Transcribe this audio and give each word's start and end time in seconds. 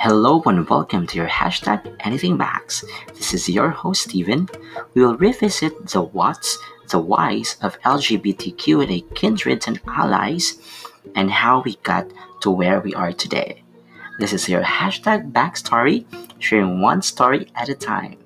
Hello 0.00 0.40
and 0.46 0.70
welcome 0.70 1.08
to 1.08 1.16
your 1.16 1.26
hashtag 1.26 1.92
Anything 1.98 2.36
Max. 2.36 2.84
This 3.16 3.34
is 3.34 3.48
your 3.48 3.70
host 3.70 4.02
Steven. 4.02 4.48
We 4.94 5.04
will 5.04 5.16
revisit 5.16 5.88
the 5.88 6.02
whats, 6.02 6.56
the 6.88 7.00
whys 7.00 7.56
of 7.62 7.80
LGBTQ 7.80 8.84
and 8.84 8.92
a 8.92 9.00
kindreds 9.16 9.66
and 9.66 9.80
allies, 9.88 10.56
and 11.16 11.32
how 11.32 11.62
we 11.62 11.74
got 11.82 12.06
to 12.42 12.50
where 12.52 12.78
we 12.78 12.94
are 12.94 13.12
today. 13.12 13.64
This 14.20 14.32
is 14.32 14.48
your 14.48 14.62
hashtag 14.62 15.32
backstory, 15.32 16.06
sharing 16.38 16.80
one 16.80 17.02
story 17.02 17.50
at 17.56 17.68
a 17.68 17.74
time. 17.74 18.18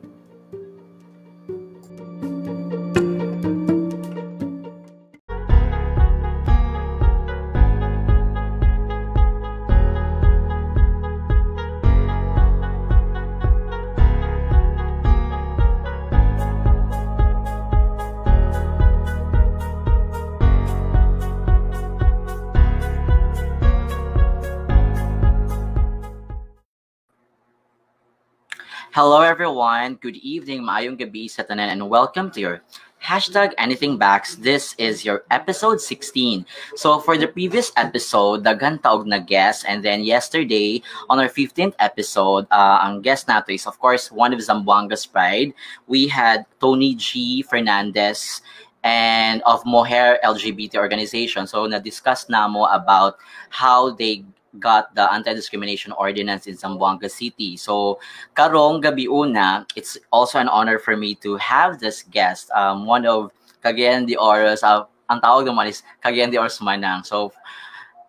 Hello 28.93 29.25
everyone, 29.25 29.97
good 30.05 30.21
evening, 30.21 30.69
maayong 30.69 31.01
gabi 31.01 31.25
sa 31.25 31.41
tanan, 31.41 31.73
and 31.73 31.81
welcome 31.89 32.29
to 32.29 32.45
your 32.45 32.61
hashtag 33.01 33.57
anything 33.57 33.97
backs. 33.97 34.37
This 34.37 34.77
is 34.77 35.01
your 35.01 35.25
episode 35.33 35.81
16. 35.81 36.45
So 36.77 37.01
for 37.01 37.17
the 37.17 37.25
previous 37.25 37.73
episode, 37.81 38.45
daghan 38.45 38.85
taog 38.85 39.09
na 39.09 39.17
guest, 39.17 39.65
and 39.65 39.81
then 39.81 40.05
yesterday, 40.05 40.85
on 41.09 41.17
our 41.17 41.33
15th 41.33 41.73
episode, 41.81 42.45
uh, 42.53 42.85
ang 42.85 43.01
guest 43.01 43.33
nato 43.33 43.57
is 43.57 43.65
of 43.65 43.81
course 43.81 44.13
one 44.13 44.37
of 44.37 44.45
Zamboanga's 44.45 45.09
Pride. 45.09 45.57
We 45.89 46.13
had 46.13 46.45
Tony 46.61 46.93
G. 46.93 47.41
Fernandez, 47.49 48.45
and 48.85 49.41
of 49.49 49.65
Mohair 49.65 50.21
LGBT 50.21 50.77
organization. 50.77 51.49
So 51.49 51.65
na-discuss 51.65 52.29
na 52.29 52.45
mo 52.45 52.69
about 52.69 53.17
how 53.49 53.97
they 53.97 54.29
got 54.59 54.95
the 54.95 55.11
anti-discrimination 55.13 55.93
ordinance 55.93 56.47
in 56.47 56.57
Zamboanga 56.57 57.11
City. 57.11 57.57
So, 57.57 58.01
karong 58.37 58.83
gabi 58.83 59.07
una, 59.07 59.67
it's 59.77 59.97
also 60.13 60.39
an 60.39 60.49
honor 60.49 60.79
for 60.79 60.97
me 60.97 61.15
to 61.25 61.37
have 61.37 61.81
this 61.81 62.03
guest, 62.03 62.51
um, 62.53 62.87
one 62.87 63.07
of 63.07 63.33
Cagayan 63.65 64.07
de 64.07 64.17
Oros, 64.17 64.63
uh, 64.63 64.85
ang 65.09 65.21
tawag 65.21 65.47
naman 65.47 65.69
is 65.69 65.83
Cagayan 66.05 66.31
de 66.31 66.39
Oros 66.39 66.59
Manang. 66.59 67.07
So, 67.07 67.33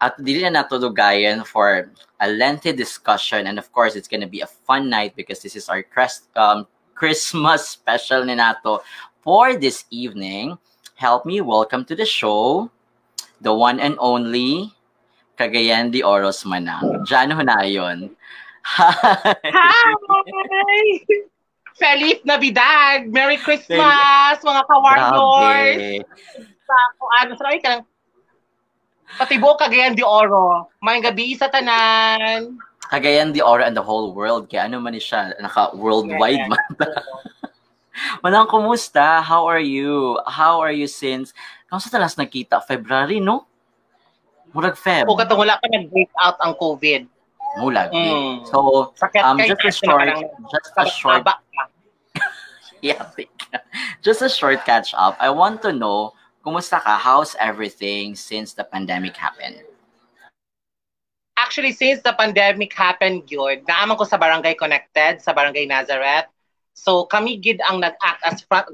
at 0.02 0.18
dili 0.20 0.44
na 0.44 0.64
natulugayan 0.64 1.46
for 1.48 1.88
a 2.20 2.28
lengthy 2.28 2.74
discussion 2.74 3.48
and 3.48 3.56
of 3.58 3.72
course 3.72 3.96
it's 3.96 4.08
gonna 4.08 4.28
be 4.28 4.42
a 4.42 4.48
fun 4.48 4.90
night 4.90 5.16
because 5.16 5.40
this 5.40 5.56
is 5.56 5.70
our 5.70 5.84
crest, 5.84 6.28
um, 6.36 6.68
Christmas 6.96 7.68
special 7.70 8.26
ni 8.26 8.36
nato 8.36 8.84
for 9.24 9.56
this 9.56 9.86
evening. 9.92 10.60
Help 10.96 11.26
me 11.26 11.40
welcome 11.40 11.84
to 11.88 11.96
the 11.96 12.06
show 12.06 12.70
the 13.44 13.54
one 13.54 13.80
and 13.80 13.96
only 14.00 14.73
Cagayan 15.34 15.90
de 15.90 16.06
Oros 16.06 16.46
Manang. 16.46 17.02
Jan 17.10 17.34
Hunayon. 17.34 18.14
Hi! 18.64 19.34
Hi! 19.50 20.86
Feliz 21.74 22.22
Navidad! 22.22 23.10
Merry 23.10 23.42
Christmas, 23.42 24.38
mga 24.46 24.62
ka-warriors! 24.70 26.06
Sa 26.64 26.76
ano, 27.18 27.32
sa 27.34 27.50
ka 27.50 27.70
lang. 27.74 27.84
Patibo 29.18 29.58
Cagayan 29.58 29.98
de 29.98 30.06
Oro. 30.06 30.70
May 30.86 31.02
gabi 31.02 31.34
sa 31.34 31.50
tanan. 31.50 32.58
Cagayan 32.94 33.34
de 33.34 33.42
Oro 33.42 33.66
and 33.66 33.74
the 33.74 33.82
whole 33.82 34.14
world. 34.14 34.46
Kaya 34.50 34.70
ano 34.70 34.78
man 34.78 34.94
siya, 35.02 35.34
naka-worldwide 35.42 36.46
man. 36.46 36.72
Manang, 38.22 38.50
kumusta? 38.50 39.22
How 39.22 39.50
are 39.50 39.62
you? 39.62 40.22
How 40.30 40.62
are 40.62 40.74
you 40.74 40.86
since? 40.86 41.34
Kamusta 41.70 41.94
talas 41.94 42.18
nakita? 42.18 42.62
February, 42.66 43.18
no? 43.18 43.50
Murag 44.54 44.78
Feb. 44.78 45.10
O 45.10 45.18
katong 45.18 45.42
wala 45.42 45.58
pa 45.58 45.68
nag-break 45.68 46.14
out 46.22 46.38
ang 46.46 46.54
COVID. 46.62 47.10
Mulag. 47.58 47.94
Mm. 47.94 48.46
So, 48.50 48.94
um, 49.22 49.38
just 49.50 49.62
a 49.62 49.72
short, 49.72 50.10
just 50.50 50.74
a 50.78 50.86
short, 50.90 51.26
yeah, 52.82 53.06
just 54.02 54.22
a 54.22 54.30
short 54.30 54.66
catch 54.66 54.94
up. 54.98 55.18
I 55.20 55.30
want 55.30 55.62
to 55.62 55.72
know, 55.72 56.14
kumusta 56.42 56.82
ka? 56.82 56.98
How's 56.98 57.38
everything 57.38 58.16
since 58.18 58.54
the 58.54 58.66
pandemic 58.66 59.16
happened? 59.18 59.62
Actually, 61.38 61.74
since 61.74 62.02
the 62.02 62.14
pandemic 62.14 62.74
happened, 62.74 63.30
yun, 63.30 63.62
naaman 63.70 63.98
ko 63.98 64.06
sa 64.06 64.18
Barangay 64.18 64.58
Connected, 64.58 65.22
sa 65.22 65.34
Barangay 65.34 65.70
Nazareth. 65.70 66.30
So, 66.74 67.06
kami 67.06 67.38
gid 67.38 67.62
ang 67.70 67.86
nag-act 67.86 68.22
as 68.26 68.42
front, 68.50 68.66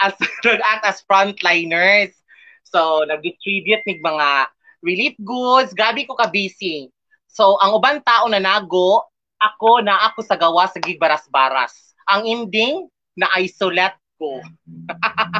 as 0.00 0.12
nag-act 0.44 0.84
as 0.88 1.04
frontliners. 1.04 2.16
So, 2.64 3.04
nag-distribute 3.04 3.84
ng 3.84 4.00
mga 4.00 4.53
relief 4.84 5.16
goods, 5.16 5.72
gabi 5.72 6.04
ko 6.04 6.12
ka 6.12 6.28
busy. 6.28 6.92
So, 7.32 7.56
ang 7.58 7.74
uban 7.74 8.04
tao 8.04 8.28
na 8.28 8.38
nago, 8.38 9.08
ako 9.40 9.80
na 9.80 10.12
ako 10.12 10.20
sa 10.22 10.36
gawa 10.36 10.68
sa 10.68 10.78
gigbaras-baras. 10.78 11.96
Ang 12.06 12.28
ending, 12.28 12.86
na-isolate 13.16 13.98
ko. 14.20 14.44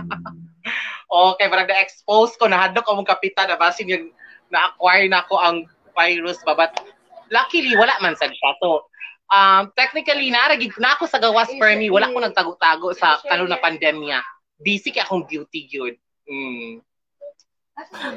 okay, 1.37 1.47
parang 1.47 1.69
na-expose 1.69 2.34
ko, 2.41 2.49
nahadok 2.49 2.88
akong 2.88 3.06
kapitan 3.06 3.53
na 3.53 3.60
basin 3.60 3.93
yung 3.93 4.06
na-acquire 4.49 5.06
na 5.06 5.22
ako 5.22 5.34
ang 5.38 5.56
virus 5.94 6.41
ba. 6.43 6.56
But 6.56 6.75
luckily, 7.28 7.76
wala 7.76 7.94
man 8.00 8.16
sa 8.16 8.26
siya. 8.26 8.50
So, 8.59 8.88
um, 9.31 9.71
technically, 9.76 10.32
naragig 10.32 10.75
na 10.81 10.97
ako 10.99 11.06
sa 11.06 11.21
gawas 11.22 11.53
per 11.55 11.76
me. 11.78 11.93
Wala 11.93 12.11
ko 12.11 12.19
nagtago-tago 12.19 12.97
sa 12.97 13.21
kalo 13.22 13.47
na 13.47 13.61
pandemya. 13.61 14.19
Busy 14.59 14.91
kay 14.91 15.05
akong 15.05 15.28
beauty 15.28 15.69
yun. 15.69 15.94
Mm 16.25 16.82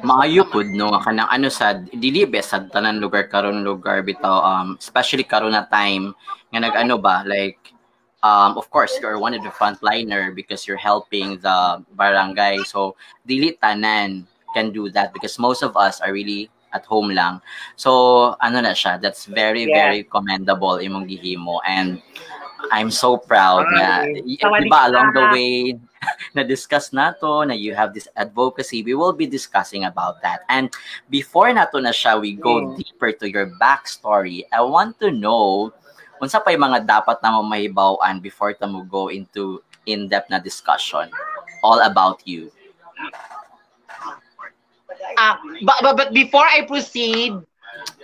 maayo 0.05 0.45
pud 0.45 0.69
no? 0.73 0.93
Nga 0.93 1.01
kanang 1.01 1.29
ano 1.33 1.47
sad 1.49 1.89
dili 1.89 2.25
be 2.29 2.41
sad 2.41 2.69
tanan 2.69 3.01
lugar 3.01 3.25
karon 3.25 3.65
lugar 3.65 4.05
bitaw 4.05 4.45
um 4.45 4.67
especially 4.77 5.25
karon 5.25 5.53
na 5.53 5.65
time 5.65 6.13
nga 6.53 6.61
nag-ano 6.61 7.01
ba 7.01 7.25
like 7.25 7.73
um 8.21 8.57
of 8.57 8.69
course 8.69 8.93
you're 9.01 9.17
one 9.17 9.33
of 9.33 9.41
the 9.41 9.53
frontliner 9.53 10.33
because 10.33 10.65
you're 10.65 10.79
helping 10.79 11.41
the 11.41 11.81
barangay. 11.97 12.61
So 12.65 12.95
dili 13.25 13.57
tanan 13.57 14.29
can 14.53 14.71
do 14.71 14.89
that 14.93 15.13
because 15.13 15.37
most 15.41 15.61
of 15.65 15.73
us 15.75 16.01
are 16.01 16.13
really 16.13 16.49
at 16.73 16.85
home 16.85 17.09
lang. 17.09 17.41
So 17.75 18.33
ano 18.41 18.61
na 18.61 18.77
siya 18.77 19.01
that's 19.01 19.25
very 19.25 19.65
yeah. 19.65 19.89
very 19.89 20.01
commendable 20.05 20.77
imong 20.77 21.09
gihimo. 21.09 21.59
And 21.65 22.01
I'm 22.71 22.91
so 22.91 23.17
proud 23.17 23.69
na, 23.71 24.03
di 24.03 24.67
ba, 24.67 24.89
along 24.89 25.13
the 25.13 25.25
way, 25.31 25.77
na-discuss 26.35 26.93
nato 26.93 27.43
na 27.43 27.53
you 27.53 27.73
have 27.75 27.93
this 27.93 28.07
advocacy, 28.15 28.83
we 28.83 28.93
will 28.93 29.13
be 29.13 29.25
discussing 29.25 29.85
about 29.85 30.21
that. 30.21 30.41
And 30.49 30.71
before 31.09 31.51
nato 31.53 31.79
na 31.79 31.91
siya, 31.91 32.19
we 32.19 32.33
go 32.33 32.61
mm. 32.61 32.77
deeper 32.77 33.11
to 33.11 33.25
your 33.29 33.51
backstory. 33.61 34.43
I 34.51 34.61
want 34.61 34.99
to 34.99 35.11
know, 35.11 35.73
unsa 36.21 36.43
pa 36.43 36.51
yung 36.51 36.65
mga 36.67 36.87
dapat 36.87 37.21
na 37.21 37.39
mahibawan 37.41 38.21
before 38.21 38.53
ta 38.53 38.65
mo 38.65 38.83
go 38.83 39.07
into 39.07 39.61
in-depth 39.87 40.29
na 40.29 40.39
discussion 40.39 41.07
all 41.63 41.79
about 41.81 42.21
you. 42.27 42.51
Uh, 45.17 45.35
but, 45.63 45.77
but, 45.81 45.95
but 45.97 46.09
before 46.13 46.45
I 46.45 46.65
proceed, 46.67 47.33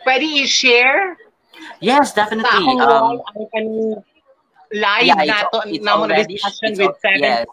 pwede 0.08 0.24
i-share? 0.24 1.18
Yes, 1.80 2.14
definitely. 2.14 2.80
Um, 2.80 3.22
I 3.36 3.46
can 3.54 4.04
live 4.74 5.06
yeah, 5.06 5.24
na 5.24 5.48
to, 5.54 5.70
it's 5.70 5.86
na 5.86 5.96
already, 5.96 6.36
discussion 6.36 6.74
with 6.78 6.98
Seven 7.00 7.22
yes. 7.22 7.46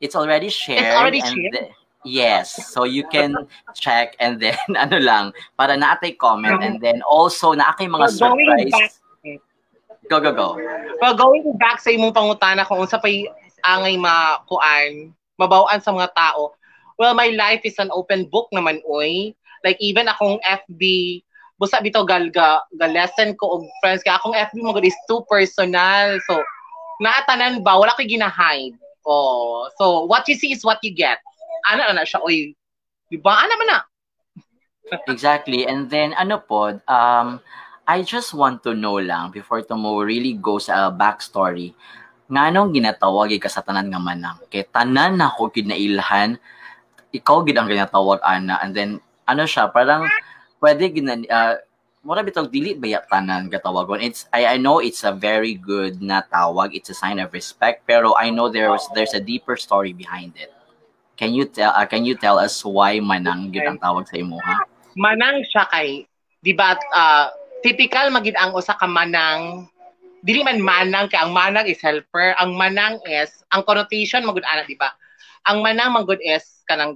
It's 0.00 0.14
already 0.14 0.50
shared. 0.50 0.84
It's 0.84 0.94
already 0.94 1.20
shared? 1.22 1.54
The, 1.54 1.70
yes. 2.04 2.54
So 2.70 2.84
you 2.84 3.06
can 3.06 3.34
check 3.74 4.14
and 4.18 4.38
then 4.42 4.58
ano 4.76 4.98
lang, 4.98 5.32
para 5.58 5.78
naatay 5.78 6.18
comment 6.18 6.62
and 6.62 6.82
then 6.82 7.02
also 7.06 7.54
naakay 7.54 7.86
mga 7.86 8.10
so, 8.10 8.34
surprise. 8.34 9.00
Go, 10.08 10.20
go, 10.20 10.32
go. 10.32 10.56
Well, 11.04 11.14
going 11.14 11.44
back 11.60 11.84
sa 11.84 11.92
imong 11.92 12.16
pangutana 12.16 12.64
kung 12.64 12.80
unsa 12.80 12.96
pay 12.96 13.28
angay 13.60 14.00
makuan, 14.00 15.12
mabawaan 15.36 15.84
sa 15.84 15.92
mga 15.92 16.16
tao. 16.16 16.56
Well, 16.96 17.12
my 17.14 17.30
life 17.36 17.62
is 17.62 17.76
an 17.78 17.92
open 17.92 18.26
book 18.26 18.48
naman, 18.50 18.80
oy. 18.88 19.36
Like, 19.62 19.76
even 19.78 20.08
akong 20.08 20.40
FB 20.42 20.82
busa 21.58 21.82
bitaw 21.82 22.06
gal 22.06 22.30
ga, 22.30 22.62
ga 22.78 22.86
lesson 22.86 23.34
ko 23.34 23.58
og 23.58 23.62
friends 23.82 24.06
kay 24.06 24.14
akong 24.14 24.34
FB 24.34 24.62
mo 24.62 24.72
is 24.78 24.94
too 25.10 25.26
personal. 25.26 26.16
So 26.30 26.40
naatanan 27.02 27.66
ba 27.66 27.76
wala 27.76 27.98
kay 27.98 28.06
gina-hide. 28.06 28.78
Oh, 29.02 29.66
so 29.76 30.06
what 30.06 30.24
you 30.30 30.38
see 30.38 30.54
is 30.54 30.62
what 30.62 30.78
you 30.86 30.94
get. 30.94 31.18
Ano 31.66 31.82
na 31.90 32.06
siya 32.06 32.22
oy. 32.22 32.54
Di 33.10 33.18
ba? 33.18 33.42
Ano 33.42 33.52
man 33.58 33.68
na? 33.68 33.80
exactly. 35.12 35.66
And 35.66 35.90
then 35.90 36.14
ano 36.14 36.38
po, 36.38 36.78
um 36.86 37.42
I 37.88 38.04
just 38.04 38.36
want 38.36 38.60
to 38.68 38.76
know 38.76 39.00
lang 39.00 39.32
before 39.32 39.64
to 39.64 39.74
mo 39.74 40.04
really 40.04 40.38
go 40.38 40.62
sa 40.62 40.94
backstory. 40.94 41.74
Nganong 42.28 42.76
ginatawag 42.76 43.32
ka 43.40 43.48
sa 43.48 43.64
tanan 43.64 43.88
nga 43.88 43.98
manang? 43.98 44.38
Kay 44.52 44.68
tanan 44.68 45.16
na 45.16 45.32
ko 45.32 45.48
kinailhan, 45.48 46.36
ikaw 47.16 47.40
gid 47.42 47.56
ang 47.56 47.66
ginatawag 47.66 48.20
ana 48.20 48.60
and 48.60 48.76
then 48.76 49.00
ano 49.24 49.48
siya 49.48 49.72
parang 49.72 50.04
pwede 50.58 50.90
ginan 50.90 51.22
uh, 51.30 51.58
mura 52.02 52.22
bitog 52.22 52.50
dili 52.50 52.78
ba 52.78 53.02
tanan 53.10 53.50
katawagon 53.50 54.00
it's 54.00 54.30
I, 54.30 54.54
I 54.54 54.56
know 54.56 54.78
it's 54.78 55.02
a 55.02 55.12
very 55.12 55.58
good 55.58 55.98
na 55.98 56.22
tawag. 56.22 56.74
It's 56.74 56.90
a 56.90 56.96
sign 56.96 57.18
of 57.18 57.34
respect 57.34 57.84
pero 57.86 58.14
I 58.14 58.30
know 58.30 58.46
there's 58.48 58.86
there's 58.94 59.14
a 59.14 59.22
deeper 59.22 59.58
story 59.58 59.92
behind 59.92 60.38
it. 60.38 60.54
Can 61.18 61.34
you 61.34 61.50
tell 61.50 61.74
uh, 61.74 61.86
can 61.86 62.06
you 62.06 62.14
tell 62.14 62.38
us 62.38 62.62
why 62.62 63.02
manang 63.02 63.50
gyud 63.50 63.66
ang 63.66 63.78
tawag 63.82 64.06
sa 64.06 64.16
imo 64.18 64.38
ha? 64.46 64.62
Manang 64.94 65.42
siya 65.50 65.66
kay 65.74 66.06
di 66.38 66.54
ba 66.54 66.78
uh, 66.94 67.34
typical 67.66 68.14
magid 68.14 68.38
ang 68.38 68.54
usa 68.54 68.78
ka 68.78 68.86
manang 68.86 69.66
dili 70.22 70.46
man 70.46 70.62
manang 70.62 71.10
kay 71.10 71.18
ang 71.18 71.34
manang 71.34 71.66
is 71.66 71.82
helper. 71.82 72.38
Ang 72.38 72.54
manang 72.54 73.02
is 73.10 73.42
ang 73.50 73.66
connotation 73.66 74.22
magud 74.22 74.46
ana 74.46 74.62
di 74.62 74.78
ba? 74.78 74.94
Ang 75.50 75.66
manang 75.66 75.98
magud 75.98 76.22
is 76.22 76.62
kanang 76.70 76.94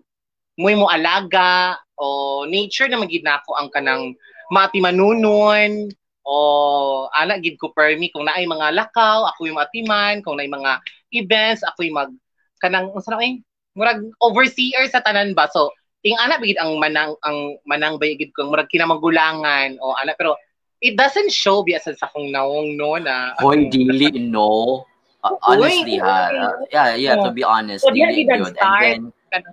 muy 0.54 0.78
mo 0.78 0.86
alaga 0.86 1.76
o 2.02 2.42
nature 2.50 2.90
na 2.90 2.98
magid 2.98 3.22
nako 3.22 3.54
ang 3.54 3.70
kanang 3.70 4.18
mati 4.50 4.82
manunon 4.82 5.86
o 6.26 7.06
ana 7.14 7.38
gid 7.38 7.54
ko 7.62 7.70
permi 7.70 8.10
kung 8.10 8.26
naay 8.26 8.42
mga 8.42 8.74
lakaw 8.74 9.30
ako 9.30 9.46
yung 9.46 9.62
atiman 9.62 10.18
kung 10.26 10.34
naay 10.34 10.50
mga 10.50 10.82
events 11.14 11.62
ako 11.62 11.86
yung 11.86 11.98
mag 12.02 12.12
kanang 12.58 12.90
unsa 12.90 13.14
na 13.14 13.22
eh 13.22 13.38
murag 13.78 14.02
overseer 14.18 14.86
sa 14.90 15.02
tanan 15.02 15.34
ba 15.34 15.46
so 15.46 15.70
ing 16.02 16.18
ana 16.18 16.42
bigid 16.42 16.58
ang 16.58 16.74
manang 16.82 17.14
ang 17.22 17.54
manang 17.62 17.98
bayigid 18.02 18.34
ko 18.34 18.50
murag 18.50 18.70
kinamagulangan 18.70 19.78
o 19.78 19.94
ana 19.98 20.18
pero 20.18 20.34
it 20.82 20.98
doesn't 20.98 21.30
show 21.30 21.62
biasa 21.62 21.94
sa 21.94 22.10
kong 22.10 22.34
naong 22.34 22.74
no 22.74 22.98
na 22.98 23.38
Hoy, 23.38 23.70
dili 23.70 24.10
no. 24.34 24.82
Uh, 25.22 25.38
honestly 25.46 26.02
ha. 26.02 26.34
Uh, 26.34 26.66
yeah, 26.74 26.98
yeah, 26.98 27.14
to 27.14 27.30
be 27.30 27.46
honest, 27.46 27.86
So, 27.86 27.94
dili 27.94 28.26
nag-start. 28.26 28.98
And 28.98 29.14
then 29.30 29.46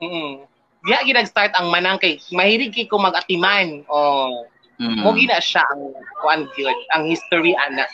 mm 0.00 0.49
Diya 0.80 1.04
gid 1.04 1.16
nag-start 1.16 1.52
ang 1.52 1.68
manang 1.68 2.00
kay 2.00 2.16
mahilig 2.32 2.72
kay 2.72 2.88
ko 2.88 2.96
mag-atiman. 2.96 3.84
Oh, 3.92 4.48
mm. 4.80 5.04
mo 5.04 5.12
gina 5.12 5.36
siya 5.36 5.60
ang 5.68 5.92
kuan 6.24 6.48
gyud, 6.56 6.78
ang 6.96 7.04
history 7.04 7.52
ana. 7.52 7.84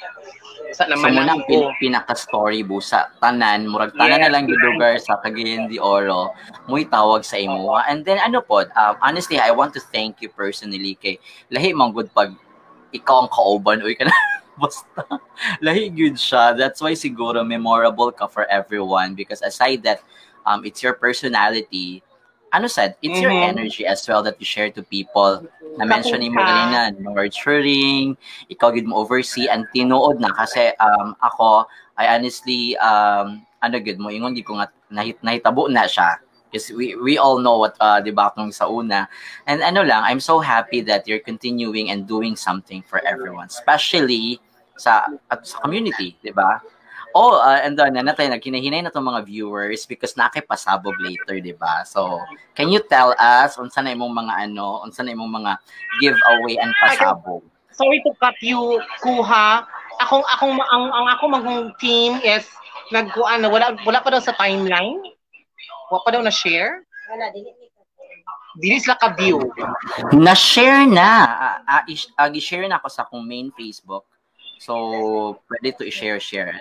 Sa 0.70 0.86
So 0.86 0.94
naman 0.94 1.18
muna 1.18 1.34
ang 1.34 1.42
ang 1.42 1.50
pin- 1.50 1.74
pinaka-story 1.82 2.62
busa 2.62 3.10
tanan 3.18 3.66
murag 3.66 3.94
tanan 3.98 4.22
na 4.22 4.30
lang 4.30 4.46
gyud 4.46 4.62
lugar 4.62 4.98
sa 5.02 5.18
Cagayan 5.18 5.66
de 5.66 5.82
Oro. 5.82 6.30
Muy 6.70 6.86
tawag 6.86 7.26
sa 7.26 7.34
imo. 7.38 7.74
And 7.90 8.06
then 8.06 8.22
ano 8.22 8.38
pod 8.38 8.70
um, 8.78 8.94
honestly 9.02 9.42
I 9.42 9.50
want 9.50 9.74
to 9.74 9.82
thank 9.82 10.22
you 10.22 10.30
personally 10.30 10.94
kay 11.02 11.18
lahi 11.50 11.74
man 11.74 11.90
gud 11.90 12.10
pag 12.14 12.34
ikaw 12.94 13.26
ang 13.26 13.30
kauban. 13.34 13.82
Uy 13.82 13.98
kana 13.98 14.14
basta. 14.62 15.02
Lahi 15.58 15.90
gyud 15.90 16.22
siya. 16.22 16.54
That's 16.54 16.78
why 16.78 16.94
siguro 16.94 17.42
memorable 17.42 18.14
ka 18.14 18.30
for 18.30 18.46
everyone 18.46 19.18
because 19.18 19.42
aside 19.42 19.82
that 19.82 20.06
um 20.46 20.62
it's 20.62 20.86
your 20.86 20.94
personality 20.94 22.05
ano 22.56 22.66
said 22.66 22.96
it's 23.04 23.20
your 23.20 23.30
Mhm. 23.30 23.52
energy 23.52 23.84
as 23.84 24.00
well 24.08 24.24
that 24.24 24.40
you 24.40 24.48
share 24.48 24.72
to 24.72 24.80
people. 24.80 25.44
Na 25.76 25.84
mention 25.84 26.16
mo 26.24 26.40
Kapunta. 26.40 26.48
kanina 26.48 26.80
nurturing 26.96 28.16
ikaw 28.48 28.72
gid 28.72 28.88
mo 28.88 28.96
oversee 29.04 29.44
and 29.44 29.68
tinuod 29.76 30.16
na. 30.16 30.32
Kasi 30.32 30.72
um 30.80 31.12
ako 31.20 31.68
I 32.00 32.16
honestly 32.16 32.72
um 32.80 33.44
ano 33.60 33.76
gid 33.78 34.00
mo 34.00 34.08
ingon 34.08 34.32
di 34.32 34.40
ko 34.40 34.56
nga 34.56 34.72
nahit 34.88 35.20
nahitabo 35.20 35.68
na 35.68 35.84
siya. 35.84 36.16
Because 36.48 36.70
we 36.72 36.94
we 36.96 37.18
all 37.18 37.42
know 37.42 37.58
what 37.58 37.74
uh, 37.82 37.98
di 38.00 38.14
ba 38.14 38.30
kung 38.32 38.48
sa 38.54 38.70
una. 38.70 39.10
And 39.44 39.60
ano 39.60 39.84
lang 39.84 40.06
I'm 40.06 40.22
so 40.22 40.40
happy 40.40 40.80
that 40.88 41.04
you're 41.04 41.20
continuing 41.20 41.92
and 41.92 42.08
doing 42.08 42.38
something 42.38 42.80
for 42.86 43.02
everyone. 43.04 43.52
Especially 43.52 44.40
sa 44.80 45.08
at 45.28 45.44
sa 45.44 45.60
community 45.60 46.16
di 46.22 46.32
ba 46.32 46.60
Oh, 47.16 47.40
uh, 47.40 47.64
and 47.64 47.80
then 47.80 47.96
na 47.96 48.12
tayo 48.12 48.28
nagkinahinay 48.28 48.84
na 48.84 48.92
tong 48.92 49.08
mga 49.08 49.24
viewers 49.24 49.88
because 49.88 50.12
nakipasabog 50.20 50.92
later, 51.00 51.40
di 51.40 51.56
ba? 51.56 51.80
So, 51.88 52.20
can 52.52 52.68
you 52.68 52.84
tell 52.84 53.16
us 53.16 53.56
unsa 53.56 53.80
na 53.80 53.96
imong 53.96 54.12
mga 54.12 54.52
ano, 54.52 54.84
unsa 54.84 55.00
na 55.00 55.16
imong 55.16 55.32
mga 55.32 55.52
giveaway 56.04 56.60
and 56.60 56.76
pasabog? 56.76 57.40
sorry 57.76 58.00
to 58.00 58.12
cut 58.16 58.34
you 58.40 58.80
kuha. 59.04 59.68
Akong 60.00 60.24
akong 60.32 60.56
ang, 60.56 60.84
ang 60.92 61.06
ako 61.16 61.24
magong 61.28 61.64
team 61.76 62.16
is 62.24 62.48
nagkuan 62.92 63.44
na 63.44 63.48
wala 63.52 63.76
wala 63.84 64.00
pa 64.00 64.12
daw 64.12 64.20
sa 64.20 64.36
timeline. 64.36 65.00
Wala 65.92 66.00
pa 66.02 66.10
daw 66.12 66.20
na 66.24 66.32
share. 66.32 66.84
Wala, 67.12 67.28
dili 67.32 67.52
Dili 68.56 68.80
sila 68.80 68.96
ka 68.96 69.12
view. 69.12 69.36
Na-share 70.16 70.88
na. 70.88 71.28
Uh, 71.28 71.58
uh, 71.68 71.82
is- 71.92 72.08
uh, 72.16 72.32
i-share 72.32 72.64
na 72.64 72.80
ako 72.80 72.88
sa 72.88 73.04
akong 73.04 73.20
main 73.20 73.52
Facebook. 73.52 74.08
So, 74.56 75.36
pwede 75.44 75.76
to 75.76 75.84
i-share, 75.84 76.16
share. 76.16 76.56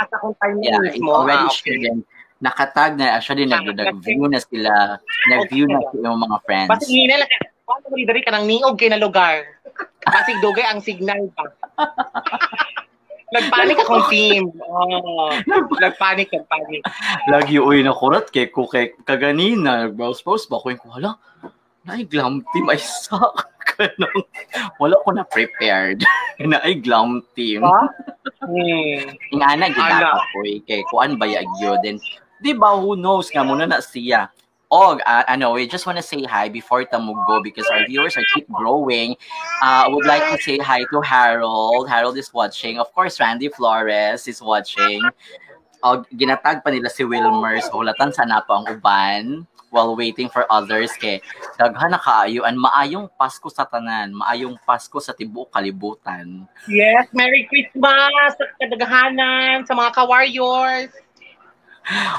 At 0.00 0.08
akong 0.10 0.32
timeline 0.38 0.64
Yeah, 0.64 0.80
it's 0.82 0.96
mismo. 0.96 1.12
already 1.14 1.44
Ah, 1.44 1.52
shared 1.52 1.78
okay. 1.78 1.92
and 1.92 2.00
nakatag 2.40 2.96
na 2.96 3.12
actually 3.12 3.44
nag 3.44 3.68
nag-view 3.68 4.24
na 4.24 4.40
sila 4.40 4.96
nag-view 5.28 5.68
na 5.68 5.84
sila 5.86 6.08
yung 6.08 6.20
mga 6.20 6.38
friends 6.42 6.70
Basta 6.70 6.88
hina 6.88 7.20
lang 7.20 7.28
Paano 7.62 7.86
mo 7.86 7.94
diri 7.94 8.18
ka 8.18 8.32
ng 8.32 8.44
niog 8.44 8.74
kay 8.74 8.88
na 8.88 8.98
lugar? 8.98 9.46
Basig 10.02 10.40
dugay 10.40 10.66
ang 10.66 10.82
signal 10.82 11.22
pa. 11.30 11.44
Nagpanik 13.30 13.78
akong 13.78 14.10
team. 14.10 14.50
Oh, 14.58 15.30
nagpanik, 15.78 16.34
nagpanik. 16.34 16.82
lagi 17.30 17.62
uy 17.62 17.78
na 17.78 17.94
kurat 17.94 18.26
kay 18.26 18.50
ko 18.50 18.66
kay 18.66 18.90
kaganina 19.00 19.86
nag-browse-browse 19.86 20.50
ba 20.50 20.58
ko 20.58 20.74
yung 20.74 20.82
wala 20.84 21.14
naay 21.80 22.02
glam 22.02 22.42
team 22.50 22.66
ay 22.66 22.76
sak 22.76 23.46
kanang 23.80 24.20
wala 24.76 25.00
ko 25.00 25.08
na 25.16 25.24
prepared 25.24 26.04
naay 26.52 26.76
glam 26.76 27.24
team 27.32 27.64
Ha? 27.64 27.80
Hmm. 28.44 29.00
Nga 29.40 29.48
na 29.56 29.66
gidapa 29.72 30.20
Ala. 30.20 30.28
ko 30.36 30.38
eh, 30.44 30.60
kay 30.68 30.84
kuan 30.92 31.16
ba 31.16 31.24
ya 31.24 31.40
gyud 31.56 31.80
then 31.80 31.96
di 32.44 32.52
ba 32.52 32.76
who 32.76 32.92
knows 33.00 33.32
nga 33.32 33.40
muna 33.40 33.64
na 33.64 33.80
siya 33.80 34.28
Og, 34.70 35.02
uh, 35.02 35.26
ano, 35.26 35.50
we 35.50 35.66
just 35.66 35.82
want 35.82 35.98
to 35.98 36.06
say 36.06 36.22
hi 36.22 36.46
before 36.46 36.86
Tamugo 36.86 37.42
because 37.42 37.66
our 37.74 37.82
viewers 37.90 38.14
are 38.14 38.22
keep 38.30 38.46
growing. 38.54 39.18
Uh, 39.58 39.90
would 39.90 40.06
like 40.06 40.22
to 40.30 40.38
say 40.38 40.62
hi 40.62 40.86
to 40.94 41.02
Harold. 41.02 41.90
Harold 41.90 42.14
is 42.14 42.30
watching. 42.30 42.78
Of 42.78 42.94
course, 42.94 43.18
Randy 43.18 43.50
Flores 43.50 44.30
is 44.30 44.38
watching. 44.38 45.02
Og, 45.82 46.06
ginatag 46.14 46.62
pa 46.62 46.70
nila 46.70 46.86
si 46.86 47.02
Wilmer. 47.02 47.58
So, 47.66 47.82
hulatan 47.82 48.14
sana 48.14 48.46
po 48.46 48.62
ang 48.62 48.70
uban 48.70 49.49
while 49.70 49.94
waiting 49.94 50.26
for 50.28 50.44
others 50.50 50.90
kay 50.98 51.22
daghan 51.56 51.94
na 51.94 51.98
kaayo 51.98 52.44
and 52.44 52.58
maayong 52.58 53.06
Pasko 53.16 53.48
sa 53.48 53.64
tanan, 53.64 54.12
maayong 54.14 54.58
Pasko 54.66 54.98
sa 54.98 55.14
tibuok 55.14 55.54
kalibutan. 55.54 56.44
Yes, 56.66 57.08
Merry 57.14 57.46
Christmas 57.46 58.34
sa 58.36 58.44
kadaghanan, 58.58 59.64
sa 59.64 59.72
mga 59.72 59.90
ka-warriors. 59.94 60.90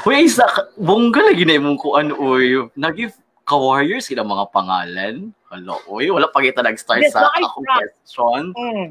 Uy, 0.04 0.28
sa 0.28 0.48
bongga 0.76 1.32
lagi 1.32 1.46
na 1.46 1.60
imong 1.60 1.80
kuan 1.80 2.12
uy. 2.12 2.68
Nagif 2.76 3.16
ka-warriors 3.46 4.10
sila 4.10 4.26
mga 4.26 4.50
pangalan. 4.52 5.32
Hala, 5.52 5.78
uy, 5.88 6.12
wala 6.12 6.28
pa 6.32 6.44
kita 6.44 6.64
nag-start 6.64 7.04
Yes, 7.04 7.14
sa 7.14 7.28
akong 7.28 7.68
question. 7.68 8.56
Mm. 8.56 8.90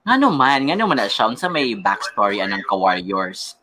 Ngano 0.00 0.28
man, 0.32 0.64
ngano 0.64 0.88
man 0.88 0.96
na 0.96 1.12
siya, 1.12 1.28
unsa 1.28 1.52
may 1.52 1.76
backstory 1.76 2.40
anang 2.40 2.64
ka-warriors? 2.64 3.59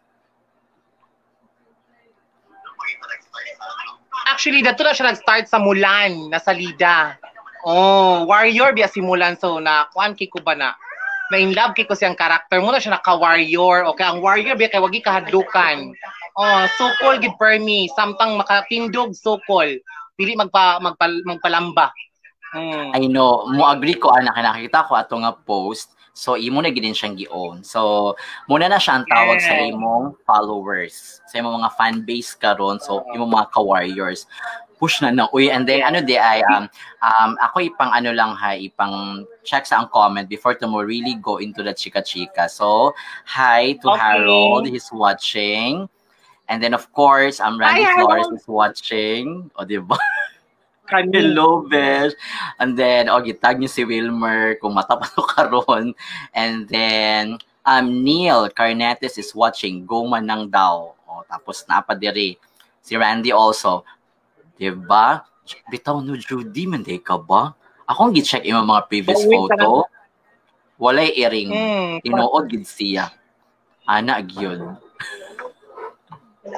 Actually, 4.28 4.60
dato 4.60 4.84
na 4.84 4.92
siya 4.92 5.12
nag-start 5.12 5.48
sa 5.48 5.60
Mulan, 5.60 6.28
na 6.28 6.40
Salida. 6.40 7.16
Oh, 7.64 8.28
warrior 8.28 8.76
biya 8.76 8.92
si 8.92 9.00
Mulan. 9.00 9.40
So, 9.40 9.60
na, 9.64 9.88
kuan 9.96 10.14
kay 10.14 10.28
ko 10.28 10.44
ba 10.44 10.54
na? 10.54 10.76
Na 11.32 11.36
in 11.40 11.52
love 11.56 11.76
kay 11.76 11.88
ko 11.88 11.96
siyang 11.96 12.16
karakter 12.16 12.60
mo 12.60 12.72
na 12.72 12.80
siya 12.80 13.00
naka-warrior. 13.00 13.88
Okay, 13.96 14.06
ang 14.08 14.20
warrior 14.20 14.56
biya 14.60 14.72
kay 14.72 14.84
wagi 14.84 15.04
kahadlukan. 15.04 15.96
Oh, 16.38 16.62
sukol 16.78 17.18
gid 17.18 17.34
per 17.42 17.58
me. 17.58 17.90
Samtang 17.98 18.38
makatindog 18.38 19.18
sukol. 19.18 19.82
Dili 20.14 20.38
magpa, 20.38 20.78
magpa, 20.80 21.10
magpalamba. 21.26 21.90
Mm. 22.56 22.96
I 22.96 23.04
know, 23.12 23.44
mo 23.52 23.68
agree 23.68 24.00
ko 24.00 24.14
ana 24.14 24.32
kay 24.32 24.46
nakita 24.46 24.88
ko 24.88 24.96
ato 24.96 25.18
nga 25.20 25.34
post. 25.34 25.97
So 26.18 26.34
imo 26.34 26.66
na 26.66 26.74
gidin 26.74 26.98
siyang 26.98 27.14
gi-own. 27.14 27.62
So 27.62 28.14
muna 28.50 28.66
na 28.66 28.82
siya 28.82 28.98
ang 28.98 29.06
tawag 29.06 29.38
sa 29.38 29.54
Yes. 29.54 29.70
imong 29.70 30.18
followers, 30.26 31.22
sa 31.30 31.38
imong 31.38 31.62
mga 31.62 31.72
fan 31.78 31.96
base 32.02 32.34
karon. 32.34 32.82
So 32.82 33.06
imong 33.14 33.30
mga 33.30 33.54
ka-warriors 33.54 34.26
push 34.78 35.02
na 35.02 35.10
na 35.10 35.26
uy 35.34 35.50
and 35.50 35.66
then 35.66 35.82
ano 35.82 36.06
di 36.06 36.14
ay 36.22 36.46
um, 36.54 36.70
um 37.02 37.34
ako 37.42 37.66
ipang 37.66 37.90
ano 37.90 38.14
lang 38.14 38.38
ha 38.38 38.54
ipang 38.54 39.26
check 39.42 39.66
sa 39.66 39.82
ang 39.82 39.90
comment 39.90 40.30
before 40.30 40.54
to 40.54 40.70
mo 40.70 40.86
really 40.86 41.18
go 41.18 41.42
into 41.42 41.66
the 41.66 41.74
chika 41.74 41.98
chika 41.98 42.46
so 42.46 42.94
hi 43.26 43.74
to 43.82 43.90
Okay. 43.90 43.98
Harold 43.98 44.70
he's 44.70 44.86
watching 44.94 45.90
and 46.46 46.62
then 46.62 46.78
of 46.78 46.86
course 46.94 47.42
um 47.42 47.58
Randy 47.58 47.90
Hi, 47.90 47.98
Flores 47.98 48.30
Harold. 48.30 48.38
is 48.38 48.46
watching 48.46 49.50
o 49.58 49.66
di 49.66 49.82
ba 49.82 49.98
Kani. 50.88 51.12
Hello, 51.12 51.68
Besh. 51.68 52.16
And 52.58 52.80
then, 52.80 53.12
oh, 53.12 53.20
gitag 53.20 53.60
niyo 53.60 53.68
si 53.68 53.84
Wilmer 53.84 54.56
kung 54.64 54.74
mata 54.74 54.96
pa 54.96 55.06
to 55.12 55.22
karon. 55.28 55.92
And 56.32 56.64
then, 56.72 57.38
um, 57.68 57.86
Neil 58.02 58.48
Carnetes 58.56 59.20
is 59.20 59.36
watching. 59.36 59.84
Go 59.84 60.08
man 60.08 60.26
nang 60.26 60.48
daw. 60.48 60.96
Oh, 61.04 61.22
tapos 61.28 61.68
diri. 62.00 62.40
Si 62.80 62.96
Randy 62.96 63.36
also. 63.36 63.84
Diba? 64.56 65.28
Bitaw 65.70 66.00
no, 66.00 66.16
Judy, 66.16 66.68
manday 66.68 67.00
ka 67.00 67.20
ba? 67.20 67.52
Ako 67.88 68.10
ang 68.10 68.14
gi-check 68.16 68.44
yung 68.44 68.68
mga 68.68 68.88
previous 68.88 69.24
wait, 69.24 69.32
photo. 69.32 69.88
Walay 70.76 71.16
earring. 71.16 71.52
Mm. 71.52 71.94
Tinuod 72.04 72.46
gid 72.52 72.68
siya. 72.68 73.12
Ana 73.88 74.20
gyud. 74.20 74.60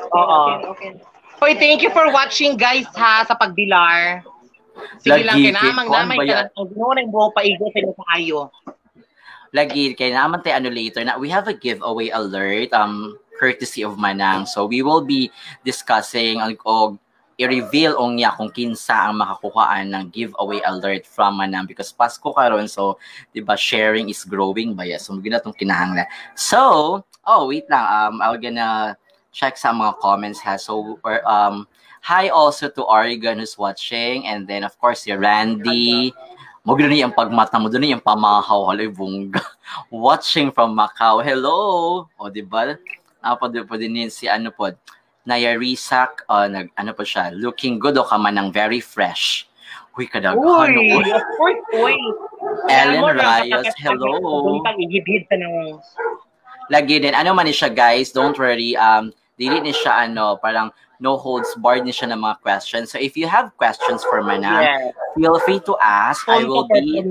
Oo. 0.09 0.41
Okay, 0.73 0.89
okay. 0.89 1.08
Hoy, 1.39 1.55
thank 1.55 1.79
you 1.79 1.91
for 1.95 2.11
watching 2.11 2.59
guys 2.59 2.87
ha 2.99 3.23
sa 3.23 3.35
pagbilar. 3.35 4.27
Sige 4.99 5.23
lang, 5.23 5.39
Lagi, 5.39 5.55
kinamang 5.55 5.87
namay 5.87 6.17
ka 6.27 6.33
lang. 6.35 6.49
Kung 6.51 6.67
ginawa 6.71 6.91
na 6.95 6.99
yung 7.03 7.11
buho 7.15 7.27
paigo 7.31 7.65
sa 7.71 7.77
inyo 7.79 7.93
kayo. 7.95 8.39
lagi 9.49 9.97
kay 9.97 10.13
naman 10.13 10.45
tayo 10.45 10.61
ano 10.61 10.69
later 10.69 11.01
na 11.01 11.17
we 11.17 11.29
have 11.29 11.49
a 11.49 11.55
giveaway 11.57 12.13
alert 12.13 12.69
um 12.73 13.17
courtesy 13.39 13.81
of 13.81 13.97
Manang. 13.97 14.45
So 14.45 14.67
we 14.67 14.83
will 14.83 15.01
be 15.01 15.31
discussing 15.63 16.43
ang 16.43 16.59
og 16.67 16.99
i-reveal 17.39 17.95
ong 17.95 18.19
niya 18.19 18.35
kung 18.35 18.51
kinsa 18.51 19.09
ang 19.09 19.23
makakuhaan 19.23 19.95
ng 19.95 20.11
giveaway 20.11 20.59
alert 20.67 21.07
from 21.07 21.39
Manang 21.39 21.65
because 21.65 21.95
Pasko 21.95 22.35
karon 22.35 22.67
so 22.67 22.99
'di 23.31 23.41
ba 23.41 23.55
sharing 23.55 24.11
is 24.11 24.27
growing 24.27 24.75
ba 24.75 24.83
yes. 24.83 25.07
So 25.07 25.15
gina 25.17 25.39
tong 25.39 25.55
kinahanglan. 25.55 26.05
So, 26.35 27.01
oh 27.25 27.41
wait 27.47 27.65
lang 27.71 27.85
um 27.87 28.19
I'm 28.19 28.37
gonna 28.37 28.99
check 29.31 29.57
sa 29.57 29.73
mga 29.73 29.99
comments 29.99 30.39
ha. 30.41 30.57
So 30.57 30.99
or, 31.03 31.21
um 31.27 31.67
hi 32.01 32.29
also 32.29 32.71
to 32.71 32.83
Oregon 32.87 33.39
who's 33.39 33.57
watching 33.59 34.25
and 34.25 34.47
then 34.47 34.63
of 34.63 34.73
course 34.79 35.03
si 35.03 35.11
Randy 35.11 36.15
mo 36.63 36.75
gina 36.75 36.91
niya 36.91 37.07
ang 37.09 37.15
pagmata 37.15 37.57
mo 37.57 37.71
doon 37.71 37.97
yung 37.97 38.03
pamahaw 38.03 38.69
haloy 38.69 38.91
bungga 38.91 39.41
watching 39.89 40.51
from 40.51 40.75
Macau. 40.75 41.23
Hello! 41.23 42.05
O, 42.19 42.29
di 42.29 42.43
ba? 42.43 42.75
Apa 43.23 43.49
din 43.49 43.65
po 43.65 43.79
din 43.79 44.05
yun 44.05 44.11
si 44.11 44.27
ano 44.29 44.51
po, 44.51 44.69
Nayarisak, 45.27 46.25
uh, 46.25 46.47
nag, 46.49 46.71
ano 46.73 46.91
po 46.95 47.03
siya, 47.05 47.29
looking 47.35 47.77
good 47.77 47.97
o 47.99 48.07
ka 48.07 48.17
man 48.17 48.39
ng 48.39 48.49
very 48.49 48.81
fresh. 48.81 49.45
Uy, 49.99 50.07
kadaghan. 50.07 50.39
Uy, 50.39 51.05
of 51.11 51.25
course, 51.35 51.61
uy. 51.75 51.97
Ellen 52.71 53.03
Rayos, 53.03 53.67
hello. 53.83 54.15
Puntang 54.21 54.79
ihibid 54.79 55.27
sa 55.27 55.35
ng... 55.35 55.75
Lagi 56.69 57.01
din. 57.01 57.13
Ano 57.13 57.33
man 57.33 57.45
ni 57.45 57.53
siya, 57.53 57.69
guys, 57.69 58.13
don't 58.13 58.37
worry. 58.37 58.77
Um, 58.77 59.09
dili 59.35 59.57
ni 59.59 59.73
siya, 59.73 60.05
ano, 60.05 60.37
parang 60.37 60.69
no 60.99 61.15
holds 61.15 61.55
barred 61.57 61.87
ni 61.87 61.95
siya 61.95 62.11
ng 62.11 62.19
mga 62.19 62.43
questions. 62.43 62.91
So 62.91 62.99
if 62.99 63.15
you 63.15 63.25
have 63.25 63.55
questions 63.55 64.03
for 64.03 64.19
Manang, 64.21 64.61
Yeah. 64.61 64.91
feel 65.15 65.39
free 65.41 65.63
to 65.63 65.73
ask. 65.79 66.27
I 66.27 66.43
will 66.43 66.67
be. 66.67 67.01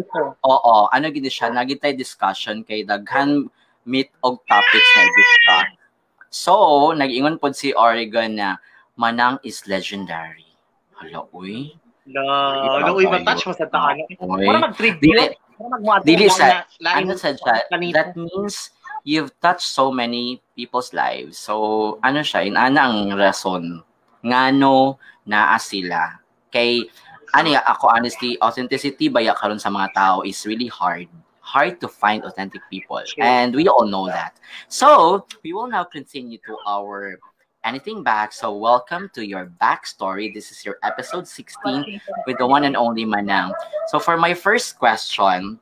Oo, 0.45 0.93
ano 0.93 1.07
gid 1.09 1.25
siya, 1.27 1.49
naging 1.51 1.81
tayo 1.81 1.95
discussion 1.97 2.63
kay 2.63 2.85
daghan 2.85 3.49
meet 3.83 4.13
og 4.21 4.45
topics 4.45 4.91
na 4.95 5.03
i-discuss. 5.03 5.69
So, 6.29 6.53
nag-ingon 6.93 7.41
pod 7.41 7.57
si 7.57 7.73
Oregon 7.73 8.37
na 8.37 8.61
Manang 9.01 9.41
is 9.41 9.65
legendary. 9.65 10.45
Hala, 11.01 11.25
uy. 11.33 11.73
No, 12.05 12.21
no, 12.85 12.93
uy, 12.93 13.09
matouch 13.09 13.49
mo 13.49 13.57
sa 13.57 13.65
taano. 13.65 14.05
Uy. 14.05 14.45
Para 14.45 14.61
mag-tribute. 14.61 15.01
Dili- 15.01 15.33
dili 16.05 16.27
sa- 16.29 16.69
Ano 16.85 17.17
sa 17.17 17.33
kanito. 17.73 17.97
that 17.97 18.13
means 18.13 18.77
you've 19.09 19.33
touched 19.41 19.65
so 19.65 19.89
many 19.89 20.45
people's 20.53 20.93
lives. 20.93 21.41
So, 21.41 21.97
ano 22.05 22.21
siya, 22.21 22.45
inana 22.45 22.93
ang 22.93 23.17
rason. 23.17 23.81
Ngano 24.21 25.01
naa 25.25 25.57
sila. 25.57 26.21
Kay, 26.53 26.85
ano 27.33 27.57
ya, 27.57 27.65
ako 27.65 27.89
honestly, 27.89 28.37
authenticity 28.45 29.09
ba 29.09 29.25
ya 29.25 29.33
karon 29.33 29.57
sa 29.57 29.73
mga 29.73 29.97
tao 29.97 30.17
is 30.29 30.45
really 30.45 30.69
hard. 30.69 31.09
Hard 31.41 31.81
to 31.81 31.89
find 31.89 32.21
authentic 32.29 32.61
people. 32.69 33.01
And 33.25 33.57
we 33.57 33.65
all 33.65 33.89
know 33.89 34.13
that. 34.13 34.37
So, 34.69 35.25
we 35.41 35.57
will 35.57 35.73
now 35.73 35.89
continue 35.89 36.37
to 36.45 36.61
our 36.69 37.17
anything 37.65 38.05
back. 38.05 38.37
So, 38.37 38.53
welcome 38.53 39.09
to 39.17 39.25
your 39.25 39.49
backstory. 39.57 40.29
This 40.37 40.53
is 40.53 40.61
your 40.69 40.77
episode 40.85 41.25
16 41.25 41.97
with 42.29 42.37
the 42.37 42.45
one 42.45 42.69
and 42.69 42.77
only 42.77 43.09
Manang. 43.09 43.57
So, 43.89 43.97
for 43.97 44.21
my 44.21 44.37
first 44.37 44.77
question, 44.77 45.57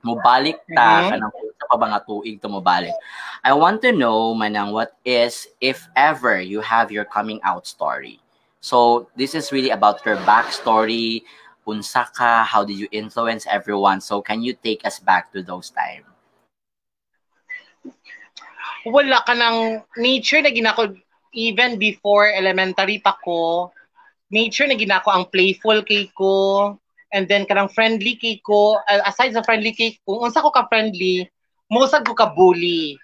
mubalik 0.00 0.64
ta 0.72 1.04
Mhm. 1.04 1.08
kanang 1.12 1.32
sa 1.36 1.47
pa 1.68 1.76
ba 1.76 2.00
tuig 2.00 2.40
to 2.40 2.48
mubalik. 2.48 2.96
I 3.44 3.52
want 3.52 3.84
to 3.84 3.92
know 3.92 4.34
manang 4.34 4.72
what 4.72 4.96
is 5.04 5.46
if 5.60 5.86
ever 5.94 6.40
you 6.40 6.60
have 6.64 6.90
your 6.90 7.04
coming 7.04 7.38
out 7.44 7.66
story. 7.68 8.18
So 8.58 9.08
this 9.14 9.36
is 9.36 9.52
really 9.52 9.70
about 9.70 10.02
your 10.04 10.16
backstory, 10.26 11.22
unsa 11.68 12.10
ka, 12.10 12.42
how 12.42 12.64
did 12.64 12.80
you 12.80 12.88
influence 12.90 13.46
everyone? 13.46 14.00
So 14.00 14.24
can 14.24 14.42
you 14.42 14.56
take 14.56 14.82
us 14.88 14.98
back 14.98 15.30
to 15.36 15.44
those 15.44 15.70
time? 15.70 16.08
wala 18.86 19.20
ka 19.26 19.34
ng 19.34 19.82
nature 19.98 20.40
na 20.40 20.52
ginako 20.52 20.94
even 21.34 21.76
before 21.76 22.30
elementary 22.30 23.02
pa 23.02 23.16
ko 23.20 23.70
nature 24.30 24.68
na 24.68 24.78
ginako 24.78 25.10
ang 25.10 25.26
playful 25.28 25.82
kay 25.82 26.08
ko 26.14 26.74
and 27.10 27.26
then 27.26 27.48
kanang 27.48 27.72
friendly 27.72 28.14
kay 28.16 28.38
ko 28.40 28.78
uh, 28.78 29.02
aside 29.08 29.34
sa 29.34 29.44
friendly 29.44 29.74
kay 29.74 29.96
ko 30.06 30.22
unsa 30.22 30.44
ko 30.44 30.52
ka 30.52 30.68
friendly 30.70 31.26
musag 31.68 32.04
ko 32.04 32.12
ka 32.16 32.32
bully 32.32 32.96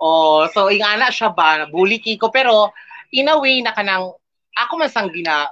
oh 0.00 0.48
so 0.52 0.68
ingana 0.68 1.08
siya 1.12 1.32
ba 1.32 1.64
bully 1.68 2.00
kay 2.00 2.16
ko 2.20 2.28
pero 2.32 2.72
in 3.12 3.28
a 3.28 3.36
way 3.36 3.60
na 3.64 3.72
kanang 3.72 4.12
ako 4.56 4.72
man 4.76 4.92
sang 4.92 5.10
gina 5.12 5.48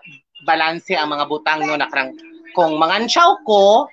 balanse 0.46 0.94
ang 0.94 1.10
mga 1.12 1.26
butang 1.26 1.64
no 1.64 1.74
na 1.74 1.88
kanang 1.90 2.14
kung 2.52 2.76
mangansyaw 2.80 3.40
ko 3.44 3.88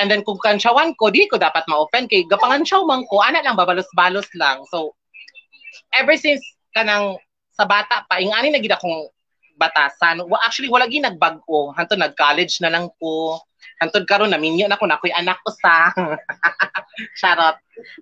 And 0.00 0.08
then 0.08 0.24
kung 0.24 0.40
kansyawan 0.40 0.96
ko, 0.96 1.12
di 1.12 1.28
ko 1.28 1.36
dapat 1.36 1.68
ma-offend 1.68 2.08
kay 2.08 2.24
gapangansyaw 2.24 2.80
man 2.88 3.04
ko, 3.10 3.20
ana 3.20 3.44
lang 3.44 3.58
babalos-balos 3.58 4.24
lang. 4.38 4.64
So 4.72 4.96
ever 5.92 6.16
since 6.16 6.40
kanang 6.72 7.20
sa 7.52 7.68
bata 7.68 8.08
pa, 8.08 8.16
ingani 8.16 8.48
na 8.48 8.62
gid 8.62 8.72
akong 8.72 9.12
batasan. 9.60 10.24
Wa 10.24 10.40
actually 10.40 10.72
wala 10.72 10.88
gi 10.88 11.04
nagbago. 11.04 11.76
Hantod 11.76 12.00
nag-college 12.00 12.64
na 12.64 12.72
lang 12.72 12.88
ko. 12.96 13.36
Hantod 13.84 14.08
karon 14.08 14.32
naminyo 14.32 14.64
na 14.64 14.80
ko 14.80 14.88
na 14.88 14.96
ko'y 14.96 15.12
anak 15.12 15.36
ko 15.44 15.52
sa. 15.52 15.92
Charot. 17.16 17.56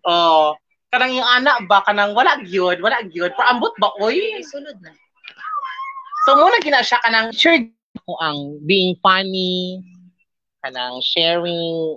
Oh, 0.05 0.59
kanang 0.91 1.15
yung 1.15 1.31
anak 1.31 1.65
ba 1.71 1.87
kanang 1.87 2.13
wala 2.13 2.43
gyud, 2.43 2.83
wala 2.83 3.03
gyud. 3.07 3.31
Paambot 3.39 3.75
ba 3.79 3.95
oy? 4.03 4.43
Sulod 4.43 4.79
na. 4.83 4.91
So 6.27 6.37
muna 6.37 6.59
gina 6.61 6.83
siya 6.83 7.01
kanang 7.01 7.33
sure 7.33 7.71
ko 8.07 8.19
ang 8.21 8.61
being 8.67 8.99
funny, 8.99 9.81
kanang 10.61 11.01
sharing 11.01 11.97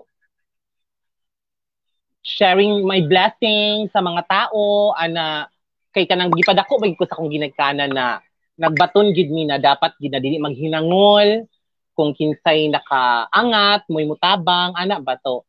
sharing 2.24 2.88
my 2.88 3.04
blessing 3.04 3.92
sa 3.92 4.00
mga 4.00 4.24
tao 4.32 4.96
ana 4.96 5.52
kay 5.92 6.08
kanang 6.08 6.32
gipadako 6.32 6.80
bagid 6.80 6.96
ko 6.96 7.06
sa 7.06 7.20
akong 7.20 7.30
ginagkanan 7.30 7.92
na 7.92 8.24
nagbaton 8.56 9.12
gid 9.12 9.28
mi 9.28 9.44
na 9.44 9.60
dapat 9.60 9.92
gid 10.00 10.16
na 10.16 10.24
dili 10.24 10.40
maghinangol 10.40 11.44
kung 11.94 12.16
kinsay 12.16 12.72
nakaangat 12.72 13.86
moy 13.92 14.08
mutabang 14.08 14.72
ana 14.74 15.04
ba 15.04 15.20
to 15.20 15.44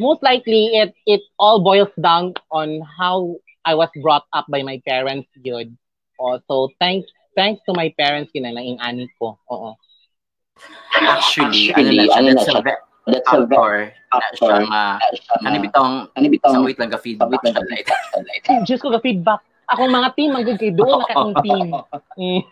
most 0.00 0.24
likely 0.24 0.72
it 0.80 0.96
it 1.04 1.20
all 1.36 1.60
boils 1.60 1.92
down 2.00 2.32
on 2.48 2.80
how 2.80 3.36
I 3.68 3.76
was 3.76 3.92
brought 4.00 4.24
up 4.32 4.48
by 4.48 4.64
my 4.64 4.80
parents 4.88 5.28
yun 5.44 5.76
also 6.16 6.72
thanks 6.80 7.12
thanks 7.36 7.62
to 7.68 7.72
my 7.72 7.92
parents 7.96 8.32
kinalaing 8.34 8.80
ani 8.80 9.08
ko. 9.16 9.38
Oo. 9.50 9.76
Actually, 10.92 11.72
Actually, 11.72 12.08
ano 12.12 12.36
na 12.36 12.42
siya, 12.44 12.60
ano 12.60 12.60
na 12.60 12.68
that's 12.68 12.84
That's 13.08 13.32
a 13.32 13.48
very 13.48 13.96
factor 14.12 14.52
na 14.52 14.60
siya 14.60 14.68
nga, 14.68 14.84
ano 15.48 15.56
bitong, 15.56 15.92
ano 16.12 16.26
bitong 16.28 16.52
sa 16.52 16.60
wait 16.60 16.76
lang 16.76 16.92
ka 16.92 17.00
feedback 17.00 17.32
wait 17.32 17.42
lang 17.48 17.54
siya 17.56 17.64
ka 18.12 18.18
like, 18.20 18.44
Ay, 18.44 18.58
Diyos 18.68 18.80
ko, 18.84 18.92
ka-feedback. 18.92 19.40
Akong 19.72 19.88
mga 19.88 20.08
team, 20.18 20.30
ang 20.36 20.44
kay 20.44 20.74
doon 20.74 21.00
na 21.00 21.06
akong 21.08 21.36
team. 21.42 21.68
Mm. 22.20 22.46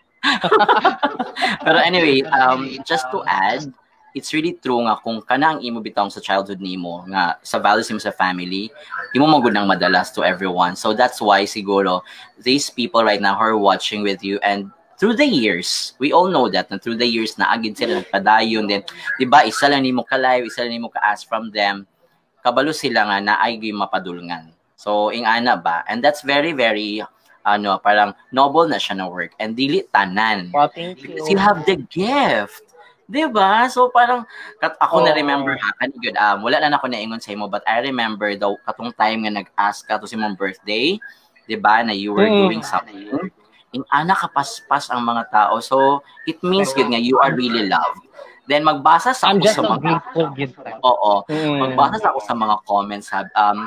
Pero 1.63 1.79
anyway, 1.79 2.19
um, 2.27 2.75
just 2.83 3.07
to 3.07 3.23
add, 3.23 3.71
it's 4.13 4.33
really 4.33 4.57
true 4.57 4.81
nga 4.85 4.97
kung 4.99 5.21
kana 5.21 5.55
ang 5.55 5.59
imo 5.61 5.81
bitong 5.81 6.09
sa 6.09 6.21
childhood 6.21 6.61
nimo 6.61 7.05
nga 7.09 7.37
sa 7.45 7.61
values 7.61 7.89
nimo 7.89 8.01
sa 8.01 8.13
family, 8.13 8.73
imo 9.13 9.25
magud 9.29 9.53
nang 9.53 9.69
madalas 9.69 10.09
to 10.13 10.25
everyone. 10.25 10.73
So 10.75 10.93
that's 10.93 11.21
why 11.21 11.45
siguro 11.45 12.01
these 12.41 12.69
people 12.69 13.05
right 13.05 13.21
now 13.21 13.37
who 13.37 13.45
are 13.53 13.59
watching 13.59 14.01
with 14.01 14.23
you 14.23 14.41
and 14.41 14.71
through 14.99 15.15
the 15.15 15.27
years, 15.27 15.95
we 15.97 16.11
all 16.11 16.27
know 16.27 16.51
that 16.51 16.67
na 16.67 16.77
through 16.77 16.99
the 16.99 17.07
years 17.07 17.39
na 17.39 17.47
agid 17.55 17.79
sila 17.79 18.03
nagpadayon 18.03 18.67
din. 18.67 18.83
'Di 19.17 19.25
ba? 19.29 19.47
Isa 19.47 19.71
lang 19.71 19.87
nimo 19.87 20.03
ka 20.03 20.19
live, 20.19 20.43
isa 20.43 20.65
lang 20.67 20.75
nimo 20.75 20.91
ka 20.91 20.99
ask 20.99 21.23
from 21.29 21.53
them. 21.55 21.87
Kabalo 22.43 22.75
sila 22.75 23.07
nga 23.07 23.17
na 23.23 23.33
ay 23.39 23.59
mapadulngan. 23.59 24.51
So 24.75 25.11
ing 25.11 25.23
ana 25.23 25.55
ba? 25.55 25.87
And 25.87 26.03
that's 26.03 26.25
very 26.25 26.51
very 26.51 27.03
ano, 27.47 27.79
parang 27.79 28.13
noble 28.35 28.67
na 28.67 28.77
siya 28.77 28.99
na 28.99 29.07
work 29.07 29.33
and 29.39 29.55
dili 29.55 29.87
tanan. 29.89 30.51
Well, 30.51 30.69
thank 30.69 31.01
you. 31.01 31.15
Because 31.15 31.29
you 31.31 31.39
have 31.39 31.65
the 31.65 31.79
gift. 31.89 32.68
'Di 33.09 33.25
ba? 33.33 33.65
So 33.73 33.89
parang 33.89 34.21
kat 34.61 34.77
ako 34.77 35.01
na 35.01 35.11
Oo. 35.11 35.17
remember 35.17 35.57
ha 35.57 35.73
kani 35.81 35.97
good 35.97 36.13
um 36.13 36.45
wala 36.45 36.61
na 36.61 36.77
ako 36.77 36.85
naingon 36.85 37.17
sa 37.17 37.33
imo 37.33 37.49
but 37.49 37.65
I 37.65 37.81
remember 37.81 38.29
daw 38.37 38.53
katong 38.69 38.93
time 38.93 39.25
nga 39.25 39.41
nag-ask 39.41 39.89
ka 39.89 39.97
to 39.97 40.05
si 40.05 40.13
mong 40.13 40.37
birthday, 40.37 41.01
'di 41.49 41.57
ba, 41.57 41.81
na 41.81 41.91
you 41.91 42.13
were 42.13 42.29
Mm. 42.29 42.37
doing 42.45 42.61
something. 42.61 43.33
In 43.73 43.81
ana 43.89 44.13
kapaspas 44.13 44.93
ang 44.93 45.01
mga 45.01 45.29
tao. 45.33 45.57
So 45.61 46.05
it 46.29 46.37
means 46.45 46.69
good 46.77 46.89
nga 46.93 47.01
you 47.01 47.17
are 47.17 47.33
really 47.33 47.65
loved. 47.65 48.05
Then 48.45 48.65
magbasa 48.65 49.13
sa 49.13 49.29
I'm 49.33 49.41
ako 49.41 49.49
sa 49.49 49.61
mga. 49.65 49.91
Oo. 50.85 51.13
Mm. 51.25 51.57
Magbasa 51.65 51.97
sa 52.01 52.13
ako 52.13 52.19
sa 52.25 52.33
mga 52.37 52.55
comments. 52.65 53.09
Um 53.33 53.65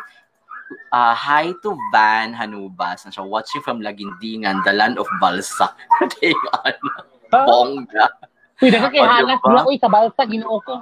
uh, 0.90 1.14
hi 1.14 1.54
to 1.62 1.74
Van 1.90 2.34
Hanubas 2.34 3.06
na 3.06 3.10
siya 3.10 3.26
watching 3.26 3.62
from 3.62 3.82
Lagindingan, 3.82 4.62
the 4.66 4.74
land 4.74 4.98
of 4.98 5.06
Balsa. 5.22 5.70
Kaya 6.18 6.34
ano, 6.62 6.88
bongga. 7.30 8.06
Uy, 8.62 8.70
nagkakihanas 8.70 9.42
O, 9.42 9.50
diba? 9.50 9.58
na. 9.58 9.66
Uy, 9.66 9.76
sa 9.76 9.90
balsa, 9.90 10.22
ginoo 10.24 10.62
ko. 10.62 10.80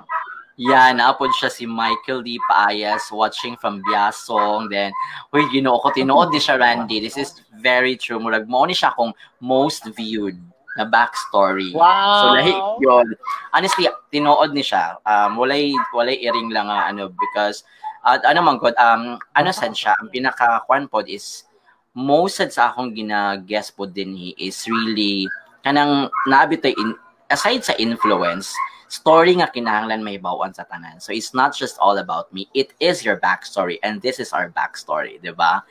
Yan, 0.61 1.01
naapod 1.01 1.33
siya 1.33 1.49
si 1.49 1.65
Michael 1.65 2.21
D. 2.21 2.37
Paayas 2.45 3.09
watching 3.09 3.57
from 3.57 3.81
Biasong. 3.81 4.69
Then, 4.69 4.93
uy, 5.33 5.49
ginoo 5.49 5.81
ko, 5.81 5.89
tinuod 5.89 6.29
di 6.29 6.37
siya, 6.37 6.61
Randy. 6.61 7.01
This 7.01 7.17
is 7.17 7.41
very 7.57 7.97
true. 7.97 8.21
Murag 8.21 8.45
mo 8.45 8.69
ni 8.69 8.77
siya 8.77 8.93
akong 8.93 9.17
most 9.41 9.89
viewed 9.97 10.37
na 10.77 10.85
backstory. 10.87 11.75
Wow. 11.75 12.23
So 12.23 12.27
lahi 12.37 12.53
yun. 12.79 13.07
Honestly, 13.51 13.91
tinuod 14.13 14.55
ni 14.55 14.63
siya. 14.63 15.01
Um 15.03 15.41
walay 15.41 15.75
walay 15.91 16.21
iring 16.23 16.53
lang 16.55 16.71
nga 16.71 16.93
ano 16.93 17.11
because 17.11 17.67
at 18.07 18.25
ano 18.25 18.41
man 18.41 18.57
god 18.57 18.73
um 18.81 19.19
ano 19.37 19.51
sad 19.53 19.77
siya 19.77 19.93
ang 19.99 20.09
pinaka 20.09 20.65
kwan 20.65 20.89
pod 20.89 21.05
is 21.11 21.45
most 21.93 22.41
sad 22.41 22.49
sa 22.49 22.73
akong 22.73 22.95
gina-guess 22.97 23.69
po 23.75 23.85
din 23.85 24.17
he 24.17 24.33
is 24.41 24.65
really 24.71 25.29
kanang 25.61 26.09
naabitoy 26.25 26.73
in 26.73 26.97
aside 27.31 27.63
sa 27.65 27.75
influence 27.79 28.53
story 28.91 29.39
nga 29.39 29.47
kinahanglan 29.47 30.03
may 30.03 30.19
bawaan 30.19 30.51
sa 30.51 30.67
tanan. 30.67 30.99
So 30.99 31.15
it's 31.15 31.31
not 31.31 31.55
just 31.55 31.79
all 31.79 32.03
about 32.03 32.35
me. 32.35 32.51
It 32.53 32.75
is 32.83 33.07
your 33.07 33.23
backstory 33.23 33.79
and 33.87 34.03
this 34.03 34.19
is 34.19 34.35
our 34.35 34.51
backstory, 34.51 35.23
'di 35.23 35.33
ba? 35.39 35.63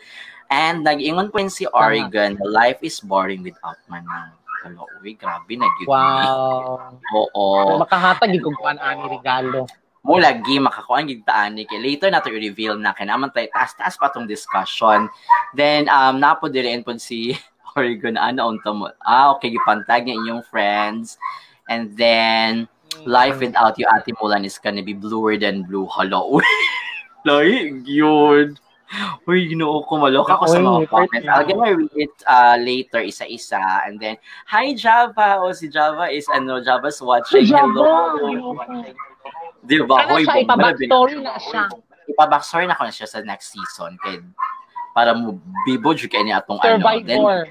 And 0.49 0.81
nag-ingon 0.81 1.29
po 1.29 1.43
yun 1.43 1.53
si 1.53 1.69
Oregon, 1.69 2.39
life 2.41 2.81
is 2.81 2.97
boring 3.03 3.45
without 3.45 3.77
manang. 3.85 4.33
Hello, 4.65 4.89
uy, 5.03 5.13
grabe 5.13 5.53
na 5.53 5.69
yun. 5.77 5.87
Wow. 5.87 6.97
Oo. 7.13 7.77
Makahatag 7.77 8.33
yung 8.33 8.57
kuan 8.57 8.81
ani 8.81 9.19
regalo. 9.19 9.69
Mo 9.99 10.15
lagi 10.15 10.57
makakuan 10.57 11.05
gid 11.05 11.27
taani 11.27 11.67
kay 11.67 11.77
later 11.77 12.07
na 12.07 12.23
to 12.23 12.31
i-reveal 12.31 12.79
na 12.79 12.95
kay 12.95 13.03
naman 13.03 13.29
tay 13.35 13.51
taas-taas 13.51 13.99
pa 13.99 14.09
tong 14.09 14.25
discussion. 14.25 15.11
Then 15.53 15.91
um 15.91 16.23
napo 16.23 16.47
direin 16.47 16.87
po 16.87 16.95
si 16.97 17.35
Oregon 17.77 18.15
ano 18.15 18.47
unta 18.47 18.71
mo. 18.71 18.89
Ah, 19.03 19.35
okay 19.35 19.51
gipantag 19.51 20.07
niya 20.07 20.17
inyong 20.17 20.43
friends. 20.47 21.19
And 21.69 21.93
then 21.95 22.67
life 23.05 23.39
without 23.39 23.77
you 23.77 23.85
Ate 23.87 24.11
Mulan 24.17 24.43
is 24.43 24.57
gonna 24.57 24.83
be 24.83 24.93
bluer 24.97 25.37
than 25.37 25.63
blue. 25.63 25.87
Hello. 25.89 26.41
Like 27.27 27.83
yun. 27.83 28.55
Uy, 29.29 29.45
ginoo 29.45 29.85
ko 29.85 30.01
malok 30.01 30.33
ako 30.33 30.43
sa 30.49 30.57
Uy, 30.57 30.65
mga 30.65 30.89
part 30.89 31.09
comments. 31.13 31.29
I'll 31.29 31.45
gonna 31.45 31.77
read 31.77 31.93
it 31.93 32.15
uh, 32.25 32.57
later, 32.57 33.05
isa-isa. 33.05 33.61
And 33.85 34.01
then, 34.01 34.17
hi 34.49 34.73
Java! 34.73 35.37
O 35.45 35.53
si 35.53 35.69
Java 35.69 36.09
is, 36.09 36.25
ano, 36.33 36.57
Java's 36.57 36.97
watching. 36.97 37.45
Si 37.45 37.53
Java! 37.53 37.69
Hello! 37.69 38.57
Di 39.61 39.77
ba? 39.85 40.09
Ano 40.09 40.17
Uy, 40.17 40.25
siya, 40.25 40.41
bumaba, 40.41 40.73
ipa-backstory 40.73 41.15
na 41.21 41.37
siya. 41.37 41.63
Ipa-backstory 42.09 42.65
na 42.65 42.73
ko 42.73 42.83
na 42.89 42.93
siya 42.95 43.05
sa 43.05 43.21
next 43.21 43.53
season. 43.53 43.93
Kay, 44.01 44.25
para 44.97 45.13
mo 45.13 45.37
bibo 45.69 45.93
jud 45.93 46.09
kay 46.09 46.25
ni 46.25 46.33
atong 46.33 46.57
ano. 46.57 46.81
Then, 46.81 46.81
Survivor. 46.81 47.45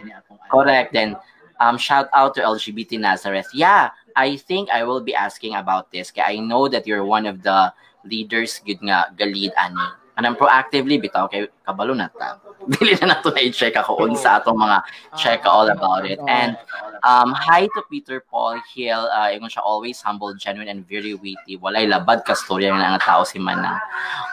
correct. 0.50 0.90
Then, 0.90 1.14
um, 1.62 1.78
shout 1.78 2.10
out 2.10 2.34
to 2.34 2.42
LGBT 2.42 2.98
Nazareth. 2.98 3.46
Yeah, 3.54 3.94
I 4.18 4.34
think 4.34 4.66
I 4.74 4.82
will 4.82 4.98
be 4.98 5.14
asking 5.14 5.54
about 5.54 5.94
this. 5.94 6.10
Kaya 6.10 6.34
I 6.34 6.42
know 6.42 6.66
that 6.66 6.90
you're 6.90 7.06
one 7.06 7.22
of 7.22 7.46
the 7.46 7.70
leaders 8.02 8.58
good 8.66 8.82
nga 8.82 9.14
galid 9.14 9.54
ani. 9.54 9.86
Anang 10.18 10.34
proactively 10.34 10.98
bitaw 10.98 11.30
kay 11.30 11.46
kabalo 11.62 11.94
na 11.94 12.10
ta. 12.10 12.42
Dili 12.74 12.98
na 12.98 13.14
nato 13.14 13.30
na 13.30 13.38
i-check 13.38 13.78
ako 13.78 14.02
unsa 14.02 14.42
atong 14.42 14.58
mga 14.58 14.82
check 15.14 15.46
all 15.46 15.70
about 15.70 16.02
it. 16.02 16.18
And 16.26 16.58
um 17.06 17.30
hi 17.30 17.70
to 17.78 17.80
Peter 17.86 18.18
Paul 18.18 18.58
Hill. 18.74 19.06
Uh, 19.14 19.30
ingon 19.30 19.46
siya 19.46 19.62
always 19.62 20.02
humble, 20.02 20.34
genuine 20.34 20.66
and 20.66 20.82
very 20.82 21.14
witty. 21.14 21.54
Walay 21.54 21.86
labad 21.86 22.26
ka 22.26 22.34
storya 22.34 22.74
nga 22.74 22.98
nga 22.98 23.02
tao 23.06 23.22
si 23.22 23.38
Manang. 23.38 23.78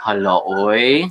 Hello, 0.02 0.42
oy. 0.50 1.06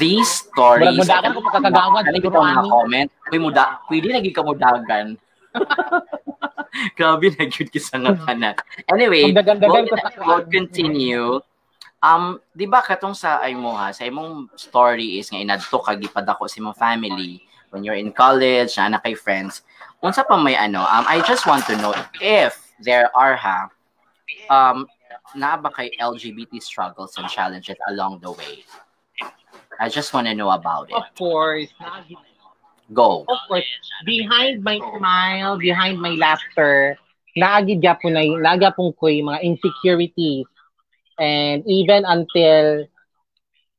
These 0.00 0.48
stories, 0.48 0.90
Mudag-mudagan 0.98 1.30
ko 1.38 1.40
pagkakagawad, 1.46 2.02
siguro, 2.10 2.34
ko 2.34 2.42
mga 2.42 2.66
comment. 2.66 3.08
Uy, 3.30 3.38
muda, 3.38 3.62
pwede 3.86 4.10
naging 4.10 4.34
kamudagan. 4.34 5.06
Grabe 6.98 7.34
na 7.34 7.48
cute 7.50 7.72
kisa 7.72 7.98
nga 7.98 8.14
kanan. 8.14 8.54
Anyway, 8.92 9.34
Ang 9.34 9.60
we'll, 9.60 9.88
we'll 10.26 10.46
continue. 10.46 11.40
Um, 11.98 12.38
di 12.54 12.70
ba 12.70 12.78
katong 12.78 13.16
sa 13.16 13.42
ay 13.42 13.58
mo 13.58 13.74
ha, 13.74 13.90
sa 13.90 14.06
imong 14.06 14.54
story 14.54 15.18
is 15.18 15.26
nga 15.34 15.42
inadto 15.42 15.82
ka 15.82 15.98
gipadako 15.98 16.46
sa 16.46 16.62
imong 16.62 16.78
family 16.78 17.42
when 17.74 17.82
you're 17.82 17.98
in 17.98 18.14
college, 18.14 18.78
na 18.78 18.86
anak 18.86 19.02
kay 19.02 19.18
friends. 19.18 19.66
Unsa 19.98 20.22
pa 20.22 20.38
may 20.38 20.54
ano, 20.54 20.86
um, 20.86 21.04
I 21.10 21.18
just 21.26 21.44
want 21.44 21.66
to 21.66 21.74
know 21.82 21.90
if 22.22 22.54
there 22.78 23.10
are 23.18 23.34
ha, 23.34 23.66
um, 24.46 24.86
na 25.34 25.58
ba 25.58 25.74
kay 25.74 25.90
LGBT 25.98 26.62
struggles 26.62 27.18
and 27.18 27.26
challenges 27.26 27.76
along 27.90 28.22
the 28.22 28.30
way? 28.30 28.62
I 29.78 29.90
just 29.90 30.14
want 30.14 30.26
to 30.26 30.34
know 30.34 30.50
about 30.50 30.90
it. 30.90 30.96
Of 30.96 31.10
course. 31.18 31.70
Go. 32.92 33.28
Of 33.28 33.40
course. 33.48 33.68
Behind 34.04 34.64
my 34.64 34.80
smile, 34.80 35.58
behind 35.60 36.00
my 36.00 36.16
laughter, 36.16 36.96
naagid 37.36 37.84
po 38.00 38.08
na 38.08 38.24
naga 38.40 38.72
pong 38.72 38.96
ko 38.96 39.12
yung 39.12 39.28
mga 39.28 39.44
insecurities. 39.44 40.48
And 41.20 41.66
even 41.68 42.08
until 42.08 42.88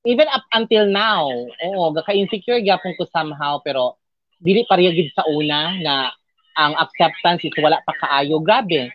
even 0.05 0.27
up 0.29 0.45
until 0.53 0.85
now, 0.85 1.27
oo, 1.29 1.85
gaka-insecure 1.95 2.61
gyapon 2.61 2.95
ko 2.95 3.07
somehow 3.09 3.59
pero 3.65 3.97
dili 4.39 4.63
pareha 4.63 4.93
gid 4.95 5.11
sa 5.11 5.27
una 5.27 5.75
na 5.81 6.13
ang 6.55 6.75
acceptance 6.77 7.43
is 7.43 7.55
wala 7.59 7.81
pa 7.83 7.95
kaayo. 7.97 8.39
Grabe. 8.39 8.91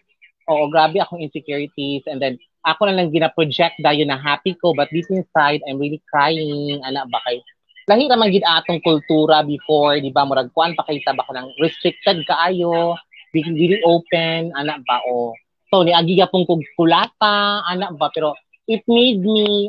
Oo, 0.46 0.68
grabe 0.68 1.00
akong 1.00 1.24
insecurities 1.24 2.04
and 2.06 2.20
then 2.20 2.36
ako 2.64 2.88
na 2.88 2.96
lang 2.96 3.12
gina-project 3.12 3.80
dayon 3.80 4.08
na 4.08 4.20
happy 4.20 4.56
ko 4.56 4.72
but 4.76 4.88
deep 4.92 5.08
inside 5.12 5.60
I'm 5.64 5.80
really 5.80 6.00
crying. 6.08 6.80
Ana 6.84 7.08
ba 7.08 7.20
kay 7.24 7.40
lahi 7.84 8.08
naman 8.08 8.32
gid 8.32 8.44
atong 8.44 8.80
kultura 8.80 9.44
before, 9.44 10.00
di 10.00 10.08
ba? 10.08 10.24
Murag 10.24 10.52
kuan 10.56 10.72
pa 10.72 10.84
kay 10.88 11.04
ba 11.04 11.20
ka 11.20 11.32
ng 11.36 11.60
restricted 11.60 12.24
kaayo, 12.24 12.96
dili 13.34 13.76
open, 13.84 14.56
ana 14.56 14.80
ba 14.80 15.04
o. 15.04 15.36
So 15.68 15.84
ni 15.84 15.92
agi 15.92 16.16
pong 16.30 16.48
kog 16.48 16.64
kulata, 16.78 17.66
ana 17.66 17.92
ba 17.92 18.08
pero 18.08 18.32
it 18.64 18.80
made 18.88 19.20
me 19.20 19.68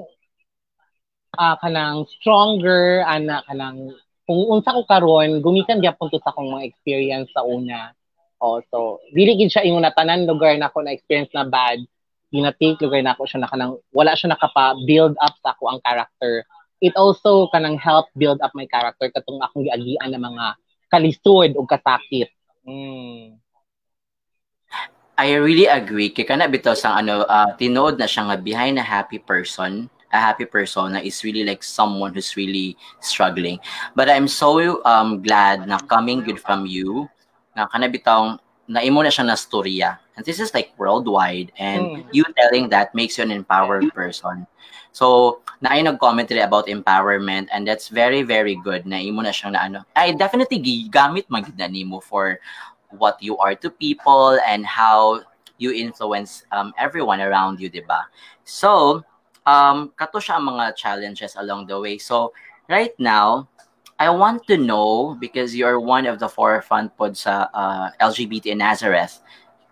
ah 1.35 1.59
kanang 1.59 2.07
stronger, 2.07 3.03
ana 3.03 3.43
kanang 3.43 3.91
kung 4.25 4.41
unsa 4.49 4.73
ko 4.73 4.87
karon, 4.87 5.43
gumikan 5.43 5.83
gyapon 5.83 6.09
to 6.09 6.17
sa 6.23 6.31
akong 6.33 6.49
mga 6.49 6.65
experience 6.65 7.29
sa 7.35 7.43
una. 7.45 7.93
Oh, 8.39 8.63
so 8.71 9.03
dili 9.11 9.35
gid 9.35 9.51
siya 9.51 9.67
ingon 9.67 9.83
na 9.83 9.91
tanan 9.91 10.23
lugar 10.23 10.55
na 10.55 10.71
ako 10.71 10.87
na 10.87 10.95
experience 10.95 11.31
na 11.35 11.43
bad. 11.43 11.83
Ginatake 12.31 12.79
lugar 12.79 13.03
na 13.03 13.11
ako 13.11 13.27
siya 13.27 13.43
na 13.43 13.51
kanang 13.51 13.75
wala 13.91 14.15
siya 14.15 14.31
nakapa 14.31 14.79
build 14.87 15.19
up 15.19 15.35
sa 15.43 15.51
ako 15.51 15.63
ang 15.67 15.79
character 15.83 16.47
it 16.85 16.93
also 16.93 17.49
kanang 17.49 17.81
help 17.81 18.05
build 18.13 18.37
up 18.45 18.53
my 18.53 18.69
character 18.69 19.09
katong 19.09 19.41
akong 19.41 19.65
giagian 19.65 20.13
ng 20.13 20.21
mga 20.21 20.45
kalisod 20.93 21.57
o 21.57 21.65
kasakit. 21.65 22.29
Mm. 22.61 23.41
I 25.17 25.33
really 25.39 25.65
agree. 25.65 26.11
Kaya 26.11 26.27
kana 26.27 26.45
bitaw 26.45 26.75
sa 26.77 26.99
ano, 26.99 27.23
uh, 27.25 27.49
tinood 27.55 27.97
na 27.97 28.05
siya 28.05 28.27
nga 28.29 28.37
behind 28.37 28.75
a 28.77 28.85
happy 28.85 29.17
person, 29.17 29.87
a 30.11 30.19
happy 30.19 30.43
persona 30.43 30.99
is 30.99 31.23
really 31.23 31.47
like 31.47 31.63
someone 31.63 32.11
who's 32.13 32.35
really 32.35 32.75
struggling. 32.99 33.57
But 33.95 34.11
I'm 34.11 34.27
so 34.27 34.83
um 34.83 35.23
glad 35.23 35.65
na 35.65 35.79
coming 35.79 36.21
good 36.21 36.37
from 36.43 36.67
you, 36.67 37.07
na 37.55 37.65
kana 37.71 37.87
bitaw 37.87 38.35
naimo 38.67 39.01
na 39.01 39.11
siya 39.11 39.23
na 39.23 39.39
storya. 39.39 40.03
And 40.19 40.23
this 40.27 40.39
is 40.39 40.51
like 40.51 40.75
worldwide 40.75 41.51
and 41.55 41.83
Mm. 41.91 42.07
you 42.11 42.23
telling 42.35 42.71
that 42.75 42.91
makes 42.95 43.15
you 43.19 43.23
an 43.23 43.31
empowered 43.31 43.87
person. 43.95 44.47
So, 44.95 45.43
na 45.59 45.75
ay 45.75 45.83
nag-comment 45.83 46.31
rin 46.31 46.47
about 46.47 46.71
empowerment 46.71 47.51
and 47.51 47.67
that's 47.67 47.91
very, 47.91 48.23
very 48.23 48.55
good 48.55 48.87
na 48.87 48.95
imo 48.95 49.19
na 49.27 49.35
siyang 49.35 49.51
na 49.51 49.67
ano. 49.67 49.79
I 49.91 50.15
definitely 50.15 50.63
gigamit 50.63 51.27
magid 51.27 51.59
na 51.59 51.67
nimo 51.67 51.99
for 51.99 52.39
what 52.95 53.19
you 53.19 53.35
are 53.43 53.59
to 53.59 53.67
people 53.67 54.39
and 54.47 54.63
how 54.63 55.19
you 55.59 55.75
influence 55.75 56.47
um, 56.55 56.71
everyone 56.79 57.19
around 57.19 57.59
you, 57.59 57.67
di 57.67 57.83
ba? 57.83 58.07
So, 58.47 59.03
um, 59.43 59.91
kato 59.99 60.23
siya 60.23 60.39
ang 60.39 60.47
mga 60.55 60.79
challenges 60.79 61.35
along 61.35 61.67
the 61.67 61.75
way. 61.75 61.99
So, 61.99 62.31
right 62.71 62.95
now, 62.95 63.51
I 63.99 64.15
want 64.15 64.47
to 64.47 64.55
know, 64.55 65.19
because 65.19 65.55
you're 65.55 65.79
one 65.79 66.07
of 66.07 66.23
the 66.23 66.31
forefront 66.31 66.95
pod 66.95 67.19
sa 67.19 67.51
uh, 67.51 67.91
LGBT 67.99 68.55
in 68.55 68.63
Nazareth, 68.63 69.19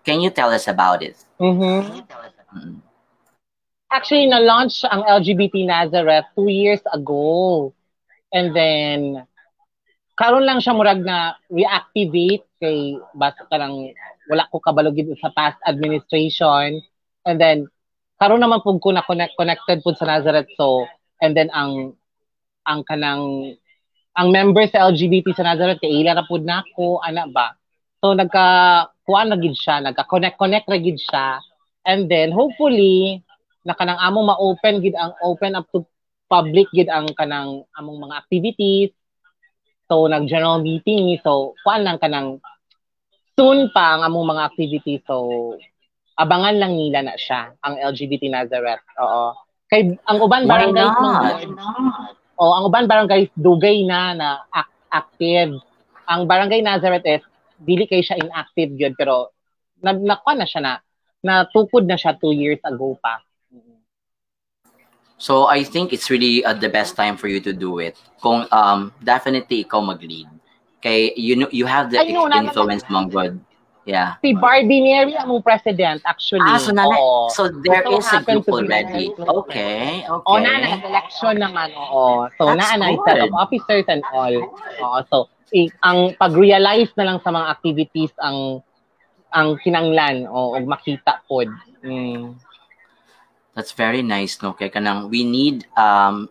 can 0.03 0.19
you 0.19 0.31
tell 0.35 0.51
us 0.51 0.67
about 0.67 0.99
it? 0.99 1.15
Mhm. 1.39 2.83
Actually, 3.93 4.25
na-launch 4.25 4.81
ang 4.89 5.05
LGBT 5.05 5.69
Nazareth 5.69 6.25
two 6.33 6.49
years 6.49 6.81
ago. 6.89 7.69
And 8.33 8.49
then, 8.49 9.21
karon 10.17 10.49
lang 10.49 10.65
siya 10.65 10.73
murag 10.73 11.05
na 11.05 11.37
reactivate 11.53 12.41
kay 12.57 12.97
basta 13.13 13.45
karang 13.53 13.93
wala 14.25 14.49
ko 14.49 14.57
kabalugid 14.57 15.13
sa 15.21 15.29
past 15.37 15.61
administration. 15.69 16.81
And 17.21 17.37
then, 17.37 17.69
karon 18.17 18.41
naman 18.41 18.65
pug 18.65 18.81
ko 18.81 18.89
na 18.89 19.05
connect, 19.05 19.37
connected 19.37 19.85
pud 19.85 19.93
sa 20.01 20.09
Nazareth. 20.09 20.49
So, 20.57 20.89
and 21.21 21.37
then 21.37 21.53
ang 21.53 21.93
ang 22.65 22.81
kanang 22.89 23.53
ang 24.17 24.27
member 24.33 24.65
sa 24.73 24.89
LGBT 24.89 25.37
sa 25.37 25.45
Nazareth 25.45 25.85
kay 25.85 26.01
ila 26.01 26.17
ra 26.17 26.25
pud 26.25 26.41
nako 26.41 26.97
ana 26.97 27.29
ba. 27.29 27.53
So 28.01 28.17
nagka 28.17 28.45
kuan 29.05 29.29
na 29.29 29.37
gid 29.37 29.53
siya, 29.53 29.85
nagka 29.85 30.09
connect 30.09 30.41
connect 30.41 30.65
ra 30.65 30.81
gid 30.81 30.97
siya. 30.97 31.37
And 31.85 32.07
then 32.07 32.33
hopefully 32.33 33.21
na 33.63 33.73
kanang 33.75 33.99
amo 33.99 34.19
ma-open 34.27 34.83
gid 34.83 34.95
ang 34.95 35.15
open 35.23 35.55
up 35.55 35.67
to 35.71 35.87
public 36.27 36.67
gid 36.75 36.91
ang 36.91 37.07
kanang 37.15 37.63
among 37.79 37.97
mga 38.03 38.15
activities. 38.19 38.91
So 39.87 40.07
nag 40.07 40.27
general 40.27 40.63
meeting 40.63 41.15
so 41.23 41.55
kuan 41.63 41.87
lang 41.87 41.99
kanang 41.99 42.43
soon 43.33 43.71
pa 43.71 43.97
ang 43.97 44.07
among 44.07 44.35
mga 44.35 44.43
activities 44.53 45.01
so 45.07 45.55
abangan 46.19 46.55
lang 46.59 46.73
nila 46.77 47.01
na 47.07 47.15
siya 47.17 47.55
ang 47.63 47.79
LGBT 47.79 48.29
Nazareth. 48.29 48.83
Oo. 49.01 49.33
Kay 49.71 49.97
ang 50.05 50.19
uban 50.21 50.45
barangay 50.45 50.85
not? 50.85 52.13
o 52.37 52.43
ang 52.53 52.63
uban 52.69 52.85
barangay 52.85 53.31
dugay 53.33 53.81
na 53.87 54.13
na 54.13 54.27
ac- 54.53 54.75
active. 54.91 55.57
Ang 56.05 56.27
barangay 56.27 56.61
Nazareth 56.61 57.07
is 57.07 57.23
dili 57.63 57.87
kay 57.87 58.03
siya 58.03 58.19
inactive 58.19 58.75
yun 58.75 58.93
pero 58.93 59.31
na, 59.79 59.95
nakuha 59.95 60.33
na 60.35 60.47
siya 60.47 60.61
na 60.61 60.73
natukod 61.23 61.87
na 61.87 61.95
siya 61.95 62.19
two 62.19 62.35
years 62.35 62.59
ago 62.67 62.99
pa. 62.99 63.23
So 65.23 65.47
I 65.47 65.63
think 65.63 65.95
it's 65.95 66.11
really 66.11 66.43
uh, 66.43 66.51
the 66.51 66.67
best 66.67 66.99
time 66.99 67.15
for 67.15 67.31
you 67.31 67.39
to 67.47 67.55
do 67.55 67.79
it. 67.79 67.95
Kung 68.19 68.43
um 68.51 68.91
definitely 68.99 69.63
ikaw 69.63 69.79
mag-lead. 69.79 70.27
Kay 70.83 71.15
you 71.15 71.39
know 71.39 71.47
you 71.47 71.63
have 71.63 71.95
the 71.95 72.03
Ay, 72.03 72.11
no, 72.11 72.27
influence 72.27 72.83
mong 72.91 73.07
good. 73.07 73.39
Yeah. 73.87 74.19
Si 74.19 74.35
Barbie 74.35 74.83
Neri 74.83 75.15
ang 75.15 75.31
president 75.43 76.03
actually. 76.03 76.43
Ah, 76.43 76.59
so, 76.59 76.75
na, 76.75 76.87
Oo. 76.87 77.27
so 77.31 77.47
there 77.63 77.83
So 77.87 77.99
is 77.99 78.07
a 78.11 78.19
group 78.19 78.47
already. 78.51 79.11
Okay, 79.15 80.03
okay. 80.03 80.27
O 80.27 80.39
na 80.39 80.59
na 80.59 80.79
election 80.83 81.39
naman 81.39 81.71
oo. 81.71 82.27
So 82.35 82.51
That's 82.51 82.75
na 82.75 82.83
na 82.83 82.87
good. 82.95 83.03
set 83.07 83.19
of 83.23 83.31
officers 83.31 83.87
and 83.87 84.03
all. 84.11 84.35
Oo, 84.83 84.97
so 85.07 85.17
i- 85.55 85.71
ang 85.87 86.15
pag-realize 86.19 86.91
na 86.99 87.15
lang 87.15 87.17
sa 87.23 87.31
mga 87.31 87.47
activities 87.47 88.11
ang 88.19 88.59
ang 89.31 89.55
kinanglan 89.63 90.27
o 90.27 90.55
og 90.55 90.63
makita 90.67 91.23
pod. 91.27 91.47
Mm. 91.83 92.35
That's 93.55 93.71
very 93.71 94.01
nice, 94.01 94.41
no? 94.41 94.53
Kaya 94.53 94.73
kanang 94.73 95.09
we 95.09 95.23
need 95.23 95.69
um 95.77 96.29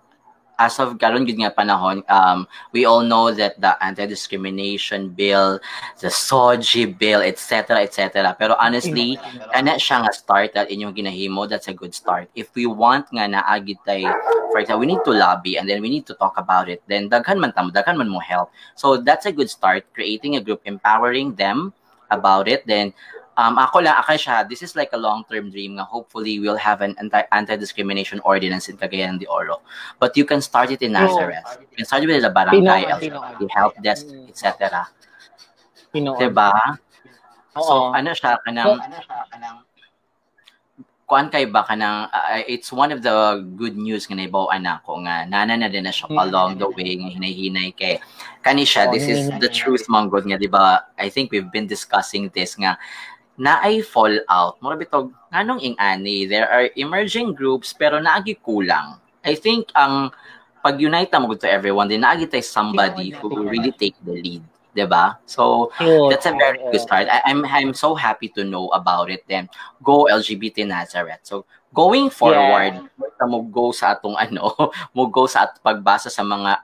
as 0.62 0.78
of 0.78 0.94
karon 0.98 1.26
gid 1.26 1.38
nga 1.42 1.50
panahon, 1.50 2.06
um, 2.06 2.46
we 2.70 2.84
all 2.84 3.02
know 3.02 3.34
that 3.34 3.58
the 3.58 3.72
anti-discrimination 3.82 5.10
bill, 5.10 5.58
the 5.98 6.06
SOGI 6.06 6.86
bill, 6.86 7.20
etc., 7.20 7.82
etc. 7.82 8.36
Pero 8.38 8.54
honestly, 8.60 9.18
kana 9.50 9.74
siya 9.74 10.06
nga 10.06 10.12
start 10.14 10.54
that 10.54 10.70
inyong 10.70 10.94
ginahimo, 10.94 11.48
that's 11.50 11.66
a 11.66 11.74
good 11.74 11.90
start. 11.94 12.30
If 12.38 12.54
we 12.54 12.66
want 12.66 13.10
nga 13.10 13.26
naagit 13.26 13.82
tay, 13.82 14.06
for 14.54 14.62
example, 14.62 14.86
we 14.86 14.92
need 14.94 15.02
to 15.02 15.10
lobby 15.10 15.58
and 15.58 15.66
then 15.66 15.82
we 15.82 15.90
need 15.90 16.06
to 16.06 16.14
talk 16.14 16.38
about 16.38 16.70
it, 16.70 16.82
then 16.86 17.10
daghan 17.10 17.42
man 17.42 17.50
tamo, 17.50 17.74
daghan 17.74 17.98
man 17.98 18.08
mo 18.08 18.22
help. 18.22 18.54
So 18.78 19.02
that's 19.02 19.26
a 19.26 19.32
good 19.34 19.50
start, 19.50 19.82
creating 19.94 20.36
a 20.36 20.40
group, 20.40 20.62
empowering 20.64 21.34
them 21.34 21.74
about 22.10 22.46
it, 22.46 22.62
then 22.70 22.94
um, 23.36 23.58
ako 23.58 23.80
lang, 23.80 23.96
ako 23.96 24.12
siya, 24.16 24.48
this 24.48 24.62
is 24.62 24.76
like 24.76 24.90
a 24.92 25.00
long-term 25.00 25.50
dream 25.50 25.76
nga 25.76 25.84
hopefully 25.84 26.40
we'll 26.40 26.60
have 26.60 26.80
an 26.80 26.94
anti- 26.98 27.28
anti-discrimination 27.32 28.20
ordinance 28.24 28.68
in 28.68 28.76
Cagayan 28.76 29.18
de 29.18 29.26
Oro. 29.26 29.60
But 29.98 30.16
you 30.16 30.24
can 30.24 30.40
start 30.40 30.70
it 30.70 30.82
in 30.82 30.92
Nazareth. 30.92 31.44
You 31.70 31.76
can 31.76 31.86
start 31.86 32.02
it 32.04 32.08
with 32.08 32.22
the 32.22 32.30
barangay, 32.30 32.88
LGBT, 32.88 33.40
help 33.50 33.74
desk, 33.82 34.06
Mm. 34.06 34.28
etc. 34.28 34.88
Pinoon. 35.94 36.16
Diba? 36.20 36.52
Oo. 37.56 37.64
So, 37.64 37.72
ano 37.92 38.12
siya, 38.12 38.40
kanang, 38.44 38.80
kuan 41.12 41.28
kay 41.28 41.44
ba 41.44 41.60
kanang 41.60 42.08
uh, 42.08 42.40
it's 42.48 42.72
one 42.72 42.88
of 42.88 43.04
the 43.04 43.44
good 43.60 43.76
news 43.76 44.08
nga 44.08 44.16
naibaw 44.16 44.48
anak 44.48 44.80
ko 44.80 44.96
nga 45.04 45.28
nana 45.28 45.60
na 45.60 45.68
din 45.68 45.84
na 45.84 45.92
siya 45.92 46.08
Mm. 46.08 46.24
along 46.24 46.50
the 46.56 46.64
way 46.72 46.96
nga 46.96 47.12
hinay-hinay 47.12 47.68
kay 47.76 48.00
kani 48.40 48.64
siya 48.64 48.88
Oo, 48.88 48.96
this 48.96 49.04
is 49.04 49.28
the 49.36 49.50
truth 49.52 49.84
manggod 49.92 50.24
nga 50.24 50.40
di 50.40 50.48
ba 50.48 50.88
I 50.96 51.12
think 51.12 51.28
we've 51.28 51.52
been 51.52 51.68
discussing 51.68 52.32
this 52.32 52.56
nga 52.56 52.80
na 53.40 53.64
ay 53.64 53.80
fallout 53.80 54.60
mo 54.60 54.72
bitog 54.76 55.08
nganong 55.32 55.60
ing-ani 55.64 56.28
there 56.28 56.48
are 56.48 56.68
emerging 56.76 57.32
groups 57.32 57.72
pero 57.72 57.96
naagi 57.96 58.36
kulang. 58.44 59.00
I 59.22 59.38
think 59.38 59.70
ang 59.72 60.10
pag-unite 60.62 61.10
mo 61.18 61.34
to 61.34 61.48
everyone 61.48 61.88
din 61.88 62.04
naagi 62.04 62.28
tay 62.28 62.44
somebody 62.44 63.10
who 63.16 63.26
will 63.32 63.48
really 63.48 63.72
take 63.74 63.96
the 64.04 64.14
lead 64.14 64.44
'di 64.72 64.88
ba 64.88 65.20
so 65.28 65.68
Yun, 65.80 66.08
that's 66.08 66.24
a 66.26 66.32
very 66.32 66.58
oo. 66.60 66.72
good 66.72 66.80
start. 66.80 67.06
I, 67.08 67.20
I'm 67.28 67.44
I'm 67.44 67.72
so 67.76 67.94
happy 67.94 68.28
to 68.36 68.44
know 68.44 68.68
about 68.72 69.12
it. 69.12 69.24
Then 69.28 69.48
go 69.84 70.08
LGBT 70.08 70.66
Nazareth. 70.66 71.24
So 71.24 71.44
going 71.72 72.08
forward, 72.08 72.80
yeah. 72.80 73.26
mo 73.28 73.46
go 73.46 73.70
sa 73.70 73.94
atong 73.94 74.18
ano, 74.24 74.50
mo 74.96 75.06
go 75.06 75.28
sa 75.28 75.46
at 75.46 75.60
pagbasa 75.62 76.10
sa 76.10 76.24
mga 76.24 76.58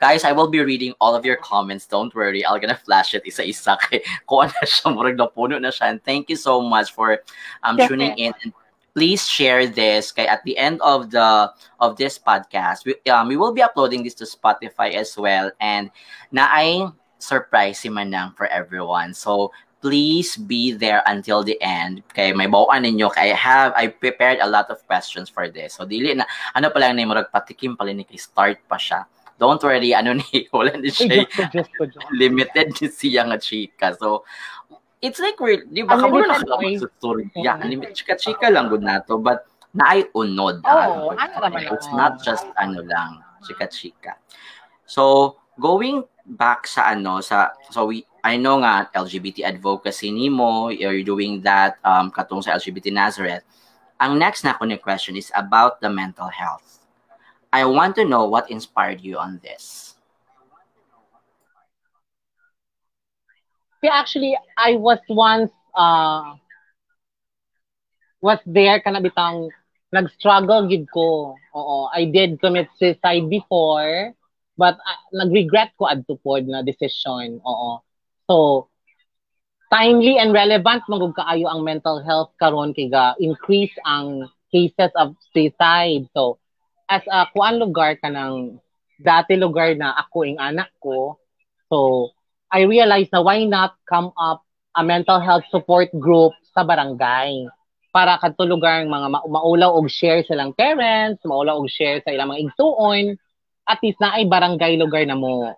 guys. 0.00 0.24
I 0.24 0.32
will 0.32 0.48
be 0.48 0.64
reading 0.64 0.96
all 0.98 1.14
of 1.14 1.22
your 1.24 1.36
comments. 1.36 1.86
Don't 1.86 2.12
worry, 2.16 2.42
I'll 2.44 2.58
gonna 2.58 2.80
flash 2.80 3.14
it 3.14 3.22
isa-isa 3.28 3.76
kay 3.84 4.02
kuha 4.26 4.50
na 4.50 4.64
siya 4.64 4.90
murag 4.90 5.20
na 5.20 5.28
puno 5.28 5.60
na 5.60 5.70
siya. 5.70 5.94
And 5.94 6.00
thank 6.02 6.32
you 6.32 6.36
so 6.40 6.64
much 6.64 6.90
for 6.96 7.20
um 7.62 7.78
Yes, 7.78 7.88
tuning 7.92 8.16
in. 8.16 8.32
And 8.42 8.56
please 8.90 9.22
share 9.22 9.70
this 9.70 10.10
kay 10.10 10.26
at 10.26 10.42
the 10.42 10.58
end 10.58 10.82
of 10.82 11.14
the 11.14 11.46
of 11.78 11.94
this 11.94 12.18
podcast 12.18 12.82
we, 12.82 12.98
um, 13.10 13.30
we 13.30 13.38
will 13.38 13.54
be 13.54 13.62
uploading 13.62 14.02
this 14.02 14.18
to 14.18 14.26
spotify 14.26 14.98
as 14.98 15.14
well 15.14 15.50
and 15.62 15.94
na 16.34 16.50
ay 16.50 16.90
surprise 17.22 17.80
si 17.80 17.88
Manang 17.88 18.36
for 18.36 18.46
everyone. 18.48 19.14
So, 19.14 19.52
please 19.80 20.36
be 20.36 20.72
there 20.72 21.02
until 21.08 21.42
the 21.42 21.56
end. 21.64 22.04
Okay, 22.12 22.32
may 22.32 22.46
bawaan 22.46 22.84
ninyo. 22.84 23.08
Kay 23.12 23.32
I 23.32 23.36
have, 23.36 23.72
I 23.76 23.88
prepared 23.88 24.38
a 24.40 24.48
lot 24.48 24.68
of 24.68 24.84
questions 24.86 25.28
for 25.28 25.48
this. 25.48 25.74
So, 25.80 25.88
dili 25.88 26.12
na, 26.16 26.28
ano 26.52 26.68
pa 26.68 26.78
lang 26.80 26.96
ni 26.96 27.08
Murag 27.08 27.32
patikim 27.32 27.76
pala 27.76 27.92
ni 27.92 28.04
start 28.16 28.60
pa 28.68 28.76
siya. 28.76 29.08
Don't 29.40 29.60
worry, 29.64 29.96
ano 29.96 30.20
ni, 30.20 30.28
wala 30.52 30.76
ni 30.76 30.92
Ay, 30.92 30.96
siya, 30.96 31.08
Diyos 31.08 31.28
ko, 31.32 31.42
Diyos 31.48 31.68
ko, 31.72 31.82
Diyos. 31.88 32.04
limited 32.12 32.76
ni 32.76 32.88
siya 32.92 33.24
nga 33.24 33.40
chika. 33.40 33.96
So, 33.96 34.28
it's 35.00 35.16
like 35.16 35.40
we're, 35.40 35.64
di 35.64 35.80
ba, 35.80 35.96
kabalo 35.96 36.28
na 36.28 36.44
kalaman 36.44 36.76
sa 36.76 36.92
story. 37.00 37.32
Yeah, 37.32 37.56
unlimited, 37.56 37.96
chika-chika 37.96 38.52
lang 38.52 38.68
good 38.68 38.84
na 38.84 39.00
to. 39.08 39.16
But, 39.16 39.48
naay 39.72 40.12
unod. 40.12 40.60
Oo, 40.66 41.14
ano, 41.16 41.16
ano 41.16 41.34
naman 41.40 41.72
It's 41.72 41.88
not 41.96 42.20
just 42.20 42.44
ano 42.60 42.84
lang, 42.84 43.24
chika-chika. 43.48 44.20
So, 44.84 45.36
going 45.56 46.04
back 46.30 46.66
sa 46.70 46.94
ano 46.94 47.18
sa 47.18 47.50
so 47.74 47.90
we 47.90 48.06
I 48.22 48.36
know 48.36 48.60
nga 48.60 48.86
LGBT 48.92 49.48
advocacy 49.48 50.12
nimo 50.12 50.70
you're 50.70 51.02
doing 51.02 51.42
that 51.42 51.80
um 51.82 52.12
katong 52.14 52.44
sa 52.44 52.54
LGBT 52.54 52.92
Nazareth. 52.94 53.42
Ang 54.00 54.16
next 54.16 54.46
na 54.46 54.56
ko 54.56 54.64
ni 54.64 54.80
question 54.80 55.18
is 55.18 55.28
about 55.36 55.82
the 55.84 55.90
mental 55.92 56.32
health. 56.32 56.80
I 57.52 57.66
want 57.66 57.98
to 57.98 58.06
know 58.06 58.24
what 58.30 58.48
inspired 58.48 59.02
you 59.02 59.18
on 59.18 59.42
this. 59.42 59.96
Yeah, 63.82 63.96
actually, 63.96 64.36
I 64.56 64.76
was 64.76 65.00
once 65.08 65.50
uh, 65.74 66.36
was 68.20 68.38
there 68.44 68.80
kana 68.80 69.00
bitang 69.00 69.48
nag-struggle 69.90 70.68
gid 70.70 70.86
ko. 70.92 71.34
Oo, 71.56 71.90
I 71.90 72.06
did 72.06 72.38
commit 72.38 72.70
suicide 72.78 73.26
before, 73.26 74.14
but 74.60 74.76
uh, 74.76 75.00
nag-regret 75.16 75.72
ko 75.80 75.88
adto 75.88 76.20
pod 76.20 76.44
na 76.44 76.60
decision. 76.60 77.40
Oo. 77.40 77.80
So, 78.28 78.68
timely 79.72 80.20
and 80.20 80.36
relevant 80.36 80.84
magug 80.84 81.16
kaayo 81.16 81.48
ang 81.48 81.64
mental 81.64 82.04
health 82.04 82.36
karon 82.36 82.76
kay 82.76 82.92
ga 82.92 83.16
increase 83.16 83.72
ang 83.88 84.28
cases 84.52 84.92
of 85.00 85.16
suicide. 85.32 86.04
So, 86.12 86.36
as 86.92 87.00
a 87.08 87.24
kuan 87.32 87.56
lugar 87.56 87.96
kanang 87.96 88.60
dati 89.00 89.40
lugar 89.40 89.72
na 89.80 89.96
ako 89.96 90.28
ing 90.28 90.36
anak 90.36 90.68
ko, 90.76 91.16
so 91.72 92.12
I 92.52 92.68
realized 92.68 93.14
na 93.16 93.24
why 93.24 93.48
not 93.48 93.78
come 93.88 94.12
up 94.20 94.44
a 94.76 94.82
mental 94.84 95.22
health 95.22 95.46
support 95.48 95.88
group 95.96 96.34
sa 96.52 96.66
barangay 96.66 97.46
para 97.94 98.18
kadto 98.18 98.46
lugar 98.46 98.82
ang 98.82 98.90
mga 98.90 99.08
ma- 99.10 99.26
maulaw 99.26 99.74
og 99.74 99.90
share 99.90 100.22
silang 100.26 100.54
parents, 100.54 101.22
maulaw 101.26 101.58
og 101.58 101.70
share 101.70 101.98
sa 102.02 102.14
ilang 102.14 102.30
mga 102.30 102.50
igsuon, 102.50 103.18
at 103.70 103.78
least 103.86 104.02
na 104.02 104.18
ay 104.18 104.26
barangay 104.26 104.74
lugar 104.74 105.06
na 105.06 105.14
mo 105.14 105.54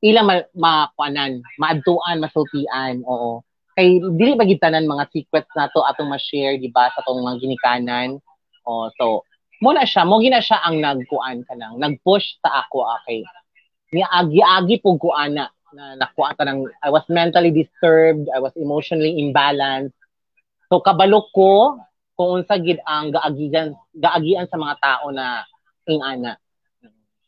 ilang 0.00 0.26
ma, 0.26 0.36
makuanan, 0.56 1.44
maadtuan, 1.60 2.24
masultian, 2.24 3.04
oo. 3.04 3.44
Kay 3.76 4.00
dili 4.16 4.32
ba 4.34 4.48
gid 4.48 4.58
tanan 4.58 4.88
mga 4.88 5.12
secrets 5.12 5.52
nato 5.52 5.84
atong 5.84 6.08
ma-share 6.08 6.56
di 6.56 6.72
ba 6.72 6.88
sa 6.90 7.04
tong 7.04 7.20
mga 7.20 7.38
ginikanan. 7.44 8.16
Oh, 8.64 8.88
so 8.96 9.22
mo 9.60 9.76
na 9.76 9.84
siya, 9.84 10.08
mo 10.08 10.18
gina 10.18 10.40
siya 10.40 10.64
ang 10.64 10.80
nagkuan 10.80 11.44
kanang 11.44 11.76
nag-push 11.76 12.40
sa 12.40 12.64
ako 12.64 12.88
okay. 13.00 13.20
Ni 13.92 14.00
agi-agi 14.00 14.80
pug 14.80 14.96
kuana 14.96 15.52
na 15.70 15.84
nakuha 16.00 16.34
ka 16.34 16.42
ng, 16.48 16.66
I 16.82 16.90
was 16.90 17.04
mentally 17.06 17.54
disturbed, 17.54 18.26
I 18.32 18.42
was 18.42 18.56
emotionally 18.58 19.20
imbalanced. 19.20 19.94
So 20.72 20.80
kabalo 20.80 21.28
ko 21.30 21.78
kung 22.16 22.40
unsa 22.40 22.56
gid 22.58 22.80
ang 22.88 23.12
gaagigan 23.12 23.76
gaagian 23.94 24.48
sa 24.48 24.56
mga 24.56 24.74
tao 24.80 25.12
na 25.12 25.44
ing 25.86 26.00
ana. 26.00 26.40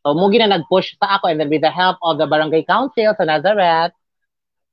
So 0.03 0.19
mo 0.19 0.27
gina 0.35 0.51
nag-push 0.51 0.99
sa 0.99 1.19
ako 1.19 1.31
and 1.31 1.39
then 1.39 1.47
with 1.47 1.63
the 1.63 1.71
help 1.71 1.97
of 2.03 2.19
the 2.19 2.27
barangay 2.27 2.67
council 2.67 3.15
sa 3.15 3.23
Nazareth, 3.23 3.95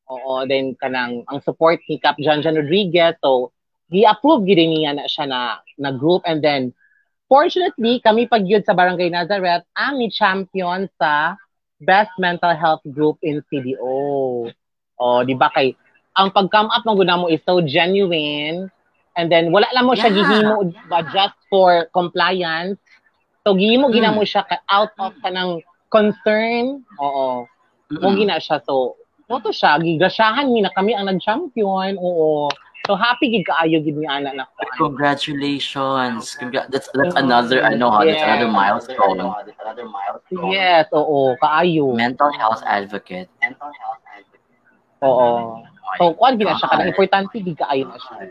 oo, 0.10 0.42
then 0.50 0.74
kanang 0.82 1.22
ang 1.30 1.40
support 1.46 1.78
ni 1.86 2.02
Cap 2.02 2.18
John 2.18 2.42
John 2.42 2.58
Rodriguez, 2.58 3.14
so 3.22 3.54
gi-approve 3.94 4.46
gid 4.50 4.58
niya 4.58 4.98
na 4.98 5.06
siya 5.06 5.30
na 5.30 5.62
na 5.78 5.94
group 5.94 6.26
and 6.26 6.42
then 6.42 6.74
fortunately 7.30 8.02
kami 8.02 8.26
pagyud 8.26 8.66
sa 8.66 8.74
barangay 8.74 9.14
Nazareth 9.14 9.66
ang 9.78 10.02
champion 10.10 10.90
sa 10.98 11.38
best 11.78 12.10
mental 12.18 12.52
health 12.58 12.82
group 12.90 13.22
in 13.22 13.40
CDO. 13.48 14.50
O, 15.00 15.06
di 15.24 15.38
ba 15.38 15.48
kay 15.54 15.78
ang 16.18 16.34
pag-come 16.34 16.68
up 16.74 16.84
ng 16.84 16.98
guna 16.98 17.16
mo 17.16 17.30
is 17.32 17.40
so 17.46 17.62
genuine 17.62 18.68
and 19.16 19.32
then 19.32 19.54
wala 19.54 19.70
lang 19.72 19.86
mo 19.86 19.94
siya 19.94 20.10
Yeah. 20.10 20.18
gihimo 20.26 20.74
ba 20.90 21.06
just 21.14 21.38
for 21.48 21.86
compliance. 21.94 22.82
So 23.50 23.58
gihimo 23.58 23.90
gina 23.90 24.14
mo 24.14 24.22
siya 24.22 24.46
ka- 24.46 24.62
out 24.70 24.94
of 25.02 25.18
kanang 25.26 25.66
concern. 25.90 26.86
Oo. 27.02 27.50
Mo 27.90 28.10
gina 28.14 28.38
siya 28.38 28.62
so 28.62 28.94
mo 29.26 29.42
to 29.42 29.50
siya 29.50 29.82
gigasyahan 29.82 30.54
mi 30.54 30.62
na 30.62 30.70
kami 30.70 30.94
ang 30.94 31.10
nag-champion. 31.10 31.98
Oo. 31.98 32.46
So 32.86 32.94
happy 32.94 33.34
gid 33.34 33.50
kaayo 33.50 33.82
gid 33.82 33.98
ni 33.98 34.06
ana 34.06 34.38
na 34.38 34.46
ko. 34.46 34.70
congratulations 34.78 36.38
Congra- 36.38 36.70
that's 36.70 36.94
that's 36.94 37.18
another 37.18 37.66
ano 37.66 37.90
ha, 37.90 38.06
that's 38.06 38.22
Yeah. 38.22 38.38
another 38.38 38.50
milestone 38.54 39.18
Yes, 40.54 40.86
oo, 40.94 41.34
kaayo. 41.42 41.90
mental 41.98 42.30
health 42.38 42.62
advocate 42.70 43.34
Oo. 45.02 45.66
So, 45.98 46.14
kuan 46.14 46.38
gina 46.38 46.54
siya 46.54 46.70
kanang 46.70 46.94
importante 46.94 47.42
di 47.42 47.58
kaayo 47.58 47.90
na 47.90 47.98
siya. 47.98 48.30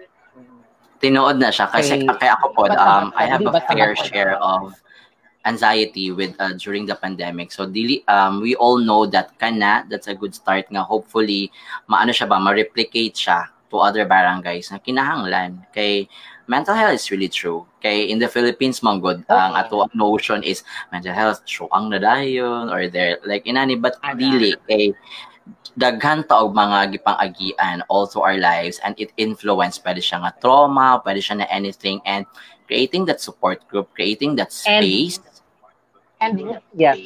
Tinood 0.99 1.39
na 1.39 1.51
siya 1.51 1.67
kasi 1.67 2.03
Kay- 2.03 2.19
kaya 2.19 2.33
ako 2.39 2.47
po 2.55 2.63
um 2.71 3.11
I 3.19 3.27
have 3.27 3.43
a 3.43 3.63
fair 3.67 3.95
share 3.99 4.39
of 4.39 4.75
anxiety 5.49 6.13
with 6.13 6.37
uh, 6.37 6.53
during 6.61 6.85
the 6.85 6.95
pandemic. 6.95 7.49
So 7.51 7.65
dili 7.65 8.05
um 8.05 8.45
we 8.45 8.53
all 8.61 8.77
know 8.77 9.09
that 9.09 9.33
kana 9.41 9.89
that's 9.89 10.13
a 10.13 10.17
good 10.17 10.37
start 10.37 10.69
nga 10.69 10.85
hopefully 10.85 11.49
maano 11.89 12.13
siya 12.13 12.29
ba 12.29 12.37
ma-replicate 12.37 13.17
siya 13.17 13.49
to 13.73 13.81
other 13.81 14.05
barangays 14.05 14.69
na 14.69 14.77
kinahanglan 14.77 15.65
kay 15.73 16.05
mental 16.49 16.77
health 16.77 16.97
is 16.97 17.09
really 17.09 17.29
true. 17.29 17.65
Kay 17.81 18.13
in 18.13 18.21
the 18.21 18.29
Philippines 18.29 18.85
man 18.85 19.01
good 19.01 19.25
ang 19.33 19.57
ato 19.57 19.89
notion 19.97 20.45
is 20.45 20.61
mental 20.93 21.17
health 21.17 21.41
so 21.49 21.73
ang 21.73 21.89
nadayon 21.89 22.69
or 22.69 22.85
there 22.93 23.17
like 23.25 23.49
inani 23.49 23.81
but 23.81 23.97
dili 24.21 24.53
kay 24.69 24.93
daghan 25.79 26.27
ta 26.27 26.43
og 26.43 26.53
mga 26.59 26.99
gipang-agian 26.99 27.87
also 27.87 28.21
our 28.27 28.35
lives 28.35 28.83
and 28.83 28.99
it 28.99 29.15
influence 29.15 29.79
pwede 29.79 30.03
siya 30.03 30.19
nga 30.27 30.35
trauma, 30.43 30.99
pwede 31.07 31.23
siya 31.23 31.39
na 31.39 31.47
anything 31.55 32.03
and 32.03 32.27
creating 32.67 33.07
that 33.07 33.23
support 33.23 33.63
group, 33.71 33.89
creating 33.95 34.35
that 34.37 34.53
space. 34.53 35.23
And 35.23 35.28
yes. 36.75 36.99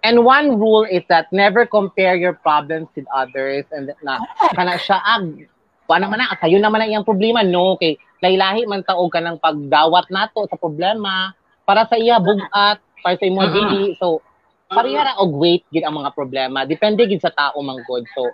And 0.00 0.22
one 0.22 0.56
rule 0.56 0.86
is 0.86 1.02
that 1.10 1.26
never 1.34 1.66
compare 1.66 2.14
your 2.14 2.32
problems 2.32 2.86
with 2.94 3.04
others 3.10 3.66
and 3.74 3.90
that 3.90 3.98
na 4.00 4.22
kana 4.54 4.78
siya 4.78 5.02
ag 5.02 5.48
wa 5.90 5.96
naman 5.98 6.22
na 6.22 6.38
kayo 6.38 6.60
naman 6.62 6.84
ang 6.86 6.90
iyang 6.94 7.08
problema. 7.08 7.42
No 7.42 7.74
kay 7.74 7.98
laylahi 8.22 8.64
man 8.70 8.86
taog 8.86 9.10
ka 9.10 9.18
ng 9.18 9.42
pagdawat 9.42 10.06
nato 10.08 10.46
sa 10.46 10.54
problema. 10.54 11.34
Para 11.66 11.84
sa 11.84 11.98
iya 11.98 12.22
bugat 12.22 12.78
para 13.02 13.14
sa 13.18 13.24
imo 13.26 13.42
Mhm. 13.42 13.52
dili 13.52 13.82
so 13.98 14.22
pareha 14.70 15.02
ra 15.02 15.12
og 15.18 15.34
weight 15.34 15.66
gid 15.72 15.82
ang 15.82 15.98
mga 15.98 16.14
problema. 16.14 16.62
Depende 16.62 17.02
gid 17.04 17.20
sa 17.20 17.34
tao 17.34 17.58
man 17.60 17.82
god 17.84 18.06
so 18.14 18.30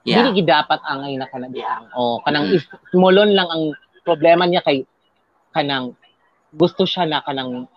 Yeah. 0.00 0.24
dili 0.24 0.40
gid 0.40 0.48
dapat 0.48 0.80
angay 0.80 1.20
na 1.20 1.28
kana 1.28 1.52
diyan 1.52 1.92
o 1.92 2.24
kanang 2.24 2.48
is 2.48 2.64
smolon 2.88 3.36
lang 3.36 3.44
ang 3.52 3.76
problema 4.00 4.48
niya 4.48 4.64
kay 4.64 4.88
kanang 5.52 5.92
gusto 6.56 6.88
siya 6.88 7.04
na 7.04 7.20
kanang 7.20 7.68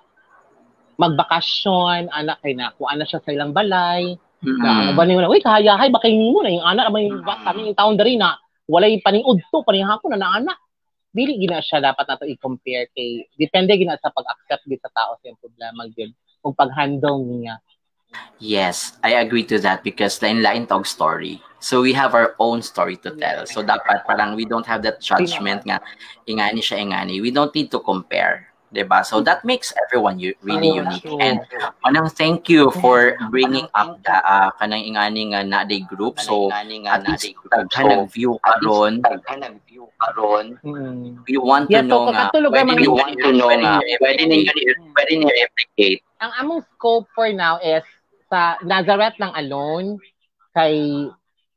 magbakasyon 1.00 2.10
anak 2.14 2.38
kay 2.42 2.54
na 2.54 2.74
kuha 2.78 2.94
na 2.98 3.06
siya 3.08 3.22
sa 3.24 3.34
ilang 3.34 3.54
balay 3.56 4.18
na 4.44 4.92
Mm. 4.92 5.00
ba 5.00 5.08
niyo 5.08 5.24
na 5.24 5.32
uy 5.32 5.40
kahayahay 5.40 5.88
ba 5.88 6.04
kay 6.04 6.12
nimo 6.20 6.44
na 6.44 6.52
yung 6.52 6.68
anak 6.68 6.92
may 6.92 7.08
ba 7.24 7.40
kami 7.48 7.72
yung 7.72 7.78
taon 7.80 7.96
diri 7.96 8.20
na 8.20 8.36
walay 8.68 9.00
paniud 9.00 9.40
to 9.40 9.64
panihapon 9.64 10.12
na 10.14 10.20
na 10.20 10.30
anak 10.36 10.60
dili 11.16 11.40
gina 11.40 11.64
siya 11.64 11.80
dapat 11.80 12.04
nato 12.04 12.28
i-compare 12.28 12.92
kay 12.92 13.24
depende 13.40 13.72
gina 13.80 13.96
sa 14.04 14.12
pag-accept 14.12 14.68
sa 14.84 14.92
tao 14.92 15.16
sa 15.24 15.32
problema 15.40 15.88
gyud 15.96 16.12
ug 16.44 16.52
pag-handle 16.60 17.24
niya 17.24 17.56
Yes, 18.38 18.94
I 19.02 19.18
agree 19.18 19.42
to 19.50 19.58
that 19.66 19.82
because 19.82 20.22
lain-lain 20.22 20.70
tog 20.70 20.86
story. 20.86 21.42
So 21.58 21.82
we 21.82 21.98
have 21.98 22.14
our 22.14 22.38
own 22.38 22.62
story 22.62 23.02
to 23.02 23.10
tell. 23.18 23.50
So 23.50 23.66
dapat 23.66 24.06
parang 24.06 24.38
we 24.38 24.46
don't 24.46 24.70
have 24.70 24.86
that 24.86 25.02
judgment 25.02 25.66
nga 25.66 25.82
ingani 26.30 26.62
siya 26.62 26.78
ingani. 26.78 27.26
We 27.26 27.34
don't 27.34 27.50
need 27.56 27.74
to 27.74 27.82
compare. 27.82 28.53
'Di 28.74 28.84
ba? 28.90 29.06
So 29.06 29.22
that 29.22 29.46
makes 29.46 29.70
everyone 29.86 30.18
u- 30.20 30.34
really 30.42 30.74
Oh, 30.74 30.82
unique. 30.82 31.06
true. 31.06 31.22
And 31.22 31.38
anong 31.86 32.10
thank 32.18 32.50
you 32.50 32.74
for 32.82 33.14
bringing 33.30 33.70
up 33.78 34.02
the 34.02 34.18
uh, 34.18 34.50
kanang 34.58 34.84
ingani 34.84 35.30
nga 35.32 35.46
na 35.46 35.62
day 35.64 35.86
group. 35.86 36.18
So 36.18 36.50
at 36.50 37.06
least 37.06 37.38
daghan 37.54 37.86
ng 37.94 38.04
view 38.10 39.86
karon. 40.02 40.58
mm. 40.66 41.24
We 41.30 41.38
want 41.38 41.70
to 41.70 41.80
Yeah, 41.80 41.86
know 41.86 42.10
nga 42.10 42.34
ninyo 42.34 42.92
want 42.92 43.16
to 43.22 43.30
know 43.32 43.48
pwede 43.48 43.64
nga, 43.64 43.78
pwede 44.02 44.22
ninyo, 44.26 44.52
pwede 44.98 45.12
ninyo 45.14 45.34
replicate. 45.46 46.02
ang 46.24 46.32
among 46.40 46.64
scope 46.76 47.08
for 47.14 47.28
now 47.36 47.60
is 47.60 47.84
sa 48.32 48.56
Nazareth 48.64 49.20
lang 49.20 49.36
alone 49.36 50.00
kay 50.56 51.08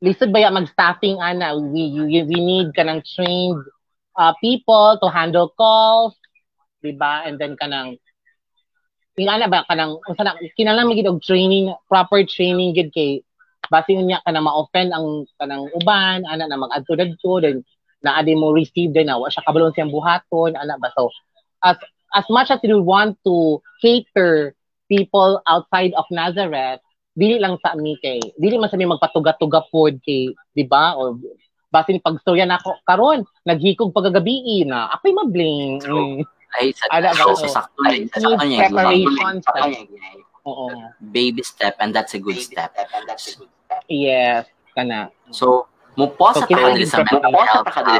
lisod 0.03 0.35
ba 0.35 0.43
ya 0.43 0.51
mag-staffing 0.53 1.17
ana 1.23 1.55
we, 1.57 1.89
we, 1.95 2.19
we 2.27 2.39
need 2.43 2.69
kanang 2.75 3.01
trained 3.07 3.63
uh, 4.19 4.35
people 4.43 4.99
to 5.01 5.07
handle 5.09 5.49
calls 5.55 6.19
di 6.83 6.93
ba 6.93 7.25
and 7.25 7.41
then 7.41 7.57
kanang 7.57 7.97
ingana 9.17 9.49
ba 9.49 9.65
kanang 9.65 9.97
unsa 10.05 10.23
na 10.25 10.37
kinahanglan 10.57 10.93
magid 10.93 11.09
og 11.09 11.23
training 11.25 11.73
proper 11.89 12.23
training 12.29 12.77
gid 12.77 12.93
kay 12.93 13.25
base 13.73 13.91
niya 13.91 14.21
kanang 14.23 14.45
ma-offend 14.45 14.93
ang 14.93 15.25
kanang 15.41 15.67
uban 15.73 16.23
ana 16.29 16.45
na 16.47 16.61
mag-adto 16.61 16.95
dagto 16.95 17.41
then 17.41 17.65
na 18.05 18.21
adi 18.21 18.37
mo 18.37 18.53
receive 18.53 18.93
din 18.93 19.09
na 19.09 19.17
wa 19.17 19.33
siya 19.33 19.43
kabalon 19.43 19.73
siyang 19.73 19.91
buhaton 19.91 20.55
ana 20.55 20.77
ba 20.77 20.93
so 20.93 21.09
as 21.65 21.81
as 22.15 22.27
much 22.31 22.53
as 22.53 22.61
we 22.63 22.77
want 22.77 23.17
to 23.25 23.59
cater 23.83 24.55
people 24.87 25.43
outside 25.51 25.91
of 25.99 26.07
Nazareth, 26.15 26.81
dili 27.19 27.43
lang 27.43 27.59
sa 27.59 27.75
amin 27.75 27.99
kay, 27.99 28.23
dili 28.39 28.57
man 28.57 28.71
sa 28.71 28.79
amin 28.79 28.95
magpatuga-tuga 28.95 29.67
pod 29.69 29.99
kay, 30.07 30.31
di 30.55 30.65
ba? 30.65 30.95
O 30.95 31.19
basin 31.71 31.99
pagstorya 31.99 32.47
na 32.47 32.63
ako 32.63 32.79
karon 32.87 33.27
naghikog 33.43 33.91
pagagabi 33.91 34.65
na 34.65 34.87
ako'y 34.97 35.13
mabling 35.13 35.83
mm. 35.83 36.23
Ay, 36.57 36.73
sa 36.73 36.85
Ala 36.93 37.13
ba, 37.13 37.21
so, 37.21 37.31
oo. 37.33 37.37
sa 37.37 37.49
sakto 37.63 37.81
Ay, 37.85 38.09
sa 38.09 38.19
sakto 38.21 38.45
niya 38.45 38.57
yung 38.65 38.73
preparation 38.73 39.13
mga 39.13 39.43
step 39.45 39.73
oo. 40.47 40.67
Baby 41.13 41.43
step 41.43 41.75
and 41.83 41.91
that's 41.93 42.15
a 42.15 42.21
good 42.23 42.39
step. 42.41 42.73
yes 43.91 44.47
kana. 44.77 45.09
So, 45.33 45.67
mo 45.97 46.13
pause 46.13 46.39
So, 46.39 46.41
sa 46.45 46.49
kailangan 46.49 46.77
kanila 46.77 46.87
sa 46.87 46.99
mental 47.01 47.21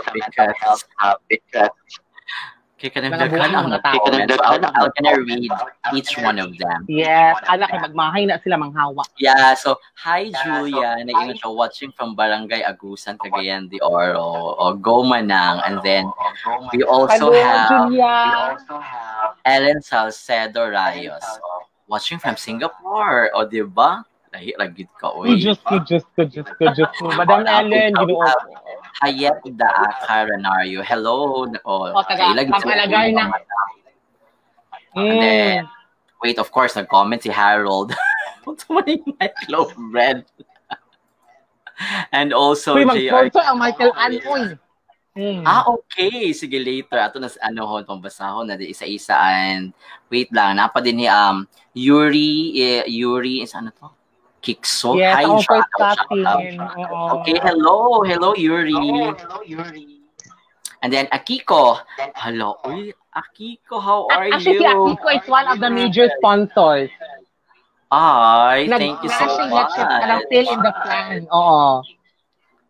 sa 0.05 0.13
mental 0.13 0.51
health 0.61 0.83
because 1.27 1.73
kaya 2.77 2.91
ka 2.93 3.01
Mga 3.01 3.27
buhay 3.33 3.49
ang 3.49 3.57
ng 3.57 3.67
mga 3.73 3.81
tao. 3.81 3.97
comment. 4.05 4.29
So, 4.29 4.45
I'll, 4.45 4.65
I'll 4.77 4.93
gonna 4.93 5.17
read 5.25 5.49
each 5.97 6.13
one 6.21 6.37
of 6.37 6.53
them. 6.61 6.85
yes 6.85 7.33
anak 7.49 7.73
kay 7.73 7.81
magmahay 7.81 8.23
na 8.29 8.37
sila 8.45 8.61
manghawa 8.61 9.01
Yeah, 9.17 9.57
so, 9.57 9.81
hi 9.97 10.29
Yeah, 10.29 10.37
Julia, 10.45 10.91
so, 11.01 11.05
na 11.09 11.13
ingat 11.17 11.37
siya 11.41 11.51
watching 11.57 11.91
from 11.97 12.13
Barangay 12.13 12.61
Agusan, 12.61 13.17
Cagayan 13.17 13.73
de 13.73 13.81
Oro, 13.81 14.61
o 14.61 14.77
Go 14.77 15.01
Manang, 15.09 15.65
and 15.65 15.81
then 15.81 16.05
we 16.77 16.85
also 16.85 17.33
hello 17.33 17.41
have 17.41 17.89
Julia 17.89 18.13
also 18.53 18.77
have 18.77 19.41
Ellen 19.49 19.81
Salcedo 19.81 20.69
Rayos, 20.69 21.25
watching 21.89 22.21
from 22.21 22.37
Singapore, 22.37 23.33
o 23.33 23.49
di 23.49 23.65
ba? 23.65 24.05
Lahi, 24.37 24.53
lagit 24.59 24.93
ka, 25.01 25.17
Good 25.17 25.33
uy. 25.33 25.41
just, 25.41 25.65
good 25.65 25.89
just, 25.89 26.05
good 26.13 26.29
just, 26.29 26.51
good 26.61 26.77
just. 26.77 26.93
Madam 27.01 27.49
Ellen, 27.49 27.95
ginoo 27.97 28.21
ko. 28.21 28.29
Hayet 29.03 29.41
Daaka 29.45 30.25
Renario. 30.25 30.81
Hello. 30.81 31.45
Oh, 31.65 31.93
O, 31.93 32.03
taga- 32.05 32.33
pampalagay 32.33 33.13
na. 33.13 33.29
And 34.97 35.21
then, 35.21 35.69
wait, 36.25 36.39
of 36.41 36.49
course, 36.49 36.73
nag-comment 36.73 37.21
si 37.21 37.29
Harold. 37.29 37.93
What's 38.49 38.65
my 38.73 38.87
nightclub 39.21 39.77
red? 39.93 40.25
and 42.13 42.33
also, 42.33 42.81
Uy, 42.81 42.89
JR. 42.89 43.29
ang 43.45 43.59
Michael 43.61 43.93
Anoy. 43.93 44.57
Hmm. 45.17 45.45
Ah, 45.49 45.65
okay. 45.69 46.33
Sige, 46.37 46.61
later. 46.61 47.01
Ato 47.01 47.17
na, 47.17 47.29
ano 47.41 47.65
ho, 47.65 47.81
pambasahon 47.85 48.49
na 48.49 48.57
isa-isa. 48.61 49.17
And, 49.17 49.73
wait 50.13 50.29
lang, 50.29 50.57
napa 50.61 50.81
din 50.85 51.05
ni, 51.05 51.09
um, 51.09 51.49
Yuri, 51.73 52.53
eh, 52.57 52.85
Yuri, 52.89 53.41
is 53.45 53.53
ano 53.57 53.73
to? 53.73 53.89
Kikso. 54.47 54.95
yes, 54.95 55.19
Hi, 55.19 55.27
shout 55.43 55.67
out, 55.83 55.99
shout 55.99 56.23
out. 56.23 57.19
Okay, 57.19 57.35
hello. 57.43 58.07
Hello, 58.07 58.31
Yuri. 58.39 58.71
hello 58.71 59.43
Yuri 59.43 59.99
And 60.87 60.93
then, 60.95 61.11
Akiko. 61.11 61.83
Hello. 62.15 62.63
Uy, 62.63 62.95
Akiko, 63.11 63.83
how 63.83 64.07
are 64.07 64.31
Actually, 64.31 64.63
you? 64.63 64.71
Akiko 64.71 65.09
is 65.19 65.27
one 65.27 65.51
of 65.51 65.59
the 65.59 65.67
major 65.67 66.07
sponsors. 66.23 66.91
Ay, 67.91 68.71
thank 68.71 69.03
you 69.03 69.11
so 69.11 69.27
Nag-flashing 69.27 69.51
much. 69.51 69.75
plan, 69.75 70.21
still 70.31 70.47
in 70.47 70.61
the 70.63 70.75
plan. 70.85 71.19
Oo. 71.35 71.83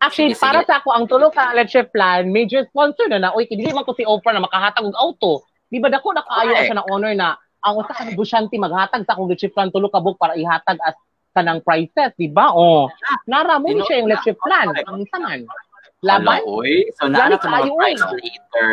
Actually, 0.01 0.33
Sige, 0.33 0.41
para 0.41 0.61
sige. 0.61 0.69
sa 0.69 0.81
ako, 0.81 0.89
ang 0.93 1.05
tulong 1.09 1.33
ka 1.33 1.53
leche 1.57 1.81
plan, 1.89 2.29
major 2.29 2.65
sponsor 2.69 3.05
na 3.09 3.17
na, 3.21 3.29
uy, 3.33 3.45
hindi 3.49 3.69
man 3.69 3.81
ko 3.85 3.93
si 3.97 4.05
Oprah 4.05 4.33
na 4.33 4.41
makahatag 4.45 4.85
og 4.85 4.97
auto. 4.97 5.45
Di 5.69 5.77
ba 5.81 5.89
dako 5.89 6.13
nakaayo 6.13 6.53
Correct. 6.53 6.65
siya 6.69 6.77
na 6.77 6.85
honor 6.89 7.13
na 7.17 7.33
ang 7.65 7.81
usa 7.81 7.93
ka 7.97 8.05
negosyante 8.05 8.55
maghatag 8.61 9.03
sa 9.09 9.13
akong 9.17 9.25
leche 9.29 9.49
plan 9.49 9.73
tulo 9.73 9.89
ka 9.89 9.97
book 9.99 10.15
para 10.21 10.37
ihatag 10.37 10.77
as 10.85 10.93
kanang 11.37 11.61
prices, 11.61 12.17
di 12.17 12.25
ba? 12.27 12.49
Oh. 12.49 12.89
Nara 13.25 13.61
mo 13.61 13.69
Dino- 13.69 13.85
siya 13.85 14.01
yung 14.01 14.09
leche 14.09 14.33
plan. 14.35 14.73
Correct. 14.73 14.89
Ang 14.89 15.05
saman. 15.07 15.39
Hello, 15.97 16.13
Laban? 16.21 16.39
uy. 16.45 16.73
So, 16.93 17.05
naano 17.05 17.37
Dami 17.37 17.41
to 17.41 17.47
mga 17.47 17.69
price 17.71 18.03
later. 18.15 18.69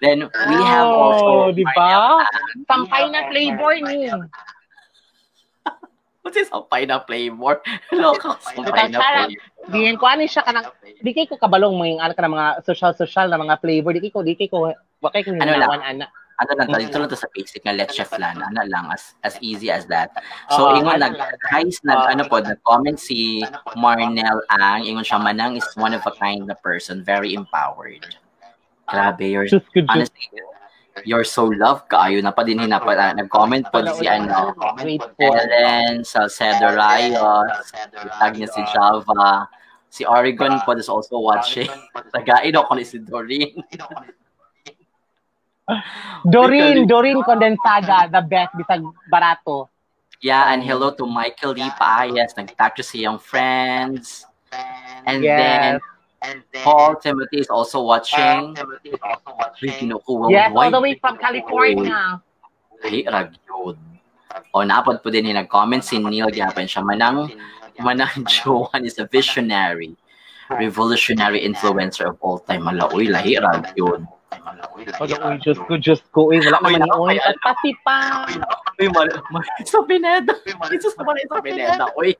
Then, 0.00 0.18
we 0.26 0.56
have 0.60 0.86
Oh, 0.86 0.98
also... 1.04 1.30
di 1.52 1.62
ba? 1.68 2.18
Sampay 2.64 3.04
na 3.10 3.28
flavor 3.28 3.72
ni. 3.80 4.10
What's 6.20 6.36
this 6.36 6.50
sampay 6.50 6.84
na 6.84 7.00
flavor? 7.00 7.64
Loka, 7.90 8.36
sampay 8.42 8.90
na 8.90 8.98
flavor. 8.98 9.38
Diyan 9.70 9.96
ko 9.96 10.04
ani 10.04 10.24
siya 10.24 10.42
kanang 10.42 10.68
di 10.98 11.12
kay 11.12 11.24
ko 11.24 11.36
kabalong 11.36 11.76
mo 11.76 11.84
yung 11.84 11.96
ano 11.96 12.12
ka 12.12 12.20
ng 12.20 12.32
mga 12.32 12.46
social 12.60 12.92
social 12.92 13.28
na 13.28 13.38
mga 13.38 13.56
flavor 13.56 13.92
di 13.92 14.02
kay 14.02 14.12
ko 14.12 14.20
di 14.20 14.34
kay 14.34 14.48
ko 14.48 14.68
wa 14.72 15.08
kay 15.08 15.22
ko 15.22 15.32
Ano 15.32 15.46
hinawan 15.48 15.80
ana. 15.80 16.06
Ano 16.40 16.50
lang, 16.56 16.68
dito 16.72 16.96
lang 16.96 17.08
to 17.12 17.20
sa 17.20 17.28
basic 17.36 17.60
na 17.68 17.76
let's 17.76 17.92
chef 17.92 18.10
lan. 18.16 18.40
Ano 18.40 18.64
lang, 18.64 18.88
as, 18.88 19.12
as 19.20 19.36
easy 19.44 19.68
as 19.68 19.84
that. 19.92 20.08
So, 20.48 20.72
Oo, 20.72 20.80
ingon 20.80 20.96
ano 20.96 21.12
nag, 21.12 21.14
lang. 21.20 21.36
guys, 21.52 21.76
nag, 21.84 22.00
Oo. 22.00 22.10
ano 22.16 22.22
po, 22.24 22.40
nag-comment 22.40 22.96
si 22.96 23.44
Marnel 23.76 24.40
Ang, 24.48 24.88
ingon 24.88 25.04
siya, 25.04 25.20
Manang 25.20 25.60
is 25.60 25.68
one 25.76 25.92
of 25.92 26.00
a 26.08 26.12
kind 26.16 26.48
na 26.48 26.56
person, 26.56 27.04
very 27.04 27.36
empowered. 27.36 28.16
Grabe, 28.88 29.28
you're, 29.28 29.46
honestly, 29.86 30.26
you're 31.04 31.28
so 31.28 31.46
loved 31.46 31.86
kaayo 31.92 32.18
na 32.24 32.32
pa 32.32 32.42
din 32.42 32.64
na 32.64 32.80
pa, 32.80 32.96
nag-comment 33.12 33.68
po 33.68 33.84
si 33.94 34.08
ano. 34.08 34.56
Ellen 35.20 36.02
Salcedo 36.02 36.72
Rayos, 36.72 37.68
tag 38.16 38.34
niya 38.34 38.48
si 38.48 38.64
Java, 38.72 39.46
Si 39.90 40.06
Oregon 40.06 40.62
po 40.62 40.72
is 40.78 40.86
also 40.86 41.18
watching. 41.18 41.66
Tagain 42.14 42.54
ako 42.54 42.78
ni 42.78 42.86
si 42.86 43.02
Doreen. 43.02 43.58
Doreen, 46.34 46.86
Doreen 46.86 47.22
Condensada, 47.22 48.10
the 48.10 48.22
best, 48.22 48.52
bisag 48.54 48.82
barato. 49.10 49.68
Yeah, 50.20 50.52
and 50.52 50.60
hello 50.62 50.92
to 50.92 51.06
Michael 51.08 51.56
Lee 51.56 51.72
Paayas. 51.80 52.36
Nag-tag 52.36 52.76
siya 52.76 52.84
sa 52.84 52.94
iyong 53.00 53.20
friends. 53.20 54.28
And 55.08 55.24
Yes. 55.24 55.38
then, 55.40 55.72
And 56.20 56.44
then 56.52 56.64
Paul 56.68 57.00
Timothy 57.00 57.40
is 57.40 57.48
also 57.48 57.80
watching. 57.80 58.52
Timothy 58.52 58.92
is 58.92 59.00
also 59.00 59.32
watching. 59.32 59.88
Yes, 60.28 60.52
all 60.52 60.68
the 60.68 60.80
way 60.80 60.92
from 61.00 61.16
California. 61.16 62.20
Ay, 62.84 63.08
ragyod. 63.08 63.80
O, 64.52 64.60
napad 64.60 65.00
po 65.00 65.08
din 65.08 65.32
yung 65.32 65.40
nag-comment 65.40 65.80
si 65.80 65.96
Neil 65.96 66.28
Gapin 66.28 66.68
siya. 66.68 66.84
Manang, 66.84 67.32
manang 67.80 68.12
Johan 68.44 68.84
is 68.84 69.00
a 69.00 69.08
visionary, 69.08 69.96
revolutionary 70.52 71.40
influencer 71.40 72.12
of 72.12 72.20
all 72.20 72.36
time. 72.44 72.68
Malaoy, 72.68 73.08
lahi, 73.08 73.40
ragyod. 73.40 74.04
Oy, 75.00 75.10
oy, 75.10 75.36
Diyos 75.42 75.58
ko, 75.58 75.72
Diyos 75.74 76.00
ko. 76.14 76.30
Uy, 76.30 76.38
wala 76.38 76.58
Uy, 76.62 76.78
naman 76.78 76.96
uy, 76.96 77.14
oy. 77.14 77.16
At 77.18 77.36
pati 77.42 77.74
pa. 77.82 78.24
Uy, 78.78 78.86
mal, 78.94 79.08
mal, 79.34 79.42
sa 79.66 79.82
Pineda. 79.82 80.34
Isa 80.70 80.88
sa 80.94 81.02
mga 81.02 81.26
sa 81.26 81.42
Pineda. 81.42 81.86
Uy. 81.98 82.14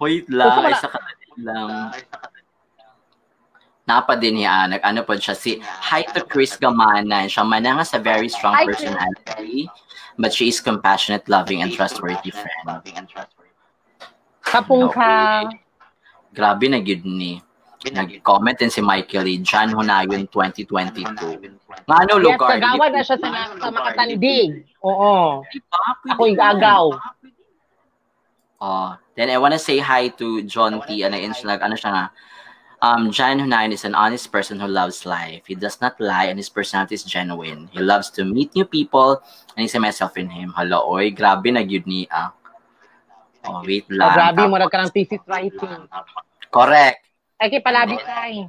Wait 0.00 0.26
lang, 0.32 0.72
isa 0.72 0.88
ka 0.90 0.98
lang. 1.38 1.92
Napa 3.86 4.18
din 4.18 4.42
niya, 4.42 4.66
nag 4.66 4.82
ano 4.82 5.06
po 5.06 5.14
siya 5.14 5.38
si 5.38 5.62
Hi 5.62 6.02
to 6.10 6.26
Chris 6.26 6.58
Gamana. 6.58 7.30
Siya 7.30 7.46
manang 7.46 7.78
has 7.78 7.94
a 7.94 8.02
very 8.02 8.26
strong 8.26 8.58
personality, 8.66 9.70
but 10.18 10.34
she 10.34 10.50
is 10.50 10.58
compassionate, 10.58 11.22
loving, 11.30 11.62
and 11.62 11.70
trustworthy 11.70 12.34
friend. 12.34 12.82
Kapung 14.42 14.90
ka. 14.90 15.46
Grabe 16.34 16.66
na 16.66 16.82
yun 16.82 17.06
ni. 17.06 17.38
Nag-comment 17.86 18.56
din 18.56 18.70
si 18.70 18.80
Michael 18.80 19.24
Lee, 19.24 19.38
Jan 19.38 19.70
Hunayon 19.70 20.26
2022. 20.26 21.06
Nga 21.86 21.96
ano 22.02 22.12
Yes, 22.18 22.24
lugar? 22.24 22.48
kagawa 22.58 22.84
na 22.90 23.00
siya 23.00 23.16
sa, 23.16 23.28
sa 23.54 23.68
makatandig. 23.70 24.66
Oo. 24.82 25.46
Diba? 25.46 25.80
Ako 26.10 26.22
igagaw. 26.26 26.84
Oh, 28.56 28.90
then 29.14 29.28
I 29.28 29.36
want 29.36 29.52
to 29.52 29.60
say 29.60 29.78
hi 29.78 30.08
to 30.16 30.40
John 30.42 30.80
T. 30.88 31.04
Ano, 31.04 31.14
yun 31.14 31.30
siya, 31.30 31.54
nag- 31.54 31.62
ano 31.62 31.76
siya 31.76 31.90
nga, 31.92 32.04
um, 32.80 33.12
Jan 33.12 33.38
Hunayan 33.38 33.70
is 33.70 33.84
an 33.84 33.94
honest 33.94 34.32
person 34.32 34.58
who 34.58 34.66
loves 34.66 35.04
life. 35.04 35.44
He 35.44 35.54
does 35.54 35.78
not 35.78 36.00
lie 36.00 36.26
and 36.26 36.40
his 36.40 36.48
personality 36.48 36.96
is 36.96 37.04
genuine. 37.04 37.68
He 37.70 37.78
loves 37.78 38.08
to 38.16 38.24
meet 38.24 38.56
new 38.56 38.64
people 38.64 39.20
and 39.54 39.60
he's 39.62 39.76
myself 39.76 40.16
in 40.16 40.26
him. 40.32 40.56
Hello, 40.56 40.88
oy, 40.88 41.12
grabe 41.12 41.52
na 41.52 41.60
yun 41.60 41.84
ni, 41.86 42.08
ah. 42.10 42.32
Oh, 43.46 43.62
wait 43.62 43.86
Oh, 43.86 43.94
lang. 43.94 44.10
grabe 44.10 44.42
mo 44.50 44.58
ka 44.66 44.82
ng 44.82 44.90
thesis 44.90 45.22
writing. 45.30 45.86
Correct. 46.50 47.05
Ay, 47.36 47.52
kay 47.52 47.60
palabi 47.60 47.96
kay. 48.00 48.48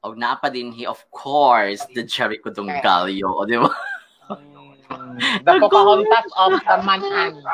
Og 0.00 0.16
napa 0.16 0.48
din 0.48 0.72
he, 0.72 0.86
of 0.86 1.02
course, 1.10 1.84
the 1.92 2.04
Jericho 2.04 2.48
Dongalio. 2.48 3.28
O, 3.36 3.44
di 3.44 3.58
ba? 3.60 3.68
The 5.42 5.58
Pocahontas 5.58 6.28
of 6.38 6.52
the 6.62 6.76
Manan. 6.80 7.32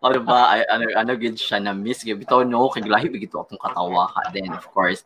O, 0.00 0.08
di 0.08 0.16
ba? 0.24 0.48
Ay, 0.56 0.64
ano, 0.72 0.84
ano, 0.96 1.12
gid 1.12 1.36
siya 1.36 1.60
na 1.60 1.76
miss. 1.76 2.00
Bitaw, 2.00 2.40
no, 2.40 2.72
kay 2.72 2.80
Glahi, 2.80 3.12
bigito 3.12 3.36
akong 3.36 3.60
katawa 3.60 4.08
ka 4.08 4.32
din, 4.32 4.48
of 4.48 4.64
course. 4.72 5.04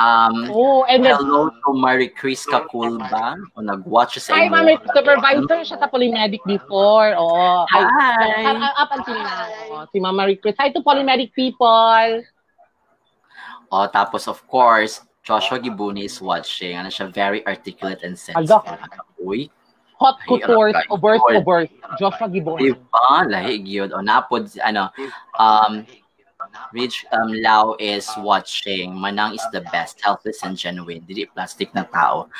Um, 0.00 0.48
Oh, 0.48 0.80
and 0.88 1.04
then, 1.04 1.12
Hello 1.12 1.52
to 1.52 1.70
Marie 1.76 2.08
Chris 2.08 2.48
Kakulba. 2.48 3.36
O 3.52 3.60
nag-watch 3.60 4.16
siya 4.16 4.22
sa 4.24 4.32
Hi, 4.32 4.48
inyo. 4.48 4.52
ma'am. 4.56 4.80
Supervisor 4.96 5.60
siya 5.60 5.76
sa 5.76 5.92
Polymedic 5.92 6.40
before. 6.48 7.12
Oo. 7.20 7.68
Hi. 7.68 7.84
Hi! 7.84 8.72
Up 8.80 8.88
until 8.96 9.18
now. 9.20 9.44
Oo, 9.76 9.84
Si 9.92 10.00
Mama 10.00 10.24
Marie 10.24 10.40
Chris. 10.40 10.56
Hi 10.56 10.72
to 10.72 10.80
Polymedic 10.80 11.36
people. 11.36 12.24
O, 13.70 13.86
tapos 13.88 14.28
of 14.28 14.40
course, 14.48 15.02
Joshua 15.24 15.60
Gibuni 15.60 16.04
is 16.08 16.20
watching. 16.20 16.76
Ano 16.76 16.88
siya, 16.88 17.12
very 17.12 17.44
articulate 17.44 18.00
and 18.02 18.16
sensitive. 18.16 18.64
Uy, 19.20 19.50
Hot 19.98 20.16
Ay, 20.22 20.26
Coutures, 20.30 20.74
aray, 20.78 20.86
Obers, 20.88 21.18
Lord. 21.18 21.36
Obers. 21.42 21.68
Joshua 21.98 22.28
Gibon. 22.30 22.58
diba? 22.62 23.10
Lahig 23.26 23.66
yun. 23.66 23.90
O, 23.92 23.98
napod, 23.98 24.46
ano, 24.62 24.88
um, 25.36 25.84
Rich 26.72 27.04
um, 27.12 27.34
Lau 27.42 27.76
is 27.78 28.08
watching. 28.22 28.94
Manang 28.94 29.34
is 29.34 29.44
the 29.52 29.60
best, 29.74 30.00
helpless 30.00 30.42
and 30.46 30.56
genuine. 30.56 31.02
Dili 31.02 31.26
plastic 31.28 31.74
na 31.74 31.82
tao. 31.82 32.30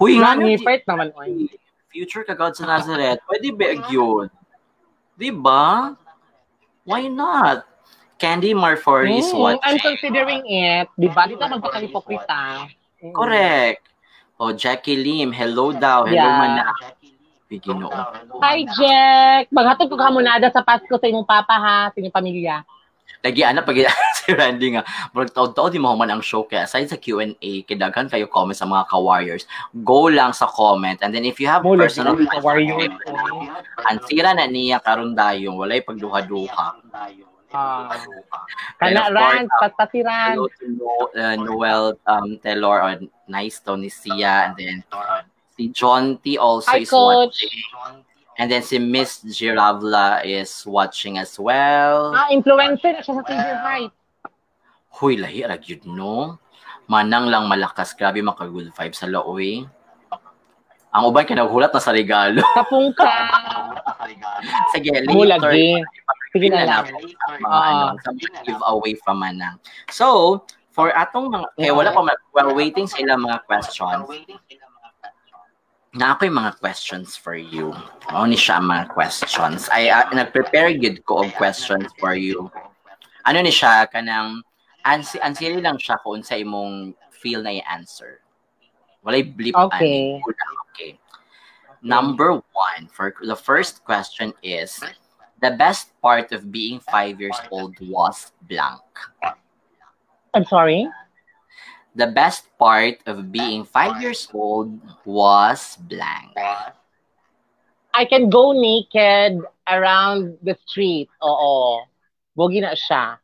Huy, 0.00 0.18
nga 0.18 0.34
ni 0.34 0.56
Pert 0.58 0.88
naman. 0.88 1.12
oy. 1.14 1.46
future 1.94 2.26
ka 2.26 2.34
God 2.34 2.58
sa 2.58 2.66
Nazareth. 2.66 3.22
Pwede 3.22 3.54
ba 3.54 3.70
yun? 3.86 4.26
Diba? 5.14 5.94
Why 6.82 7.06
not? 7.06 7.62
Candy 8.18 8.54
Marfori 8.54 9.18
is 9.18 9.28
Mm, 9.30 9.38
watching. 9.38 9.62
I'm 9.64 9.78
considering 9.78 10.42
it. 10.46 10.86
Di 10.94 11.08
ba? 11.10 11.26
Di 11.26 11.34
magpakalipokrita. 11.34 12.70
Mm. 13.02 13.12
Correct. 13.12 13.82
Oh, 14.38 14.50
Jackie 14.50 14.98
Lim, 14.98 15.30
hello 15.30 15.70
daw. 15.70 16.06
Hello 16.06 16.14
Yeah. 16.26 16.38
man 16.38 16.50
na. 16.58 16.64
Ginoo. 17.54 17.86
Hi, 18.42 18.66
Jack. 18.66 19.46
Maghatod 19.54 19.86
ko 19.86 19.94
kamunada 19.94 20.50
sa 20.50 20.66
Pasko 20.66 20.90
sa 20.90 21.06
inyong 21.06 21.22
papa, 21.22 21.54
ha? 21.54 21.78
Sa 21.94 22.02
inyong 22.02 22.10
pamilya. 22.10 22.66
Lagi 23.22 23.40
ana 23.40 23.62
pag 23.62 23.78
si 24.20 24.34
Randy 24.34 24.74
nga. 24.74 24.82
Murag 25.14 25.30
taon-taon 25.30 25.70
di 25.70 25.78
mo 25.78 25.94
man 25.94 26.10
ang 26.10 26.20
show 26.20 26.44
kaya 26.44 26.66
aside 26.66 26.90
sa 26.90 26.98
Q&A, 26.98 27.64
kidaghan 27.64 28.10
kayo 28.10 28.26
comment 28.28 28.58
sa 28.58 28.66
mga 28.66 28.84
ka-warriors. 28.84 29.46
Go 29.80 30.12
lang 30.12 30.34
sa 30.36 30.44
comment 30.44 30.98
and 31.00 31.14
then 31.14 31.24
if 31.24 31.40
you 31.40 31.46
have 31.48 31.64
Mo, 31.64 31.72
lagi 31.72 31.88
personal 31.88 32.18
sa 32.20 32.42
warrior. 32.42 32.90
ang 33.86 34.02
sira 34.04 34.36
na 34.36 34.44
niya 34.44 34.76
karon 34.76 35.16
dayong 35.16 35.56
walay 35.56 35.80
pagduha-duha. 35.80 36.84
And 37.54 38.98
Kana 38.98 39.00
of 39.00 39.14
course, 39.14 39.14
ran, 39.14 39.46
uh, 39.46 39.58
patpatiran. 39.62 40.32
Hello 40.34 40.48
to 40.58 40.66
no, 40.74 40.92
uh, 41.14 41.36
Noel 41.38 41.98
um, 42.06 42.38
Taylor 42.42 42.82
or 42.82 42.98
nice 43.30 43.60
to 43.62 43.76
ni 43.78 43.88
Sia 43.88 44.50
and 44.50 44.54
then 44.58 44.76
si 45.54 45.70
John 45.70 46.18
T 46.18 46.36
also 46.36 46.70
Hi, 46.74 46.82
is 46.82 46.90
Coach. 46.90 47.38
watching. 47.38 48.02
And 48.38 48.50
then 48.50 48.66
si 48.66 48.82
Miss 48.82 49.22
Giravla 49.22 50.26
is 50.26 50.66
watching 50.66 51.22
as 51.22 51.38
well. 51.38 52.10
Ah, 52.10 52.26
influencer 52.34 52.90
na 52.90 53.00
siya 53.06 53.22
sa 53.22 53.22
Savior 53.22 53.58
Heights. 53.62 53.94
Huy, 54.98 55.14
lahi, 55.18 55.46
ragyod, 55.46 55.86
no? 55.86 56.38
Manang 56.90 57.30
lang 57.30 57.46
malakas. 57.46 57.94
Grabe 57.94 58.18
maka 58.22 58.50
good 58.50 58.74
vibes 58.74 58.98
sa 58.98 59.06
laoy. 59.06 59.62
Ang 60.94 61.02
uban 61.10 61.26
kinagulat 61.26 61.70
na 61.74 61.82
sa 61.82 61.94
regalo. 61.94 62.42
Kapung 62.54 62.90
ka. 62.94 63.10
Sige, 64.74 64.90
later. 65.06 65.26
lagi. 65.26 65.82
Sige 66.34 66.50
na 66.50 66.66
lang. 66.66 66.84
po 66.90 66.98
sa 67.06 67.26
mga 67.38 67.46
Ah. 67.46 67.70
ano, 67.70 67.84
sa 68.02 68.10
mga 68.10 68.98
from 69.06 69.18
Manang. 69.22 69.56
So, 69.94 70.42
for 70.74 70.90
atong 70.90 71.30
mga, 71.30 71.46
eh, 71.62 71.70
wala 71.70 71.94
pa, 71.94 72.02
while 72.34 72.50
waiting 72.50 72.90
sa 72.90 72.98
ilang 72.98 73.22
mga 73.22 73.46
questions, 73.46 74.02
na 75.94 76.18
ako 76.18 76.26
yung 76.26 76.38
mga 76.42 76.58
questions 76.58 77.14
for 77.14 77.38
you. 77.38 77.70
Ano 78.10 78.26
ni 78.26 78.34
siya 78.34 78.58
mga 78.58 78.90
questions? 78.90 79.70
Ay, 79.70 79.94
uh, 79.94 80.10
nag-prepare 80.10 80.74
good 80.74 80.98
ko 81.06 81.22
of 81.22 81.30
questions 81.38 81.86
for 82.02 82.18
you. 82.18 82.50
Ano 83.22 83.38
ni 83.38 83.54
siya, 83.54 83.86
kanang, 83.86 84.42
ansi, 84.82 85.22
ansili 85.22 85.62
lang 85.62 85.78
siya 85.78 86.02
kung 86.02 86.26
sa 86.26 86.34
imong 86.34 86.98
feel 87.14 87.46
na 87.46 87.54
i-answer. 87.62 88.18
Walay 89.06 89.22
blip 89.22 89.54
Okay. 89.54 90.18
ani. 90.18 90.22
Okay. 90.74 90.90
Number 91.84 92.42
one, 92.56 92.90
for 92.90 93.14
the 93.22 93.36
first 93.38 93.86
question 93.86 94.34
is, 94.42 94.82
the 95.44 95.52
best 95.52 95.92
part 96.00 96.32
of 96.32 96.48
being 96.50 96.80
five 96.80 97.20
years 97.20 97.36
old 97.52 97.76
was 97.84 98.32
blank. 98.48 98.80
I'm 100.32 100.48
sorry? 100.48 100.88
The 101.94 102.08
best 102.08 102.48
part 102.58 103.04
of 103.04 103.30
being 103.30 103.64
five 103.68 104.00
years 104.00 104.26
old 104.32 104.80
was 105.04 105.76
blank. 105.76 106.32
I 107.92 108.04
can 108.08 108.30
go 108.30 108.56
naked 108.56 109.44
around 109.68 110.40
the 110.40 110.56
street. 110.64 111.12
Oo. 111.22 111.84
Bogi 112.34 112.64
na 112.64 112.72
siya. 112.74 113.20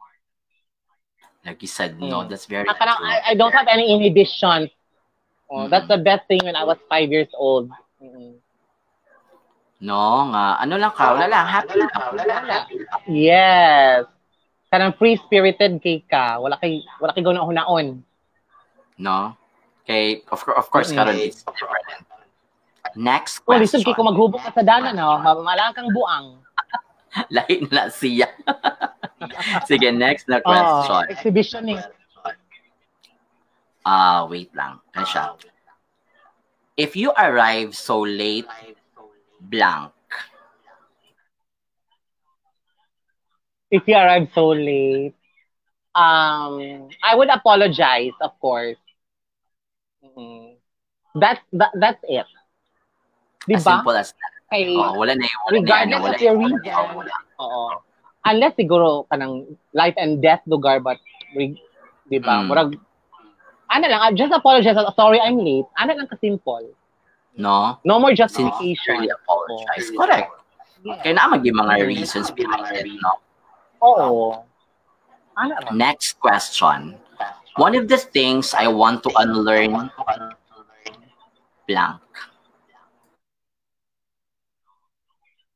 Like 1.43 1.65
you 1.65 1.73
said, 1.73 1.99
no, 1.99 2.23
Mm. 2.23 2.29
that's 2.29 2.45
very. 2.45 2.69
I, 2.69 3.33
I 3.33 3.35
don't 3.35 3.57
have 3.57 3.67
any 3.67 3.89
inhibition. 3.89 4.69
Oh, 5.49 5.67
Mm. 5.67 5.71
That's 5.73 5.89
the 5.89 5.99
best 5.99 6.29
thing 6.29 6.45
when 6.45 6.55
I 6.55 6.63
was 6.69 6.77
five 6.87 7.09
years 7.11 7.33
old. 7.33 7.73
Mm. 7.99 8.40
No, 9.81 10.29
nga. 10.29 10.61
Ano 10.61 10.77
lang 10.77 10.93
ka? 10.93 11.17
Wala 11.17 11.25
lang. 11.27 11.47
Happy 11.49 11.81
lang. 11.81 11.91
Yes. 13.09 14.05
Kanang 14.69 14.95
free-spirited 14.95 15.81
kay 15.81 16.05
ka. 16.05 16.37
Wala 16.37 16.61
kay 16.61 16.85
wala 17.01 17.11
kay 17.11 17.25
gawin 17.25 17.41
hunaon. 17.41 17.87
No? 19.01 19.35
Okay, 19.83 20.23
of, 20.29 20.45
of 20.55 20.69
course, 20.71 20.93
Mm. 20.93 20.97
karon 21.01 21.17
it's 21.19 21.43
different. 21.43 22.05
Next 22.95 23.41
Oh, 23.43 23.57
question. 23.57 23.65
lisod 23.65 23.83
kay 23.83 23.97
kung 23.97 24.07
maghubog 24.07 24.39
ka 24.39 24.53
sa 24.53 24.63
dana 24.63 24.93
no, 24.93 25.17
mamalang 25.19 25.73
kang 25.73 25.91
buang. 25.91 26.39
Lahi 27.35 27.67
na 27.67 27.91
siya. 27.91 28.29
Sige, 29.69 29.91
next 29.91 30.29
na 30.29 30.39
Oh, 30.39 30.47
question. 30.47 31.03
exhibitioning. 31.11 31.81
Ah, 33.83 34.29
wait 34.29 34.53
lang. 34.53 34.79
Ano 34.93 35.07
siya? 35.09 35.35
If 36.77 36.95
you 36.95 37.11
arrive 37.17 37.75
so 37.75 38.05
late, 38.05 38.47
blank. 39.41 39.93
if 43.71 43.87
you 43.87 43.95
arrive 43.95 44.29
so 44.35 44.49
late, 44.51 45.15
um, 45.95 46.91
I 47.03 47.15
would 47.15 47.31
apologize, 47.31 48.13
of 48.21 48.39
course. 48.41 48.77
Mm. 50.03 50.59
That's 51.15 51.41
that, 51.55 51.71
that's 51.75 52.03
it. 52.05 52.27
As 53.51 53.65
Diba? 53.65 53.79
simple 53.79 53.97
as 53.97 54.11
that. 54.13 54.33
Kay, 54.51 54.75
Oo, 54.75 54.99
wala 54.99 55.15
na 55.15 55.23
yung 55.23 55.43
wala 55.47 55.55
regardless 55.63 55.99
na, 55.99 56.03
wala 56.03 56.15
of 56.19 56.23
your 56.23 56.37
reason. 56.37 56.75
Oo, 56.75 56.91
wala. 56.99 57.13
Oo. 57.39 57.65
Unless 58.27 58.55
siguro 58.59 59.07
kanang 59.09 59.47
life 59.73 59.95
and 59.97 60.19
death 60.21 60.43
lugar 60.51 60.83
but 60.83 60.99
'di 61.39 62.19
ba? 62.21 62.43
Mm. 62.43 62.47
Murag 62.51 62.71
ano 63.71 63.85
lang, 63.87 64.03
I 64.03 64.11
just 64.19 64.35
apologize. 64.35 64.75
Sorry, 64.99 65.23
I'm 65.23 65.39
late. 65.39 65.71
Ano 65.79 65.95
lang 65.95 66.11
ka-simple. 66.11 66.75
No? 67.37 67.79
No 67.85 67.99
more 67.99 68.15
justification. 68.15 69.07
apologize. 69.07 69.91
Correct. 69.95 70.31
Yeah. 70.85 70.97
Kaya 71.05 71.13
na 71.15 71.37
yung 71.37 71.59
mga 71.61 71.75
reasons 71.87 72.31
behind 72.33 72.73
it, 72.73 72.89
no? 72.89 73.13
Oo. 73.85 74.45
Next 75.73 76.21
question. 76.21 76.97
One 77.57 77.77
of 77.77 77.89
the 77.89 77.99
things 78.01 78.55
I 78.57 78.69
want 78.69 79.05
to 79.05 79.11
unlearn 79.17 79.91
blank. 81.69 82.01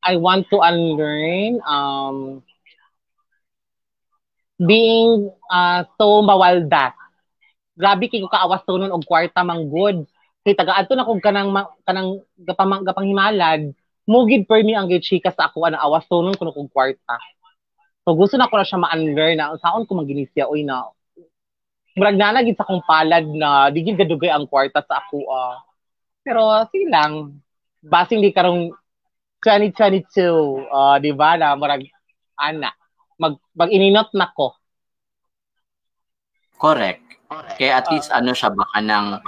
I 0.05 0.21
want 0.21 0.47
to 0.53 0.61
unlearn 0.61 1.65
um 1.65 2.45
being 4.61 5.33
uh, 5.51 5.89
so 5.97 6.21
mawaldas. 6.23 6.95
Grabe 7.75 8.07
kay 8.07 8.23
ko 8.23 8.31
kaawas 8.31 8.63
to 8.69 8.79
nun 8.79 8.95
og 8.95 9.03
kwarta 9.09 9.43
mang 9.43 9.67
good. 9.67 10.07
Kay 10.45 10.55
taga 10.55 10.77
adto 10.77 10.93
na 10.93 11.09
kog 11.09 11.25
kanang 11.25 11.51
kanang 11.89 12.21
gapamang 12.37 12.85
gapang 12.85 13.09
himalad, 13.09 13.73
mugid 14.05 14.45
per 14.45 14.61
me 14.61 14.77
ang 14.77 14.93
gid 14.93 15.01
chika 15.01 15.33
sa 15.33 15.49
ako 15.49 15.65
ana 15.65 15.81
awas 15.81 16.05
to 16.05 16.21
nun 16.21 16.37
kuno 16.37 16.53
kog 16.53 16.69
kwarta. 16.69 17.17
So 18.05 18.13
gusto 18.13 18.37
na 18.37 18.53
ko 18.53 18.61
na 18.61 18.69
siya 18.69 18.85
ma-unlearn 18.85 19.41
na 19.41 19.57
saon 19.57 19.89
ko 19.89 19.97
maginisya 19.97 20.45
oy 20.45 20.61
na 20.61 20.93
murag 21.97 22.21
na 22.21 22.45
gid 22.45 22.61
sa 22.61 22.69
kong 22.69 22.85
palad 22.85 23.25
na 23.25 23.73
di 23.73 23.81
gid 23.81 23.97
gadugay 23.97 24.29
ang 24.29 24.45
kwarta 24.45 24.85
sa 24.85 25.01
ako 25.01 25.25
ah. 25.33 25.65
Pero 26.25 26.65
sige 26.73 26.89
lang. 26.89 27.41
Basing 27.85 28.25
di 28.25 28.33
karong 28.33 28.73
2022, 29.45 30.73
uh, 30.73 30.97
di 30.97 31.13
ba, 31.13 31.37
na 31.37 31.53
marag, 31.53 31.85
ana, 32.41 32.73
mag, 33.21 33.37
mag 33.53 33.69
ininot 33.69 34.09
na 34.17 34.33
ko. 34.33 34.57
Correct. 36.57 37.05
Kaya 37.61 37.85
at 37.85 37.87
least 37.93 38.09
ano 38.09 38.33
siya 38.33 38.57
baka 38.57 38.81
ng 38.81 39.21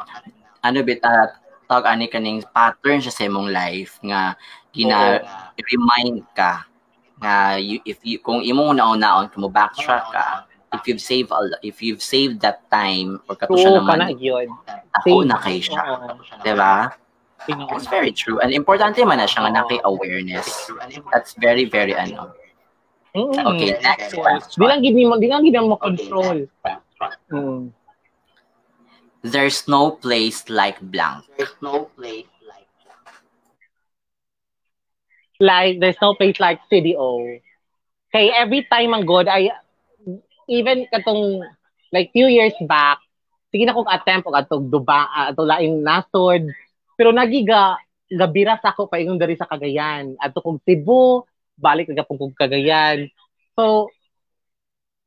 ano 0.67 0.83
bit 0.83 1.01
at 1.03 1.39
tawag 1.67 1.87
ani 1.87 2.07
kaning 2.07 2.43
pattern 2.55 3.03
siya 3.03 3.15
sa 3.15 3.27
imong 3.27 3.51
life 3.51 3.99
nga 4.03 4.35
gina 4.71 5.23
remind 5.59 6.23
ka 6.35 6.67
nga 7.23 7.57
you, 7.57 7.81
if 7.89 7.99
you 8.05 8.21
kung 8.21 8.45
imong 8.45 8.77
naon-naon 8.77 9.33
mo 9.41 9.49
backtrack 9.51 10.05
ka 10.13 10.27
if 10.77 10.83
you've 10.87 11.01
saved 11.03 11.33
if 11.63 11.81
you've 11.81 12.03
saved 12.03 12.43
that 12.45 12.63
time 12.71 13.19
or 13.27 13.35
kato 13.35 13.57
siya 13.57 13.81
ka 13.81 13.95
na 13.97 14.11
naman 14.11 14.19
yun. 14.21 14.49
ako 14.95 15.25
na 15.25 15.39
kay 15.41 15.59
siya 15.63 15.83
Oo. 15.83 16.43
di 16.45 16.53
ba. 16.55 16.93
It's 17.47 17.87
very 17.87 18.11
true. 18.11 18.43
And 18.43 18.51
importante 18.51 18.99
man 19.07 19.23
na 19.23 19.31
siya 19.31 19.47
nga 19.47 19.63
naki 19.63 19.79
awareness. 19.87 20.67
That's 21.15 21.39
very, 21.39 21.69
very 21.71 21.95
ano. 21.95 22.35
Mm. 23.15 23.39
Okay, 23.55 23.71
next 23.81 24.13
question. 24.13 24.59
Di 24.61 24.67
lang 24.67 24.81
gid 24.83 24.97
mo, 24.99 25.15
di 25.17 25.29
lang 25.31 25.47
gid 25.47 25.57
mo 25.57 25.79
control. 25.79 26.51
Mm. 27.31 27.71
There's 29.27 29.67
no 29.67 29.99
place 29.99 30.47
like 30.47 30.79
blank. 30.79 31.27
There's 31.35 31.59
no 31.59 31.91
place 31.99 32.31
like 32.47 32.71
Like, 35.43 35.83
there's 35.83 36.01
no 36.01 36.15
place 36.15 36.39
like 36.39 36.63
CDO. 36.71 37.43
Kay 38.15 38.31
every 38.33 38.65
time 38.71 38.95
ang 38.95 39.05
God, 39.05 39.27
I, 39.27 39.51
even 40.49 40.87
katong, 40.89 41.43
like, 41.93 42.15
few 42.15 42.31
years 42.31 42.55
back, 42.65 43.03
sige 43.51 43.67
na 43.67 43.75
kong 43.75 43.91
attempt 43.91 44.31
og 44.31 44.39
atong 44.39 44.71
duba, 44.71 45.11
uh, 45.11 45.35
atong 45.35 45.51
laing 45.51 45.77
nasod, 45.83 46.47
pero 46.95 47.11
nagiga, 47.13 47.77
gabira 48.07 48.57
sa 48.63 48.71
ako 48.71 48.87
paingon 48.87 49.19
dari 49.19 49.35
sa 49.35 49.51
Cagayan. 49.51 50.15
Ato 50.23 50.39
kong 50.39 50.63
Cebu, 50.63 51.27
balik 51.59 51.91
na 51.91 52.07
kong 52.07 52.33
Cagayan. 52.39 53.11
So, 53.59 53.91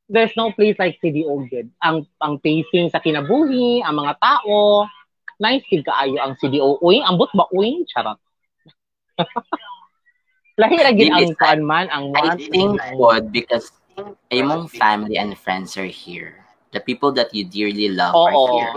there's 0.09 0.33
no 0.35 0.51
place 0.51 0.75
like 0.81 0.97
CDO 0.99 1.47
good. 1.47 1.69
Ang 1.85 2.09
ang 2.19 2.41
pacing 2.41 2.89
sa 2.89 2.99
kinabuhi, 2.99 3.85
ang 3.85 4.01
mga 4.01 4.17
tao, 4.17 4.89
nice 5.37 5.63
gid 5.69 5.85
kaayo 5.85 6.17
ang 6.19 6.33
CDO. 6.41 6.81
Uy, 6.81 6.99
ambot 7.05 7.29
ba 7.37 7.45
uy? 7.53 7.85
Charot. 7.87 8.17
Lahi 10.61 10.75
ra 10.81 10.91
gid 10.91 11.13
ang 11.13 11.31
kuan 11.37 11.61
man, 11.63 11.87
ang 11.93 12.11
I 12.17 12.35
think 12.35 12.81
good 12.97 13.31
because 13.31 13.71
among 14.33 14.67
family 14.67 15.15
and 15.15 15.37
friends 15.37 15.77
are 15.77 15.87
here. 15.87 16.43
The 16.73 16.81
people 16.81 17.09
that 17.17 17.33
you 17.33 17.45
dearly 17.45 17.89
love 17.89 18.13
are 18.13 18.33
Oo. 18.33 18.61
here. 18.61 18.73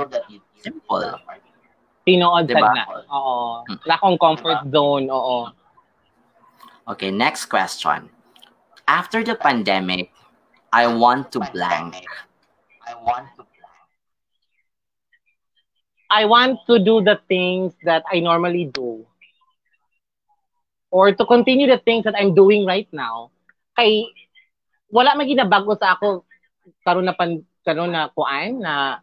Simple. 0.64 1.20
Tinood 2.08 2.48
Diba? 2.48 2.72
na. 2.72 2.84
Oo. 3.12 3.62
Hmm. 3.68 3.76
Wala 3.84 3.94
akong 4.00 4.18
comfort 4.18 4.60
zone, 4.72 5.06
oo. 5.12 5.52
Okay, 6.88 7.12
next 7.12 7.46
question. 7.46 8.10
After 8.88 9.22
the 9.22 9.38
pandemic, 9.38 10.10
I 10.72 10.88
want 10.88 11.28
to 11.36 11.40
blank. 11.52 12.00
I 12.88 12.96
want 12.96 13.28
to 13.36 13.44
blank. 13.44 13.52
I 16.08 16.24
want 16.24 16.64
to 16.68 16.80
do 16.80 17.04
the 17.04 17.20
things 17.28 17.76
that 17.84 18.04
I 18.08 18.20
normally 18.20 18.72
do. 18.72 19.04
Or 20.88 21.12
to 21.12 21.24
continue 21.24 21.68
the 21.68 21.80
things 21.80 22.04
that 22.04 22.16
I'm 22.16 22.32
doing 22.32 22.64
right 22.64 22.88
now. 22.92 23.32
Kay 23.76 24.08
wala 24.92 25.16
man 25.16 25.28
ginabago 25.28 25.76
sa 25.76 25.96
ako 25.96 26.24
karon 26.84 27.08
na 27.08 27.16
pan 27.16 27.40
karon 27.64 27.92
na 27.92 28.12
kuan 28.12 28.60
na 28.60 29.00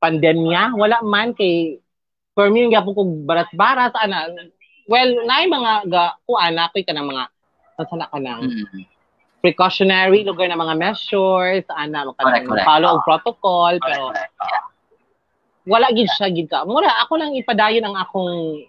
pandemya, 0.00 0.76
wala 0.76 1.00
man 1.00 1.32
kay 1.32 1.80
for 2.36 2.52
me 2.52 2.64
yung 2.64 2.72
gyapon 2.72 2.92
kog 2.92 3.12
baras-baras 3.24 3.96
ana. 3.96 4.28
Well, 4.84 5.24
naay 5.24 5.48
mga 5.48 5.72
ga 5.88 6.16
kuan 6.28 6.56
na 6.56 6.68
koy 6.72 6.84
kanang 6.84 7.08
mga 7.08 7.28
nasana 7.76 8.08
ka 8.08 8.20
ng 8.20 8.40
Mm. 8.48 8.97
Precautionary 9.38 10.26
lugar 10.26 10.50
na 10.50 10.58
mga 10.58 10.74
measures, 10.74 11.64
ana 11.70 12.10
Correct, 12.10 12.18
kanang 12.18 12.46
correct. 12.50 12.66
follow 12.66 12.90
og 12.98 13.02
protocol 13.06 13.72
pero 13.78 14.10
Correct, 14.10 14.34
wala 15.68 15.92
gid 15.92 16.08
siya 16.16 16.32
gid 16.32 16.48
ka. 16.48 16.64
Mura 16.64 16.88
ako 17.04 17.20
lang 17.20 17.36
ipadayon 17.36 17.84
ang 17.84 17.96
akong 18.00 18.64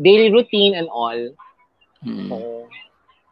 daily 0.00 0.32
routine 0.32 0.72
and 0.72 0.88
all. 0.88 1.20
Mm. 2.00 2.32
So, 2.32 2.36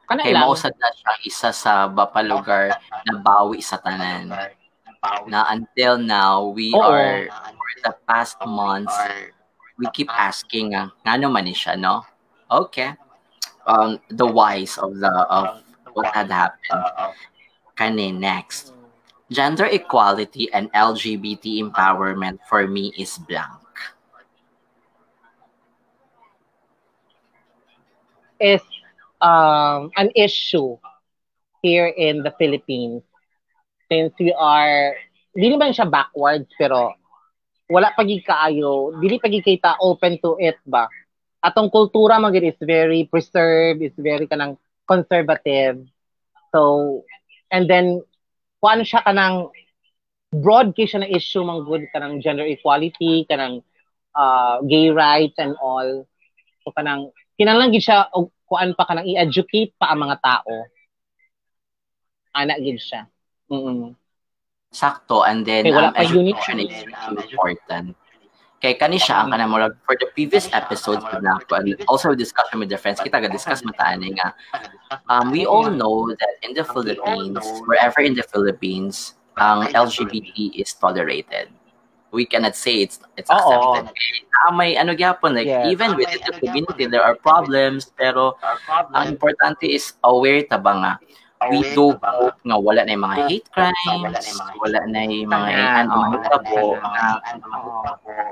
kana 0.05 0.29
Kaya 0.29 0.37
lang. 0.37 0.45
mausad 0.47 0.77
na 0.77 0.93
siya 0.93 1.13
isa 1.25 1.49
sa 1.51 1.89
bapalugar 1.89 2.77
na 3.09 3.15
bawi 3.19 3.65
sa 3.65 3.81
tanan. 3.81 4.29
Na 5.33 5.49
until 5.49 5.97
now, 5.97 6.53
we 6.53 6.77
Oo. 6.77 6.85
are, 6.85 7.25
for 7.57 7.73
the 7.89 7.95
past 8.05 8.37
months, 8.45 8.93
we 9.81 9.89
keep 9.97 10.13
asking, 10.13 10.77
uh, 10.77 10.93
nga 11.01 11.17
naman 11.17 11.49
ni 11.49 11.57
siya, 11.57 11.81
no? 11.81 12.05
Okay. 12.53 12.93
Um, 13.65 13.97
the 14.13 14.29
whys 14.29 14.77
of 14.77 15.01
the 15.01 15.09
of 15.33 15.65
what 15.95 16.07
had 16.15 16.31
happened. 16.31 16.85
Kani 17.77 18.13
next. 18.13 18.73
Gender 19.31 19.67
equality 19.67 20.51
and 20.53 20.73
LGBT 20.73 21.63
empowerment 21.63 22.41
for 22.49 22.67
me 22.67 22.93
is 22.99 23.17
blank. 23.17 23.61
is 28.41 28.65
um, 29.21 29.93
an 30.01 30.09
issue 30.17 30.81
here 31.63 31.87
in 31.87 32.25
the 32.25 32.33
Philippines. 32.41 33.05
Since 33.93 34.17
we 34.19 34.33
are, 34.33 34.97
di 35.37 35.53
naman 35.53 35.77
siya 35.77 35.87
backwards, 35.87 36.49
pero 36.57 36.97
wala 37.69 37.93
pagi 37.93 38.25
kaayo, 38.25 38.97
dili 38.99 39.21
pagi 39.21 39.45
kita 39.45 39.77
open 39.79 40.17
to 40.25 40.41
it 40.41 40.57
ba? 40.65 40.89
Atong 41.45 41.69
kultura 41.69 42.17
magid 42.17 42.49
is 42.49 42.59
very 42.65 43.07
preserved, 43.07 43.85
is 43.85 43.95
very 44.01 44.25
kanang 44.27 44.57
conservative. 44.91 45.87
So, 46.51 47.03
and 47.55 47.71
then, 47.71 48.03
kung 48.59 48.83
siya 48.83 49.07
kanang 49.07 49.55
broad 50.35 50.75
kay 50.75 50.91
siya 50.91 51.07
na 51.07 51.11
issue 51.15 51.47
mang 51.47 51.63
good 51.63 51.87
kanang 51.95 52.19
gender 52.19 52.43
equality, 52.43 53.23
kanang 53.31 53.63
uh, 54.19 54.59
gay 54.67 54.91
rights 54.91 55.39
and 55.39 55.55
all. 55.63 56.03
So, 56.67 56.75
kanang 56.75 57.15
kinahanglan 57.39 57.71
gid 57.71 57.87
siya 57.87 58.11
og 58.11 58.35
kuan 58.51 58.75
pa 58.75 58.83
kanang 58.91 59.07
i-educate 59.07 59.79
pa 59.79 59.95
ang 59.95 60.11
mga 60.11 60.19
tao. 60.19 60.55
Ana 62.35 62.59
gid 62.59 62.83
siya. 62.83 63.07
Mm. 63.47 63.95
Sakto. 64.71 65.27
And 65.27 65.47
then, 65.47 65.67
Okay, 65.67 65.75
wala 65.75 65.91
um, 65.91 65.95
pa 65.95 66.03
unit 66.07 66.35
education 66.35 66.59
siya. 66.59 66.67
is 66.67 66.75
really 66.87 67.31
important. 67.31 67.87
Kay 68.61 68.77
kani 68.77 69.01
siya 69.01 69.25
ang 69.25 69.33
kanang 69.33 69.49
murag 69.49 69.73
for 69.89 69.97
the 69.97 70.05
previous 70.13 70.45
episodes 70.53 71.01
with 71.01 71.25
Nako 71.25 71.57
and 71.65 71.73
also 71.89 72.13
a 72.13 72.17
discussion 72.17 72.61
with 72.61 72.69
the 72.69 72.77
friends. 72.77 73.01
Kita 73.01 73.17
ga 73.17 73.33
discuss 73.33 73.65
mataani 73.65 74.21
nga. 74.21 74.37
Um 75.09 75.33
we 75.33 75.49
all 75.49 75.73
know 75.73 76.13
that 76.13 76.35
in 76.45 76.53
the 76.53 76.61
Philippines 76.69 77.41
wherever 77.65 78.05
in 78.05 78.13
the 78.13 78.27
Philippines 78.29 79.17
ang 79.41 79.65
LGBT 79.73 80.61
is 80.61 80.77
tolerated. 80.77 81.49
We 82.13 82.29
cannot 82.29 82.53
say 82.53 82.85
it's 82.85 83.01
it's 83.17 83.33
accepted. 83.33 83.97
Ah, 84.45 84.53
may 84.53 84.77
ano 84.77 84.93
gyapon 84.93 85.33
like 85.33 85.49
Yes. 85.49 85.73
even 85.73 85.97
within 85.97 86.21
the 86.21 86.37
community 86.37 86.85
there 86.85 87.01
are 87.01 87.17
problems 87.17 87.89
pero 87.97 88.37
ang 88.93 89.17
importante 89.17 89.65
is 89.65 89.97
aware 90.05 90.45
ta 90.45 90.61
ba 90.61 90.73
nga 90.77 90.93
we 91.49 91.65
do 91.73 91.97
hope 91.97 92.37
nga 92.45 92.57
wala 92.61 92.85
na 92.85 92.93
yung 92.93 93.05
mga 93.09 93.19
hate 93.33 93.49
crimes, 93.57 94.29
wala 94.61 94.81
na 94.85 95.01
yung 95.09 95.33
mga 95.33 95.49
Sana, 95.49 95.89
ano, 95.89 95.97
na 96.13 97.09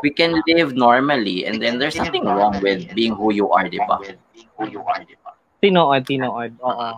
we 0.04 0.12
can 0.12 0.36
live 0.44 0.76
normally 0.76 1.48
and 1.48 1.56
then 1.64 1.80
there's 1.80 1.96
nothing 1.96 2.28
wrong 2.28 2.60
with 2.60 2.84
being 2.92 3.16
who 3.16 3.32
you 3.32 3.48
are, 3.48 3.64
di 3.64 3.80
ba? 3.88 3.96
Tinood, 5.58 6.04
tinood. 6.04 6.52
Oo. 6.60 6.88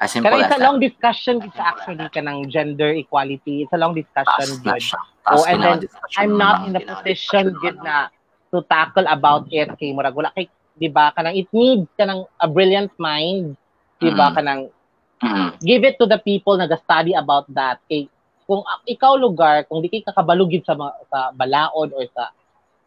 As 0.00 0.16
simple 0.16 0.32
as 0.32 0.48
it's 0.48 0.56
a 0.56 0.64
long 0.64 0.80
discussion 0.80 1.44
it's 1.44 1.60
actually 1.60 2.08
ka 2.08 2.24
ng 2.24 2.48
gender 2.48 2.88
equality. 2.96 3.66
It's 3.66 3.74
a 3.74 3.80
long 3.80 3.92
discussion 3.92 4.56
Taas. 4.64 4.96
Oh, 5.28 5.44
and 5.44 5.60
then, 5.60 5.84
I'm 6.16 6.32
ng 6.32 6.40
not 6.40 6.64
in 6.64 6.72
the 6.72 6.80
position 6.80 7.52
good 7.60 7.76
na 7.84 8.08
to 8.50 8.64
tackle 8.66 9.04
about 9.04 9.46
it 9.52 9.68
kay 9.76 9.92
murag 9.92 10.16
wala 10.16 10.32
kay 10.32 10.48
'di 10.80 10.88
ba 10.88 11.12
kanang 11.12 11.36
it 11.36 11.46
needs 11.52 11.84
kanang 12.00 12.24
a 12.40 12.48
brilliant 12.48 12.90
mind 12.96 13.54
'di 14.00 14.10
ba 14.16 14.32
Mm. 14.32 14.34
kanang 14.40 14.60
Mm. 15.20 15.52
give 15.60 15.84
it 15.84 16.00
to 16.00 16.08
the 16.08 16.16
people 16.16 16.56
na 16.56 16.64
study 16.80 17.12
about 17.12 17.44
that 17.52 17.76
kay 17.84 18.08
kung 18.48 18.64
ikaw 18.88 19.14
lugar 19.20 19.68
kung 19.68 19.84
di 19.84 19.92
kay 19.92 20.00
kakabalugid 20.00 20.64
sa 20.64 20.72
sa 21.12 21.28
balaod 21.30 21.92
or 21.92 22.08
sa 22.16 22.32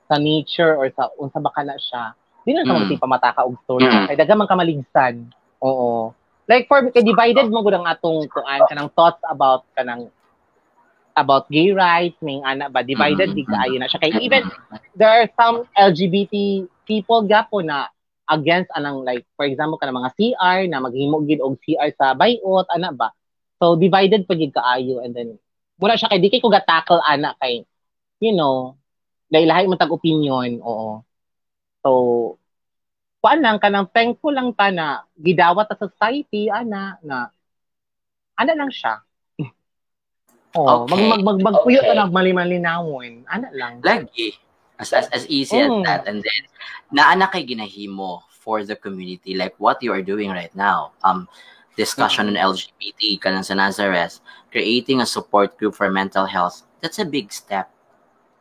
sa 0.10 0.18
nature 0.18 0.74
or 0.74 0.90
sa 0.92 1.14
unsa 1.16 1.38
ba 1.38 1.54
kana 1.54 1.78
siya 1.78 2.18
di 2.42 2.58
na 2.58 2.66
sa 2.66 2.74
Mm. 2.74 2.90
mm. 2.90 2.98
pamataka 2.98 3.46
og 3.46 3.54
story 3.62 3.86
Mm. 3.86 4.10
kay 4.10 4.18
daga 4.18 4.34
man 4.34 4.50
ka 4.50 4.58
maligsan 4.58 5.30
oo 5.62 6.10
like 6.50 6.66
for 6.66 6.82
kay 6.90 7.06
divided 7.06 7.46
mo 7.54 7.62
gud 7.62 7.78
ang 7.78 7.86
atong 7.86 8.26
kuan 8.28 8.66
kanang 8.66 8.90
thoughts 8.98 9.22
about 9.30 9.62
kanang 9.78 10.10
about 11.14 11.46
gay 11.54 11.70
rights 11.70 12.18
ning 12.26 12.42
ana 12.42 12.66
ba 12.66 12.82
divided 12.82 13.30
Mm. 13.32 13.38
di 13.38 13.44
kaayo 13.46 13.78
na 13.78 13.86
siya 13.86 14.02
kay 14.02 14.10
even 14.18 14.42
there 14.98 15.22
are 15.22 15.30
some 15.38 15.70
LGBT 15.78 16.66
people 16.90 17.22
gapo 17.30 17.62
na 17.62 17.93
against 18.30 18.72
anang 18.74 19.04
like 19.04 19.28
for 19.36 19.44
example 19.44 19.76
kanang 19.76 20.00
mga 20.00 20.14
CR 20.16 20.60
na 20.72 20.80
maghimo 20.80 21.20
gid 21.28 21.44
og 21.44 21.60
CR 21.60 21.92
sa 21.96 22.16
bayot 22.16 22.64
ana 22.72 22.96
ba 22.96 23.12
so 23.60 23.76
divided 23.76 24.24
pa 24.24 24.34
gid 24.36 24.56
kaayo 24.56 25.04
and 25.04 25.12
then 25.12 25.36
mura 25.76 26.00
siya 26.00 26.08
kay 26.12 26.20
di 26.24 26.32
kay 26.32 26.40
ko 26.40 26.48
ga 26.48 26.64
tackle 26.64 27.04
ana 27.04 27.36
kay 27.42 27.68
you 28.24 28.32
know 28.32 28.76
lahi-lahi 29.34 29.68
mo 29.68 29.76
tag 29.76 29.92
opinion 29.92 30.62
oo 30.64 31.04
so 31.84 31.90
kuan 33.20 33.40
lang 33.40 33.60
kanang 33.60 33.88
thankful 33.92 34.32
lang 34.32 34.52
ta 34.56 34.72
na 34.72 35.04
gidawat 35.16 35.68
ta 35.68 35.76
sa 35.76 35.88
society 35.88 36.48
ana 36.48 36.96
na 37.04 37.28
ana 38.40 38.54
lang 38.56 38.72
siya 38.72 39.04
Oh, 40.54 40.86
Okay. 40.86 41.02
mag 41.10 41.18
mag 41.18 41.22
mag 41.26 41.38
magpuyo 41.50 41.82
Okay. 41.82 41.90
ta 41.90 41.98
nag 41.98 42.14
malimalinawon. 42.14 43.26
Ana 43.26 43.50
lang. 43.58 43.82
Lagi. 43.82 44.38
As, 44.80 44.92
as, 44.94 45.08
as 45.14 45.28
easy 45.30 45.58
Mm. 45.62 45.82
as 45.82 45.86
that. 45.86 46.02
And 46.08 46.24
then, 46.24 46.42
naana 46.92 47.30
kay 47.32 47.46
ginahimo 47.46 48.22
for 48.30 48.66
the 48.66 48.76
community, 48.76 49.36
like 49.38 49.54
what 49.62 49.80
you 49.82 49.94
are 49.94 50.02
doing 50.02 50.30
right 50.34 50.54
now. 50.56 50.92
Um, 51.04 51.30
discussion 51.78 52.28
on 52.30 52.36
LGBT, 52.38 53.18
kanang 53.22 53.46
sa 53.46 53.54
Nazareth, 53.58 54.20
creating 54.54 55.02
a 55.02 55.08
support 55.10 55.58
group 55.58 55.74
for 55.74 55.90
mental 55.90 56.26
health, 56.26 56.62
that's 56.82 57.00
a 57.00 57.06
big 57.08 57.32
step. 57.34 57.70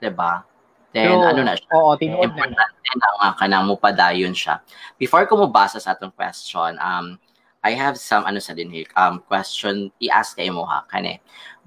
'Di 0.00 0.10
ba? 0.12 0.44
Then, 0.92 1.08
True. 1.08 1.24
ano 1.24 1.40
na 1.48 1.56
siya, 1.56 1.72
Oo, 1.72 1.96
tinuod 1.96 2.20
na. 2.20 2.28
importante 2.28 2.88
na 3.00 3.08
nga 3.16 3.28
kanang 3.40 3.64
mupadayon 3.64 4.36
siya. 4.36 4.60
Before 5.00 5.24
ko 5.24 5.40
mubasa 5.40 5.80
sa 5.80 5.96
atong 5.96 6.12
question, 6.12 6.76
um, 6.76 7.16
I 7.64 7.72
have 7.78 7.96
some, 7.96 8.26
ano 8.28 8.42
sa 8.42 8.52
dinhik, 8.52 8.92
um, 8.98 9.22
question, 9.24 9.88
i-ask 10.04 10.36
kayo 10.36 10.52
mo 10.52 10.68
ha, 10.68 10.84
kane. 10.92 11.22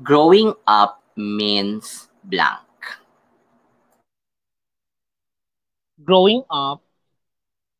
Growing 0.05 0.53
up 0.67 1.01
means 1.17 2.11
blank. 2.27 2.61
Growing 6.05 6.45
up 6.47 6.79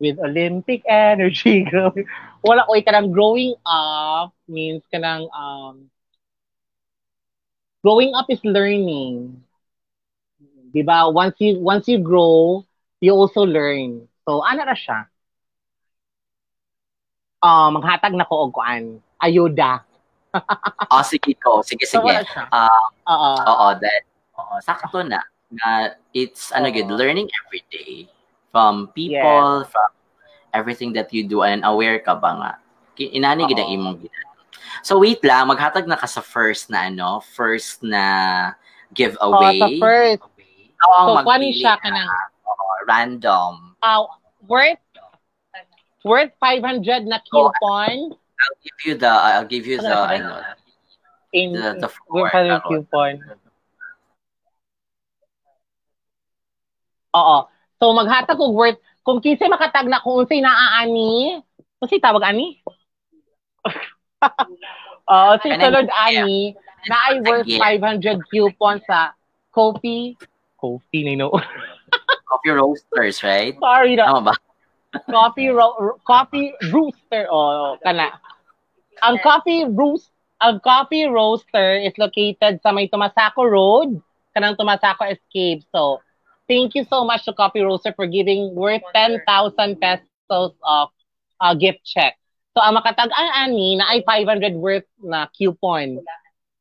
with 0.02 0.18
Olympic 0.20 0.82
energy. 0.90 1.64
growing- 1.64 2.10
Wala 2.46 2.66
oy 2.70 2.82
kanang 2.82 3.14
growing 3.14 3.54
up 3.66 4.34
means 4.46 4.82
kanang 4.94 5.26
um 5.34 5.90
growing 7.82 8.14
up 8.14 8.26
is 8.30 8.42
learning. 8.46 9.42
'Di 10.74 10.82
ba? 10.84 11.08
Once 11.08 11.40
you 11.40 11.58
once 11.64 11.88
you 11.88 11.98
grow, 12.04 12.62
you 13.00 13.16
also 13.16 13.48
learn. 13.48 14.06
So 14.28 14.44
ana 14.44 14.68
ra 14.68 14.76
siya. 14.76 15.08
Ah, 17.46 17.70
maghatag 17.70 18.18
na 18.18 18.26
ko 18.26 18.50
og 18.50 18.54
kuan. 18.58 19.00
Ayuda. 19.22 19.86
Oh, 20.92 21.04
sige 21.10 21.38
ko. 21.38 21.62
Sige, 21.62 21.86
So, 21.86 22.02
sige. 22.02 22.10
wala 22.10 22.26
siya. 22.26 22.50
Ah, 22.50 22.86
Oo. 23.06 23.32
oo, 23.46 23.68
that, 23.80 24.04
oo, 24.36 24.56
sakto 24.66 25.06
na. 25.06 25.22
Na 25.54 25.94
it's, 26.12 26.50
ano 26.52 26.68
Oo. 26.68 26.76
good, 26.76 26.90
learning 26.90 27.30
every 27.46 27.62
day. 27.70 28.10
From 28.56 28.88
people, 28.96 29.68
from 29.68 29.90
everything 30.56 30.96
that 30.96 31.12
you 31.12 31.28
do, 31.28 31.44
and 31.44 31.60
aware 31.68 32.00
ka 32.00 32.16
ba 32.16 32.32
nga. 32.40 32.52
Inani 32.96 33.52
gid 33.52 33.60
ang 33.60 33.68
imong. 33.68 34.08
So 34.80 34.96
wait 35.04 35.20
lang, 35.28 35.52
maghatag 35.52 35.84
na 35.92 36.00
ka 36.00 36.08
sa 36.08 36.24
first 36.24 36.72
na 36.72 36.88
ano, 36.88 37.20
first 37.20 37.84
na 37.84 38.56
Oh, 38.56 38.96
giveaway. 38.96 39.60
sa 39.60 39.68
first. 39.76 40.24
Ang 40.80 40.92
So, 40.96 41.12
kuan 41.20 41.28
magpili 41.28 41.60
siya 41.60 41.76
na, 41.76 41.84
kanang 41.84 42.12
oo, 42.48 42.68
random. 42.88 43.52
uh, 43.84 44.08
worth 44.48 44.80
worth 46.08 46.32
500 46.40 47.12
na 47.12 47.20
coupon 47.28 48.16
I'll 48.16 48.60
give 48.64 48.80
you 48.88 48.96
the, 48.96 49.12
I'll 49.12 49.48
give 49.52 49.66
you 49.68 49.84
the, 49.84 49.92
Ano, 49.92 50.32
ano, 50.32 50.34
in 51.36 51.52
the, 51.60 51.76
the 51.84 51.90
floor. 51.92 52.32
worth 52.32 52.32
500 52.32 52.56
Taro. 52.56 52.70
coupon. 52.72 53.14
Oo. 57.16 57.38
So 57.80 57.92
maghatag 57.92 58.40
og 58.40 58.56
worth 58.56 58.80
kung 59.06 59.22
kinsa 59.22 59.52
makatag 59.52 59.86
na 59.86 60.02
kung 60.02 60.24
unsay 60.24 60.42
naaani, 60.42 61.42
unsay 61.80 62.02
tawag 62.02 62.26
ani? 62.26 62.58
Oo, 65.12 65.32
si 65.44 65.50
sulod 65.54 65.88
ani 65.94 66.58
na 66.90 66.98
ay 67.12 67.16
worth 67.22 67.50
Again. 67.50 68.22
500 68.26 68.30
coupon 68.32 68.82
sa 68.86 69.14
Kopi 69.54 70.18
Kopi 70.58 71.06
na 71.06 71.14
no. 71.20 71.30
Coffee 72.26 72.54
roasters, 72.58 73.22
right? 73.22 73.54
Sorry 73.62 73.94
na. 73.94 74.10
Tama 74.10 74.34
ba? 74.34 74.36
coffee 75.12 75.50
ro- 75.50 76.00
coffee 76.08 76.54
rooster 76.72 77.28
oh 77.28 77.76
kana 77.84 78.16
ang 79.04 79.20
coffee 79.20 79.68
roast 79.68 80.12
ang 80.40 80.60
coffee 80.64 81.08
roaster 81.08 81.80
is 81.80 81.96
located 82.00 82.60
sa 82.64 82.72
may 82.72 82.88
Tumasaco 82.88 83.44
Road 83.44 84.00
kanang 84.36 84.56
Tumasaco 84.56 85.08
Escape 85.08 85.64
so 85.72 86.00
thank 86.46 86.74
you 86.74 86.84
so 86.88 87.04
much 87.04 87.26
to 87.26 87.34
coffee 87.34 87.62
roaster 87.62 87.94
for 87.94 88.06
giving 88.06 88.54
worth 88.54 88.84
10,000 88.94 89.22
pesos 89.80 90.54
of 90.62 90.86
uh, 91.42 91.54
gift 91.54 91.82
check 91.84 92.16
so 92.56 92.64
ang 92.64 92.78
makatag-an 92.78 93.30
ani 93.36 93.76
na 93.80 93.90
ay 93.92 94.02
500 94.04 94.56
worth 94.56 94.88
na 95.02 95.28
coupon 95.34 96.00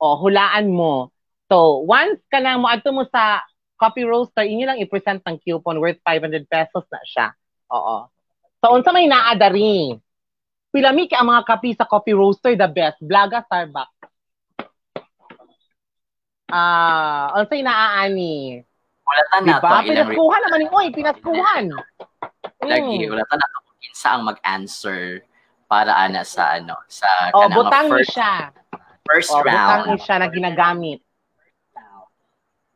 o 0.00 0.06
hulaan 0.18 0.72
mo 0.72 1.12
so 1.46 1.84
once 1.84 2.18
kanang 2.28 2.60
moadto 2.60 2.90
mo 2.90 3.06
sa 3.08 3.44
coffee 3.78 4.06
roaster 4.06 4.42
inyo 4.46 4.66
lang 4.68 4.80
i-present 4.80 5.22
ang 5.24 5.38
coupon 5.42 5.78
worth 5.78 6.00
500 6.02 6.48
pesos 6.48 6.84
na 6.90 7.00
siya 7.04 7.26
oo 7.70 8.08
So, 8.64 8.72
unsa 8.72 8.96
may 8.96 9.04
naadari? 9.04 9.92
Pilami 10.72 11.04
kay 11.04 11.20
ang 11.20 11.28
mga 11.28 11.44
kape 11.44 11.76
sa 11.76 11.84
coffee 11.84 12.16
roaster 12.16 12.56
the 12.56 12.64
best. 12.64 12.96
Blaga 13.04 13.44
Starbucks. 13.44 13.92
Ah, 16.48 17.28
unsay 17.36 17.60
naaani? 17.60 18.64
Ulatan 19.04 19.40
na 19.44 19.52
Diba? 19.54 19.68
to 19.70 19.84
Pinaskuhan 19.86 20.40
naman 20.42 20.58
ni 20.58 20.68
Oy, 20.70 20.86
pinaskuhan. 20.90 21.64
lagi. 22.72 22.96
Mm. 23.04 23.12
Ulatan 23.12 23.36
na 23.36 23.46
kung 23.54 23.78
kinsa 23.78 24.08
ang 24.10 24.24
mag-answer 24.24 25.00
para 25.64 25.92
ana 25.94 26.22
sa 26.22 26.56
ano 26.56 26.76
sa 26.86 27.08
Oh, 27.32 27.44
kanang 27.44 27.56
butang 27.58 27.86
ni 27.86 27.92
first, 28.00 28.12
siya. 28.12 28.32
first 29.04 29.30
Oh, 29.30 29.40
butang 29.40 29.56
round. 29.84 29.88
ni 29.90 29.96
siya 29.98 30.16
na 30.18 30.28
ginagamit. 30.28 31.00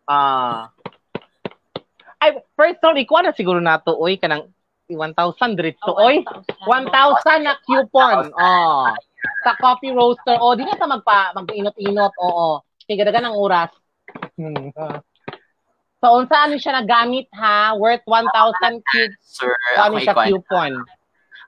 Ah. 0.04 0.72
ay, 2.18 2.32
first 2.56 2.80
sorry, 2.80 3.04
kuha 3.04 3.20
na 3.22 3.30
siguro 3.30 3.60
nato 3.60 3.92
oy 3.94 4.16
kanang 4.16 4.48
1,000 4.88 5.12
dritso 5.52 5.92
oy. 5.92 6.24
1,000 6.64 6.88
na 7.40 7.56
coupon. 7.62 8.32
Oh. 8.36 8.88
Sa 9.44 9.52
coffee 9.54 9.92
roaster. 9.92 10.38
Oh, 10.38 10.56
di 10.56 10.64
na 10.64 10.72
ta 10.74 10.88
magpa 10.88 11.36
mag-inot-inot. 11.36 12.12
Oo. 12.18 12.64
Kaya 12.80 13.04
dagan 13.04 13.28
ang 13.28 13.36
oras. 13.36 13.68
So, 15.98 16.06
unsa 16.14 16.46
ano 16.46 16.54
siya 16.56 16.78
nagamit 16.78 17.26
ha? 17.34 17.74
Worth 17.74 18.02
1,000 18.06 18.82
coupon. 18.82 19.08
Sir, 19.20 19.50
Ano 19.76 19.98
siya 19.98 20.14
coupon? 20.14 20.72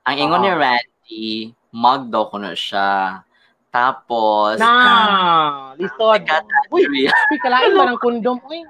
Ang 0.05 0.17
ingon 0.17 0.43
ni. 0.43 0.53
Randy, 0.53 1.29
mug 1.71 2.09
daw 2.09 2.29
kuno 2.29 2.53
siya. 2.53 3.23
Tapos, 3.71 4.59
Na, 4.59 5.75
lisod. 5.79 6.27
Sikat 6.27 6.43
Uy, 6.75 6.83
Andrea. 6.83 7.15
uy, 7.31 7.39
kalain 7.39 7.71
ba 7.71 7.85
ng 7.87 8.01
kondom? 8.03 8.37
Uy. 8.51 8.67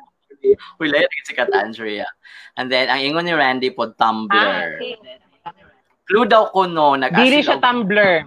Uy, 0.76 0.87
layo 0.89 1.05
rin 1.05 1.24
si 1.24 1.33
Kat 1.33 1.49
Andrea. 1.53 2.05
And 2.57 2.68
then, 2.68 2.89
ang 2.89 3.01
ingon 3.01 3.24
ni 3.24 3.33
Randy 3.33 3.72
po, 3.72 3.89
Tumblr. 3.93 4.81
Clue 6.05 6.26
daw 6.26 6.51
ko 6.51 6.66
no, 6.66 6.97
nag 6.97 7.14
Dili 7.14 7.41
siya 7.41 7.57
tumbler. 7.62 8.26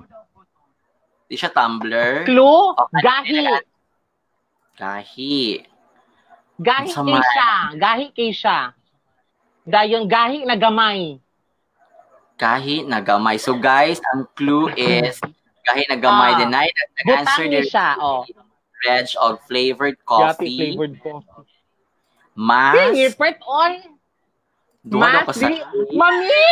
Di 1.27 1.35
siya 1.35 1.51
Tumblr. 1.51 2.25
Clue, 2.25 2.73
Okay. 2.73 3.01
gahi. 3.01 3.41
Gahi. 4.73 5.37
Gahi 6.63 6.89
kay 6.89 7.19
siya. 7.19 7.51
Gahi 7.75 8.05
kay 8.15 8.31
siya. 8.31 8.59
Dayon 9.67 10.07
gahi 10.07 10.47
na 10.47 10.55
gamay. 10.55 11.19
Gahi 12.39 12.87
na 12.87 12.99
gamay. 13.03 13.35
So 13.39 13.55
guys, 13.59 13.99
ang 14.15 14.27
clue 14.35 14.71
is 14.73 15.19
Gahi 15.63 15.87
na 15.87 15.95
gamay 15.95 16.35
Ah. 16.35 16.37
din 16.43 16.49
na 16.51 16.67
nag-answer 16.67 17.47
din 17.47 17.63
siya, 17.63 17.95
oh. 17.95 18.27
reg 18.83 19.07
og 19.15 19.39
flavored 19.47 19.95
coffee. 20.03 20.75
flavored 20.75 20.99
coffee. 20.99 21.47
Mas 22.35 22.75
Sige, 22.91 23.15
pret 23.15 23.39
on. 23.47 23.73
daw 24.83 24.99
Mas, 24.99 25.23
ka 25.23 25.31
sa 25.31 25.47
dili. 25.47 25.63
Mami! 25.95 26.51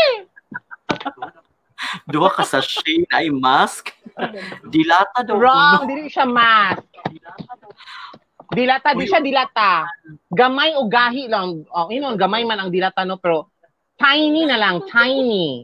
duha 2.14 2.30
ka 2.32 2.48
sa 2.48 2.64
shade 2.64 3.04
ay 3.12 3.28
mask. 3.28 3.92
Dilata 4.72 5.28
daw 5.28 5.36
Wrong, 5.36 5.84
dili 5.92 6.08
siya 6.08 6.24
mask. 6.24 6.88
Dilata, 8.52 8.92
di 8.94 9.08
siya 9.08 9.24
dilata. 9.24 9.88
Gamay 10.28 10.76
o 10.76 10.84
gahi 10.92 11.32
lang. 11.32 11.64
Oh, 11.72 11.88
you 11.88 12.04
know, 12.04 12.14
gamay 12.20 12.44
man 12.44 12.60
ang 12.60 12.72
dilata, 12.72 13.08
no? 13.08 13.16
Pero 13.16 13.48
tiny 13.96 14.44
na 14.44 14.60
lang, 14.60 14.84
tiny. 14.92 15.64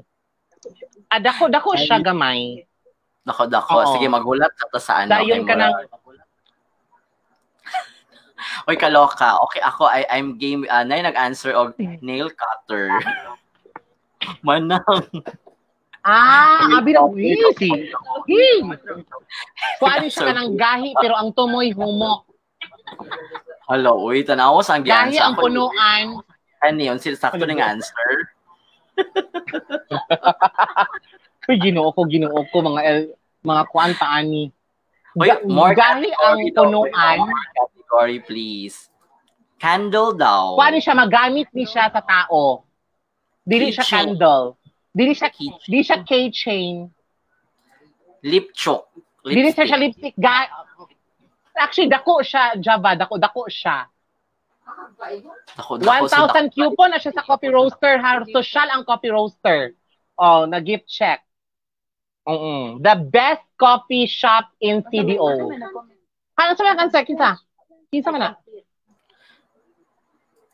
Ah, 1.11 1.19
dako, 1.19 1.51
dako 1.51 1.75
siya 1.75 1.99
gamay. 1.99 2.67
Dako 3.27 3.43
dako. 3.51 3.71
Oo. 3.83 3.91
Sige 3.95 4.07
maghulat 4.07 4.55
ka 4.55 4.71
ta 4.71 4.79
sa 4.79 4.93
ano. 5.03 5.11
Dayon 5.11 5.43
ka 5.43 5.55
ng. 5.59 5.73
Oy 8.71 8.75
kaloka. 8.79 9.35
Okay 9.47 9.59
ako 9.59 9.91
I 9.91 10.07
I'm 10.07 10.39
game 10.39 10.63
uh, 10.71 10.87
nay 10.87 11.03
nag-answer 11.03 11.51
og 11.51 11.75
nail 11.99 12.31
cutter. 12.31 12.95
Manang. 14.47 15.03
Ah, 16.07 16.79
abi 16.79 16.95
na 16.95 17.03
easy. 17.19 17.91
Ano 19.83 20.07
siya 20.07 20.31
ka 20.31 20.33
ng 20.39 20.55
gahi, 20.55 20.95
pero 21.03 21.19
ang 21.19 21.35
tumoy 21.35 21.75
humok. 21.75 22.26
Hello, 23.67 23.99
uy, 23.99 24.23
tanaw 24.23 24.63
sa 24.63 24.79
ang 24.79 24.87
giansa 24.87 25.27
ang 25.27 25.35
punuan. 25.35 26.23
Ano 26.63 26.79
yun? 26.79 26.97
Sila 26.97 27.19
sakto 27.19 27.43
ng 27.43 27.59
answer. 27.59 28.11
Uy, 31.47 31.55
ginoo 31.63 31.95
ko, 31.95 32.03
ginoo 32.03 32.43
ko, 32.51 32.57
mga 32.59 32.81
el, 32.83 32.99
mga 33.39 33.63
kuanta 33.71 34.03
ani. 34.09 34.51
Uy, 35.15 35.27
Ga- 35.31 35.43
more 35.47 35.71
gahi 35.71 36.11
ang 36.11 36.39
punuan. 36.51 37.17
Category, 37.55 38.19
please. 38.19 38.91
Candle 39.57 40.13
daw. 40.13 40.53
Kuha 40.53 40.69
ni 40.69 40.79
siya 40.79 40.93
magamit 40.93 41.47
ni 41.49 41.63
siya 41.63 41.89
sa 41.89 42.03
tao. 42.03 42.67
Dili 43.41 43.71
siya 43.71 43.83
candle. 43.83 44.59
Dili 44.91 45.15
siya 45.15 45.31
Keychain. 45.31 45.65
dili 45.65 45.81
siya 45.81 45.97
keychain. 46.03 46.75
Lip 48.27 48.51
choke. 48.51 48.91
Dili 49.23 49.49
siya 49.49 49.65
siya 49.65 49.79
lipstick. 49.79 50.13
Ga- 50.19 50.51
Actually, 51.57 51.89
dako 51.89 52.21
siya, 52.21 52.53
Java. 52.57 52.93
Dako, 52.93 53.17
dako 53.17 53.49
siya. 53.49 53.89
Ako, 55.57 55.79
ako, 55.79 56.05
1,000 56.05 56.53
coupon 56.53 56.93
na 56.93 57.01
siya 57.01 57.11
sa 57.11 57.25
coffee 57.25 57.49
roaster. 57.49 57.97
Ha? 57.97 58.21
Social 58.29 58.67
ang 58.69 58.85
coffee 58.85 59.09
roaster. 59.09 59.73
Oh, 60.13 60.45
na 60.45 60.59
gift 60.59 60.85
check. 60.85 61.21
Mm 62.27 62.83
The 62.83 62.95
best 62.99 63.45
coffee 63.55 64.05
shop 64.05 64.51
in 64.59 64.83
CDO. 64.83 65.47
Ano 66.35 66.51
sa 66.53 66.61
mga 66.61 66.77
kansa? 66.77 66.99
Kinsa? 67.01 67.29
Kinsa 67.87 68.09
man 68.11 68.21
na? 68.21 68.31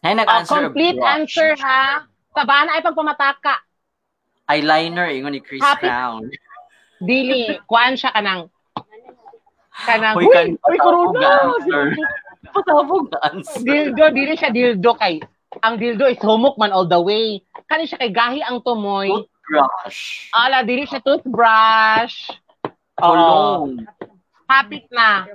Nay, 0.03 0.13
Oh, 0.13 0.19
nag-answer. 0.19 0.59
complete 0.69 0.99
brush. 0.99 1.11
answer 1.17 1.49
ha. 1.57 2.05
Sabana 2.29 2.75
ay 2.75 2.83
pagpamataka. 2.83 3.55
Eyeliner, 4.45 5.07
ingon 5.09 5.33
ni 5.33 5.41
Chris 5.41 5.63
Happy- 5.63 5.87
Brown. 5.87 6.27
Dili, 6.99 7.57
kuan 7.65 7.95
siya 7.95 8.11
kanang 8.11 8.52
kanang 9.73 10.15
Uy, 10.15 10.29
kan- 10.29 10.55
uy, 10.55 10.77
corona. 10.77 11.51
Patabog 12.53 13.09
na 13.09 13.17
answer. 13.27 13.65
dildo, 13.65 14.05
dili 14.13 14.37
siya 14.37 14.53
dildo 14.53 14.93
kay 14.93 15.17
ang 15.61 15.77
dildo 15.77 16.05
is 16.05 16.17
humok 16.19 16.57
man 16.57 16.69
all 16.69 16.85
the 16.85 16.97
way. 16.97 17.41
Kani 17.65 17.85
siya 17.85 17.97
kay 17.97 18.09
gahi 18.09 18.41
ang 18.41 18.61
tumoy. 18.61 19.09
Toothbrush. 19.09 20.29
Ala, 20.33 20.61
dili 20.61 20.85
siya 20.85 21.01
toothbrush. 21.01 22.29
Oo. 23.01 23.09
Cologne. 23.09 23.85
Hapit 24.45 24.85
na. 24.89 25.25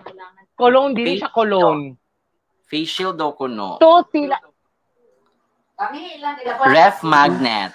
Cologne, 0.55 0.95
dili 0.95 1.19
siya 1.19 1.31
cologne. 1.31 1.95
Facial 2.67 3.15
daw 3.15 3.33
ko 3.33 3.47
no. 3.47 3.79
To 3.79 4.03
sila. 4.11 4.39
Ref 6.67 7.03
magnet. 7.03 7.73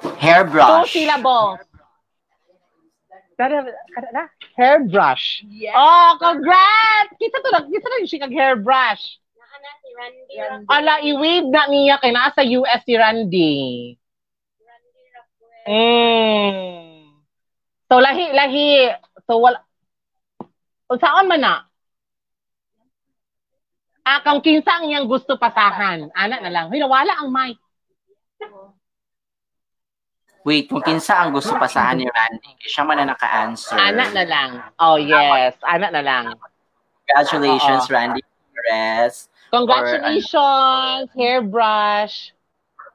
Two 0.00 0.12
Hairbrush. 0.20 0.92
syllables. 0.92 1.58
Kada, 1.64 1.69
kada 3.40 4.08
na? 4.12 4.24
Hairbrush. 4.60 5.48
Oh, 5.72 6.10
congrats! 6.20 7.16
Kita 7.16 7.40
to 7.40 7.48
na, 7.48 7.60
kita 7.64 7.86
na 7.88 8.00
yung 8.04 8.10
siya 8.10 8.24
kag 8.28 8.36
hairbrush. 8.36 9.20
Ala, 10.68 11.00
i-wave 11.04 11.48
na 11.48 11.64
niya 11.68 11.96
kay 12.00 12.12
nasa 12.12 12.44
US 12.44 12.80
si 12.84 12.94
Randy. 12.96 13.56
Mm. 15.68 17.16
So, 17.88 18.00
lahi, 18.00 18.32
lahi. 18.32 18.92
So, 19.28 19.40
wala. 19.40 19.60
O, 20.88 20.96
saan 20.96 21.28
man 21.28 21.40
na? 21.40 21.54
Ah, 24.00 24.24
kung 24.24 24.40
kinsa 24.42 24.80
ang 24.80 24.88
iyang 24.88 25.06
gusto 25.06 25.36
pasahan. 25.36 26.08
Ana 26.16 26.40
na 26.40 26.50
lang. 26.50 26.66
Huy, 26.72 26.80
nawala 26.80 27.20
ang 27.20 27.30
mic. 27.30 27.60
Wait, 30.40 30.72
kung 30.72 30.80
kinsa 30.80 31.20
ang 31.20 31.36
gusto 31.36 31.52
pasahan 31.60 32.00
ni 32.00 32.08
Randy, 32.08 32.56
siya 32.64 32.88
man 32.88 32.96
na 32.96 33.12
naka-answer. 33.12 33.76
Ana 33.76 34.08
na 34.08 34.24
lang. 34.24 34.50
Oh, 34.80 34.96
yes. 34.96 35.52
Ana 35.60 35.92
na 35.92 36.00
lang. 36.00 36.32
Congratulations, 37.04 37.84
Oo. 37.84 37.92
Randy 37.92 38.22
Perez. 38.56 39.28
Congratulations, 39.52 41.12
hairbrush. 41.12 42.32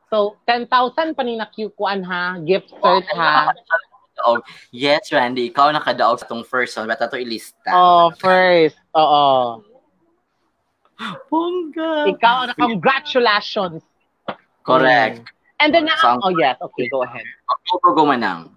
So, 0.09 0.41
10,000 0.47 1.13
pa 1.13 1.21
ni 1.21 1.37
nakyukuan 1.37 2.01
ha. 2.01 2.39
Gift 2.41 2.73
cert 2.81 3.05
ha. 3.13 3.53
Yes, 4.71 5.11
Randy, 5.11 5.51
ikaw 5.51 5.69
nakadaog 5.75 6.23
sa 6.23 6.25
tong 6.25 6.47
first 6.47 6.73
one. 6.79 6.87
Bata 6.87 7.05
to 7.11 7.19
ilista. 7.19 7.69
Oh, 7.69 8.09
first. 8.17 8.79
Oo. 8.95 9.61
Bongga. 11.27 12.09
Ikaw 12.15 12.37
na 12.47 12.53
congratulations. 12.55 13.83
Correct. 14.63 15.27
And 15.65 15.73
then 15.73 15.89
So, 15.97 16.21
oh 16.21 16.29
yes, 16.29 16.61
okay, 16.61 16.85
go 16.93 17.01
ahead. 17.01 17.25
Go, 17.73 17.81
go, 17.81 17.95
go 17.97 18.05
manang. 18.05 18.53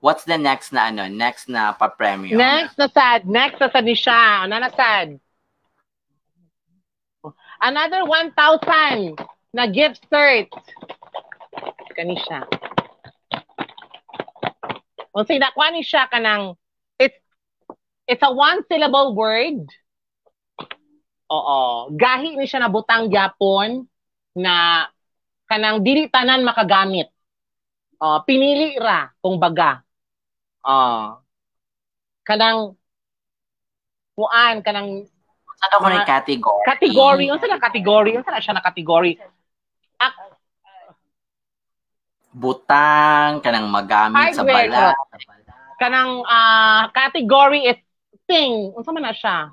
What's 0.00 0.24
the 0.24 0.40
next 0.40 0.72
na 0.72 0.88
ano? 0.88 1.12
Next 1.12 1.44
na 1.44 1.76
pa-premium? 1.76 2.40
Next 2.40 2.80
na 2.80 2.88
sad. 2.88 3.28
Next 3.28 3.60
na 3.60 3.68
sad 3.68 3.84
ni 3.84 3.92
siya. 3.92 4.48
Ano 4.48 4.56
na 4.56 4.72
sad? 4.72 5.20
Another 7.60 8.08
1,000 8.08 9.20
na 9.52 9.68
gift 9.68 10.00
cert. 10.08 10.48
Kani 11.92 12.16
siya. 12.16 12.48
O 15.12 15.20
say 15.28 15.36
nakuha 15.36 15.68
ni 15.68 15.84
siya 15.84 16.08
kanang 16.08 16.56
it's 16.96 17.20
it's 18.08 18.24
a 18.24 18.32
one 18.32 18.64
syllable 18.72 19.12
word. 19.12 19.68
Oo. 21.28 21.92
Gahi 21.92 22.40
ni 22.40 22.48
siya 22.48 22.64
na 22.64 22.72
butang 22.72 23.12
gyapon 23.12 23.84
na 24.32 24.88
kanang 25.50 25.82
dili 25.82 26.06
tanan 26.06 26.46
makagamit. 26.46 27.10
Oh, 27.98 28.22
pinili 28.22 28.78
ra 28.78 29.10
kung 29.18 29.42
baga. 29.42 29.82
Oh. 30.62 31.18
Kanang 32.22 32.78
kuan 34.14 34.62
kanang 34.62 35.10
Saan 35.60 35.76
ako 35.76 35.86
ng 35.92 36.08
category? 36.08 36.64
category, 36.64 37.24
unsa 37.28 37.44
na 37.44 37.60
category? 37.60 38.16
Unsa 38.16 38.32
na 38.32 38.40
siya 38.40 38.54
na 38.56 38.64
category? 38.64 39.18
Ak 40.00 40.14
Butang, 42.30 43.42
kanang 43.42 43.66
magamit 43.66 44.38
sa 44.38 44.46
bala. 44.46 44.94
kanang 45.82 46.22
ah, 46.30 46.86
category 46.94 47.66
is 47.66 47.80
thing. 48.30 48.70
Unsa 48.72 48.94
man 48.94 49.02
na 49.02 49.12
siya? 49.12 49.50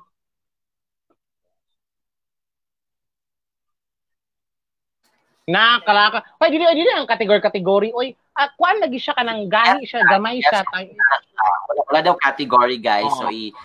Na 5.48 5.80
kalaka. 5.80 6.28
Hoy 6.44 6.52
dili 6.52 6.68
dili 6.76 6.92
ang 6.92 7.08
category. 7.08 7.96
Oy, 7.96 8.12
ah, 8.36 8.52
kuan 8.60 8.84
lagi 8.84 9.00
siya 9.00 9.16
kanang 9.16 9.48
gahi 9.48 9.88
siya, 9.88 10.04
gamay 10.04 10.44
siya. 10.44 10.60
Tay- 10.68 10.92
Wala, 10.92 11.82
wala 11.88 12.00
daw 12.04 12.16
category, 12.20 12.76
guys. 12.84 13.08
So, 13.16 13.32
Oo. 13.32 13.32
i 13.32 13.56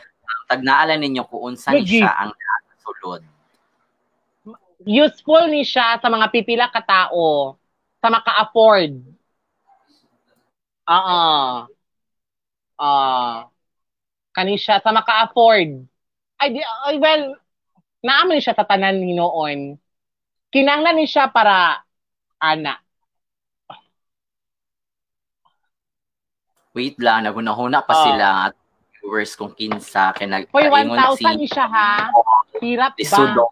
tagnaalan 0.46 1.02
ninyo 1.02 1.26
kung 1.26 1.52
unsa 1.52 1.74
siya 1.74 2.12
ang 2.12 2.30
sulod. 2.86 3.26
Useful 4.86 5.50
ni 5.50 5.66
siya 5.66 5.98
sa 5.98 6.06
mga 6.06 6.30
pipila 6.30 6.70
ka 6.70 6.82
tao 6.86 7.58
sa 7.98 8.08
maka-afford. 8.14 9.02
Oo. 10.86 11.20
Ah. 12.78 13.46
kani 14.34 14.58
siya 14.58 14.78
sa 14.82 14.90
maka-afford. 14.94 15.86
Ay, 16.38 16.48
di, 16.54 16.60
ay 16.62 16.96
well, 16.98 17.38
naaman 18.02 18.42
siya 18.42 18.54
sa 18.54 18.66
tanan 18.66 18.98
ni 18.98 19.14
noon. 19.14 19.78
Kinanglan 20.52 21.00
ni 21.00 21.08
siya 21.08 21.32
para 21.32 21.80
ana. 22.36 22.76
Wait 26.76 26.96
lang, 27.00 27.24
nagunahuna 27.24 27.84
pa 27.84 27.92
Oo. 27.92 28.04
sila 28.04 28.26
at 28.48 28.54
viewers 29.00 29.32
kung 29.36 29.52
kinsa 29.52 30.12
kay 30.16 30.28
nag 30.28 30.48
Hoy, 30.52 30.68
kaingon 30.68 30.96
1,000 30.96 31.40
ni 31.40 31.48
siya 31.48 31.66
ha. 31.68 32.08
Hirap 32.60 32.96
si 32.96 33.08
ba? 33.08 33.16
Sudok. 33.16 33.50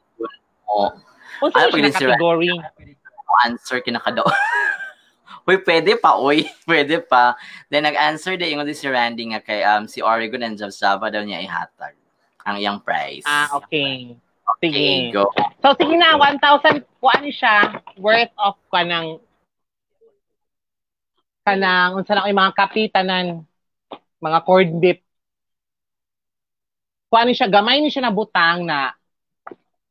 O, 0.70 0.92
Unsa 1.40 1.56
Ano 1.56 1.72
pag 1.72 1.80
na 1.82 1.90
si 1.92 2.04
category? 2.04 2.52
answer 3.48 3.80
kinakadaw. 3.80 4.26
Uy, 5.48 5.56
pwede 5.68 5.96
pa, 5.96 6.20
uy. 6.20 6.44
Pwede 6.68 7.00
pa. 7.00 7.38
Then, 7.72 7.88
nag-answer 7.88 8.36
din 8.36 8.58
yung 8.58 8.66
si 8.76 8.84
Randy 8.84 9.32
nga 9.32 9.40
kay 9.40 9.64
um, 9.64 9.88
si 9.88 10.04
Oregon 10.04 10.44
and 10.44 10.60
Java 10.60 11.08
daw 11.08 11.24
niya 11.24 11.40
ihatag 11.40 11.96
ang 12.44 12.56
iyang 12.60 12.80
price. 12.84 13.24
Ah, 13.24 13.48
okay. 13.56 14.16
Okay, 14.56 14.70
Sige. 14.72 15.14
go. 15.14 15.30
So, 15.62 15.76
sige 15.76 15.94
na, 15.94 16.16
1,000, 16.16 16.82
kuan 16.98 17.24
siya, 17.30 17.84
worth 18.00 18.32
of 18.40 18.56
kanang, 18.72 19.20
kanang, 21.46 22.00
unsa 22.00 22.16
na 22.16 22.24
ko 22.24 22.28
yung 22.32 22.42
mga 22.42 22.56
kapitanan, 22.56 23.26
mga 24.18 24.38
corned 24.42 24.76
beef. 24.80 24.98
Kuan 27.10 27.30
siya, 27.30 27.50
gamay 27.50 27.82
ni 27.82 27.90
siya 27.90 28.06
na 28.08 28.14
butang 28.14 28.64
na 28.66 28.94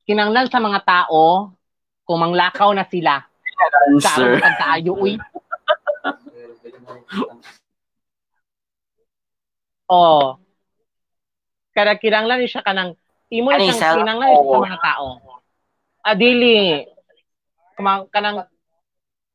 kinanglan 0.07 0.49
sa 0.49 0.57
mga 0.57 0.81
tao 0.87 1.53
kung 2.07 2.19
manglakaw 2.19 2.73
na 2.73 2.87
sila. 2.87 3.21
Answer. 3.91 4.39
Karon 4.39 4.43
pagkaayo, 4.43 4.93
uy. 4.97 5.13
Oh. 9.89 10.37
Kada 11.73 11.97
kinanglan 11.97 12.45
ni 12.45 12.47
siya 12.47 12.61
kanang 12.61 12.93
imo 13.29 13.49
na 13.53 13.61
siyang 13.61 13.69
ni 13.69 13.73
siya 13.77 14.45
sa 14.45 14.57
mga 14.59 14.79
tao. 14.81 15.07
Adili. 16.01 16.85
Kumang 17.77 18.09
kanang 18.09 18.49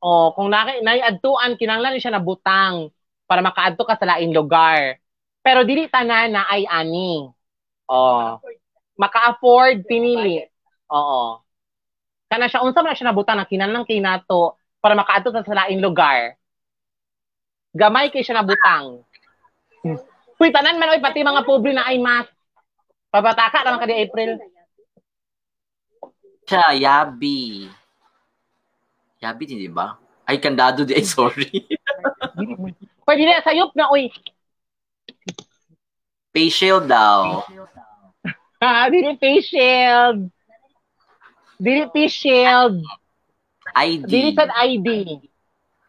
oh, 0.03 0.34
kung 0.34 0.51
na 0.51 0.68
naiadtuan 0.82 1.57
kinanglan 1.57 1.97
ni 1.97 2.03
siya 2.03 2.14
na 2.14 2.22
butang 2.22 2.90
para 3.24 3.40
makaadto 3.40 3.86
ka 3.86 3.97
sa 3.97 4.14
laing 4.14 4.34
lugar. 4.34 4.99
Pero 5.40 5.62
dili 5.62 5.86
tanan 5.88 6.34
na 6.34 6.42
ay 6.51 6.66
ani. 6.66 7.28
Oh. 7.88 8.40
Maka-afford 8.97 9.84
pinili. 9.84 10.45
Oo. 10.90 11.40
Kana 12.28 12.51
siya 12.51 12.66
unsa 12.66 12.82
man 12.82 12.97
siya 12.97 13.14
nabutang 13.14 13.38
na 13.38 13.47
kinahanglan 13.47 13.86
kay 13.86 14.03
nato 14.03 14.59
para 14.82 14.99
makaadto 14.99 15.30
sa 15.30 15.59
laing 15.64 15.78
lugar. 15.78 16.34
Gamay 17.74 18.11
kay 18.11 18.26
siya 18.26 18.42
nabutang. 18.42 19.07
Hmm. 19.84 19.99
Uy, 20.40 20.51
tanan 20.51 20.78
man 20.82 20.90
oy 20.97 21.01
pati 21.03 21.22
mga 21.22 21.47
pobre 21.47 21.70
na 21.70 21.86
ay 21.86 22.03
mas. 22.03 22.26
Pabataka 23.14 23.62
naman 23.62 23.78
ka 23.78 23.86
di 23.86 23.94
April. 23.94 24.30
Siya, 26.50 26.74
Yabi. 26.74 27.70
Yabi 29.22 29.42
din, 29.46 29.62
di 29.62 29.70
ba? 29.70 29.94
Ay, 30.26 30.42
kandado 30.42 30.82
di. 30.82 30.98
Ay, 30.98 31.06
sorry. 31.14 31.62
Pwede 33.06 33.22
na 33.22 33.38
sayop 33.46 33.70
na 33.78 33.86
oy. 33.94 34.10
Facial 36.34 36.82
daw. 36.82 37.46
Ha, 38.58 38.88
dili 38.92 39.14
face 39.22 39.46
shield. 39.46 40.26
Dili 41.62 41.86
face 41.94 42.18
shield. 42.18 42.82
ID. 43.78 44.10
Dili 44.10 44.30
sad 44.34 44.50
ID. 44.50 44.88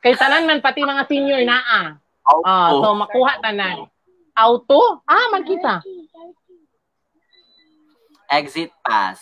Kay 0.06 0.14
tanan 0.14 0.46
man 0.46 0.62
pati 0.62 0.86
mga 0.86 1.10
senior 1.10 1.42
naa. 1.42 1.98
Auto. 2.22 2.46
Ah, 2.46 2.70
so 2.70 2.94
makuha 2.94 3.42
tanan. 3.42 3.90
Auto? 4.38 5.02
Ah, 5.10 5.34
magkita. 5.34 5.82
Exit 8.30 8.72
pass. 8.82 9.22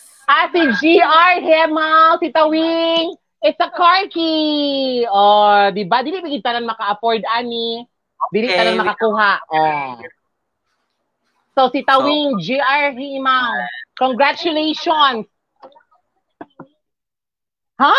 Si 0.52 0.62
GR 0.80 1.34
Hemal, 1.44 2.16
si 2.18 2.32
Tawing. 2.32 3.12
It's 3.44 3.60
a 3.60 3.68
car 3.68 4.08
key. 4.08 5.04
Oh, 5.04 5.68
di 5.68 5.84
ba? 5.84 6.00
Dili 6.00 6.24
bigit 6.24 6.40
tanan 6.40 6.64
maka-afford 6.64 7.20
ani. 7.28 7.84
Dili 8.32 8.48
Okay. 8.48 8.56
tanan 8.56 8.80
makakuha. 8.80 9.32
Oh. 9.52 10.00
So 11.52 11.68
si 11.68 11.84
Tawing 11.84 12.40
GR 12.40 12.96
Hemal. 12.96 13.68
Congratulations. 14.00 15.28
Ha? 17.78 17.96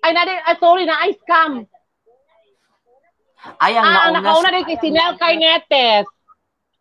Ay, 0.00 0.10
na 0.16 0.24
ah, 0.26 0.56
sorry 0.58 0.88
na, 0.88 0.96
ay 1.06 1.12
scam. 1.22 1.68
Ay, 3.60 3.72
ang 3.76 3.84
Ah, 3.84 4.08
nauna. 4.10 4.20
nakauna 4.20 4.48
din 4.52 4.66
si 4.68 4.74
Sinel 4.80 5.16
Carnetes. 5.16 6.08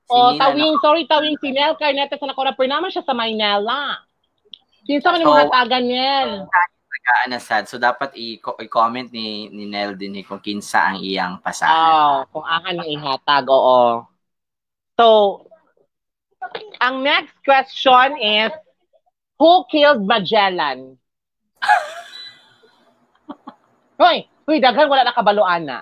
Oh, 0.10 0.34
Nina, 0.34 0.42
Tawing, 0.50 0.76
sorry, 0.82 1.04
Tawing, 1.06 1.38
si 1.38 1.54
Nel 1.54 1.78
Carnetes 1.78 2.18
na 2.18 2.34
nakuha 2.34 2.58
pa 2.58 2.64
naman 2.66 2.90
siya 2.90 3.06
sa 3.06 3.14
Maynila. 3.14 4.02
Kinsa 4.90 5.14
man 5.14 5.22
yung 5.22 5.38
mga 5.38 5.54
taga 5.54 5.78
Nel? 5.78 6.50
Na 7.30 7.38
sad. 7.42 7.66
So, 7.70 7.78
dapat 7.78 8.14
i- 8.18 8.38
i-comment 8.38 9.10
ni, 9.14 9.50
ni 9.54 9.66
Nel 9.70 9.94
din 9.94 10.18
eh 10.18 10.26
kung 10.26 10.42
kinsa 10.42 10.94
ang 10.94 10.98
iyang 11.02 11.38
pasahan. 11.42 11.74
Oh, 11.74 12.16
kung 12.34 12.46
akan 12.46 12.82
yung 12.82 12.90
ihatag, 13.02 13.46
oo. 13.50 14.06
So, 14.98 15.08
ang 16.82 17.06
next 17.06 17.38
question 17.46 18.18
is, 18.18 18.54
who 19.38 19.66
killed 19.70 20.06
Magellan? 20.06 20.98
Hoy, 24.00 24.32
hoy, 24.48 24.64
daghan 24.64 24.88
wala 24.88 25.04
nakabaluan 25.04 25.68
na. 25.68 25.78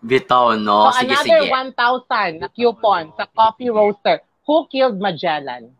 Bitaw, 0.00 0.56
no? 0.56 0.88
so, 0.88 1.04
sige, 1.04 1.12
another 1.12 1.44
sige. 1.44 1.52
1,000 1.76 2.40
na 2.40 2.48
coupon 2.48 3.12
sa 3.20 3.28
coffee 3.28 3.68
roaster. 3.68 4.24
Who 4.48 4.64
killed 4.72 4.96
Magellan? 4.96 5.76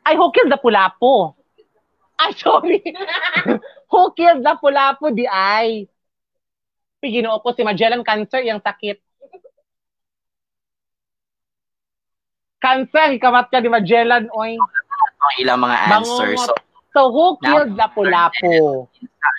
Ay, 0.00 0.16
who 0.16 0.32
killed 0.32 0.48
Lapu-Lapu? 0.48 1.36
Ay, 2.16 2.32
sorry. 2.40 2.80
who 3.92 4.00
killed 4.16 4.40
Lapu-Lapu, 4.40 5.12
di 5.12 5.28
ay? 5.28 5.84
Ginoo 7.04 7.38
ko 7.44 7.52
si 7.52 7.62
Magellan 7.62 8.02
cancer, 8.02 8.42
yung 8.42 8.58
sakit. 8.64 8.98
Cancer, 12.56 13.14
ikamat 13.14 13.46
ka 13.52 13.60
ni 13.60 13.70
Magellan, 13.70 14.26
oy. 14.32 14.56
Ang 14.56 15.36
ilang 15.38 15.60
mga 15.60 15.76
answers. 15.92 16.40
So, 16.42 16.56
So, 16.96 17.12
who 17.12 17.36
killed 17.44 17.76
Lapu-Lapu? 17.76 18.88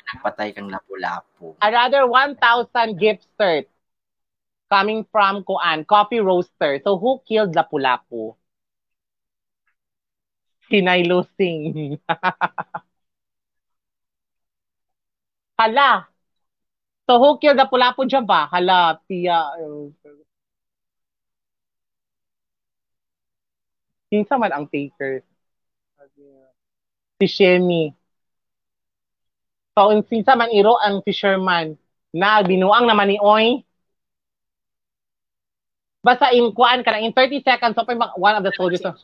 nagpatay 0.08 0.56
kang 0.56 0.72
lapu-lapu. 0.72 1.60
Another 1.60 2.08
1,000 2.08 2.96
gift 2.96 3.28
cert 3.36 3.66
coming 4.70 5.04
from 5.12 5.44
Kuan, 5.44 5.84
Coffee 5.84 6.24
Roaster. 6.24 6.80
So, 6.84 6.98
who 6.98 7.20
killed 7.28 7.56
Lapu-Lapu? 7.56 8.36
Sinay 10.70 11.04
Lusing. 11.08 12.00
Hala. 15.60 16.08
So, 17.10 17.20
who 17.20 17.38
killed 17.42 17.58
Lapu-Lapu 17.60 18.08
dyan 18.08 18.24
ba? 18.28 18.48
Hala, 18.48 19.02
Pia. 19.08 19.40
uh, 19.60 19.92
Kinsa 24.08 24.40
man 24.40 24.56
ang 24.56 24.72
takers? 24.72 25.27
Si 27.18 27.28
Shemi. 27.28 27.94
So, 29.78 29.94
sinsa 30.10 30.38
man 30.38 30.50
iro 30.54 30.78
ang 30.82 31.02
fisherman 31.06 31.78
na 32.14 32.42
binuang 32.42 32.90
naman 32.90 33.14
ni 33.14 33.18
Oy. 33.22 33.62
Basta 36.02 36.32
in 36.34 36.54
kuan 36.54 36.82
ka 36.86 36.94
na, 36.94 37.04
in 37.04 37.14
30 37.14 37.44
seconds, 37.44 37.76
so 37.76 37.84
one 38.16 38.36
of 38.38 38.44
the 38.46 38.54
soldiers 38.56 38.82
of 38.86 38.96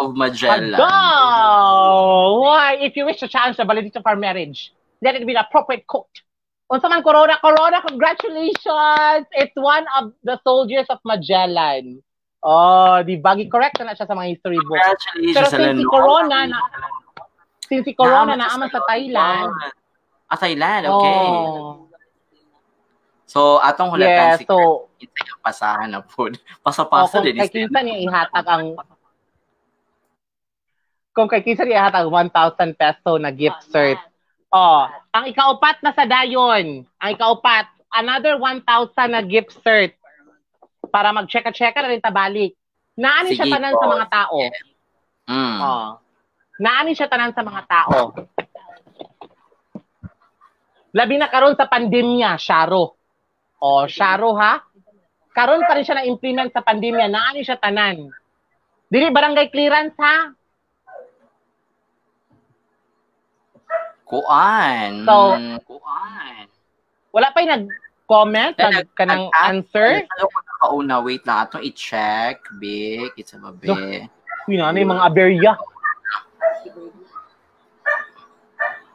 Of 0.00 0.16
Magellan. 0.16 0.72
Go! 0.72 2.40
Why? 2.40 2.80
If 2.80 2.96
you 2.96 3.04
wish 3.04 3.20
to 3.20 3.28
challenge 3.28 3.56
the 3.58 3.64
validity 3.64 3.92
of 3.98 4.06
our 4.06 4.16
marriage, 4.16 4.72
let 5.02 5.14
it 5.14 5.26
be 5.26 5.34
the 5.34 5.44
appropriate 5.44 5.86
quote. 5.86 6.24
Unsa 6.72 6.88
man 6.88 7.02
Corona, 7.04 7.36
Corona, 7.36 7.84
congratulations! 7.84 9.28
It's 9.36 9.52
one 9.52 9.84
of 10.00 10.16
the 10.24 10.40
soldiers 10.44 10.86
of 10.88 10.98
Magellan. 11.04 12.00
Oh, 12.42 13.04
di 13.04 13.20
ba? 13.20 13.36
Correct 13.36 13.84
na 13.84 13.92
siya 13.92 14.08
sa 14.08 14.16
mga 14.16 14.32
history 14.32 14.56
book. 14.64 14.80
Congratulations 14.80 15.36
Pero 15.36 15.48
since 15.52 15.78
si. 15.78 15.84
Corona 15.84 16.48
na, 16.48 16.58
since 17.66 17.84
si 17.84 17.92
Corona 17.94 18.34
Naaman 18.34 18.38
na 18.38 18.46
aman 18.50 18.68
sa 18.70 18.80
Thailand, 18.86 19.50
Ah, 20.32 20.38
Thailand, 20.40 20.88
okay. 20.88 21.18
Oh, 21.28 21.84
So, 23.28 23.56
atong 23.64 23.96
hulatan 23.96 24.36
yes, 24.36 24.40
si 24.40 24.44
so, 24.44 24.88
Kinsa 25.00 25.24
yung 25.24 25.40
pasahan 25.40 25.88
na 25.88 26.04
po. 26.04 26.28
oh, 26.28 26.36
Pasapasa 26.60 27.16
kung 27.16 27.24
din. 27.24 27.40
kay 27.40 27.48
Kinsa 27.48 27.80
niya 27.80 27.96
ihatag 28.04 28.44
ang 28.44 28.76
kung 31.16 31.28
kay 31.28 31.40
Kinsa 31.40 31.64
niya 31.64 31.88
ihatag 31.88 32.08
1,000 32.12 32.76
peso 32.76 33.16
na 33.16 33.32
gift 33.32 33.60
cert. 33.72 33.96
Oh, 34.52 34.84
ang 35.16 35.24
ikaupat 35.28 35.80
na 35.80 35.96
sa 35.96 36.04
dayon, 36.04 36.84
ang 37.00 37.10
ikaupat, 37.16 37.72
another 37.96 38.36
1,000 38.36 38.68
na 39.08 39.24
gift 39.24 39.56
cert 39.64 39.96
para 40.92 41.08
mag-checka-checka 41.08 41.80
na 41.80 41.88
rin 41.88 42.04
tabalik. 42.04 42.52
Naani 43.00 43.32
siya 43.32 43.48
Sige 43.48 43.52
tanan 43.56 43.72
po. 43.72 43.80
sa 43.80 43.86
mga 43.88 44.06
tao. 44.12 44.38
Mm. 45.24 45.56
Oh. 45.56 45.88
Naani 46.60 46.92
siya 46.92 47.08
tanan 47.08 47.32
sa 47.32 47.40
mga 47.40 47.62
tao. 47.64 48.12
Labi 50.92 51.16
na 51.16 51.32
karon 51.32 51.56
sa 51.56 51.70
pandemya, 51.70 52.36
Sharo. 52.36 52.98
Oh, 53.62 53.88
Sharo 53.88 54.36
ha? 54.36 54.60
Karon 55.32 55.64
pa 55.64 55.72
rin 55.72 55.84
siya 55.88 56.04
na-implement 56.04 56.52
sa 56.52 56.60
pandemya, 56.60 57.08
naani 57.08 57.40
siya 57.40 57.56
tanan. 57.56 58.12
Dili 58.92 59.08
barangay 59.08 59.48
clearance 59.48 59.96
ha? 59.96 60.28
Kuan. 64.04 65.08
So, 65.08 65.40
Kuan. 65.64 66.44
Wala 67.16 67.32
pa 67.32 67.40
yung 67.40 67.52
nag-comment, 67.56 68.52
nag, 68.60 68.92
kanang 68.92 69.32
answer. 69.40 70.04
Ano 70.04 70.28
ko 70.28 70.38
nakauna? 70.44 71.00
Wait 71.00 71.24
lang. 71.24 71.48
Atong 71.48 71.64
i-check. 71.64 72.44
Big. 72.60 73.16
It's 73.16 73.32
a 73.32 73.40
babe. 73.40 74.12
Na, 74.52 74.76
yung 74.76 74.92
mga 74.92 75.04
aberya. 75.08 75.56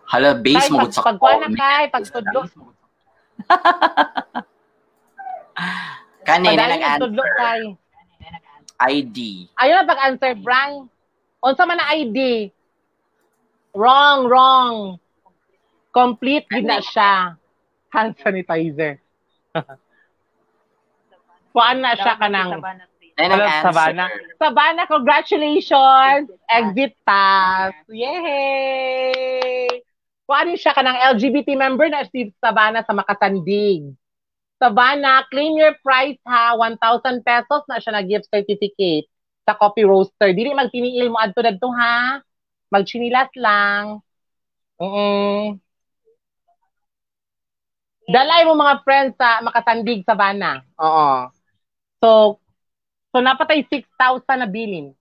Hala, 0.08 0.40
base 0.40 0.72
mo 0.72 0.88
sa 0.88 1.04
pagkuha 1.04 1.36
na 1.44 1.50
kay, 1.52 1.84
pagtudlo. 1.92 2.48
Kanina 6.24 6.64
nag-answer. 6.72 7.28
kay. 7.36 7.62
ID. 8.78 9.18
Ayun 9.58 9.76
na 9.84 9.90
pag-answer, 9.90 10.32
Brian. 10.40 10.88
Unsa 11.42 11.66
man 11.68 11.82
na 11.82 11.92
ID? 11.92 12.50
Wrong, 13.74 14.30
wrong. 14.30 14.76
Complete 15.92 16.46
din 16.50 16.70
na 16.70 16.80
siya. 16.80 17.36
Hand 17.90 18.16
sanitizer. 18.22 19.02
Kuan 21.58 21.82
na 21.82 21.98
siya 21.98 22.14
kanang 22.22 22.62
Na 22.62 22.86
Hello. 23.18 23.50
Savannah. 23.66 24.10
Savannah, 24.38 24.86
congratulations! 24.86 26.30
Exit 26.46 26.94
pass! 27.02 27.74
Yay! 27.90 29.82
Kuan 30.28 30.52
siya 30.60 30.76
kanang 30.76 31.00
LGBT 31.16 31.56
member 31.56 31.88
na 31.88 32.04
si 32.04 32.36
Savannah 32.44 32.84
sa 32.84 32.92
Makasandig. 32.92 33.96
Savannah, 34.60 35.24
claim 35.32 35.56
your 35.56 35.80
prize 35.80 36.20
ha. 36.28 36.52
1,000 36.60 37.24
pesos 37.24 37.64
na 37.72 37.80
siya 37.80 37.96
na 37.96 38.04
gift 38.04 38.28
certificate 38.28 39.08
sa 39.48 39.56
coffee 39.56 39.88
roaster. 39.88 40.36
Dili 40.36 40.52
magtiniil 40.52 41.08
mo 41.08 41.18
adto 41.18 41.40
dadto 41.40 41.72
ha. 41.72 42.20
Magchinilas 42.68 43.32
lang. 43.40 44.04
Mm. 44.76 45.64
Dalay 48.12 48.44
mo 48.44 48.60
mga 48.60 48.84
friends 48.84 49.16
sa 49.16 49.40
Makasandig, 49.40 50.04
Savannah. 50.04 50.60
Oo. 50.76 51.32
So, 52.04 52.10
so 53.16 53.18
napatay 53.24 53.64
6,000 53.64 54.44
na 54.44 54.48
bilin. 54.52 54.92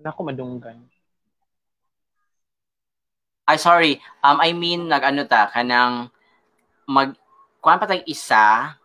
Naku, 0.00 0.20
madunggan. 0.24 0.80
Ay, 3.44 3.58
sorry. 3.60 3.92
Um, 4.24 4.40
I 4.40 4.56
mean, 4.56 4.88
nag-ano 4.88 5.26
ta, 5.28 5.52
kanang 5.52 6.08
mag, 6.88 7.12
kuhan 7.60 7.76
pa 7.76 7.84
tayong 7.84 8.08
isa 8.08 8.78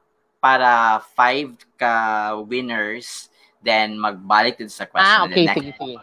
para 0.44 1.00
five 1.16 1.56
ka 1.80 2.36
winners, 2.46 3.32
then 3.64 3.98
magbalik 3.98 4.60
din 4.60 4.70
sa 4.70 4.86
question. 4.86 5.10
Ah, 5.10 5.26
okay, 5.26 5.50
sige, 5.50 5.72
sige. 5.74 5.96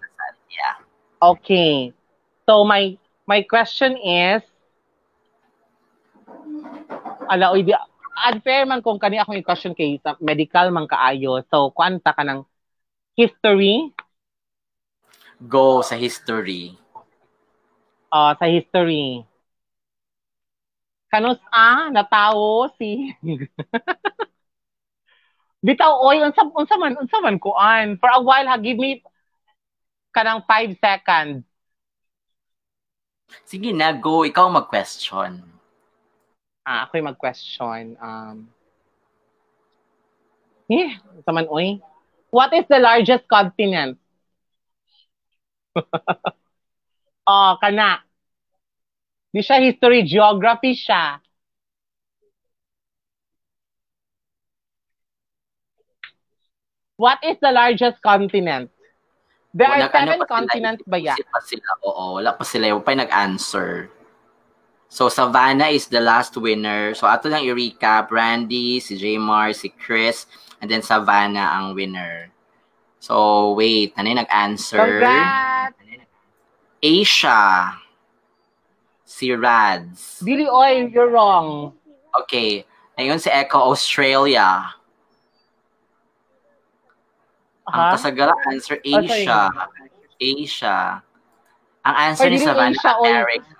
Yeah. 0.51 0.75
Okay. 1.23 1.95
So 2.43 2.67
my 2.67 2.99
my 3.23 3.47
question 3.47 3.95
is 4.03 4.43
ala 7.31 7.55
oy 7.55 7.63
di 7.63 7.71
unfair 8.27 8.67
man 8.67 8.83
kung 8.83 8.99
kani 8.99 9.23
akong 9.23 9.39
question 9.47 9.73
kay 9.79 10.03
sa 10.03 10.19
medical 10.19 10.75
man 10.75 10.91
kaayo. 10.91 11.39
So 11.47 11.71
kwanta 11.71 12.11
ka 12.11 12.27
ng 12.27 12.43
history 13.15 13.95
Go 15.49 15.82
sa 15.82 15.99
history. 15.99 16.78
uh, 18.12 18.36
sa 18.36 18.47
history. 18.47 19.24
Kanus 21.09 21.40
a 21.53 21.88
natawo 21.93 22.68
si 22.76 23.12
Bitaw 25.64 25.95
oy 26.03 26.18
unsa 26.20 26.43
unsa 26.53 26.74
man 26.76 26.99
unsa 26.99 27.22
man 27.22 27.38
kuan. 27.38 27.97
For 27.97 28.11
a 28.11 28.20
while 28.20 28.49
ha 28.51 28.59
give 28.59 28.76
me 28.76 28.99
kanang 30.11 30.43
5 30.45 30.76
seconds. 30.82 31.47
Sige 33.47 33.70
na, 33.72 33.95
go. 33.97 34.26
Ikaw 34.28 34.51
mag-question. 34.51 35.40
Ah, 36.66 36.84
ako'y 36.84 37.01
mag-question. 37.01 37.97
Um, 37.97 38.51
eh, 40.68 40.99
unsa 41.16 41.30
man 41.30 41.47
oy. 41.49 41.78
What 42.34 42.51
is 42.53 42.66
the 42.66 42.82
largest 42.82 43.24
continent? 43.30 44.01
oh, 47.29 47.53
kana. 47.61 48.05
Di 49.33 49.41
siya 49.41 49.64
history, 49.64 50.05
geography 50.05 50.77
siya. 50.77 51.16
What 57.01 57.18
is 57.25 57.41
the 57.41 57.51
largest 57.51 57.99
continent? 58.05 58.70
There 59.53 59.68
are 59.68 59.85
Nag- 59.85 59.93
ano 59.93 60.12
seven 60.16 60.20
sila, 60.20 60.29
continents 60.29 60.83
ba 60.87 60.97
ya? 61.01 61.14
isip 61.16 61.29
pa 61.29 61.41
sila, 61.45 61.68
oo. 61.85 62.05
Wala 62.20 62.31
pa 62.33 62.45
sila. 62.45 62.64
Yung 62.73 62.81
pa 62.85 62.93
yung 62.93 63.05
nag-answer. 63.05 63.89
So, 64.93 65.09
Savannah 65.09 65.73
is 65.73 65.89
the 65.89 66.05
last 66.05 66.37
winner. 66.37 66.93
So, 66.93 67.09
ato 67.09 67.33
lang 67.33 67.49
i-recap. 67.49 68.12
Randy, 68.12 68.77
si 68.81 69.01
Jaymar, 69.01 69.57
si 69.57 69.73
Chris, 69.73 70.29
and 70.61 70.68
then 70.68 70.85
Savannah 70.85 71.57
ang 71.57 71.73
winner. 71.73 72.29
So, 73.01 73.57
wait. 73.57 73.97
Ano 73.97 74.12
yung 74.12 74.20
nag-answer? 74.20 74.77
Congrats! 74.79 75.51
Asia. 76.83 77.78
Si 79.07 79.30
Rads. 79.33 80.18
Billy 80.24 80.49
Oy, 80.51 80.91
you're 80.91 81.11
wrong. 81.11 81.72
Okay. 82.26 82.66
Ngayon 82.99 83.20
si 83.22 83.30
Echo, 83.30 83.70
Australia. 83.70 84.74
Ang 87.70 87.78
Ha? 87.78 87.95
kasagara 87.95 88.35
answer, 88.51 88.83
Oh. 88.83 88.99
Asia. 88.99 89.41
Asia. 90.18 90.78
Ang 91.87 91.95
answer 92.11 92.26
Or 92.26 92.30
ni 92.35 92.39
Savannah, 92.43 92.74
Asia. 92.74 92.91
America. 92.99 93.55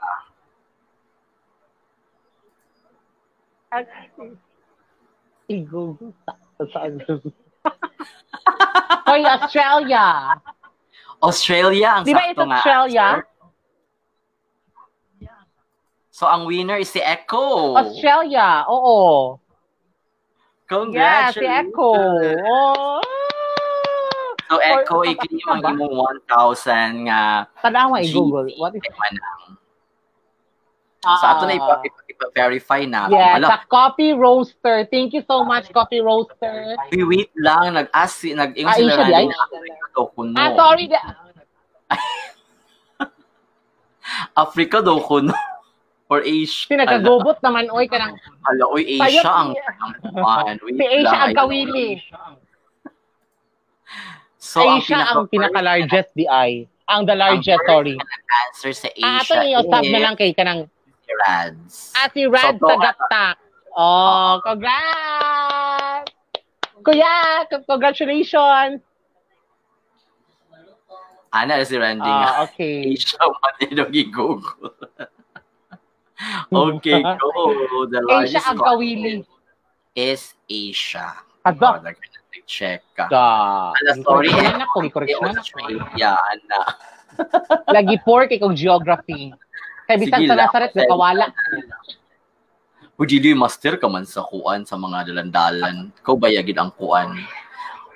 Saan. 6.73 6.99
Hoy, 9.09 9.23
Australia. 9.27 10.39
Australia 11.23 11.89
ang 11.97 12.05
Di 12.05 12.11
ba 12.11 12.19
sakto 12.21 12.31
it's 12.35 12.43
nga 12.43 12.57
Australia? 12.59 13.07
answer. 13.15 13.31
So, 16.13 16.29
ang 16.29 16.45
winner 16.45 16.77
is 16.77 16.87
si 16.87 17.01
Echo. 17.01 17.73
Australia, 17.75 18.69
oo. 18.69 19.41
Yeah, 20.63 20.69
Congratulations. 20.69 21.35
si 21.35 21.47
Echo. 21.49 21.91
Oh. 22.45 23.01
So, 24.47 24.61
Echo, 24.61 24.97
Or- 24.99 25.09
i-claim 25.09 25.49
ang 25.49 25.63
imong 25.73 25.95
1,000 26.29 27.09
nga 27.09 27.49
Tanawa, 27.57 28.05
i-google. 28.05 28.45
GP 28.47 28.61
What 28.61 28.77
is 28.77 28.85
manang. 28.85 29.57
Ah, 31.03 31.17
So, 31.17 31.25
ato 31.27 31.43
na 31.47 31.57
ipa- 31.57 31.81
ipa-verify 32.23 32.87
na. 32.87 33.11
Yeah, 33.11 33.35
Wala. 33.37 33.47
sa 33.49 33.59
Coffee 33.67 34.15
Roaster. 34.15 34.87
Thank 34.87 35.13
you 35.13 35.23
so 35.27 35.43
much, 35.43 35.67
Coffee 35.73 35.99
Roaster. 35.99 36.79
Wait, 36.89 37.03
wait 37.03 37.33
lang. 37.35 37.75
Nag-ask, 37.75 38.15
si- 38.17 38.35
nag-ingon 38.35 38.71
Ah, 38.71 38.79
sila 38.79 38.93
na 38.95 39.35
Africa 39.35 39.87
daw 39.91 40.05
kuno. 40.09 40.37
Ah, 40.39 40.51
sorry. 40.55 40.87
da- 40.87 41.17
Africa 44.37 44.79
daw 44.81 44.99
kuno. 45.01 45.35
Or 46.07 46.21
Asia. 46.21 46.69
Si 46.69 46.77
nagkagubot 46.77 47.41
naman, 47.41 47.73
oy, 47.73 47.89
kanang 47.89 48.13
Ala, 48.45 48.65
oy, 48.69 49.01
Asia 49.01 49.25
ang 49.25 49.57
si- 49.57 49.65
ang 50.13 50.61
si 50.61 50.85
Asia 50.85 51.19
ang 51.19 51.33
kawili. 51.33 51.89
So, 54.37 54.61
Asia 54.61 55.09
ang 55.09 55.25
pinaka-largest 55.27 56.13
di 56.13 56.29
ay. 56.29 56.69
Ang 56.85 57.09
the 57.09 57.17
largest, 57.17 57.63
sorry. 57.65 57.97
answer 58.53 58.77
sa 58.77 58.93
Asia 58.93 59.09
Ah, 59.09 59.25
ato 59.25 59.35
niyo, 59.41 59.59
sub 59.65 59.85
na 59.89 60.01
lang 60.03 60.13
kay 60.13 60.37
kanang 60.37 60.69
si 61.13 61.21
Rads. 61.21 61.93
Ah, 61.97 62.09
si 62.09 62.23
Rad 62.27 62.57
So, 62.59 62.69
sa 62.69 62.77
Gatak. 62.81 63.37
Oh, 63.73 64.41
congrats! 64.45 66.13
Kuya, 66.85 67.47
congratulations! 67.69 68.81
Ana 71.33 71.65
si 71.65 71.81
Randy 71.81 72.05
nga. 72.05 72.29
Ah, 72.29 72.45
okay. 72.45 72.85
Asia 72.93 73.25
man 73.25 73.53
din 73.57 73.81
ang 73.81 73.89
i-google. 73.89 74.69
okay, 76.53 77.01
go. 77.01 77.89
The 77.89 78.05
Asia 78.05 78.45
ang 78.45 78.61
kawili. 78.61 79.25
is 79.97 80.37
Asia. 80.49 81.25
Aba. 81.45 81.81
Oh, 81.81 81.93
check 82.45 82.85
ka. 82.93 83.09
Da. 83.09 83.73
Ala, 83.73 83.93
sorry. 84.05 84.29
Correction 84.29 84.61
na 84.61 84.67
ko, 84.69 84.79
correction 84.93 85.29
na. 85.33 85.41
Australia, 85.41 86.13
ana. 86.21 86.61
Lagi 87.73 87.97
poor 88.05 88.29
kay 88.29 88.37
kong 88.37 88.57
geography. 88.57 89.33
Kay 89.93 90.01
bisan 90.09 90.19
Sige 90.25 90.29
sa. 90.33 90.41
Nazaret, 90.41 90.73
nakawala. 90.73 91.27
Pwede 92.97 93.17
di 93.21 93.37
master 93.37 93.77
ka 93.77 93.93
man 93.93 94.09
sa 94.09 94.25
kuan 94.25 94.65
sa 94.65 94.81
mga 94.81 95.13
dalandalan. 95.13 95.93
Ikaw 96.01 96.15
ba 96.17 96.33
yagid 96.33 96.57
ang 96.57 96.73
kuan? 96.73 97.13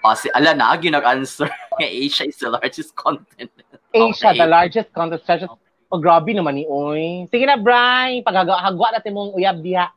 Ah, 0.04 0.14
si 0.14 0.28
ala 0.30 0.52
na 0.52 0.70
agi 0.76 0.92
nag-answer. 0.92 1.48
Nga 1.80 1.88
Asia 2.04 2.28
is 2.28 2.36
the 2.38 2.52
largest 2.52 2.92
continent. 2.94 3.50
Asia, 3.90 4.30
Okay. 4.30 4.38
the 4.38 4.46
largest 4.46 4.88
concentration. 4.92 5.48
Oh, 5.88 5.98
grabe 5.98 6.30
naman 6.36 6.60
ni 6.60 6.64
Oy. 6.68 7.24
Sige 7.32 7.42
na, 7.48 7.56
Brian. 7.56 8.20
Paghagwa 8.22 8.92
natin 8.92 9.16
mong 9.16 9.34
uyab 9.34 9.56
diha. 9.64 9.88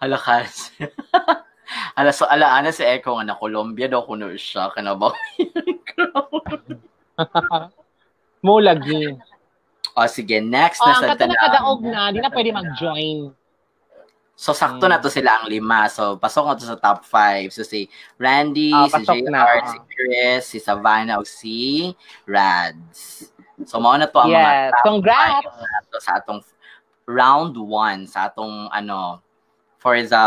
Ala 0.00 0.16
kas. 0.16 0.72
ala 1.98 2.10
so 2.14 2.26
ala 2.26 2.54
ana 2.58 2.70
si 2.70 2.82
Eko 2.86 3.18
nga 3.18 3.26
na 3.26 3.38
Colombia 3.38 3.90
daw 3.90 4.02
kuno 4.06 4.30
siya 4.34 4.70
kana 4.74 4.94
ba? 4.94 5.10
Mo 8.42 8.58
lagi. 8.58 9.14
Ah, 9.94 10.10
sige, 10.10 10.42
next 10.42 10.82
Oh, 10.82 10.86
na 10.86 10.92
ang 10.92 11.00
sa 11.00 11.06
na 11.06 11.14
tanang. 11.14 11.38
kadaog 11.38 11.80
na, 11.80 12.10
di 12.10 12.18
na 12.18 12.28
pwede 12.28 12.50
mag-join. 12.50 13.30
So, 14.34 14.50
sakto 14.50 14.90
na 14.90 14.98
to 14.98 15.06
sila 15.06 15.38
ang 15.38 15.46
lima. 15.46 15.86
So, 15.86 16.18
pasok 16.18 16.44
na 16.44 16.58
to 16.58 16.66
sa 16.66 16.74
top 16.74 17.06
five. 17.06 17.54
So, 17.54 17.62
si 17.62 17.86
Randy, 18.18 18.74
Ah, 18.74 18.90
si 18.90 19.06
JR, 19.06 19.30
na, 19.30 19.46
si 19.64 19.78
Chris, 19.86 20.42
si 20.50 20.58
Savannah, 20.58 21.16
o 21.16 21.22
si 21.22 21.94
Rads. 22.26 23.30
So, 23.62 23.78
mao 23.78 23.94
na 23.94 24.10
to 24.10 24.18
ang 24.18 24.34
Yes. 24.34 24.42
mga 24.42 24.58
top 24.72 24.82
Congrats! 24.82 25.46
five 25.46 25.62
nato 25.62 25.96
sa 26.02 26.12
atong 26.18 26.40
round 27.06 27.54
1 27.54 28.10
sa 28.10 28.26
atong 28.26 28.66
ano 28.68 29.22
for 29.78 29.94
the 29.94 30.26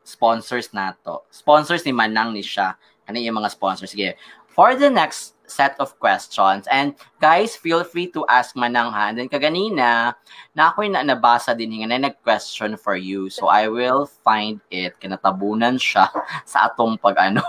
sponsors 0.00 0.72
nato. 0.72 1.28
Sponsors 1.28 1.84
ni 1.84 1.92
Manang 1.92 2.32
ni 2.32 2.40
siya. 2.40 2.80
Ano 3.04 3.20
yung 3.20 3.36
mga 3.36 3.52
sponsors? 3.52 3.92
Sige. 3.92 4.16
For 4.48 4.72
the 4.72 4.88
next 4.88 5.36
set 5.46 5.76
of 5.78 5.98
questions. 6.00 6.66
And 6.70 6.94
guys, 7.20 7.56
feel 7.56 7.84
free 7.84 8.08
to 8.16 8.24
ask 8.28 8.56
Manang 8.56 8.92
ha. 8.92 9.12
And 9.12 9.18
then 9.18 9.28
kaganina, 9.28 10.14
na 10.54 10.62
ako'y 10.72 10.90
na 10.90 11.04
nabasa 11.04 11.56
din 11.56 11.80
nga 11.80 11.88
na 11.94 12.10
nag-question 12.10 12.76
for 12.76 12.96
you. 12.96 13.28
So 13.28 13.48
I 13.48 13.68
will 13.68 14.06
find 14.06 14.60
it. 14.70 14.96
Kinatabunan 15.00 15.76
siya 15.76 16.08
sa 16.48 16.68
atong 16.68 16.96
pag 17.00 17.30
ano. 17.30 17.44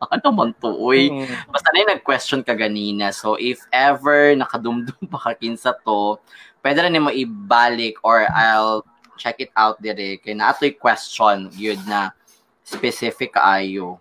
ano 0.14 0.28
man 0.32 0.50
to, 0.60 0.72
uy. 0.72 1.12
Mm. 1.12 1.28
Basta 1.52 1.68
na 1.72 1.92
nag-question 1.96 2.40
ka 2.40 2.56
ganina. 2.56 3.12
So, 3.12 3.36
if 3.36 3.60
ever 3.68 4.32
nakadumdum 4.32 5.04
pa 5.12 5.18
ka 5.20 5.32
kinsa 5.36 5.76
to, 5.84 6.16
pwede 6.64 6.80
rin 6.80 7.04
mo 7.04 7.12
ibalik 7.12 8.00
or 8.00 8.24
I'll 8.32 8.88
check 9.20 9.36
it 9.44 9.52
out 9.52 9.76
dire. 9.84 10.16
Kaya 10.16 10.32
na 10.32 10.56
ato'y 10.56 10.80
question, 10.80 11.52
yun 11.52 11.76
na 11.84 12.16
specific 12.64 13.36
kaayo. 13.36 14.00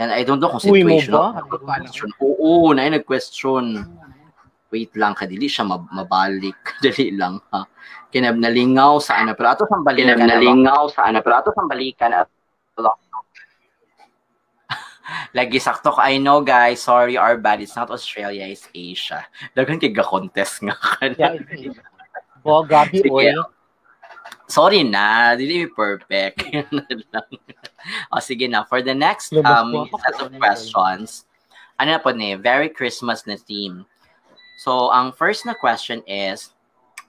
Then, 0.00 0.16
I 0.16 0.24
don't 0.24 0.40
know 0.40 0.48
kung 0.48 0.64
Uy, 0.64 0.80
mo 0.80 0.96
ba? 1.12 1.44
Question. 1.44 2.08
Oo, 2.24 2.72
na 2.72 2.88
yung 2.88 2.96
nag-question. 2.96 3.84
Wait 4.72 4.96
lang, 4.96 5.12
kadili 5.12 5.44
siya 5.44 5.68
mab- 5.68 5.92
mabalik. 5.92 6.56
Dali 6.80 7.12
lang, 7.12 7.36
ha. 7.52 7.68
Kinab 8.08 8.40
nalingaw 8.40 8.96
sa 8.96 9.20
ano. 9.20 9.36
Pero 9.36 9.52
ato 9.52 9.68
sang 9.68 9.84
balikan. 9.84 10.16
Kinab 10.16 10.24
na 10.24 10.24
ba? 10.24 10.32
nalingaw 10.40 10.82
sa 10.88 11.04
ano, 11.04 11.20
pero 11.20 11.36
ato 11.36 11.52
sang 11.52 11.68
balikan 11.68 12.16
at 12.16 12.32
Lagi 15.36 15.60
sakto 15.60 15.92
ka. 15.92 16.08
I 16.08 16.16
know, 16.16 16.40
guys. 16.40 16.80
Sorry, 16.80 17.20
our 17.20 17.36
bad. 17.36 17.60
It's 17.60 17.76
not 17.76 17.92
Australia, 17.92 18.48
it's 18.48 18.72
Asia. 18.72 19.28
Dagan 19.52 19.76
kay 19.76 19.92
ga-contest 19.92 20.64
nga 20.64 20.80
ka 20.80 21.12
Yeah, 21.12 21.36
it's 21.36 21.76
Oh, 22.40 22.64
grabe, 22.64 22.96
Sige. 22.96 23.36
Oy. 24.30 24.50
Sorry 24.50 24.82
na, 24.82 25.34
dili 25.38 25.66
perfect. 25.70 26.42
Yun 26.54 26.66
na 26.70 26.86
lang. 26.90 27.30
o 28.10 28.20
sige 28.20 28.50
na, 28.50 28.66
for 28.66 28.82
the 28.82 28.94
next 28.94 29.30
Lumos 29.30 29.46
um, 29.46 29.70
po 29.72 29.78
ako. 29.86 29.96
set 30.02 30.16
of 30.20 30.30
questions, 30.38 31.08
ano 31.78 31.96
na 31.96 32.00
po 32.02 32.10
ni, 32.10 32.34
very 32.34 32.68
Christmas 32.68 33.24
na 33.26 33.38
theme. 33.38 33.86
So, 34.60 34.92
ang 34.92 35.16
first 35.16 35.46
na 35.48 35.56
question 35.56 36.04
is, 36.04 36.52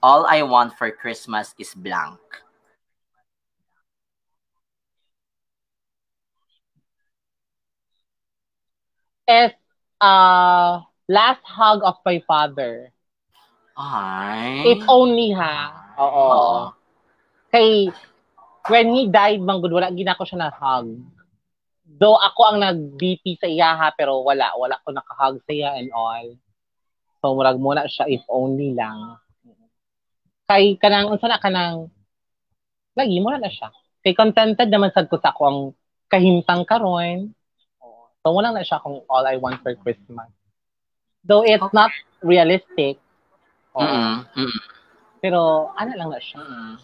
all 0.00 0.24
I 0.24 0.42
want 0.42 0.72
for 0.80 0.88
Christmas 0.90 1.52
is 1.60 1.76
blank. 1.76 2.18
Is 9.28 9.52
uh, 10.02 10.82
last 11.08 11.44
hug 11.44 11.80
of 11.84 12.00
my 12.04 12.24
father. 12.26 12.90
Ay. 13.78 14.64
If 14.66 14.84
only 14.88 15.32
ha. 15.32 15.72
Oo. 15.96 16.08
Oo. 16.08 16.81
Kay, 17.52 17.92
when 18.72 18.88
he 18.96 19.12
died, 19.12 19.44
manggod, 19.44 19.76
wala 19.76 19.92
gina 19.92 20.16
ko 20.16 20.24
siya 20.24 20.48
na 20.48 20.50
hug. 20.50 21.04
Though 21.84 22.16
ako 22.16 22.40
ang 22.48 22.58
nag-BP 22.64 23.36
sa 23.36 23.44
iya 23.44 23.76
ha, 23.76 23.92
pero 23.92 24.24
wala. 24.24 24.56
Wala 24.56 24.80
ko 24.80 24.96
nakahug 24.96 25.44
sa 25.44 25.52
iya 25.52 25.76
and 25.76 25.92
all. 25.92 26.32
So, 27.20 27.36
murag 27.36 27.60
muna 27.60 27.84
siya 27.84 28.08
if 28.08 28.24
only 28.32 28.72
lang. 28.72 29.20
Kay, 30.48 30.80
kanang, 30.80 31.12
unsa 31.12 31.28
na 31.28 31.38
kanang, 31.38 31.92
lagi 32.96 33.20
mo 33.20 33.28
na 33.30 33.44
na 33.44 33.52
siya. 33.52 33.68
Kay 34.02 34.16
contented 34.16 34.72
naman 34.72 34.90
sad 34.90 35.06
ko 35.06 35.20
sa 35.20 35.30
ako 35.30 35.42
ang 35.46 35.60
kahimtang 36.10 36.64
karon. 36.64 37.36
So, 38.24 38.32
wala 38.32 38.56
na 38.56 38.64
siya 38.64 38.80
kung 38.80 39.04
all 39.06 39.28
I 39.28 39.36
want 39.36 39.60
for 39.60 39.76
Christmas. 39.76 40.32
Though 41.22 41.46
it's 41.46 41.70
not 41.70 41.94
realistic. 42.24 42.98
Mm-mm. 43.76 44.26
Mm-mm. 44.34 44.60
Pero, 45.22 45.70
ano 45.78 45.92
lang 45.94 46.10
na 46.10 46.18
siya. 46.18 46.42
Mm-mm. 46.42 46.74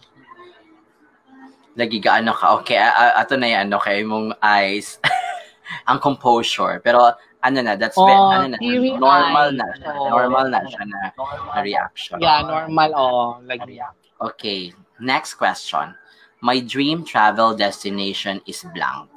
Lagi 1.79 2.03
ka 2.03 2.19
ano 2.19 2.35
ka. 2.35 2.59
Okay, 2.59 2.75
a- 2.75 2.91
a- 2.91 3.15
ato 3.23 3.39
na 3.39 3.47
yung 3.47 3.71
ano 3.71 3.77
kay 3.79 4.03
mong 4.03 4.35
eyes. 4.43 4.99
ang 5.89 5.99
composure. 6.03 6.81
Pero 6.83 7.15
ano 7.39 7.57
na, 7.63 7.79
that's 7.79 7.95
Oh, 7.95 8.03
ve- 8.03 8.11
ano 8.11 8.45
na, 8.51 8.57
normal 8.99 9.55
na 9.55 9.65
siya. 9.79 9.89
Oo. 9.95 10.09
Normal 10.11 10.45
na 10.51 10.59
siya 10.67 10.83
na, 10.83 10.99
na 11.55 11.59
reaction. 11.63 12.17
Yeah, 12.19 12.43
normal. 12.43 12.89
Oo, 12.91 13.23
lagi. 13.47 13.79
Okay, 14.19 14.75
next 14.99 15.39
question. 15.39 15.95
My 16.43 16.59
dream 16.59 17.07
travel 17.07 17.55
destination 17.55 18.43
is 18.43 18.63
blank. 18.75 19.11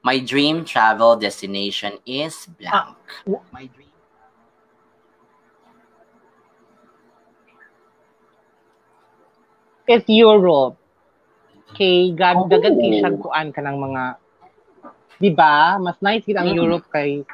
My 0.00 0.16
dream 0.16 0.64
travel 0.64 1.16
destination 1.20 2.00
is 2.08 2.48
blank. 2.56 2.96
my 3.52 3.68
dream. 3.68 3.89
It's 9.90 10.06
Europe. 10.06 10.78
Kay 11.74 12.14
Oh. 12.14 12.14
God, 12.14 12.36
dagan 12.46 12.78
kay 12.78 13.02
kuan 13.18 13.50
ka 13.50 13.58
ng 13.58 13.74
mga, 13.74 14.02
di 15.18 15.34
ba? 15.34 15.82
Mas 15.82 15.98
nice 15.98 16.22
gid 16.22 16.38
ang 16.38 16.46
Mm. 16.54 16.62
Europe 16.62 16.86
kay, 16.94 17.26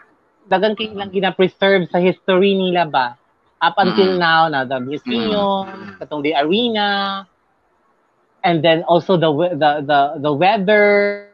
dagan 0.48 0.72
kay 0.72 0.88
lang 0.96 1.12
gina-preserve 1.12 1.84
sa 1.92 2.00
history 2.00 2.56
nila 2.56 2.88
ba? 2.88 3.20
Up 3.60 3.76
until 3.76 4.16
Mm. 4.16 4.20
now, 4.20 4.48
na 4.48 4.64
the 4.64 4.80
museum, 4.80 5.68
katong 6.00 6.24
the 6.24 6.32
arena, 6.32 7.24
and 8.40 8.64
then 8.64 8.80
also 8.88 9.20
the 9.20 9.28
the 9.56 9.84
the 9.84 10.00
the 10.20 10.32
weather, 10.32 11.28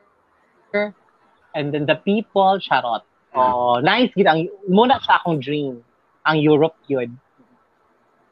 and 1.55 1.71
then 1.71 1.87
the 1.87 1.99
people, 2.03 2.59
charot. 2.59 3.07
Oh, 3.31 3.79
nice 3.79 4.11
gid 4.19 4.27
ang 4.27 4.51
muna 4.67 4.99
sa 5.07 5.23
akong 5.23 5.39
dream 5.39 5.87
ang 6.27 6.37
Europe 6.43 6.79
yun. 6.91 7.15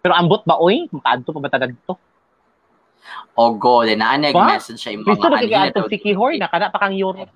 Pero 0.03 0.12
ambot 0.14 0.43
ba 0.43 0.59
oy? 0.59 0.91
Makaadto 0.91 1.30
pa 1.34 1.38
ba 1.38 1.51
ta 1.51 1.62
dito? 1.62 1.95
O 3.35 3.57
go, 3.57 3.83
then 3.83 4.05
na 4.05 4.17
Ba? 4.31 4.57
message 4.57 4.81
siya 4.81 5.01
Gusto 5.01 5.27
mga 5.27 5.31
na 5.31 5.39
alin 5.41 5.57
na 5.57 5.71
daw, 5.73 5.87
si 5.89 5.97
Kihoy, 5.97 6.35
nakana 6.37 6.69
pa 6.69 6.79
kang 6.83 6.95
Europe. 6.95 7.33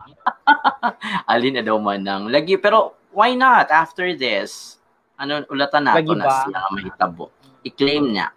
alin 1.33 1.57
na 1.59 1.63
daw 1.65 1.81
man 1.81 2.05
ng 2.05 2.29
lagi. 2.29 2.61
Pero 2.61 2.95
why 3.11 3.33
not 3.33 3.73
after 3.73 4.13
this? 4.13 4.77
Ano, 5.17 5.47
ulatan 5.49 5.89
nato 5.89 6.13
na 6.13 6.27
ba? 6.29 6.45
sila 6.45 6.59
mahitabo. 6.75 7.33
I-claim 7.65 8.13
niya. 8.13 8.35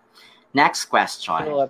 Next 0.56 0.88
question. 0.88 1.68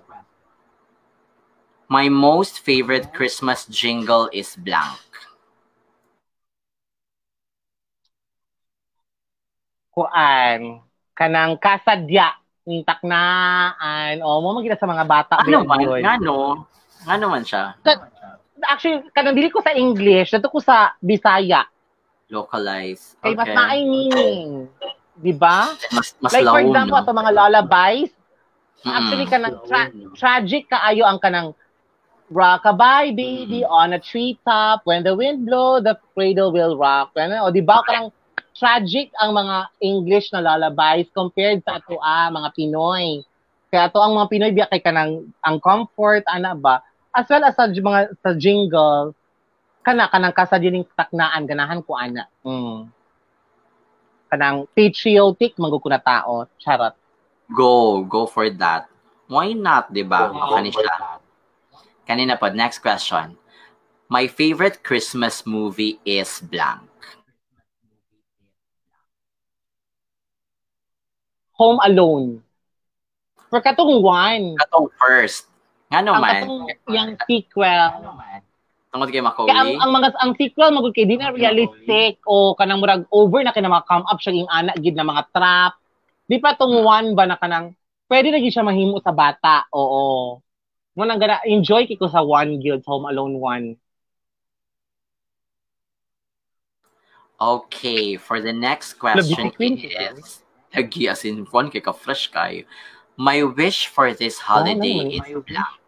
My 1.88 2.06
most 2.12 2.60
favorite 2.60 3.16
Christmas 3.16 3.64
jingle 3.66 4.28
is 4.30 4.54
blank. 4.54 5.00
Kuan, 9.98 10.86
kanang 11.18 11.58
kasadya, 11.58 12.37
yung 12.68 12.84
taknaan, 12.84 14.20
o 14.20 14.44
mo 14.44 14.52
magkita 14.54 14.76
sa 14.76 14.84
mga 14.84 15.04
bata. 15.04 15.34
Ano 15.40 15.64
ba 15.64 15.74
man? 15.74 15.80
yun? 15.80 16.00
Nga 16.04 16.14
no? 16.20 16.68
Nga 17.02 17.16
naman 17.16 17.42
siya. 17.42 17.72
Actually, 18.60 19.06
kanang 19.10 19.32
dili 19.32 19.48
ko 19.48 19.62
sa 19.62 19.72
English, 19.72 20.34
nato 20.34 20.50
ko 20.50 20.60
sa 20.60 20.92
Bisaya. 20.98 21.64
Localize. 22.28 23.16
Kay 23.18 23.32
mas 23.32 23.48
Okay. 23.48 23.56
naay 23.56 23.80
meaning. 23.82 24.68
Di 25.16 25.32
ba? 25.32 25.72
Mas, 25.90 26.12
mas 26.20 26.30
Like 26.30 26.44
for 26.44 26.60
example, 26.60 26.94
no? 26.94 27.00
ato 27.00 27.10
mga 27.10 27.32
lullabies, 27.32 28.12
Mm-mm. 28.78 28.92
actually 28.92 29.26
kanang 29.26 29.56
tra- 29.64 29.90
tragic 30.14 30.68
kaayo 30.68 31.02
ang 31.02 31.18
kanang 31.18 31.50
Rockabye 32.28 33.16
baby 33.16 33.64
on 33.64 33.96
a 33.96 33.98
treetop 33.98 34.84
when 34.84 35.00
the 35.00 35.16
wind 35.16 35.48
blow 35.48 35.80
the 35.80 35.96
cradle 36.12 36.52
will 36.52 36.76
rock. 36.76 37.16
Ano, 37.16 37.48
o 37.48 37.50
di 37.50 37.64
ba 37.64 37.80
kanang 37.80 38.12
tragic 38.58 39.14
ang 39.22 39.32
mga 39.32 39.56
English 39.80 40.34
na 40.34 40.42
lullabies 40.42 41.08
compared 41.14 41.62
sa 41.62 41.78
ato 41.78 41.96
ah, 42.02 42.28
mga 42.28 42.50
Pinoy. 42.52 43.22
Kaya 43.70 43.88
ato 43.88 44.02
ang 44.02 44.18
mga 44.18 44.28
Pinoy 44.28 44.50
biya 44.50 44.66
kay 44.66 44.82
kanang 44.82 45.30
ang 45.40 45.56
comfort 45.62 46.26
ana 46.26 46.58
ba 46.58 46.82
as 47.14 47.26
well 47.30 47.44
as 47.46 47.54
sa 47.56 47.70
j- 47.70 47.82
mga 47.82 48.14
sa 48.20 48.30
jingle 48.36 49.14
kana 49.82 50.10
kanang 50.12 50.36
kasadining 50.36 50.84
taknaan 50.92 51.48
ganahan 51.48 51.80
ko 51.80 51.96
ana. 51.96 52.28
Mm. 52.44 52.92
Kanang 54.28 54.68
patriotic 54.76 55.56
manggo 55.56 55.80
ko 55.80 55.88
na 55.88 56.02
tao. 56.02 56.44
Charot. 56.60 56.92
Go, 57.48 58.04
go 58.04 58.28
for 58.28 58.52
that. 58.60 58.92
Why 59.28 59.56
not, 59.56 59.88
di 59.88 60.04
ba? 60.04 60.28
Kani 60.28 60.68
siya. 60.68 61.20
Kanina 62.04 62.36
po, 62.36 62.52
next 62.52 62.84
question. 62.84 63.40
My 64.08 64.28
favorite 64.28 64.84
Christmas 64.84 65.44
movie 65.44 66.00
is 66.04 66.40
blank. 66.44 66.87
Home 71.58 71.78
Alone. 71.82 72.40
For 73.50 73.58
katong 73.58 74.00
one, 74.00 74.54
Katong 74.56 74.88
first. 74.94 75.50
Nga 75.88 76.04
ang 76.04 76.06
naman, 76.06 76.30
katong 76.30 76.56
yung 76.92 77.10
sequel. 77.26 77.80
Ano 77.98 78.14
man? 78.14 78.40
tungkol 78.88 79.08
kay 79.12 79.20
Kaya 79.20 79.28
ang, 79.28 79.28
Macaulay. 79.28 79.78
ang 79.84 79.90
mga 79.92 80.08
ang 80.16 80.32
sequel 80.34 80.70
magud 80.72 80.92
kay 80.96 81.04
di 81.04 81.20
na 81.20 81.28
realistic 81.30 82.24
o 82.24 82.56
kanang 82.56 82.80
murag 82.80 83.04
over 83.12 83.44
na 83.44 83.52
kay 83.52 83.60
na 83.60 83.70
mga 83.70 83.84
come 83.84 84.06
up 84.08 84.18
siya 84.18 84.32
yung 84.34 84.50
anak 84.50 84.80
gid 84.80 84.96
na 84.96 85.04
mga 85.04 85.28
trap. 85.30 85.76
Di 86.24 86.40
pa 86.40 86.56
tong 86.56 86.72
one 86.72 87.12
ba 87.12 87.28
na 87.28 87.36
kanang 87.36 87.76
pwede 88.08 88.32
na 88.32 88.40
gid 88.40 88.52
siya 88.52 88.64
mahimo 88.64 88.96
sa 89.04 89.12
bata. 89.12 89.68
Oo. 89.76 90.40
Mo 90.98 91.02
nang 91.04 91.20
gana 91.20 91.38
enjoy 91.46 91.86
ko 91.94 92.08
sa 92.08 92.24
one 92.24 92.58
guild 92.58 92.82
Home 92.88 93.06
Alone 93.06 93.36
1. 93.38 93.76
Okay, 97.38 98.18
for 98.18 98.42
the 98.42 98.50
next 98.50 98.98
question 98.98 99.54
is, 99.54 100.42
Lagi 100.74 101.08
as 101.08 101.24
in 101.24 101.48
one 101.50 101.72
kay 101.72 101.80
ka-fresh 101.80 102.30
kayo. 102.30 102.68
My 103.18 103.42
wish 103.42 103.90
for 103.90 104.14
this 104.14 104.38
holiday 104.38 105.10
naman. 105.10 105.16
is 105.16 105.26
blank. 105.42 105.78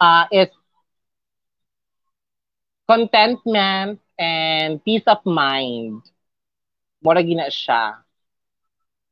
uh, 0.00 0.24
it's 0.32 0.56
contentment 2.88 4.00
and 4.18 4.82
peace 4.82 5.04
of 5.06 5.22
mind. 5.28 6.02
Mura 7.04 7.22
gina 7.22 7.52
siya. 7.52 8.00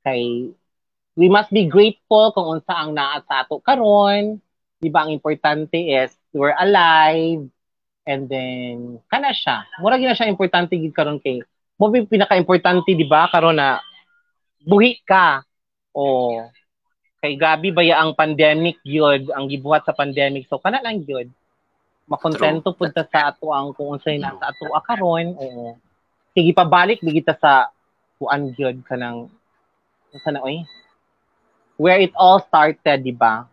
Kay 0.02 0.50
we 1.14 1.28
must 1.28 1.52
be 1.52 1.68
grateful 1.68 2.32
kung 2.32 2.58
unsa 2.58 2.74
ang 2.74 2.96
naa 2.96 3.20
sa 3.28 3.44
ato 3.44 3.60
karon. 3.60 4.40
Di 4.80 4.88
ba 4.88 5.04
ang 5.06 5.12
importante 5.12 5.76
is 5.76 6.16
we're 6.32 6.56
alive 6.56 7.44
and 8.08 8.26
then 8.26 8.98
kana 9.12 9.30
siya. 9.36 9.68
Mura 9.78 10.00
gina 10.00 10.16
siya 10.16 10.32
importante 10.32 10.74
gid 10.74 10.96
karon 10.96 11.20
kay 11.20 11.44
mo 11.78 11.94
pinaka-importante 11.94 12.90
di 12.90 13.06
ba 13.06 13.30
karon 13.30 13.54
na 13.54 13.78
buhi 14.66 14.98
ka 15.06 15.46
o 15.94 16.34
kay 17.22 17.34
gabi 17.38 17.70
baya 17.70 18.02
ang 18.02 18.14
pandemic 18.14 18.78
yun, 18.86 19.30
ang 19.34 19.46
gibuhat 19.46 19.86
sa 19.86 19.94
pandemic. 19.94 20.46
So 20.50 20.58
kana 20.58 20.82
lang 20.82 21.02
yun. 21.06 21.30
Makontento 22.10 22.74
pud 22.74 22.94
ta 22.94 23.06
sa 23.06 23.30
ato 23.30 23.50
ang 23.54 23.74
kung 23.74 23.94
unsay 23.98 24.18
nasa 24.18 24.50
ato 24.50 24.70
a 24.74 24.80
karon. 24.82 25.34
Oo. 25.38 25.78
Sige 26.34 26.50
pabalik 26.54 27.02
di 27.02 27.18
kita 27.18 27.34
sa 27.38 27.70
kuan 28.18 28.54
gyud 28.54 28.82
kanang 28.86 29.30
unsa 30.14 30.30
na 30.34 30.42
oy? 30.42 30.66
Where 31.78 32.02
it 32.02 32.10
all 32.18 32.42
started, 32.42 33.06
di 33.06 33.14
ba? 33.14 33.46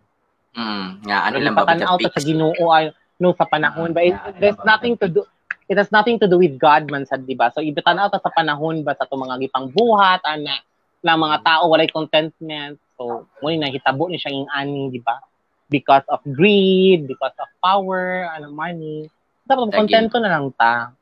Mm, 0.57 1.05
nga, 1.05 1.29
ano 1.29 1.37
lang 1.37 1.53
ba 1.53 1.67
Patanaw 1.67 2.01
ta 2.01 2.09
sa 2.09 2.25
Ginoo 2.25 2.65
ay 2.73 2.89
no 3.19 3.35
sa 3.35 3.45
panahon 3.47 3.91
ba 3.91 4.01
it, 4.03 4.15
there's 4.39 4.59
nothing 4.63 4.95
to 4.95 5.07
do 5.07 5.21
it 5.65 5.77
has 5.77 5.89
nothing 5.89 6.17
to 6.21 6.27
do 6.29 6.37
with 6.37 6.57
God 6.57 6.89
man 6.89 7.05
sad 7.05 7.25
di 7.25 7.33
ba 7.33 7.49
so 7.53 7.61
ibutanaw 7.61 8.09
ta 8.11 8.21
sa 8.21 8.31
panahon 8.33 8.85
ba 8.85 8.93
sa 8.97 9.07
to 9.09 9.17
mga 9.17 9.41
gipang 9.47 9.69
buhat 9.73 10.21
ana 10.25 10.61
lang 11.05 11.21
mga 11.21 11.41
tao 11.45 11.69
walay 11.69 11.89
contentment 11.89 12.77
so 12.97 13.25
mo 13.41 13.45
ni 13.49 13.57
nahitabo 13.61 14.09
ni 14.09 14.17
siya 14.17 14.33
ing 14.33 14.49
ani 14.53 14.89
di 14.93 15.01
ba 15.01 15.21
because 15.69 16.05
of 16.09 16.21
greed 16.25 17.09
because 17.09 17.33
of 17.41 17.49
power 17.61 18.29
ano 18.33 18.53
money 18.53 19.09
dapat 19.45 19.69
Lagi. 19.69 19.77
kontento 19.77 20.15
na 20.21 20.29
lang 20.29 20.49
ta 20.53 20.93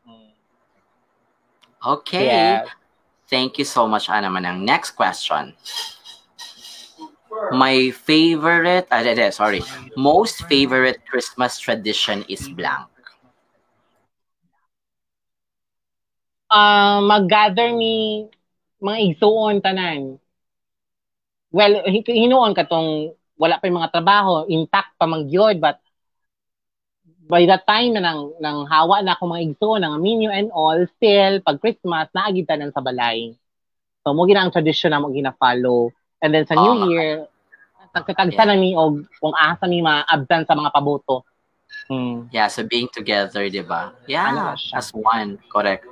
Okay. 1.83 2.31
yes 2.63 2.71
Thank 3.33 3.57
you 3.57 3.65
so 3.65 3.89
much, 3.89 4.13
Ana 4.13 4.29
Manang. 4.29 4.61
Next 4.61 4.93
question. 4.93 5.57
My 7.49 7.89
favorite, 7.89 8.85
ah, 8.93 9.01
de, 9.01 9.33
sorry, 9.33 9.65
most 9.97 10.45
favorite 10.45 11.01
Christmas 11.09 11.57
tradition 11.57 12.21
is 12.29 12.45
blank. 12.45 12.92
Uh, 16.53 17.01
mag-gather 17.01 17.73
ni 17.73 18.29
mga 18.77 18.97
igsuon 19.09 19.57
tanan. 19.57 20.21
Well, 21.49 21.81
hi- 21.85 22.05
hinuon 22.05 22.53
ka 22.53 22.69
tong 22.69 23.13
wala 23.33 23.57
pa 23.57 23.65
yung 23.65 23.81
mga 23.81 23.91
trabaho, 23.91 24.45
intact 24.45 24.93
pa 24.95 25.09
magyod, 25.09 25.57
but 25.57 25.81
by 27.25 27.49
the 27.49 27.57
time 27.65 27.97
na 27.97 28.01
nang, 28.03 28.35
nang 28.37 28.69
hawa 28.69 29.01
na 29.01 29.17
ako 29.17 29.33
mga 29.33 29.43
igsuon, 29.51 29.81
ng 29.81 29.95
menu 29.97 30.29
and 30.29 30.53
all, 30.53 30.77
still, 30.95 31.41
pag 31.41 31.57
Christmas, 31.57 32.07
naagid 32.13 32.45
tanan 32.45 32.69
sa 32.69 32.83
balay. 32.85 33.33
So, 34.03 34.13
mo 34.13 34.27
gina 34.27 34.43
ang 34.43 34.53
tradition 34.53 34.91
na 34.91 35.01
mo 35.01 35.09
gina-follow. 35.09 35.89
And 36.21 36.31
then 36.31 36.45
sa 36.45 36.55
New 36.55 36.75
Ah. 36.75 36.85
Year, 36.87 37.09
tagkatagsa 37.93 38.43
na 38.47 38.57
mi 38.57 38.73
og 38.73 39.05
kung 39.21 39.35
asa 39.37 39.69
mi 39.69 39.79
maabdan 39.79 40.43
sa 40.47 40.55
mga 40.55 40.73
paboto. 40.73 41.23
Hmm. 41.87 42.29
Yeah, 42.31 42.47
so 42.47 42.63
being 42.63 42.87
together, 42.89 43.49
di 43.49 43.61
ba? 43.61 43.91
Ano 43.91 44.07
Yeah, 44.07 44.55
siya? 44.55 44.77
as 44.79 44.89
one, 44.95 45.41
correct. 45.51 45.85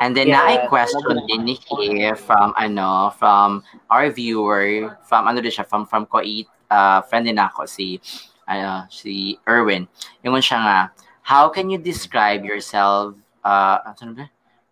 And 0.00 0.14
then 0.16 0.28
Yes, 0.28 0.38
na 0.38 0.46
I 0.46 0.66
question 0.68 1.18
din 1.26 1.48
here 1.80 2.14
from 2.14 2.54
ano 2.56 3.10
from 3.18 3.64
our 3.90 4.10
viewer 4.10 4.94
from 5.04 5.26
ano 5.26 5.40
din 5.42 5.50
siya 5.50 5.66
from 5.66 5.84
from 5.88 6.06
Koit 6.06 6.46
uh, 6.70 7.02
friend 7.02 7.26
din 7.26 7.38
ako 7.40 7.66
si 7.66 7.98
ano 8.46 8.86
si 8.92 9.36
Erwin. 9.48 9.88
Yung 10.22 10.38
siya 10.38 10.58
nga, 10.62 10.78
how 11.24 11.48
can 11.50 11.68
you 11.68 11.78
describe 11.78 12.44
yourself 12.44 13.16
uh? 13.42 13.80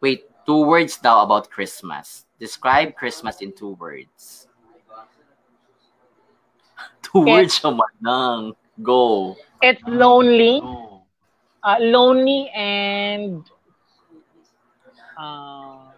Wait, 0.01 0.29
two 0.47 0.63
words 0.63 0.97
daw 1.01 1.25
about 1.25 1.51
Christmas. 1.51 2.25
Describe 2.39 2.95
Christmas 2.95 3.41
in 3.41 3.51
two 3.53 3.75
words. 3.81 4.47
Two 7.07 7.25
Yes. 7.25 7.33
words 7.33 7.55
siya 7.63 7.71
manang. 7.73 8.53
Go. 8.85 9.37
It's 9.65 9.81
lonely. 9.89 10.61
uh, 11.67 11.79
lonely 11.81 12.49
and 12.55 13.43
uh, 15.17 15.93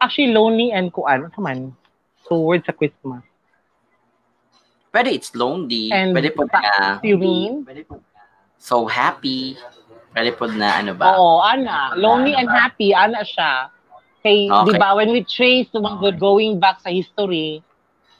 actually 0.00 0.32
lonely 0.32 0.72
and 0.72 0.92
kuan 0.92 1.28
ano 1.28 1.38
man 1.40 1.58
towards 2.24 2.64
sa 2.64 2.72
Christmas. 2.72 3.24
Pwede 4.90 5.14
it's 5.14 5.30
lonely. 5.38 5.90
And 5.94 6.14
Pwede 6.16 6.34
po 6.34 6.46
na 6.50 6.98
You 7.02 7.16
mean? 7.18 7.62
so 8.58 8.86
happy. 8.86 9.54
Pwede 10.10 10.34
po 10.34 10.50
na 10.50 10.82
ano 10.82 10.92
ba? 10.98 11.14
Oo, 11.14 11.38
ana. 11.42 11.94
Lonely 11.94 12.34
and 12.34 12.50
happy, 12.50 12.90
ana 12.90 13.22
siya. 13.22 13.70
Kay, 14.20 14.50
Okay. 14.52 14.66
di 14.68 14.72
ba, 14.76 14.92
when 14.98 15.14
we 15.14 15.24
trace 15.24 15.70
the 15.72 15.80
mga 15.80 15.96
good 16.02 16.16
going 16.20 16.58
back 16.60 16.82
sa 16.82 16.90
history, 16.92 17.62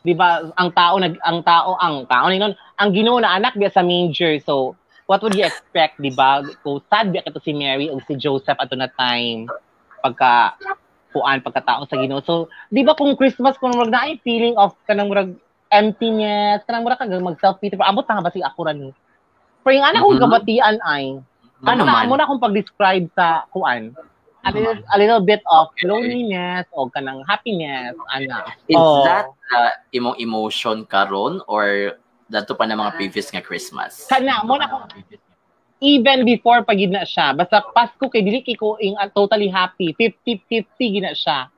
di 0.01 0.15
ba, 0.15 0.49
ang 0.57 0.71
tao, 0.73 0.97
nag, 0.97 1.19
ang 1.21 1.43
tao, 1.45 1.77
ang 1.77 2.07
tao 2.09 2.25
na 2.31 2.39
yun, 2.39 2.55
ang 2.79 2.91
ginoo 2.95 3.19
na 3.21 3.37
anak 3.37 3.53
biya 3.59 3.69
sa 3.69 3.83
manger. 3.85 4.39
So, 4.41 4.79
what 5.11 5.19
would 5.27 5.35
you 5.35 5.43
expect, 5.43 5.99
di 5.99 6.15
ba? 6.15 6.39
Kung 6.63 6.79
sad 6.87 7.11
biya 7.11 7.27
ito 7.27 7.43
si 7.43 7.51
Mary 7.51 7.91
o 7.91 7.99
si 8.07 8.15
Joseph 8.15 8.55
ato 8.55 8.79
na 8.79 8.87
time, 8.95 9.51
pagka, 10.07 10.55
kuan, 11.11 11.43
pagkatao 11.43 11.83
sa 11.91 11.99
ginoo. 11.99 12.23
So, 12.23 12.47
di 12.71 12.87
ba 12.87 12.95
kung 12.95 13.19
Christmas, 13.19 13.59
kung 13.59 13.75
mag 13.75 13.91
na 13.91 14.07
ay 14.07 14.23
feeling 14.23 14.55
of 14.55 14.79
kanang 14.87 15.11
murag 15.11 15.35
emptiness, 15.75 16.63
kanang 16.63 16.87
murag 16.87 17.03
kag 17.03 17.11
mag 17.11 17.43
self-pity, 17.43 17.75
abot 17.83 18.07
na 18.07 18.23
nga 18.23 18.27
ba 18.31 18.31
si 18.31 18.39
ako 18.39 18.71
rin. 18.71 18.95
Pero 19.67 19.73
yung 19.75 19.87
anak 19.91 19.99
kong 20.07 20.15
Mhm. 20.15 20.25
kabatian 20.31 20.77
ay, 20.87 21.19
Ano 21.61 21.85
na, 21.85 22.09
mo 22.09 22.17
na 22.17 22.25
akong 22.25 22.41
pag-describe 22.41 23.05
sa 23.13 23.45
kuan. 23.53 23.93
A 24.41 24.49
little, 24.49 24.81
a 24.81 24.97
little 24.97 25.21
bit 25.21 25.45
of 25.53 25.69
loneliness 25.85 26.65
o 26.73 26.89
kanang 26.89 27.21
happiness, 27.29 27.93
ana. 28.09 28.49
Is 28.65 28.81
Oh. 28.81 29.05
that 29.05 29.29
uh, 29.53 29.69
imong 29.93 30.17
emotion 30.17 30.89
karon 30.89 31.45
or 31.45 32.01
dato 32.31 32.55
pa 32.55 32.65
na 32.65 32.79
mga 32.79 32.95
previous 32.95 33.27
nga 33.35 33.43
Christmas? 33.43 34.07
Kana, 34.07 34.47
mo 34.47 34.55
na 34.55 34.71
akong 34.71 34.87
even 35.81 36.29
before 36.29 36.63
pag 36.63 36.79
na 36.87 37.03
siya. 37.03 37.33
Basta 37.35 37.65
Pasko 37.73 38.07
kay 38.07 38.23
dili 38.23 38.45
ko 38.55 38.77
ing 38.79 38.95
uh, 39.01 39.09
totally 39.11 39.49
happy. 39.49 39.97
50-50 39.97 40.95
gina 40.95 41.13
siya. 41.17 41.49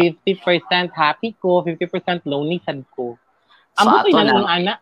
50% 0.00 0.96
happy 0.96 1.36
ko, 1.36 1.60
50% 1.60 2.24
lonely 2.24 2.56
sad 2.64 2.80
ko. 2.96 3.20
So, 3.76 3.84
Amo 3.84 4.00
ato 4.00 4.08
ko 4.08 4.16
na 4.24 4.32
ng 4.32 4.48
ana. 4.48 4.74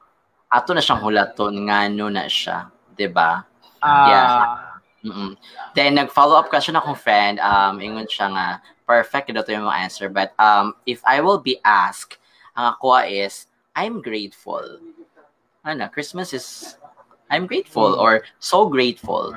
Ato 0.48 0.70
na 0.72 0.80
siyang 0.80 1.02
hulaton 1.02 1.66
ngano 1.66 2.06
na 2.08 2.30
siya, 2.30 2.70
'di 2.94 3.10
ba? 3.10 3.42
Ah, 3.82 4.06
Yeah. 4.08 4.42
Mm-mm. 4.98 5.38
Then 5.78 5.94
nag-follow 5.94 6.34
up 6.34 6.50
question 6.50 6.74
akong 6.74 6.98
friend, 6.98 7.38
um 7.38 7.78
ingon 7.78 8.10
siya 8.10 8.30
nga 8.34 8.46
perfect 8.82 9.30
daw 9.30 9.46
yung 9.46 9.70
mga 9.70 9.80
answer 9.86 10.08
but 10.10 10.34
um 10.38 10.74
if 10.86 10.98
I 11.06 11.22
will 11.22 11.38
be 11.38 11.58
asked, 11.62 12.18
ang 12.58 12.74
ako 12.74 13.06
is 13.06 13.46
I'm 13.78 14.02
grateful. 14.02 14.82
Ano, 15.68 15.84
Christmas 15.92 16.32
is 16.32 16.80
I'm 17.28 17.44
grateful 17.44 18.00
or 18.00 18.24
so 18.40 18.72
grateful. 18.72 19.36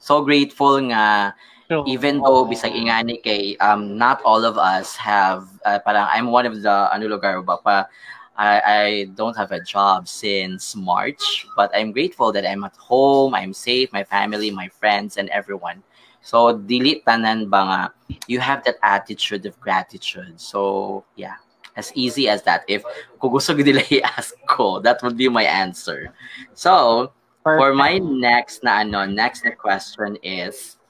So 0.00 0.24
grateful 0.24 0.80
nga 0.88 1.36
true. 1.68 1.84
even 1.84 2.24
though 2.24 2.48
bisag 2.48 2.72
ingani 2.72 3.20
kay 3.20 3.60
um 3.60 4.00
not 4.00 4.24
all 4.24 4.40
of 4.48 4.56
us 4.56 4.96
have 4.96 5.44
uh, 5.68 5.76
parang 5.84 6.08
I'm 6.08 6.32
one 6.32 6.48
of 6.48 6.64
the 6.64 6.88
ano 6.88 7.12
lugar 7.12 7.44
ba 7.44 7.60
pa 7.60 7.92
I, 8.36 8.60
I 8.60 8.84
don't 9.16 9.36
have 9.36 9.52
a 9.52 9.60
job 9.60 10.08
since 10.08 10.76
March, 10.76 11.46
but 11.56 11.70
I'm 11.72 11.92
grateful 11.92 12.32
that 12.32 12.44
I'm 12.44 12.64
at 12.64 12.76
home, 12.76 13.34
I'm 13.34 13.56
safe, 13.56 13.90
my 13.92 14.04
family, 14.04 14.50
my 14.50 14.68
friends, 14.68 15.16
and 15.16 15.30
everyone. 15.30 15.82
So, 16.20 16.52
dili 16.52 17.00
tanan 17.00 17.48
ba 17.48 17.60
nga, 17.64 17.80
you 18.28 18.40
have 18.44 18.60
that 18.68 18.76
attitude 18.84 19.46
of 19.48 19.56
gratitude. 19.56 20.36
So, 20.36 21.04
yeah, 21.16 21.40
as 21.76 21.92
easy 21.94 22.28
as 22.28 22.42
that. 22.48 22.64
If 22.66 22.82
kung 23.20 23.30
gusto 23.30 23.54
ko 23.54 23.62
nila 23.62 23.84
i-ask 23.96 24.34
ko, 24.48 24.80
that 24.80 25.00
would 25.04 25.16
be 25.16 25.28
my 25.28 25.44
answer. 25.44 26.10
So, 26.56 27.12
for 27.44 27.76
my 27.76 28.02
next 28.02 28.64
na 28.64 28.82
ano, 28.82 29.06
next 29.06 29.44
na 29.46 29.54
question 29.54 30.18
is, 30.24 30.80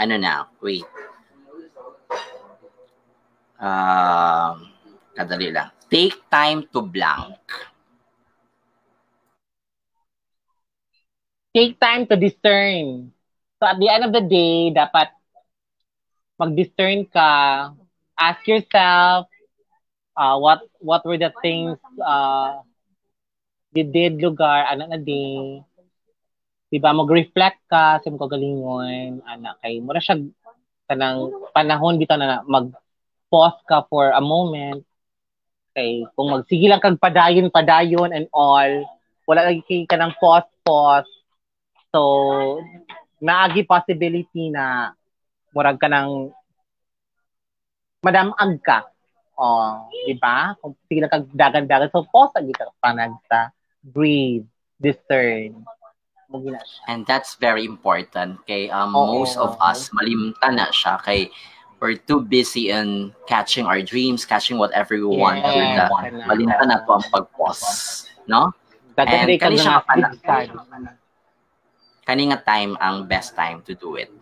ano 0.00 0.16
na, 0.18 0.50
wait. 0.58 0.88
Um, 3.60 4.72
kadali 5.14 5.52
lang. 5.52 5.70
Take 5.92 6.16
time 6.32 6.64
to 6.72 6.80
blank. 6.80 7.38
take 11.54 11.78
time 11.78 12.06
to 12.06 12.16
discern. 12.16 13.10
So 13.60 13.66
at 13.66 13.78
the 13.78 13.88
end 13.90 14.04
of 14.06 14.12
the 14.14 14.24
day, 14.24 14.72
dapat 14.72 15.12
mag-discern 16.40 17.10
ka, 17.12 17.30
ask 18.16 18.40
yourself, 18.48 19.28
uh, 20.16 20.36
what 20.38 20.60
what 20.80 21.02
were 21.04 21.18
the 21.18 21.32
things 21.42 21.78
uh, 22.02 22.62
you 23.74 23.86
did 23.86 24.18
lugar, 24.18 24.66
ano 24.66 24.90
na 24.90 24.98
day. 24.98 25.62
Diba, 26.70 26.94
mag-reflect 26.94 27.66
ka 27.66 27.98
sa 27.98 28.06
mga 28.06 28.22
kagalingon, 28.30 29.26
anak, 29.26 29.58
kay 29.58 29.82
mura 29.82 29.98
siya 29.98 30.22
kanang 30.86 31.30
panahon 31.50 31.98
bitaw 31.98 32.18
na 32.18 32.42
mag-pause 32.46 33.58
ka 33.66 33.86
for 33.90 34.14
a 34.14 34.22
moment. 34.22 34.86
Kay 35.74 36.06
kung 36.14 36.30
magsige 36.30 36.66
lang 36.66 36.82
kag 36.82 36.98
padayon 36.98 37.50
padayon 37.50 38.10
and 38.14 38.26
all, 38.34 38.70
wala 39.26 39.50
lagi 39.50 39.62
kay 39.66 39.82
kanang 39.86 40.14
pause 40.18 40.46
pause. 40.62 41.10
So 41.90 42.58
naagi 43.22 43.66
possibility 43.66 44.50
na 44.50 44.94
murag 45.50 45.78
ka 45.78 45.90
ng 45.90 46.30
madamag 48.02 48.62
ka. 48.62 48.86
Oh, 49.40 49.88
di 50.04 50.20
ba? 50.20 50.52
Kung 50.60 50.76
sige 50.84 51.00
lang 51.00 51.08
kag 51.08 51.24
dagan-dagan, 51.32 51.88
so 51.88 52.04
pause 52.12 52.36
lagi 52.36 52.52
ka 52.52 52.68
panag 52.84 53.16
sa 53.24 53.48
breathe, 53.80 54.44
discern. 54.76 55.64
And 56.86 57.08
that's 57.08 57.40
very 57.40 57.64
important 57.64 58.38
kay 58.46 58.68
um, 58.70 58.94
Oo. 58.94 59.18
most 59.18 59.34
of 59.40 59.56
us 59.58 59.90
malimtan 59.90 60.60
na 60.60 60.70
siya 60.70 61.00
kay 61.02 61.32
we're 61.80 61.96
too 61.96 62.20
busy 62.20 62.68
in 62.68 63.10
catching 63.24 63.64
our 63.64 63.80
dreams, 63.80 64.28
catching 64.28 64.60
whatever 64.60 64.94
we 64.94 65.08
want. 65.08 65.40
With 65.40 65.56
that. 65.80 65.88
Yes. 65.88 66.28
Malimtan 66.28 66.66
na 66.68 66.84
to 66.84 66.90
ang 67.00 67.04
pag-pause. 67.08 67.66
No? 68.28 68.52
Dagan 68.94 69.26
And 69.26 69.40
kani 69.40 69.56
siya 69.56 69.80
nga 69.80 70.12
kapala- 70.12 71.00
Kani 72.04 72.22
nga 72.28 72.38
time 72.44 72.76
ang 72.76 73.08
best 73.08 73.32
time 73.32 73.64
to 73.64 73.72
do 73.72 73.96
it. 73.96 74.12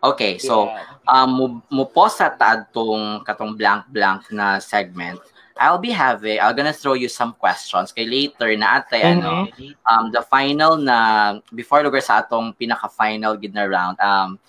Okay, 0.00 0.40
so 0.40 0.72
um 1.04 1.28
mo, 1.28 1.44
mo 1.68 1.84
pause 1.84 2.24
sa 2.24 2.32
taad 2.32 2.72
tong 2.72 3.20
katong 3.20 3.52
blank 3.52 3.84
blank 3.92 4.24
na 4.32 4.56
segment. 4.56 5.20
I'll 5.60 5.76
be 5.76 5.92
having 5.92 6.40
I'm 6.40 6.56
gonna 6.56 6.72
throw 6.72 6.96
you 6.96 7.12
some 7.12 7.36
questions 7.36 7.92
kay 7.92 8.08
later 8.08 8.48
na 8.56 8.80
ate 8.80 9.04
ano 9.04 9.44
um 9.84 10.08
the 10.08 10.24
final 10.24 10.80
na 10.80 11.36
before 11.52 11.84
lugar 11.84 12.00
sa 12.00 12.24
atong 12.24 12.56
pinaka 12.56 12.88
final 12.88 13.36
gid 13.36 13.52
na 13.52 13.68
round 13.68 14.00
um 14.00 14.40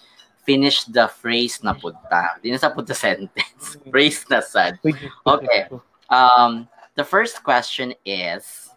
finish 0.48 0.88
the 0.88 1.12
phrase 1.12 1.60
na 1.60 1.76
punta. 1.76 2.40
Di 2.40 2.48
na 2.48 2.58
sa 2.58 2.72
punta 2.72 2.96
sentence. 2.96 3.76
phrase 3.92 4.24
na 4.32 4.40
sad. 4.40 4.80
Okay. 5.28 5.68
Um 6.08 6.72
the 6.96 7.04
first 7.04 7.44
question 7.44 7.92
is 8.08 8.72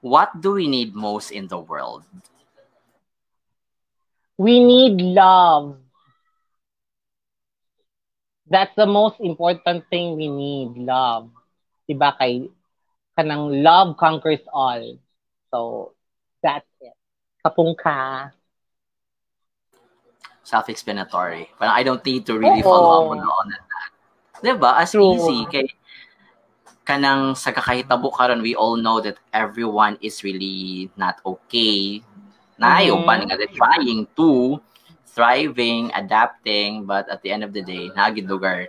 what 0.00 0.32
do 0.40 0.56
we 0.56 0.64
need 0.64 0.96
most 0.96 1.28
in 1.28 1.44
the 1.44 1.60
world? 1.60 2.08
We 4.40 4.64
need 4.64 4.96
love. 5.04 5.76
That's 8.48 8.72
the 8.72 8.88
most 8.88 9.20
important 9.20 9.84
thing 9.92 10.16
we 10.16 10.32
need, 10.32 10.80
love. 10.80 11.28
Diba 11.84 12.16
kay 12.16 12.48
kanang 13.12 13.60
love 13.60 14.00
conquers 14.00 14.40
all. 14.48 14.96
So, 15.52 15.92
that's 16.40 16.64
it. 16.80 16.96
Kapung 17.44 17.76
ka. 17.76 18.32
self-explanatory. 20.50 21.46
But 21.60 21.70
I 21.70 21.86
don't 21.86 22.02
need 22.02 22.26
to 22.26 22.34
really 22.34 22.64
Oo. 22.64 22.66
follow 22.66 22.90
up 22.90 23.06
on 23.14 23.22
on 23.22 23.46
that. 23.54 23.90
Diba? 24.42 24.70
As 24.74 24.90
True. 24.90 25.14
easy. 25.14 25.46
Kay, 25.46 25.70
kanang 26.82 27.38
sa 27.38 27.54
kakahitabo 27.54 28.10
karon 28.10 28.42
we 28.42 28.58
all 28.58 28.74
know 28.74 28.98
that 28.98 29.14
everyone 29.30 29.94
is 30.02 30.26
really 30.26 30.90
not 30.98 31.22
okay. 31.22 32.02
Na 32.60 32.76
Mhm. 32.84 33.08
mm 33.08 33.10
nga 33.24 33.34
they're 33.40 33.56
trying 33.56 34.04
to, 34.20 34.60
thriving, 35.10 35.88
adapting, 35.96 36.84
but 36.84 37.08
at 37.08 37.24
the 37.24 37.32
end 37.32 37.42
of 37.42 37.56
the 37.56 37.64
day, 37.64 37.88
nagid 37.96 38.28
lugar, 38.28 38.68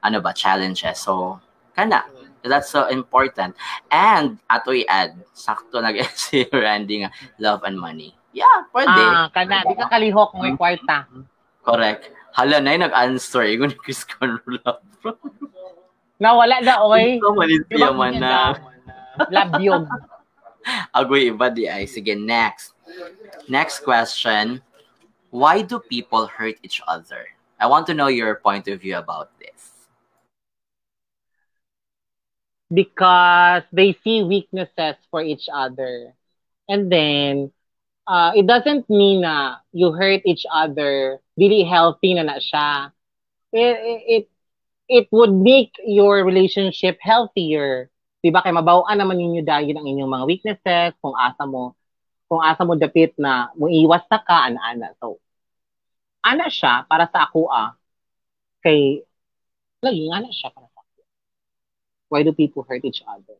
ano 0.00 0.22
ba, 0.22 0.30
challenges. 0.32 1.02
So, 1.02 1.42
kana, 1.74 2.06
that's 2.46 2.70
so 2.70 2.86
important. 2.88 3.58
And, 3.90 4.38
ato 4.48 4.70
i-add, 4.72 5.18
sakto 5.34 5.82
nag 5.82 5.98
si 6.16 6.46
Randy 6.48 7.02
nga, 7.04 7.10
love 7.42 7.66
and 7.66 7.76
money. 7.76 8.14
Yeah, 8.32 8.64
pwede. 8.72 8.88
Ah, 8.88 9.28
kana. 9.28 9.60
Di 9.68 9.76
ka 9.76 9.92
kalihok 9.92 10.32
mo 10.32 10.46
kwarta. 10.56 11.04
Correct. 11.60 12.08
Hala 12.32 12.64
na 12.64 12.72
yung 12.72 12.84
nag-answer. 12.88 13.44
Yung 13.44 13.68
ni 13.68 13.76
Chris 13.76 14.08
Conrola. 14.08 14.80
Nawala 16.16 16.64
na, 16.64 16.80
oy. 16.80 17.20
Ito 17.20 17.36
manis 17.36 17.62
siya 17.68 17.90
man 17.92 18.16
na. 18.16 18.56
Labyog. 19.28 19.84
Agoy 20.96 21.28
iba 21.28 21.52
di 21.52 21.68
ay. 21.68 21.84
Sige, 21.84 22.16
next. 22.16 22.72
Next 23.48 23.80
question. 23.80 24.62
Why 25.30 25.62
do 25.62 25.80
people 25.80 26.26
hurt 26.26 26.56
each 26.62 26.80
other? 26.86 27.26
I 27.58 27.66
want 27.66 27.86
to 27.86 27.94
know 27.94 28.08
your 28.08 28.34
point 28.36 28.68
of 28.68 28.80
view 28.80 28.98
about 28.98 29.30
this. 29.38 29.72
because 32.72 33.62
they 33.70 33.92
see 34.02 34.24
weaknesses 34.24 34.96
for 35.10 35.22
each 35.22 35.46
other. 35.52 36.16
And 36.68 36.90
then, 36.90 37.52
uh, 38.08 38.32
it 38.34 38.46
doesn't 38.46 38.88
mean 38.88 39.20
na 39.20 39.60
you 39.72 39.92
hurt 39.92 40.22
each 40.24 40.46
other, 40.48 41.20
really 41.36 41.62
healthy 41.62 42.14
na 42.14 42.22
na 42.22 42.40
siya. 42.40 42.90
It, 43.52 43.76
it, 44.08 44.24
it 44.88 45.06
would 45.12 45.32
make 45.32 45.76
your 45.84 46.24
relationship 46.24 46.96
healthier. 47.00 47.92
Diba? 48.24 48.40
Kaya 48.40 48.56
mabawaan 48.56 48.96
naman 48.96 49.20
ninyo 49.20 49.44
dahil 49.44 49.76
ang 49.76 49.84
inyong 49.84 50.08
mga 50.08 50.26
weaknesses, 50.26 50.90
kung 51.04 51.12
asa 51.18 51.44
mo, 51.44 51.76
kung 52.32 52.40
asa 52.40 52.64
mo 52.64 52.72
dapit 52.72 53.12
na 53.20 53.52
mo 53.52 53.68
iwas 53.68 54.08
sa 54.08 54.16
ka, 54.16 54.48
ana-ana. 54.48 54.96
So, 54.96 55.20
ana 56.24 56.48
siya 56.48 56.88
para 56.88 57.04
sa 57.12 57.28
ako 57.28 57.52
ah. 57.52 57.76
Kay, 58.64 59.04
lagi 59.84 60.08
ana 60.08 60.32
siya 60.32 60.48
para 60.48 60.64
sa 60.72 60.80
ako. 60.80 61.04
Why 62.08 62.24
do 62.24 62.32
people 62.32 62.64
hurt 62.64 62.88
each 62.88 63.04
other? 63.04 63.36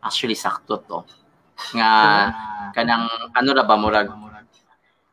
Actually, 0.00 0.40
sakto 0.40 0.80
to. 0.88 1.04
Nga, 1.76 1.92
kanang, 2.72 3.12
ano 3.36 3.50
na 3.52 3.64
ba, 3.68 3.76
murag, 3.76 4.08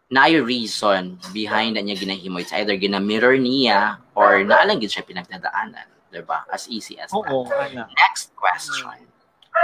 na 0.08 0.32
yung 0.32 0.48
reason 0.48 1.20
behind 1.36 1.76
na 1.76 1.84
niya 1.84 2.00
ginahimo. 2.00 2.40
It's 2.40 2.56
either 2.56 2.80
gina-mirror 2.80 3.36
niya 3.36 4.00
or 4.16 4.40
naalang 4.40 4.80
gid 4.80 4.96
siya 4.96 5.04
pinagdadaanan. 5.04 5.92
Diba? 6.14 6.48
As 6.48 6.72
easy 6.72 6.96
as 6.96 7.12
that. 7.12 7.28
Oo, 7.28 7.44
ana. 7.50 7.92
Next 7.92 8.32
question. 8.40 9.04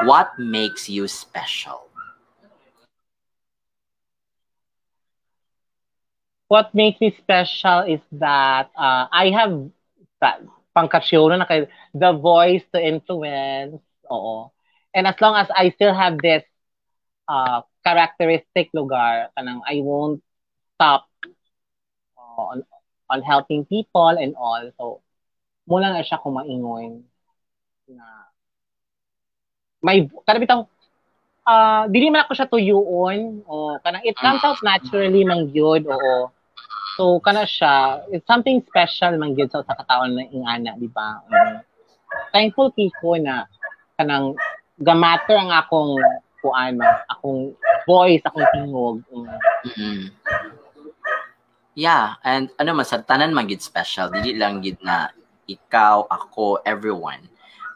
What 0.04 0.36
makes 0.36 0.92
you 0.92 1.08
special? 1.08 1.89
What 6.50 6.74
makes 6.74 6.98
me 6.98 7.14
special 7.14 7.86
is 7.86 8.02
that 8.18 8.74
uh, 8.74 9.06
I 9.14 9.30
have 9.30 9.70
that 10.18 10.42
pangkasyon 10.74 11.38
na 11.38 11.46
kay 11.46 11.70
the 11.94 12.18
voice 12.18 12.66
to 12.74 12.82
influence. 12.82 13.78
Oo. 14.10 14.50
And 14.90 15.06
as 15.06 15.14
long 15.22 15.38
as 15.38 15.46
I 15.54 15.70
still 15.70 15.94
have 15.94 16.18
this 16.18 16.42
uh, 17.30 17.62
characteristic 17.86 18.74
lugar, 18.74 19.30
kanang 19.38 19.62
I 19.62 19.86
won't 19.86 20.26
stop 20.74 21.06
uh, 22.18 22.58
on, 22.58 22.66
on 23.14 23.22
helping 23.22 23.70
people 23.70 24.18
and 24.18 24.34
all. 24.34 24.66
So, 24.82 25.06
mula 25.70 25.94
na 25.94 26.02
siya 26.02 26.18
kumaingon 26.18 27.06
na 27.94 28.06
may 29.86 30.10
kada 30.26 30.42
bitaw 30.42 30.66
ah 31.46 31.86
dili 31.86 32.10
man 32.10 32.26
ako 32.26 32.34
siya 32.34 32.50
tuyuon 32.50 33.46
o 33.46 33.78
kanang 33.86 34.02
it 34.02 34.18
comes 34.18 34.42
out 34.42 34.58
naturally 34.66 35.22
man 35.22 35.46
gyud 35.54 35.86
oo 35.86 36.34
so 37.00 37.16
kana 37.24 37.48
siya 37.48 38.04
it's 38.12 38.28
something 38.28 38.60
special 38.68 39.16
man 39.16 39.32
gyud 39.32 39.48
sa 39.48 39.64
kataon 39.64 40.20
na 40.20 40.28
ingana 40.28 40.76
di 40.76 40.92
ba 40.92 41.24
Mm. 41.32 41.64
thankful 42.36 42.76
kiko 42.76 43.16
na 43.16 43.48
kanang 43.96 44.36
gamatter 44.84 45.40
ang 45.40 45.56
akong 45.56 45.96
kuan 46.44 46.76
akong 47.08 47.56
voice 47.88 48.20
akong 48.28 48.48
tingog 48.52 49.00
Mm. 49.16 49.32
mm 49.64 50.02
Yeah, 51.80 52.20
and 52.28 52.52
ano 52.60 52.76
man, 52.76 52.84
sa 52.84 53.00
tanan 53.00 53.32
man 53.32 53.48
gid 53.48 53.64
special, 53.64 54.12
dili 54.12 54.36
lang 54.36 54.60
gid 54.60 54.84
na 54.84 55.16
ikaw, 55.48 56.04
ako, 56.12 56.60
everyone. 56.68 57.24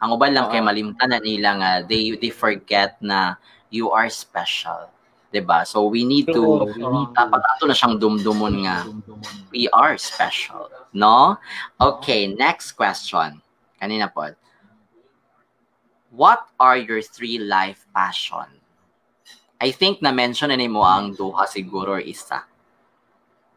Ang 0.04 0.12
uban 0.12 0.36
lang 0.36 0.52
kay 0.52 0.60
Oo. 0.60 0.68
malimtan 0.68 1.08
na 1.08 1.24
nila 1.24 1.56
nga 1.56 1.70
they 1.80 2.12
they 2.20 2.28
forget 2.28 3.00
na 3.00 3.40
you 3.72 3.88
are 3.88 4.12
special. 4.12 4.92
'Di 5.34 5.42
ba? 5.42 5.66
So 5.66 5.90
we 5.90 6.06
need 6.06 6.30
to 6.30 6.70
we 6.70 6.78
need 6.78 7.10
dapat 7.10 7.42
ato 7.42 7.66
na 7.66 7.74
siyang 7.74 7.98
dumdumon 7.98 8.62
nga 8.62 8.86
we 9.50 9.66
are 9.74 9.98
special, 9.98 10.70
no? 10.94 11.34
Okay, 11.82 12.30
next 12.30 12.78
question. 12.78 13.42
Kanina 13.82 14.06
po. 14.06 14.30
What 16.14 16.46
are 16.62 16.78
your 16.78 17.02
three 17.02 17.42
life 17.42 17.82
passion? 17.90 18.46
I 19.58 19.74
think 19.74 19.98
na 19.98 20.14
mention 20.14 20.54
na 20.54 20.58
nimo 20.58 20.86
ang 20.86 21.18
duha 21.18 21.50
siguro 21.50 21.98
or 21.98 22.02
isa. 22.02 22.46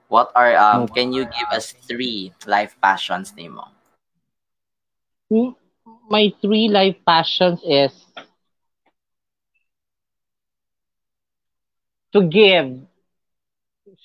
What 0.09 0.33
are 0.33 0.57
um 0.57 0.89
can 0.89 1.13
you 1.13 1.29
give 1.29 1.49
us 1.53 1.77
three 1.85 2.33
life 2.49 2.73
passions 2.81 3.37
nimo? 3.37 3.69
my 6.07 6.31
three 6.41 6.71
life 6.71 6.95
passions 7.05 7.59
is 7.67 7.91
to 12.13 12.23
give, 12.27 12.81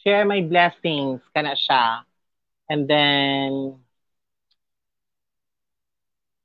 share 0.03 0.25
my 0.25 0.41
blessings, 0.43 1.21
kana 1.35 1.55
siya. 1.55 2.05
And 2.69 2.89
then, 2.89 3.79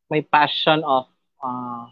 my 0.10 0.22
passion 0.32 0.84
of, 0.84 1.08
uh, 1.44 1.88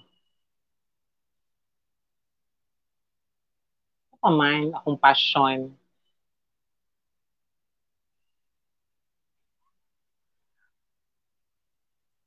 pa 4.21 4.29
man 4.39 4.63
akong 4.77 4.97
passion. 5.05 5.59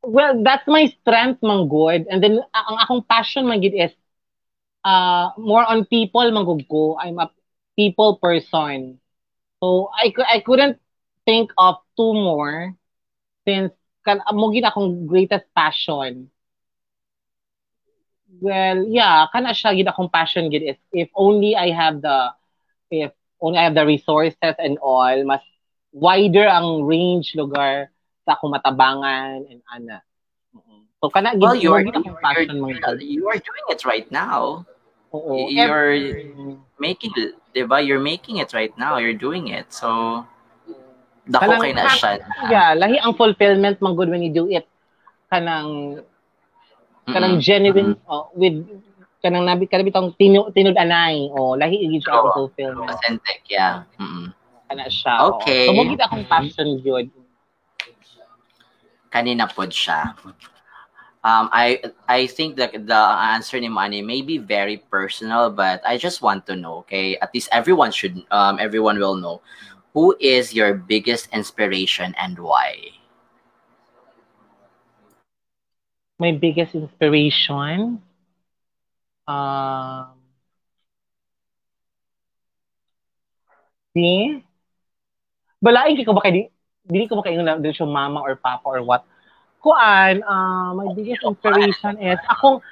Well, 0.03 0.43
that's 0.43 0.67
my 0.67 0.87
strength, 0.87 1.43
man 1.43 1.69
good. 1.69 2.07
And 2.09 2.23
then, 2.23 2.41
ang 2.55 2.77
akong 2.81 3.05
passion, 3.09 3.45
man 3.47 3.61
gid 3.61 3.75
is 3.77 3.93
uh, 4.85 5.31
more 5.39 5.65
on 5.65 5.85
people, 5.87 6.25
manggug 6.31 6.69
ko. 6.69 6.97
I'm 6.99 7.19
a 7.19 7.31
people 7.77 8.19
person. 8.19 9.01
So, 9.63 9.91
I, 9.95 10.13
I 10.29 10.41
couldn't 10.41 10.79
think 11.27 11.51
of 11.59 11.77
two 11.97 12.15
more 12.15 12.75
since 13.47 13.73
kan 14.07 14.25
mo 14.33 14.49
gid 14.49 14.65
akong 14.65 15.05
greatest 15.05 15.45
passion. 15.53 16.31
Well, 18.41 18.87
yeah, 18.89 19.27
kana 19.33 19.53
siya 19.53 19.77
gid 19.77 19.89
akong 19.89 20.09
passion 20.13 20.49
gid 20.49 20.65
is 20.65 20.81
if 20.93 21.09
only 21.17 21.57
I 21.57 21.73
have 21.75 22.01
the 22.01 22.33
if 22.89 23.13
only 23.41 23.59
I 23.61 23.69
have 23.69 23.77
the 23.77 23.85
resources 23.85 24.57
and 24.57 24.79
all, 24.81 25.17
mas 25.25 25.45
wider 25.93 26.49
ang 26.49 26.85
range 26.89 27.37
lugar 27.37 27.93
sa 28.25 28.37
akong 28.37 28.53
matabangan 28.57 29.45
and 29.49 29.61
ana. 29.69 30.08
So 30.99 31.11
kana 31.11 31.39
Well, 31.39 31.55
you're, 31.55 31.79
mo 31.79 31.91
gid 31.91 31.95
akong 31.95 32.19
you're, 32.19 32.99
you 32.99 33.25
are 33.31 33.39
doing 33.39 33.67
it 33.71 33.87
right 33.87 34.09
now. 34.11 34.67
Oo. 35.15 35.47
You're 35.47 35.95
Ev- 35.95 36.59
making, 36.83 37.15
di 37.55 37.63
ba? 37.63 37.79
You're 37.79 38.03
making 38.03 38.43
it 38.43 38.51
right 38.53 38.75
now. 38.77 38.99
You're 38.99 39.17
doing 39.17 39.49
it. 39.55 39.71
So, 39.71 40.27
dako 41.29 41.63
kay 41.63 41.73
na 41.77 41.87
siya. 41.93 42.19
Yeah, 42.51 42.75
lahi 42.75 42.99
ang 42.99 43.15
fulfillment 43.15 43.79
man 43.79 43.95
good 43.95 44.11
when 44.11 44.25
you 44.25 44.33
do 44.33 44.49
it 44.51 44.67
kanang 45.29 46.01
kanang 47.05 47.37
Mm-mm. 47.37 47.45
genuine 47.45 47.93
oh, 48.09 48.33
with 48.33 48.65
kanang 49.21 49.45
nabi 49.45 49.69
kanang 49.69 49.87
bitong 49.93 50.17
tinu, 50.17 50.49
tinud 50.57 50.77
anay 50.81 51.29
o 51.29 51.53
lahi 51.53 51.85
gyud 51.85 52.01
siya 52.01 52.17
ang 52.17 52.33
fulfillment 52.33 52.89
Authentic, 52.89 53.45
yeah. 53.53 53.85
Mm-mm. 54.01 54.33
kana 54.73 54.89
siya 54.89 55.15
oo. 55.21 55.37
Okay. 55.37 55.69
so 55.69 55.77
mo 55.77 55.85
gid 55.85 56.01
akong 56.01 56.27
passion 56.27 56.81
gyud 56.81 57.09
kanina 59.13 59.45
pod 59.49 59.69
siya. 59.69 60.17
Um, 61.29 61.51
I 61.53 61.85
I 62.09 62.25
think 62.27 62.57
that 62.57 62.73
the 62.73 63.03
answer 63.35 63.61
ni 63.61 63.69
Manny 63.69 64.01
may 64.01 64.23
be 64.25 64.39
very 64.41 64.79
personal, 64.89 65.51
but 65.53 65.85
I 65.85 65.99
just 66.01 66.23
want 66.25 66.47
to 66.49 66.57
know, 66.57 66.81
okay? 66.89 67.19
At 67.21 67.35
least 67.37 67.53
everyone 67.53 67.93
should, 67.93 68.25
um, 68.33 68.57
everyone 68.57 68.97
will 68.99 69.17
know, 69.17 69.43
who 69.93 70.17
is 70.21 70.55
your 70.57 70.73
biggest 70.73 71.29
inspiration 71.33 72.15
and 72.17 72.39
why? 72.41 72.97
my 76.19 76.33
biggest 76.33 76.75
inspiration 76.75 78.03
um 79.29 80.19
si 83.95 84.43
balain 85.63 85.95
ko 86.03 86.15
ba 86.15 86.23
kay 86.25 86.33
di 86.35 86.43
dili 86.89 87.05
ko 87.07 87.19
makaingon 87.19 87.47
na 87.47 87.59
dili 87.61 87.75
siya 87.75 87.87
mama 87.87 88.19
or 88.23 88.35
papa 88.35 88.67
or 88.67 88.83
what 88.83 89.05
kuan 89.63 90.23
uh, 90.23 90.71
my 90.75 90.89
biggest 90.95 91.23
inspiration 91.25 91.99
is 91.99 92.19
akong 92.31 92.63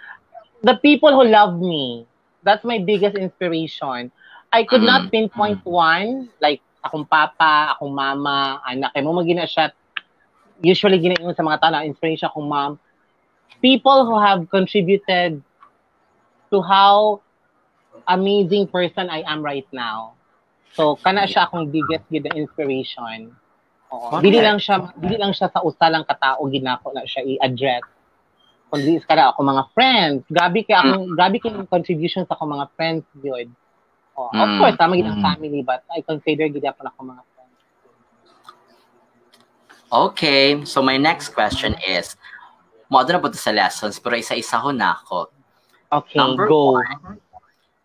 the 0.62 0.74
people 0.82 1.10
who 1.12 1.24
love 1.26 1.58
me 1.58 2.06
that's 2.42 2.64
my 2.64 2.78
biggest 2.78 3.16
inspiration 3.18 4.10
I 4.52 4.62
could 4.64 4.82
not 4.82 5.08
Mm. 5.08 5.10
pinpoint 5.10 5.60
one 5.66 6.30
like 6.40 6.62
akong 6.84 7.06
papa 7.08 7.74
akong 7.76 7.92
mama 7.92 8.62
anak 8.64 8.94
kay 8.94 9.02
mo 9.02 9.12
magina 9.12 9.44
siya 9.44 9.74
usually 10.62 11.02
ginaingon 11.02 11.34
sa 11.34 11.42
mga 11.44 11.58
tao 11.60 11.70
na 11.74 11.84
inspiration 11.84 12.30
akong 12.30 12.46
mom 12.46 12.78
people 13.60 14.06
who 14.06 14.16
have 14.18 14.46
contributed 14.48 15.42
to 16.50 16.62
how 16.62 17.20
amazing 18.08 18.66
person 18.68 19.10
I 19.10 19.22
am 19.26 19.42
right 19.42 19.66
now. 19.72 20.14
So 20.72 20.96
kana 20.96 21.26
siya 21.26 21.48
akong 21.48 21.72
biggest 21.72 22.04
gid 22.12 22.26
inspiration. 22.34 23.32
Oo. 23.86 24.18
Dili 24.18 24.42
lang 24.42 24.58
siya 24.58 24.90
dili 24.94 25.14
lang 25.14 25.30
siya 25.30 25.46
sa 25.48 25.62
usa 25.62 25.86
lang 25.86 26.02
katao 26.02 26.42
ginako 26.48 26.90
na 26.90 27.06
siya 27.06 27.22
i-address. 27.22 27.86
Kundi 28.66 28.98
is 28.98 29.06
kada 29.06 29.30
ako 29.30 29.46
mga 29.46 29.64
friends. 29.70 30.22
Gabi 30.26 30.66
kay 30.66 30.74
akong 30.74 31.14
gabi 31.14 31.36
kay 31.38 31.54
contribution 31.70 32.26
sa 32.26 32.34
akong 32.34 32.50
mga 32.50 32.66
friends 32.74 33.06
gyud. 33.16 33.46
Oh, 34.16 34.26
of 34.26 34.48
Mm. 34.48 34.58
course, 34.58 34.74
tama 34.74 34.96
gid 34.96 35.06
ang 35.06 35.20
Mm. 35.20 35.26
family 35.28 35.60
but 35.60 35.84
I 35.86 36.00
consider 36.00 36.48
gid 36.48 36.64
ako 36.64 36.82
ako 36.82 37.00
mga 37.04 37.22
friends. 37.30 37.58
Okay, 39.86 40.64
so 40.66 40.82
my 40.82 40.98
next 40.98 41.30
question 41.30 41.78
is, 41.86 42.18
mo 42.90 43.06
na 43.06 43.22
po 43.22 43.30
sa 43.30 43.54
lessons, 43.54 44.02
pero 44.02 44.18
isa-isa 44.18 44.58
ho 44.58 44.74
na 44.74 44.98
ako. 44.98 45.30
Okay, 45.92 46.18
Number 46.18 46.50
go. 46.50 46.82
one, 46.82 47.22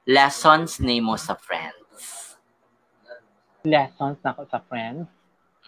lessons 0.10 0.82
ni 0.82 0.98
mo 0.98 1.14
sa 1.14 1.38
friends. 1.38 2.34
Lessons 3.62 4.18
na 4.26 4.34
ako 4.34 4.50
sa 4.50 4.58
friends. 4.66 5.06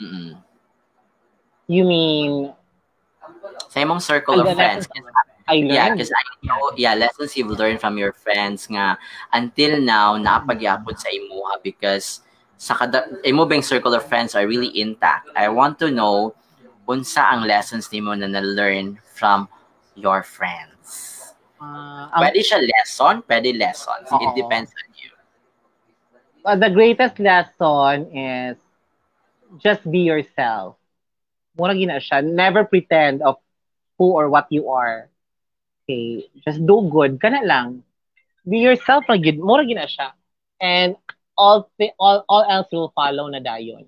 Mm-mm. 0.02 0.42
You 1.68 1.84
mean 1.86 2.54
Same 3.70 3.90
imong 3.90 4.02
circle 4.02 4.40
of 4.40 4.54
friends. 4.56 4.88
I 5.48 5.60
learned? 5.60 5.68
Yeah, 5.72 5.90
because 5.90 6.12
I 6.12 6.24
know, 6.46 6.72
yeah, 6.78 6.94
lessons 6.96 7.36
you've 7.36 7.52
learned 7.52 7.82
from 7.82 7.98
your 7.98 8.14
friends 8.14 8.68
nga 8.70 8.98
until 9.34 9.82
now, 9.82 10.16
naapagyapod 10.16 10.96
sa 11.00 11.10
imuha 11.10 11.60
because 11.64 12.22
sa 12.56 12.78
kada, 12.78 13.10
imo 13.26 13.44
bang 13.44 13.66
circle 13.66 13.92
of 13.98 14.06
friends 14.06 14.36
are 14.36 14.48
really 14.48 14.72
intact. 14.80 15.28
I 15.36 15.50
want 15.50 15.80
to 15.84 15.92
know 15.92 16.36
unsa 16.88 17.34
ang 17.34 17.44
lessons 17.44 17.90
nimo 17.92 18.16
na 18.16 18.28
na-learn 18.28 19.00
from 19.04 19.48
your 19.96 20.24
friends. 20.24 21.20
Ang- 21.60 22.12
Pwede 22.30 22.40
siya 22.44 22.60
lesson, 22.64 23.24
pwede 23.28 23.52
lessons. 23.58 24.08
It 24.08 24.32
depends 24.36 24.72
on 24.72 24.88
you. 24.96 25.12
uh, 26.46 26.56
the 26.56 26.70
greatest 26.70 27.20
lesson 27.20 28.08
is 28.16 28.58
just 29.62 29.84
be 29.86 30.06
yourself. 30.06 30.78
Mura 31.54 31.78
gina 31.78 32.02
siya. 32.02 32.26
Never 32.26 32.66
pretend 32.66 33.22
of 33.22 33.38
who 33.98 34.14
or 34.18 34.30
what 34.30 34.50
you 34.50 34.70
are. 34.74 35.10
Okay, 35.84 36.26
just 36.42 36.64
do 36.66 36.88
good. 36.90 37.20
Kana 37.22 37.46
lang. 37.46 37.84
Be 38.48 38.64
yourself 38.64 39.06
lang 39.06 39.22
gid. 39.22 39.38
Mura 39.38 39.68
gina 39.68 39.86
siya. 39.86 40.18
And 40.58 40.98
all 41.38 41.70
all 42.00 42.26
all 42.30 42.46
else 42.46 42.70
will 42.72 42.94
follow 42.96 43.30
na 43.30 43.42
dayon. 43.44 43.86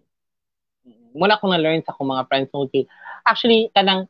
Muna 1.15 1.39
ko 1.39 1.47
na 1.47 1.61
learn 1.61 1.81
sa 1.81 1.95
akong 1.95 2.11
mga 2.11 2.27
friends 2.27 2.51
mo 2.51 2.67
actually 3.25 3.71
kanang 3.73 4.05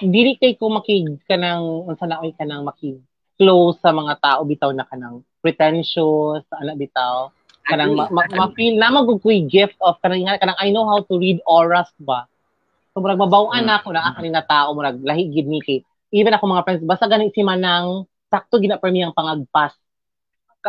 dili 0.00 0.38
kay 0.40 0.56
ko 0.56 0.72
makig 0.72 1.20
kanang 1.28 1.84
unsa 1.84 2.06
na 2.08 2.20
oy 2.22 2.32
kanang 2.36 2.64
makig 2.64 3.00
close 3.36 3.76
sa 3.80 3.92
mga 3.92 4.16
tao 4.22 4.40
bitaw 4.48 4.72
na 4.72 4.88
kanang 4.88 5.20
pretentious 5.44 6.44
ana 6.56 6.72
bitaw 6.72 7.28
kanang 7.66 7.92
ma, 7.98 8.06
ma, 8.08 8.22
ma-feel 8.30 8.78
na 8.78 8.94
magugkuy 8.94 9.44
gift 9.44 9.76
of 9.82 9.98
kanang 10.00 10.24
kanang 10.38 10.58
I 10.58 10.70
know 10.70 10.86
how 10.86 11.02
to 11.02 11.14
read 11.18 11.42
auras 11.44 11.90
ba 11.98 12.24
so 12.94 13.02
murag 13.02 13.20
mabaw-an 13.20 13.66
na 13.66 13.82
ako 13.82 13.92
na 13.92 14.14
ako 14.14 14.24
na 14.30 14.44
tao 14.46 14.72
murag 14.72 15.02
lahi 15.02 15.28
gid 15.28 15.50
ni 15.50 15.60
kay 15.60 15.82
even 16.14 16.32
ako 16.32 16.46
mga 16.46 16.64
friends 16.64 16.82
basta 16.86 17.10
gani 17.10 17.28
si 17.34 17.42
manang 17.42 18.06
sakto 18.30 18.56
gina 18.56 18.78
per 18.78 18.94
mi 18.94 19.02
ang 19.02 19.12
pangagpas 19.12 19.74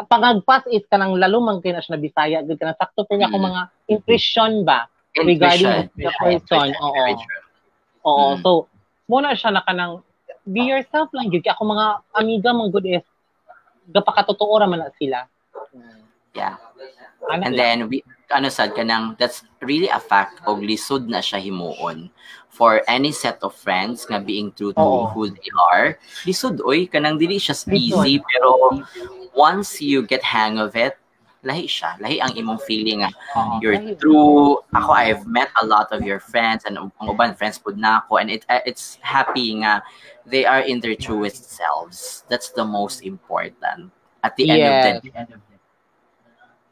pangagpas 0.10 0.66
is 0.70 0.86
kanang 0.90 1.18
lalo 1.18 1.42
man 1.42 1.58
kay 1.58 1.74
na 1.74 1.82
siya 1.82 1.98
Bisaya 1.98 2.42
gid 2.42 2.58
kanang 2.58 2.78
sakto 2.78 3.06
per 3.06 3.18
mi 3.18 3.26
ako 3.26 3.38
Mm. 3.38 3.46
mga 3.48 3.62
impression 3.88 4.52
ba 4.62 4.86
regarding 5.18 5.90
the 5.98 6.14
person, 6.22 6.70
oo. 6.78 7.06
Oo, 8.06 8.38
Mm. 8.38 8.42
so 8.46 8.50
muna 9.10 9.34
siya 9.34 9.50
na 9.50 9.66
kanang 9.66 10.06
be 10.46 10.64
yourself 10.64 11.10
lang 11.12 11.28
gyud 11.28 11.42
ako 11.44 11.62
mga 11.66 11.86
amiga 12.14 12.50
mong 12.54 12.70
good 12.70 12.86
is 12.88 13.06
gapakatotoo 13.90 14.54
ra 14.60 14.68
man 14.68 14.84
na 14.86 14.92
sila. 15.00 15.26
Yeah. 16.38 16.56
Ana 17.28 17.50
And 17.50 17.56
lang. 17.58 17.58
then, 17.58 17.78
we, 17.90 18.06
ano 18.32 18.48
sad 18.48 18.78
ka 18.78 18.84
nang, 18.86 19.18
that's 19.20 19.44
really 19.66 19.90
a 19.90 20.00
fact 20.00 20.40
og 20.46 20.62
lisod 20.62 21.10
na 21.10 21.20
siya 21.20 21.42
himuon 21.42 22.14
for 22.48 22.82
any 22.88 23.12
set 23.12 23.42
of 23.42 23.54
friends 23.54 24.06
nga 24.06 24.22
being 24.22 24.54
true 24.54 24.74
to 24.74 24.82
Oo. 24.82 25.12
who 25.14 25.30
they 25.30 25.52
are. 25.74 25.98
Lisod, 26.26 26.62
oy, 26.64 26.88
kanang 26.88 27.20
dili 27.20 27.38
siya 27.42 27.58
easy, 27.74 28.22
pero 28.22 28.80
once 29.34 29.82
you 29.82 30.06
get 30.06 30.24
hang 30.24 30.58
of 30.58 30.78
it, 30.78 30.98
lahi 31.46 31.70
siya. 31.70 31.96
Lahi 32.02 32.18
ang 32.18 32.34
imong 32.34 32.62
feeling 32.66 33.06
nga, 33.06 33.12
Oo. 33.38 33.60
you're 33.62 33.78
true. 33.98 34.62
Ako, 34.74 34.90
I've 34.94 35.26
met 35.28 35.50
a 35.62 35.66
lot 35.66 35.92
of 35.92 36.02
your 36.02 36.20
friends 36.20 36.66
and 36.66 36.78
ang 36.78 36.92
uban 37.02 37.38
friends 37.38 37.58
pud 37.58 37.78
na 37.78 38.02
ako 38.02 38.18
and 38.18 38.30
it 38.32 38.46
uh, 38.50 38.64
it's 38.66 38.98
happy 39.02 39.54
nga 39.62 39.84
they 40.26 40.44
are 40.44 40.62
in 40.64 40.80
their 40.80 40.96
truest 40.96 41.52
selves. 41.52 42.24
That's 42.28 42.52
the 42.52 42.66
most 42.66 43.04
important. 43.04 43.92
At 44.26 44.36
the 44.36 44.50
end 44.50 44.64
of 44.66 44.76
the 44.82 44.92
day, 45.08 45.38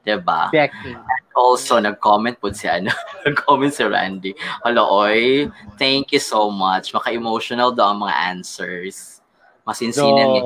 diba? 0.05 0.53
Exactly. 0.53 0.93
Also, 1.35 1.81
nag-comment 1.81 2.39
po 2.39 2.53
si 2.53 2.69
ano, 2.69 2.93
nag-comment 3.27 3.73
si 3.73 3.83
Randy. 3.83 4.31
Hello, 4.63 4.87
oy, 4.87 5.49
thank 5.75 6.13
you 6.13 6.21
so 6.21 6.47
much. 6.47 6.93
Maka-emotional 6.93 7.73
daw 7.73 7.91
ang 7.91 8.05
mga 8.05 8.15
answers. 8.31 9.19
Masinsinan 9.65 10.27
niya. 10.31 10.43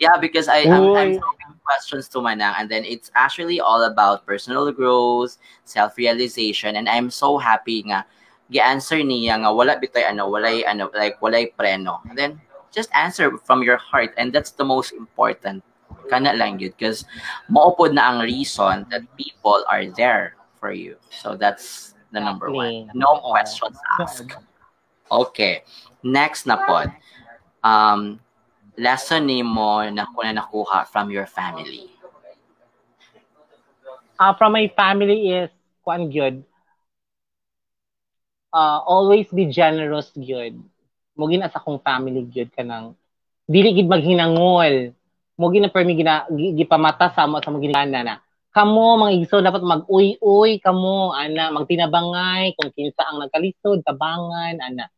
Yeah, 0.00 0.16
because 0.16 0.48
I, 0.48 0.64
I'm, 0.64 0.96
I'm 0.96 1.20
questions 1.70 2.08
to 2.10 2.18
Manang 2.18 2.54
and 2.58 2.66
then 2.66 2.84
it's 2.84 3.10
actually 3.14 3.60
all 3.60 3.84
about 3.84 4.26
personal 4.26 4.72
growth, 4.72 5.38
self-realization, 5.64 6.74
and 6.74 6.88
I'm 6.88 7.10
so 7.10 7.38
happy 7.38 7.84
nga 7.86 8.02
gi-answer 8.50 8.98
niya 9.06 9.38
nga 9.46 9.54
wala 9.54 9.78
bitay 9.78 10.02
ano, 10.08 10.26
walay 10.26 10.66
ano, 10.66 10.90
like 10.94 11.20
walay 11.22 11.54
preno. 11.54 12.02
And 12.10 12.18
then 12.18 12.40
just 12.74 12.90
answer 12.94 13.38
from 13.46 13.62
your 13.62 13.78
heart 13.78 14.14
and 14.18 14.32
that's 14.34 14.50
the 14.50 14.66
most 14.66 14.90
important. 14.92 15.62
Kana 16.10 16.34
lang 16.34 16.58
yun 16.58 16.74
because 16.74 17.06
maupod 17.46 17.94
na 17.94 18.10
ang 18.10 18.18
reason 18.26 18.82
that 18.90 19.06
people 19.14 19.62
are 19.70 19.86
there 19.94 20.34
for 20.58 20.74
you. 20.74 20.98
So 21.14 21.38
that's 21.38 21.94
the 22.10 22.18
number 22.18 22.50
one. 22.50 22.90
No 22.92 23.22
questions 23.22 23.78
asked. 24.02 24.34
Okay. 25.06 25.62
Next 26.02 26.50
na 26.50 26.58
pod 26.58 26.90
um 27.62 28.18
lesson 28.74 29.30
nimo 29.30 29.86
na 29.94 30.10
kuna 30.10 30.34
nakuha 30.34 30.90
from 30.90 31.14
your 31.14 31.30
family? 31.30 31.86
Uh, 34.20 34.34
from 34.36 34.52
my 34.52 34.68
family 34.76 35.32
is 35.32 35.48
kuan 35.80 36.12
gyud 36.12 36.44
uh, 38.52 38.78
always 38.84 39.26
be 39.32 39.48
generous 39.48 40.12
gyud 40.12 40.60
mo 41.16 41.24
gina 41.28 41.48
sa 41.48 41.60
akong 41.60 41.80
family 41.80 42.28
gyud 42.28 42.52
kanang 42.52 42.94
dili 43.48 43.74
gid 43.74 43.88
maghinangol 43.88 44.92
mo 45.40 45.48
gina 45.48 45.72
permi 45.72 45.96
gina 45.96 46.28
gi- 46.28 46.52
gipamata 46.52 47.08
sa 47.16 47.24
mo 47.24 47.40
sa 47.40 47.48
mga 47.48 47.64
ginana 47.64 48.00
na. 48.04 48.14
Kamo 48.52 49.00
mga 49.00 49.12
igso 49.16 49.40
dapat 49.40 49.64
mag-uy-uy. 49.64 50.60
Kamo 50.60 51.16
ana 51.16 51.48
magtinabangay 51.48 52.52
kung 52.60 52.68
kinsa 52.76 53.08
ang 53.08 53.24
nagkalisod 53.24 53.80
tabangan 53.80 54.60
ana. 54.60 54.92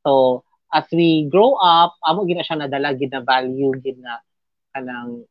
So 0.00 0.42
as 0.72 0.88
we 0.88 1.28
grow 1.28 1.60
up 1.60 2.00
amo 2.00 2.24
gina 2.24 2.40
siya 2.40 2.64
nadala 2.64 2.96
gid 2.96 3.12
na 3.12 3.20
value 3.20 3.76
gid 3.84 4.00
na 4.00 4.16
kanang 4.72 5.28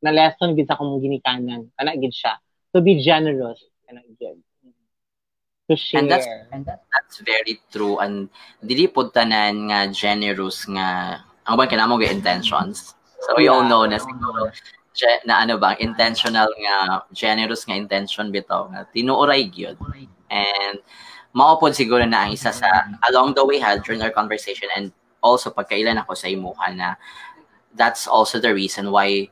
na 0.00 0.10
lesson 0.14 0.56
gid 0.56 0.64
sa 0.64 0.80
akong 0.80 1.04
ginikanan. 1.04 1.68
Kana 1.76 1.92
gid 2.00 2.16
siya. 2.16 2.40
To 2.72 2.80
be 2.80 2.96
generous. 3.04 3.60
Kana 3.84 4.00
gid 4.16 4.40
to 5.68 5.76
share. 5.76 6.00
And 6.00 6.08
that's- 6.08 6.80
that's 6.88 7.20
very 7.20 7.60
true. 7.68 8.00
And 8.00 8.32
dili 8.64 8.88
pod 8.88 9.12
tanan 9.12 9.68
nga 9.68 9.84
generous 9.92 10.64
nga 10.64 11.20
ang 11.44 11.60
bang 11.60 11.68
kanamo 11.68 12.00
ga 12.00 12.08
intentions 12.08 12.96
so 13.22 13.34
we 13.36 13.48
all 13.48 13.64
know 13.64 13.86
na 13.86 13.98
siguro 13.98 14.52
na 15.26 15.46
ano 15.46 15.58
ba 15.58 15.78
intentional 15.78 16.50
nga 16.58 17.06
generous 17.14 17.62
nga 17.66 17.78
intention 17.78 18.34
bitaw 18.34 18.66
nga 18.70 18.86
tinuoray 18.90 19.46
gyud. 19.46 19.78
And 20.30 20.82
mao 21.30 21.56
pod 21.60 21.78
siguro 21.78 22.02
na 22.02 22.26
ang 22.26 22.34
isa 22.34 22.50
sa 22.50 22.66
along 23.10 23.38
the 23.38 23.44
way 23.44 23.62
ha 23.62 23.78
during 23.78 24.02
our 24.02 24.10
conversation 24.10 24.66
and 24.74 24.90
also 25.22 25.50
pagkailan 25.50 25.98
ako 26.02 26.14
sa 26.18 26.26
imuha 26.26 26.74
na 26.74 26.88
that's 27.78 28.10
also 28.10 28.42
the 28.42 28.50
reason 28.50 28.90
why 28.90 29.30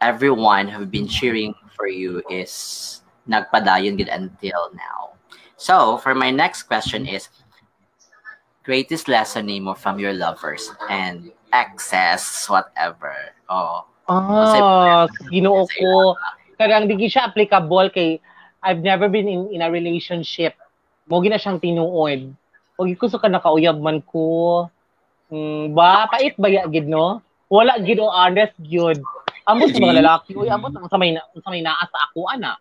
everyone 0.00 0.68
have 0.68 0.90
been 0.90 1.08
cheering 1.08 1.54
for 1.76 1.88
you 1.88 2.20
is 2.28 3.00
nagpadayon 3.28 3.96
gid 3.96 4.08
until 4.08 4.72
now. 4.76 5.16
So 5.56 5.96
for 6.00 6.16
my 6.16 6.32
next 6.32 6.64
question 6.64 7.04
is 7.04 7.28
greatest 8.64 9.08
lesson 9.08 9.48
nimo 9.48 9.76
from 9.76 9.96
your 9.96 10.12
lovers 10.12 10.68
and 10.88 11.32
exes 11.52 12.46
whatever 12.48 13.14
oh 13.50 13.90
Ah, 14.10 15.06
ginoo 15.30 15.70
ko. 15.70 16.18
Kadang 16.58 16.90
di 16.90 17.06
siya 17.06 17.30
applicable 17.30 17.94
kay 17.94 18.18
I've 18.58 18.82
never 18.82 19.06
been 19.06 19.30
in, 19.30 19.46
in 19.54 19.62
a 19.62 19.70
relationship. 19.70 20.58
Mo 21.06 21.22
gina 21.22 21.38
siyang 21.38 21.62
tinuod. 21.62 22.34
Og 22.74 22.86
gusto 22.98 23.22
ka 23.22 23.30
nakauyab 23.30 23.78
man 23.78 24.02
ko. 24.02 24.66
Mm, 25.30 25.78
ba 25.78 26.10
pait 26.10 26.34
ba 26.34 26.50
ya 26.50 26.66
gid 26.66 26.90
no? 26.90 27.22
Wala 27.46 27.78
gid 27.78 28.02
o 28.02 28.10
honest 28.10 28.52
gyud. 28.58 28.98
Amo 29.46 29.70
sa 29.70 29.78
mga 29.78 30.02
lalaki, 30.02 30.36
uy, 30.36 30.50
amo 30.50 30.70
sa 30.70 30.98
may 30.98 31.10
na, 31.14 31.22
sa 31.42 31.50
may 31.50 31.62
naa 31.62 31.82
sa 31.86 31.98
ako 32.10 32.28
ana. 32.30 32.58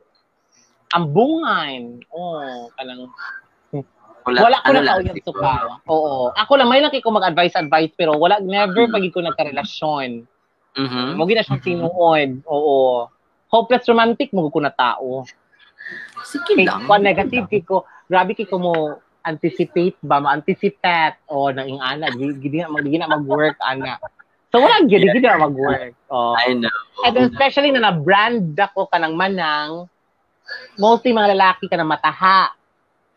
Ambungan. 0.94 2.02
Oh, 2.10 2.70
kanang 2.78 3.10
wala 4.38 4.58
ko 4.62 4.68
ano 4.70 4.80
na 4.86 4.94
kauyab 5.00 5.16
siguro. 5.18 5.28
suka. 5.34 5.54
Oo. 5.90 6.30
Ako 6.38 6.52
lang 6.60 6.70
may 6.70 6.82
laki 6.84 7.02
ko 7.02 7.10
mag-advise 7.10 7.58
advice 7.58 7.94
pero 7.98 8.14
wala 8.16 8.38
never 8.44 8.86
pag 8.92 9.06
ko 9.10 9.20
nagka-relasyon. 9.26 10.28
Mhm. 10.78 11.18
Mo 11.18 11.24
gina 11.26 11.42
siyang 11.42 11.64
tinuod. 11.66 12.30
Oo. 12.46 13.10
Hopeless 13.50 13.90
romantic 13.90 14.30
mo 14.30 14.46
ko 14.54 14.62
na 14.62 14.70
tao. 14.70 15.26
sige 16.22 16.54
lang 16.62 16.86
kung 16.86 17.02
negative 17.02 17.50
kay 17.50 17.66
ko, 17.66 17.88
grabe 18.06 18.38
kay 18.38 18.46
ko 18.46 18.62
mo 18.62 18.74
anticipate 19.26 19.98
ba, 20.06 20.22
ma-anticipate 20.22 21.20
o 21.28 21.52
nang 21.52 21.68
ing 21.68 21.82
ana, 21.82 22.08
gidi 22.14 22.62
na 22.62 22.72
mag 22.72 22.86
gidi 22.86 22.98
na 23.02 23.10
mag-work 23.10 23.58
ana. 23.62 24.00
So 24.50 24.62
wala 24.62 24.86
gidi 24.86 25.10
gidi 25.10 25.26
na 25.26 25.42
mag-work. 25.50 25.94
Oh. 26.10 26.34
I 26.38 26.54
know 26.56 26.72
And 27.06 27.32
especially 27.32 27.72
na 27.72 27.92
na-brand 27.92 28.56
ako 28.60 28.92
kanang 28.92 29.16
manang, 29.16 29.88
mostly 30.76 31.16
mga 31.16 31.32
lalaki 31.36 31.72
ka 31.72 31.80
na 31.80 31.88
mataha. 31.88 32.52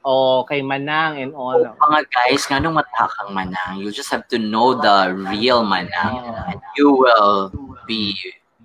O 0.03 0.43
kay 0.43 0.63
manang 0.67 1.19
and 1.19 1.33
all. 1.35 1.59
mga 1.59 2.01
guys 2.11 2.43
nga 2.51 2.59
nung 2.59 2.75
matakang 2.75 3.31
manang 3.31 3.79
you 3.79 3.95
just 3.95 4.11
have 4.11 4.27
to 4.27 4.39
know 4.39 4.75
the 4.75 5.15
real 5.31 5.63
manang 5.63 6.27
and 6.51 6.59
you 6.75 6.91
will 6.91 7.55
be 7.87 8.15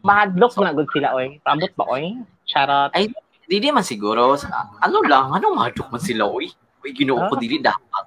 Mahadlok 0.05 0.55
mo 0.55 0.61
na 0.63 0.71
gud 0.71 0.89
sila 0.93 1.11
oy. 1.13 1.41
Pambot 1.43 1.73
ba 1.75 1.83
oy? 1.89 2.15
Charot. 2.47 2.95
Ay, 2.95 3.11
Dili 3.47 3.71
man 3.71 3.83
siguro. 3.83 4.35
Ano 4.83 4.99
lang, 5.07 5.31
ano 5.31 5.55
madok 5.55 5.87
man 5.87 6.03
sila, 6.03 6.27
uy. 6.27 6.51
Uy, 6.83 6.91
ginoo 6.91 7.31
ko, 7.31 7.39
dili 7.39 7.63
dapat. 7.63 8.03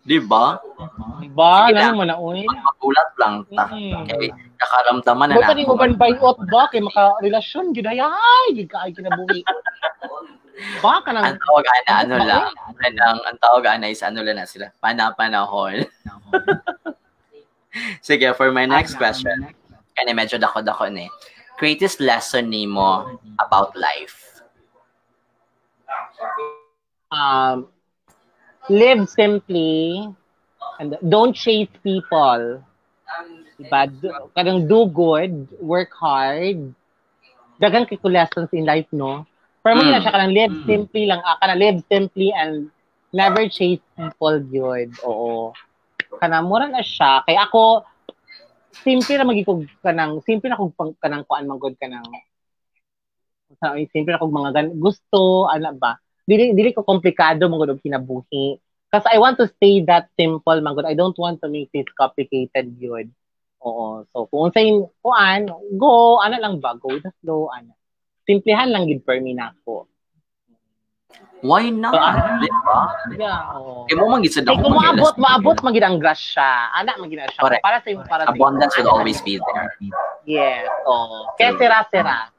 Di 0.00 0.16
ba? 0.16 0.56
Sige 1.20 1.76
lang. 1.76 1.92
Ano 1.92 2.00
mo 2.00 2.04
na 2.08 2.16
oy? 2.16 2.40
Magulat 2.48 3.10
lang 3.20 3.44
ta. 3.52 3.68
Mm. 3.68 4.08
Kay 4.08 4.32
nakaramdaman 4.56 5.28
na 5.36 5.44
pa 5.44 5.52
ni 5.52 5.68
mo 5.68 5.76
ban 5.76 5.92
bayot 5.92 6.40
ba 6.48 6.72
kay 6.72 6.80
maka 6.80 7.12
relasyon 7.20 7.76
gid 7.76 7.84
ay 7.84 8.56
kinabuhi. 8.96 9.44
Ba 10.82 11.00
ka 11.02 11.14
nang 11.14 11.24
Ang 11.24 11.38
tawag 11.38 11.66
ana, 11.66 11.92
ano 12.02 12.14
lang. 12.18 12.44
Ang, 12.82 13.18
ang 13.22 13.36
tawag 13.38 13.64
ana 13.66 13.86
is 13.90 14.02
ano 14.02 14.22
lang 14.26 14.42
na 14.42 14.46
sila. 14.46 14.74
Panapanahon. 14.82 15.86
Sige, 18.06 18.34
for 18.34 18.50
my 18.50 18.66
next 18.66 18.98
question. 18.98 19.54
Kaya 19.94 20.14
medyo 20.14 20.38
dako-dako 20.38 20.90
na 20.90 21.06
eh. 21.06 21.10
Greatest 21.58 21.98
lesson 22.02 22.50
nimo 22.50 23.18
about 23.38 23.74
life. 23.78 24.28
um 27.12 27.68
live 28.68 29.08
simply 29.08 30.08
and 30.80 30.96
don't 31.08 31.32
chase 31.34 31.70
people. 31.82 32.62
Diba? 33.58 33.90
Do- 33.90 34.30
Kadang 34.36 34.68
do 34.68 34.86
good, 34.86 35.48
work 35.58 35.90
hard. 35.96 36.74
Dagan 37.58 37.88
kay 37.90 37.98
ko 37.98 38.06
lessons 38.06 38.52
in 38.54 38.62
life, 38.62 38.86
no? 38.94 39.26
Pero 39.62 39.72
mo 39.76 39.82
Mm. 39.82 40.00
siya 40.00 40.14
kanang 40.14 40.34
live 40.34 40.54
simply 40.64 41.02
lang, 41.04 41.20
ah, 41.26 41.36
kanang 41.42 41.60
live 41.60 41.78
simply 41.90 42.28
and 42.32 42.70
never 43.10 43.44
chase 43.50 43.82
people 43.96 44.38
good. 44.48 44.88
Oo. 45.04 45.52
Kanang 46.20 46.48
mura 46.48 46.70
na 46.70 46.80
siya. 46.80 47.20
Kaya 47.26 47.44
ako, 47.48 47.84
simple 48.84 49.14
na 49.18 49.28
magikog 49.28 49.66
kanang, 49.82 50.22
simple 50.22 50.48
na 50.48 50.56
kog 50.56 50.72
pang- 50.78 50.98
kanang 51.02 51.24
kuan 51.26 51.44
man 51.44 51.58
good 51.58 51.74
kanang 51.76 52.06
sa 53.58 53.72
simple 53.90 54.12
na 54.12 54.20
kog 54.20 54.34
mga 54.34 54.50
gan 54.52 54.68
gusto 54.76 55.48
ana 55.48 55.72
ba 55.72 55.96
dili 56.28 56.52
dili 56.52 56.76
ko 56.76 56.84
komplikado 56.84 57.48
gud 57.48 57.72
og 57.72 57.80
kinabuhi 57.80 58.60
because 58.84 59.06
I 59.08 59.16
want 59.16 59.40
to 59.40 59.48
stay 59.48 59.80
that 59.88 60.12
simple 60.20 60.60
man 60.60 60.76
gud 60.76 60.84
I 60.84 60.92
don't 60.92 61.16
want 61.16 61.40
to 61.40 61.48
make 61.48 61.72
this 61.72 61.88
complicated 61.96 62.76
yun 62.76 63.08
oo 63.64 64.04
so 64.12 64.28
kung 64.28 64.52
unsay 64.52 64.68
kuan 65.00 65.48
go 65.80 66.20
ana 66.20 66.36
lang 66.36 66.60
ba 66.60 66.76
go 66.76 66.92
the 67.00 67.08
flow 67.24 67.48
ana 67.48 67.72
simplihan 68.28 68.68
lang 68.68 68.84
gid 68.84 69.00
per 69.08 69.16
me 69.24 69.32
nako 69.32 69.88
Why 71.38 71.70
not? 71.70 71.94
Ah. 71.94 72.42
Di 72.42 72.50
ba? 72.50 72.78
yeah 73.14 73.54
oo 73.54 73.86
Kaya 73.86 73.94
mo 74.02 74.10
man 74.10 74.26
gid 74.26 74.34
sa 74.34 74.42
dako 74.42 74.58
kung 74.58 74.74
maabot, 74.74 75.14
maabot 75.14 75.56
magid 75.62 75.86
ang 75.86 76.02
grasya. 76.02 76.74
Ana 76.74 76.98
magid 76.98 77.22
na 77.22 77.30
siya. 77.30 77.42
Correct. 77.46 77.62
Para 77.62 77.78
sa 77.78 77.88
iyo, 77.94 78.02
para 78.02 78.26
sa. 78.26 78.34
Abundance 78.34 78.74
will 78.74 78.90
always 78.90 79.22
be 79.22 79.38
there. 79.38 79.70
Yes. 80.26 80.66
Oo. 80.82 81.30
Kaya 81.38 81.54
sira-sira. 81.54 82.34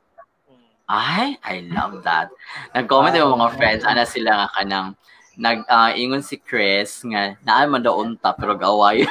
Ay, 0.89 1.39
I 1.47 1.69
love 1.71 2.03
that. 2.03 2.27
Nag-comment 2.75 3.15
yung 3.15 3.39
mga 3.39 3.55
friends, 3.55 3.87
ana 3.87 4.03
sila 4.03 4.35
nga 4.35 4.49
kanang 4.57 4.99
nag 5.39 5.63
ah, 5.71 5.95
ingon 5.95 6.19
si 6.19 6.35
Chris 6.35 6.99
nga 7.07 7.39
naan 7.47 7.71
man 7.71 7.79
daw 7.79 7.95
unta 7.95 8.35
pero 8.35 8.59
gaway 8.59 9.07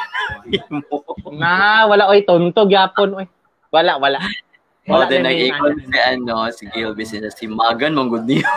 mo. 0.69 1.01
Na, 1.41 1.89
wala 1.89 2.13
oy 2.13 2.21
tonto 2.29 2.69
gyapon 2.69 3.25
oy. 3.25 3.27
Wala, 3.73 3.97
wala. 3.97 4.21
O 4.89 4.97
Wala 4.97 5.05
then 5.07 5.23
na 5.23 5.31
nag-ingon 5.31 5.75
si 5.85 5.99
ano, 6.01 6.37
si 6.49 6.65
Gilby 6.73 7.05
si, 7.05 7.21
si 7.21 7.45
Magan 7.45 7.93
mong 7.93 8.09
good 8.09 8.25
niyo. 8.25 8.49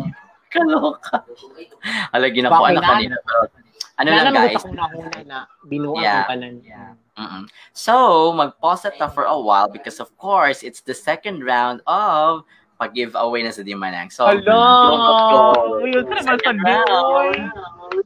Kaloka. 0.54 1.26
Na 2.10 2.18
Bakit 2.18 2.74
anak 2.74 2.82
na? 2.82 2.90
kanina 2.90 3.16
pero 3.22 3.40
ano 4.00 4.08
lang 4.10 4.32
guys. 4.32 4.56
magusta 4.56 4.66
ko 4.66 4.98
na 5.04 5.20
na 5.22 5.38
binuang 5.66 6.00
Yeah. 6.00 6.24
yeah. 6.24 6.26
kanan. 6.26 6.54
Mm-mm. 7.20 7.44
So, 7.76 7.94
mag-pause 8.32 8.88
na 8.88 8.96
ta 8.96 9.06
for 9.12 9.28
a 9.28 9.36
while 9.36 9.68
because 9.68 10.00
of 10.00 10.08
course, 10.16 10.64
it's 10.64 10.80
the 10.80 10.96
second 10.96 11.44
round 11.44 11.84
of 11.84 12.48
pag-giveaway 12.80 13.44
na 13.44 13.52
sa 13.52 13.60
Dimanang. 13.60 14.08
So, 14.08 14.24
Hello! 14.24 15.84
Yun 15.84 16.08
sa 16.08 16.32
naman 16.32 16.38
sa 16.40 16.52
round. 16.56 17.36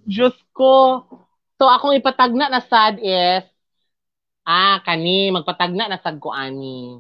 Diyos 0.03 0.35
ko. 0.51 1.07
So, 1.63 1.71
akong 1.71 1.95
ipatagna 1.95 2.51
na 2.51 2.59
sad 2.59 2.99
is, 2.99 3.47
ah, 4.43 4.83
kani, 4.83 5.31
magpatagna 5.31 5.87
na 5.87 6.03
sad 6.03 6.19
ko 6.19 6.35
ani. 6.35 6.99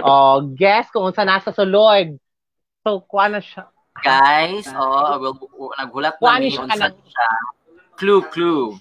Oh, 0.00 0.42
guess 0.54 0.90
kung 0.90 1.10
unsa 1.10 1.22
nasa 1.22 1.54
sulod. 1.54 2.18
So, 2.82 3.04
kuha 3.06 3.30
na 3.30 3.40
siya. 3.42 3.70
Guys, 4.02 4.66
oh, 4.74 5.16
will, 5.22 5.70
naghulat 5.78 6.18
na 6.18 6.42
ni 6.42 6.50
siya 6.50 6.66
unsa 6.66 6.74
kanang 6.74 6.98
siya. 7.06 7.28
Clue, 7.94 8.22
clue. 8.26 8.74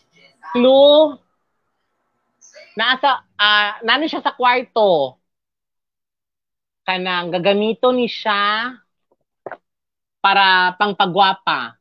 clue. 0.57 1.21
Nasa, 2.73 3.21
ah, 3.37 3.77
nani 3.85 4.09
siya 4.09 4.25
sa 4.25 4.33
kwarto. 4.33 5.21
kanang 6.83 7.31
gagamito 7.31 7.95
ni 7.95 8.11
siya 8.11 8.75
para 10.19 10.75
pangpagwapa. 10.75 11.79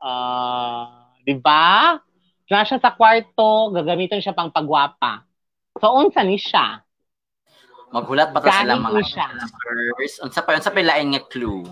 Ah, 0.00 1.12
di 1.24 1.36
ba? 1.36 1.96
Siya 2.44 2.76
sa 2.76 2.92
kwarto, 2.92 3.72
gagamiton 3.72 4.20
siya 4.20 4.36
pang 4.36 4.52
pagwapa. 4.52 5.24
So, 5.80 5.96
unsa 5.96 6.20
ni 6.24 6.36
siya? 6.36 6.83
Maghulat 7.94 8.34
pa 8.34 8.42
ta 8.42 8.50
sila 8.50 8.74
Gahi 8.74 8.82
mga 8.82 9.02
siya. 9.06 9.26
answers. 9.30 10.14
Unsa 10.26 10.42
pa 10.42 10.58
unsa 10.58 10.74
pa 10.74 10.82
lain 10.82 11.14
nga 11.14 11.22
clue? 11.30 11.62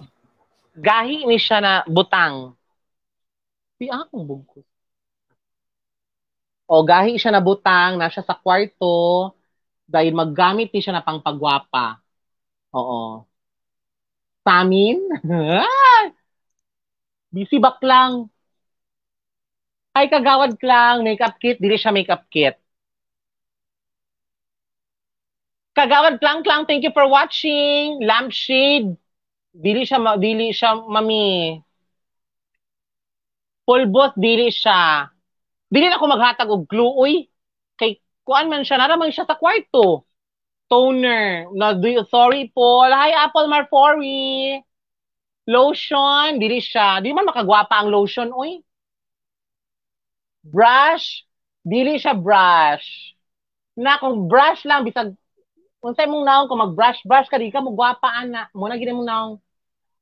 Gahi 0.79 1.27
ni 1.27 1.35
siya 1.35 1.59
na 1.59 1.73
butang. 1.91 2.55
Di 3.75 3.91
akong 3.91 4.23
bugkos. 4.23 4.63
O 6.71 6.87
gahi 6.87 7.19
siya 7.19 7.35
na 7.35 7.43
butang, 7.43 7.99
na 7.99 8.07
siya 8.07 8.23
sa 8.23 8.39
kwarto, 8.39 9.35
dahil 9.83 10.15
maggamit 10.15 10.71
ni 10.71 10.79
siya 10.79 10.95
na 10.95 11.03
pang 11.03 11.19
pagwapa. 11.19 11.99
Oo. 12.71 13.27
Sa 14.47 14.63
amin? 14.63 15.03
Busy 17.35 17.59
back 17.59 17.83
lang. 17.83 18.31
Ay, 19.93 20.07
kagawad 20.07 20.55
lang. 20.63 21.03
Makeup 21.03 21.35
kit. 21.43 21.59
Dili 21.59 21.77
siya 21.77 21.93
makeup 21.93 22.25
kit. 22.31 22.62
Kagawad 25.73 26.21
lang 26.21 26.45
lang. 26.45 26.63
Thank 26.69 26.85
you 26.85 26.93
for 26.93 27.09
watching. 27.09 28.05
Lampshade. 28.05 28.93
Dili 29.53 29.85
siya, 29.85 30.01
ma- 30.01 30.21
dili 30.21 30.53
siya, 30.53 30.77
mami. 30.77 31.61
Pulbos, 33.65 34.13
dili 34.17 34.49
siya. 34.53 35.09
Dili 35.73 35.89
na 35.89 35.97
ako 35.97 36.07
maghatag 36.09 36.49
og 36.53 36.69
glue, 36.69 36.93
uy. 36.93 37.15
Kay, 37.81 37.97
kuan 38.25 38.53
man 38.53 38.65
siya, 38.65 38.77
naramang 38.81 39.13
siya 39.13 39.25
sa 39.25 39.37
kwarto. 39.41 40.05
Toner. 40.69 41.49
Na, 41.57 41.73
do- 41.77 42.05
sorry, 42.09 42.53
Paul. 42.53 42.93
Hi, 42.93 43.13
Apple 43.29 43.49
Marfori. 43.49 44.61
Lotion, 45.49 46.37
dili 46.41 46.61
siya. 46.61 47.01
Di 47.01 47.13
man 47.17 47.29
makagwapa 47.29 47.81
ang 47.81 47.89
lotion, 47.93 48.33
uy. 48.33 48.61
Brush, 50.43 51.25
dili 51.65 51.97
siya 51.97 52.13
brush. 52.19 53.15
Na, 53.79 53.97
kung 53.97 54.29
brush 54.29 54.67
lang, 54.69 54.85
bisag, 54.85 55.17
kung 55.83 55.99
sa'yo 55.99 56.15
mong 56.15 56.23
naong, 56.23 56.47
kung 56.47 56.63
mag-brush, 56.63 57.03
brush 57.03 57.27
ka, 57.27 57.43
di 57.43 57.51
ka 57.51 57.59
mo 57.59 57.75
gwapa, 57.75 58.07
ana. 58.07 58.47
Muna 58.55 58.79
gina 58.79 58.95
mong 58.95 59.09
naong. 59.11 59.33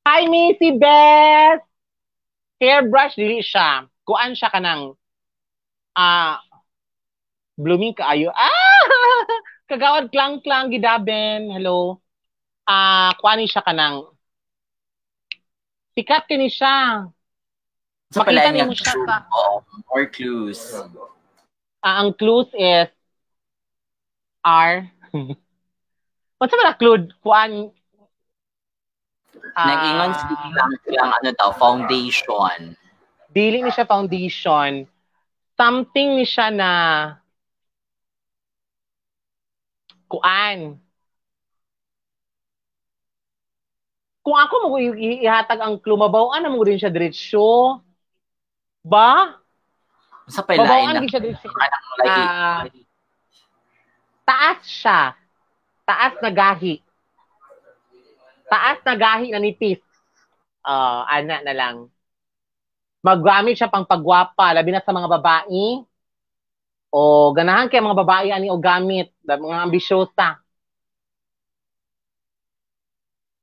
Hi, 0.04 0.28
Missy 0.28 0.76
Beth! 0.76 1.64
Hairbrush, 2.60 3.16
dili 3.16 3.40
siya. 3.40 3.88
Kuan 4.04 4.36
siya 4.36 4.52
kanang, 4.52 4.92
ah, 5.96 6.36
blooming 7.56 7.96
ka 7.96 8.12
ayo. 8.12 8.28
Ah! 8.28 8.84
Kagawad 9.72 10.12
klang-klang 10.12 10.68
gidaben. 10.68 11.48
Hello. 11.48 12.04
Ah, 12.68 13.16
kuan 13.16 13.40
ni 13.40 13.48
siya 13.48 13.64
kanang, 13.64 14.04
sikat 15.96 16.28
kini 16.28 16.52
siya. 16.52 17.08
Pa 18.12 18.26
Makita 18.26 18.52
niyo 18.52 18.68
mo 18.68 18.76
siya 18.76 18.92
sa- 18.92 19.26
Oo, 19.32 19.64
more 19.88 20.06
clues. 20.12 20.60
Ah, 21.80 22.04
ang 22.04 22.12
clues 22.12 22.52
is 22.52 22.92
R. 24.44 24.84
What's 26.40 26.56
ba 26.56 26.64
na 26.64 26.72
clue? 26.72 27.12
Kuan? 27.20 27.68
Ah, 29.52 29.66
Nag-ingon 29.68 30.10
lang 30.56 30.72
lang 30.88 31.10
ano 31.12 31.28
daw, 31.36 31.52
foundation. 31.52 32.72
dili 33.28 33.60
ni 33.60 33.68
siya 33.68 33.84
foundation. 33.84 34.88
Something 35.52 36.16
ni 36.16 36.24
siya 36.24 36.48
na 36.48 36.72
kuan. 40.08 40.80
Kung 44.24 44.36
ako 44.36 44.54
mo 44.64 44.80
ihatag 44.80 45.60
ang 45.60 45.76
clue, 45.76 46.00
mabawaan 46.00 46.40
na 46.40 46.48
mo 46.48 46.64
din 46.64 46.80
siya 46.80 46.88
diretsyo. 46.88 47.84
Ba? 48.80 49.36
Unsa 50.24 50.40
pa 50.40 50.56
yung 50.56 50.64
lain 50.64 50.88
Mabawaan 50.88 50.94
na 50.96 51.00
din 51.04 51.10
siya 51.12 51.20
diretsyo. 51.20 51.48
lagi? 52.00 52.22
Ah, 52.24 52.64
taas 54.24 54.64
siya. 54.64 55.19
Taas 55.90 56.14
na 56.22 56.30
gahi. 56.30 56.78
Taas 58.46 58.78
na 58.86 58.94
gahi 58.94 59.34
na 59.34 59.42
nipis. 59.42 59.82
Ah, 60.62 61.02
ana 61.10 61.42
na 61.42 61.50
lang. 61.50 61.90
Maggamit 63.02 63.58
siya 63.58 63.66
pang 63.66 63.82
pagwapa, 63.82 64.54
labi 64.54 64.70
na 64.70 64.86
sa 64.86 64.94
mga 64.94 65.10
babae. 65.10 65.82
O 66.94 67.34
ganahan 67.34 67.66
kay 67.66 67.82
mga 67.82 67.98
babae 68.06 68.30
ani 68.30 68.54
o 68.54 68.62
gamit, 68.62 69.10
mga 69.26 69.66
ambisyosa. 69.66 70.38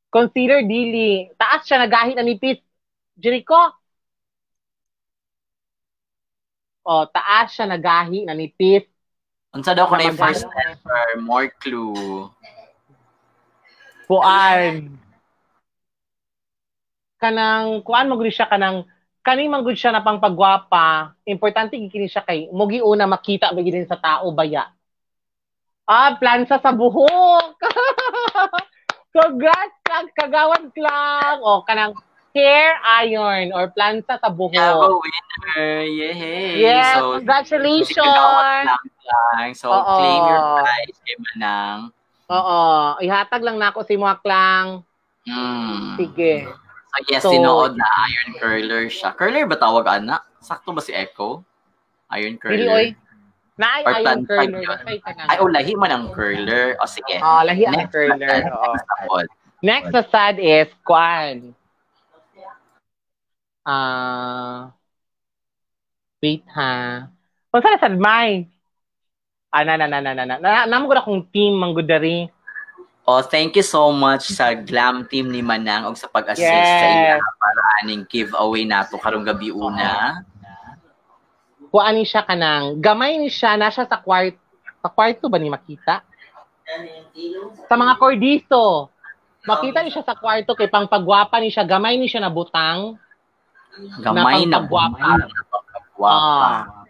Consider 0.07 0.63
dili. 0.63 1.27
Taas 1.35 1.67
siya 1.67 1.83
na 1.83 1.91
gahi 1.91 2.15
na 2.15 2.23
nipis. 2.23 2.63
Jericho. 3.19 3.59
O, 6.87 7.03
taas 7.11 7.51
siya 7.51 7.67
na 7.67 7.75
gahi 7.75 8.23
na 8.23 8.31
nipis. 8.31 8.87
Unsa 9.57 9.73
daw 9.73 9.89
ko 9.89 9.97
na 9.97 10.11
yung 10.11 10.19
first 10.19 10.45
letter, 10.45 11.17
more 11.23 11.49
clue. 11.63 12.29
Kuan 14.07 14.97
kanang 17.19 17.83
kuan 17.83 18.07
mo 18.07 18.15
siya 18.23 18.47
kanang 18.47 18.87
kani 19.19 19.51
man 19.51 19.65
gud 19.67 19.75
siya 19.75 19.91
na 19.91 20.05
pang 20.05 20.23
pagwapa 20.23 21.11
importante 21.27 21.75
gid 21.75 21.91
kini 21.91 22.07
siya 22.07 22.23
kay 22.23 22.47
mugi 22.55 22.79
una 22.79 23.03
makita 23.03 23.51
ba 23.51 23.59
gid 23.59 23.83
sa 23.83 23.99
tao 23.99 24.31
baya 24.31 24.71
ah 25.83 26.15
plansa 26.15 26.55
sa 26.63 26.71
buhok 26.71 27.59
congrats 29.17 29.75
kag 29.83 30.07
kagawan 30.15 30.71
lang 30.79 31.37
o 31.43 31.65
kanang 31.67 31.91
hair 32.37 32.77
iron 33.03 33.49
or 33.51 33.67
plansa 33.73 34.15
sa 34.21 34.29
We 34.29 34.53
have 34.55 34.77
a 34.77 34.87
buhok 34.87 35.01
winner! 35.01 35.81
Yay! 35.89 36.61
yes 36.61 36.95
So, 37.01 37.17
congratulations 37.17 37.97
lang 37.97 38.69
lang. 38.69 39.51
So, 39.57 39.73
Oo. 39.73 39.95
claim 39.97 40.21
your 40.21 40.43
prize 40.61 40.97
kay 41.01 41.15
Manang. 41.17 41.96
Oo 42.27 42.59
ihatag 42.99 43.41
lang 43.41 43.57
nako 43.57 43.81
si 43.81 43.95
Muak 43.95 44.21
lang 44.21 44.83
Hmm. 45.23 45.95
sige 45.95 46.47
So, 46.87 47.03
yes, 47.09 47.21
So- 47.21 47.29
sinuod 47.29 47.75
na 47.75 47.85
iron 48.07 48.31
curler 48.35 48.83
siya. 48.87 49.11
Curler 49.11 49.45
ba 49.45 49.53
tawag, 49.55 49.85
ana? 49.85 50.17
Sakto 50.39 50.71
ba 50.71 50.79
si 50.79 50.89
Echo? 50.89 51.43
Iron 52.09 52.39
dili 52.39 52.63
curler? 52.63 52.73
oy 52.73 52.85
naay 53.53 53.81
Or 53.83 53.91
ayon 53.91 54.03
plansa 54.23 54.33
curler 54.33 54.63
na 54.65 55.23
Ay, 55.27 55.37
oh, 55.37 55.51
lahi 55.51 55.73
man 55.75 55.91
ang 55.91 56.05
curler. 56.09 56.73
O, 56.79 56.87
sige. 56.87 57.19
Ah, 57.19 57.43
lahi 57.43 57.67
ang 57.67 57.85
curler. 57.87 58.17
na- 58.41 58.49
Oo. 58.49 58.73
next 58.73 58.87
na. 58.87 59.35
Next 59.59 59.91
na 59.91 60.03
sad 60.07 60.35
is 60.39 60.71
Kwan. 60.81 61.53
Ah. 63.61 64.71
wait 66.17 66.41
ha. 66.49 67.11
Kung 67.51 67.61
saan 67.61 67.73
na 67.75 67.83
sad 67.83 67.95
May? 67.99 68.47
Ah, 69.57 69.65
na, 69.65 69.73
na, 69.73 69.89
na, 69.89 69.97
na, 69.97 70.13
na, 70.13 70.23
na. 70.29 70.35
Na, 70.37 70.69
namo 70.69 70.85
ko 70.85 70.93
na 70.93 71.01
kung 71.01 71.25
team 71.33 71.57
manggudari. 71.57 72.29
Oh, 73.09 73.25
thank 73.25 73.57
you 73.57 73.65
so 73.65 73.89
much 73.89 74.29
sa 74.29 74.53
glam 74.53 75.09
team 75.09 75.33
ni 75.33 75.41
Manang 75.41 75.89
og 75.89 75.97
sa 75.97 76.05
pag-assist 76.05 76.45
Yes. 76.45 76.77
sa 76.77 76.87
iya 76.93 77.17
para 77.17 77.61
aning 77.81 78.05
giveaway 78.05 78.69
nato 78.69 79.01
karong 79.01 79.25
gabi 79.25 79.49
una. 79.49 80.21
Kuan 81.73 81.97
ni 81.97 82.05
siya 82.05 82.21
kanang, 82.21 82.77
gamay 82.77 83.17
ni 83.17 83.33
siya, 83.33 83.57
na 83.57 83.73
siya 83.73 83.89
sa 83.89 83.97
kwart, 83.97 84.37
sa 84.77 84.93
kwarto 84.93 85.25
ba 85.25 85.41
ni 85.41 85.49
makita? 85.49 86.05
Sa 87.65 87.73
mga 87.73 87.97
kordiso. 87.97 88.93
Makita 89.41 89.81
ni 89.81 89.89
siya 89.89 90.05
sa 90.05 90.13
kwarto 90.13 90.53
kay 90.53 90.69
pang 90.69 90.85
pagwapa 90.85 91.41
ni 91.41 91.49
siya, 91.49 91.65
gamay 91.65 91.97
ni 91.97 92.05
siya 92.05 92.21
na 92.21 92.29
butang. 92.29 92.93
Gamay 94.05 94.45
na 94.45 94.61
pangpagwapa. 94.61 95.33
Guwapa. 95.97 96.77
Ah. 96.77 96.86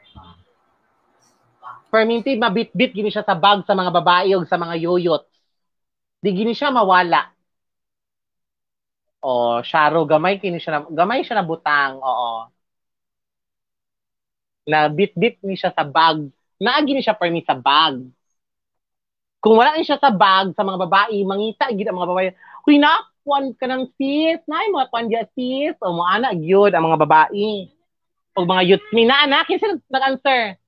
Perminti 1.88 2.36
mabit-bit 2.36 2.92
gini 2.92 3.08
siya 3.08 3.24
sa 3.24 3.36
bag 3.36 3.64
sa 3.64 3.72
mga 3.72 3.92
babae 3.96 4.36
o 4.36 4.44
sa 4.44 4.60
mga 4.60 4.76
yoyot. 4.84 5.24
Di 6.20 6.30
gini 6.36 6.52
siya 6.52 6.74
mawala. 6.74 7.32
O, 9.24 9.62
Sharo, 9.64 10.06
gamay 10.06 10.38
kini 10.42 10.60
siya 10.62 10.80
na, 10.80 10.82
gamay 10.88 11.24
siya 11.26 11.42
na 11.42 11.48
butang. 11.48 11.98
Oo. 12.00 12.48
Na 14.68 14.92
bit-bit 14.92 15.40
ni 15.44 15.56
siya 15.56 15.72
sa 15.72 15.88
bag. 15.88 16.28
Naagi 16.60 16.92
ni 16.92 17.02
siya 17.04 17.16
permi 17.18 17.42
sa 17.46 17.56
bag. 17.56 18.04
Kung 19.40 19.56
wala 19.56 19.78
ni 19.78 19.86
siya 19.88 20.02
sa 20.02 20.12
bag 20.12 20.52
sa 20.58 20.64
mga 20.66 20.80
babae, 20.86 21.18
mangita 21.24 21.70
gid 21.72 21.88
ang 21.88 21.98
mga 22.02 22.10
babae. 22.12 22.30
Huy 22.68 22.78
na, 22.82 23.00
kuan 23.24 23.56
ka 23.56 23.66
ng 23.70 23.88
sis. 23.96 24.40
Nay, 24.44 24.68
mga 24.74 24.90
kuan 24.92 25.08
diya 25.08 25.24
sis. 25.32 25.76
O, 25.80 25.96
mga 25.96 26.12
anak 26.20 26.34
gyud 26.44 26.72
ang 26.76 26.86
mga 26.88 27.00
babae. 27.00 27.50
O 28.36 28.44
mga 28.44 28.64
youth. 28.68 28.86
May 28.92 29.06
na 29.08 29.24
anak, 29.24 29.48
kinsa 29.48 29.72
nag-answer? 29.88 30.60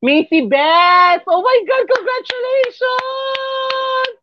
Macy 0.00 0.48
Beth! 0.48 1.20
Oh 1.28 1.44
my 1.44 1.58
God, 1.68 1.84
congratulations! 1.84 4.16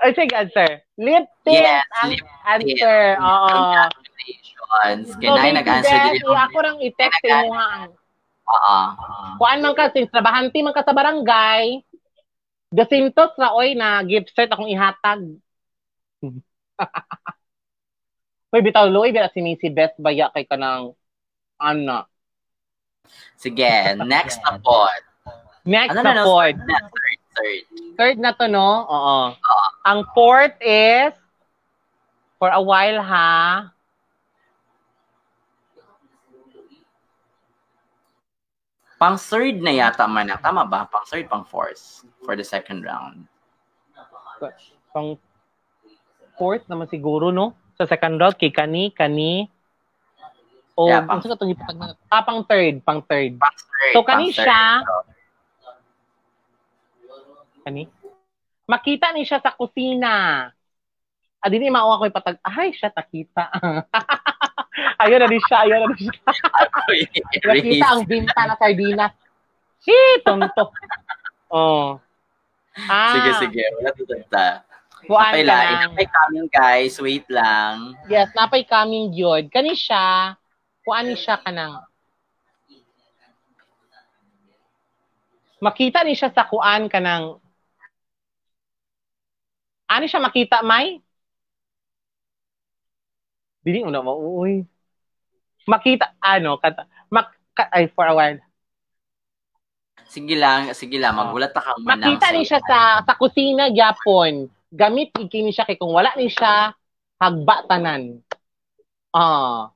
Ay, 0.00 0.16
sige, 0.16 0.32
answer. 0.32 0.80
Lip 0.96 1.26
tint 1.44 1.60
Yes, 1.60 1.84
ang 2.00 2.10
lip 2.14 2.24
answer. 2.46 3.00
Oo. 3.20 3.50
Congratulations. 3.50 5.04
So, 5.10 5.18
Kinay 5.18 5.50
Macy 5.50 5.58
nag-answer 5.60 5.92
Beth, 5.92 6.14
dili. 6.14 6.22
eh, 6.22 6.38
ako 6.38 6.56
nang 6.62 6.78
i-text 6.80 7.20
mo 7.26 7.50
ha. 7.52 7.68
Oo. 8.50 8.78
Kuan 9.36 9.60
man 9.60 9.74
ka, 9.74 9.90
since 9.90 10.08
trabahante 10.08 10.56
man 10.62 10.72
ka 10.72 10.86
sa 10.86 10.94
barangay, 10.94 11.82
The 12.70 12.86
same 12.86 13.10
thoughts 13.10 13.34
na, 13.34 13.50
oy, 13.50 13.74
na 13.74 13.98
gift 14.06 14.30
set 14.30 14.46
akong 14.46 14.70
ihatag. 14.70 15.26
May 18.54 18.62
bitaw 18.62 18.86
loy, 18.86 19.10
bitaw 19.10 19.26
si 19.34 19.42
Missy 19.42 19.74
Best 19.74 19.98
baya 19.98 20.30
kay 20.30 20.46
kanang, 20.46 20.94
ano, 21.58 22.06
Sige, 23.36 23.96
next 24.04 24.40
na 24.44 24.60
po. 24.60 24.88
Next 25.64 25.96
Ano 25.96 26.02
na 26.04 26.12
na, 26.20 26.24
fourth. 26.24 26.56
Third, 26.56 26.86
third. 27.36 27.62
Third 27.96 28.16
na 28.20 28.32
to, 28.36 28.48
no? 28.48 28.84
Oo. 28.88 29.18
Ang 29.84 30.04
fourth 30.12 30.56
is, 30.60 31.12
for 32.40 32.48
a 32.48 32.60
while 32.60 33.00
ha, 33.00 33.70
Pang 39.00 39.16
third 39.16 39.64
na 39.64 39.72
yata 39.72 40.04
man 40.04 40.28
na. 40.28 40.36
Tama 40.36 40.68
ba? 40.68 40.84
Pang 40.84 41.08
third, 41.08 41.24
pang 41.24 41.40
fourth 41.40 42.04
for 42.20 42.36
the 42.36 42.44
second 42.44 42.84
round. 42.84 43.24
pang 44.92 45.16
fourth 46.36 46.68
naman 46.68 46.84
siguro, 46.84 47.32
no? 47.32 47.56
Sa 47.80 47.88
second 47.88 48.20
round, 48.20 48.36
kay 48.36 48.52
Kani, 48.52 48.92
Kani, 48.92 49.48
o, 50.80 50.88
Yeah, 50.88 51.04
pang- 51.04 51.20
pang, 51.20 51.28
itong 51.28 51.52
ipatag 51.52 51.76
na, 51.76 51.92
ah, 52.08 52.24
pang 52.24 52.40
third, 52.48 52.80
pang 52.80 53.04
third. 53.04 53.36
Pang 53.36 53.52
third. 53.52 53.92
So, 53.92 54.00
pang 54.00 54.16
kani 54.16 54.32
siya? 54.32 54.80
Kani? 57.60 57.84
Makita 58.64 59.12
ni 59.12 59.28
siya 59.28 59.44
sa 59.44 59.52
kusina. 59.52 60.48
Ah, 61.40 61.48
di 61.48 61.60
ni 61.60 61.68
mao 61.68 61.92
ako 61.92 62.08
ipatag, 62.08 62.40
ay, 62.40 62.72
siya, 62.72 62.88
takita. 62.88 63.48
ayun 65.04 65.20
na 65.20 65.28
di 65.28 65.40
siya, 65.40 65.56
ayun 65.68 65.84
na 65.84 65.88
di 65.92 66.04
siya. 66.08 66.32
Nakita 67.52 67.86
ang 67.92 68.04
binta 68.08 68.40
na 68.48 68.56
sardinas. 68.56 69.12
Shit, 69.80 70.24
tonto. 70.24 70.72
Oh. 71.48 71.96
Ah, 72.88 73.12
Sige, 73.16 73.30
sige. 73.48 73.64
Wala 73.80 73.90
tutagta. 73.92 74.46
Kuan 75.08 75.32
Napay 75.32 75.42
lang. 75.48 75.96
Napay 75.96 76.06
coming, 76.06 76.48
guys. 76.52 76.94
Wait 77.00 77.24
lang. 77.32 77.96
Yes, 78.06 78.28
napay 78.36 78.62
coming 78.62 79.10
gyud. 79.10 79.48
Kani 79.48 79.72
siya, 79.72 80.36
kuan 80.90 81.06
ni 81.06 81.14
siya 81.14 81.38
kanang 81.38 81.86
Makita 85.62 86.02
ni 86.02 86.18
siya 86.18 86.34
sa 86.34 86.50
kuan 86.50 86.90
kanang 86.90 87.38
Ano 89.86 90.06
siya 90.06 90.22
makita, 90.22 90.62
May? 90.66 91.02
Dili 93.58 93.82
una 93.82 93.98
mauuy. 94.02 94.62
Makita 95.66 96.14
ano 96.22 96.62
kata 96.62 96.86
mak, 97.10 97.34
ka, 97.54 97.66
ay 97.74 97.90
for 97.90 98.06
a 98.06 98.14
while. 98.14 98.38
Sige 100.06 100.38
lang, 100.38 100.70
sige 100.78 100.94
lang. 100.98 101.18
Magulat 101.18 101.50
ka 101.50 101.58
kang 101.58 101.82
manang 101.82 102.14
Makita 102.14 102.30
ni 102.30 102.46
siya 102.46 102.62
sa 102.62 103.02
sa 103.02 103.14
kusina 103.18 103.66
gyapon. 103.74 104.46
Gamit 104.70 105.10
ikini 105.18 105.50
siya 105.50 105.66
kay 105.66 105.74
kung 105.74 105.90
wala 105.90 106.14
ni 106.14 106.30
siya 106.30 106.70
hagba 107.18 107.66
tanan. 107.66 108.22
Ah. 109.10 109.74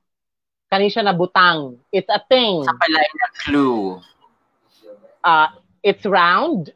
Kani 0.75 0.91
siya 0.91 1.07
nabutang. 1.07 1.79
It's 1.87 2.11
a 2.11 2.19
thing. 2.19 2.67
Sa 2.67 2.75
palay 2.75 3.07
na 3.15 3.27
clue. 3.47 3.95
Uh, 5.23 5.47
it's 5.79 6.03
round. 6.03 6.75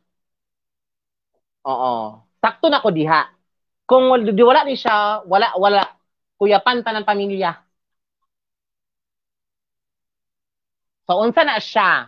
Oo. 1.68 2.24
Sakto 2.40 2.72
na 2.72 2.80
ko 2.80 2.96
diha. 2.96 3.28
Kung 3.84 4.08
di 4.24 4.40
wala 4.40 4.64
ni 4.64 4.80
siya, 4.80 5.28
wala 5.28 5.52
wala 5.60 5.84
kuyapan 6.40 6.80
ta 6.80 6.96
ng 6.96 7.04
pamilya. 7.04 7.60
So 11.04 11.20
unsa 11.20 11.44
na 11.44 11.60
siya? 11.60 12.08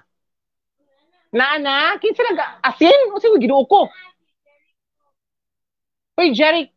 Naana, 1.35 1.99
kinsa 1.99 2.23
nag 2.23 2.39
asin? 2.71 3.11
Unsa 3.11 3.27
mo 3.27 3.35
giduo 3.35 3.67
ko? 3.67 3.91
Uy, 6.23 6.31
Jerry 6.31 6.71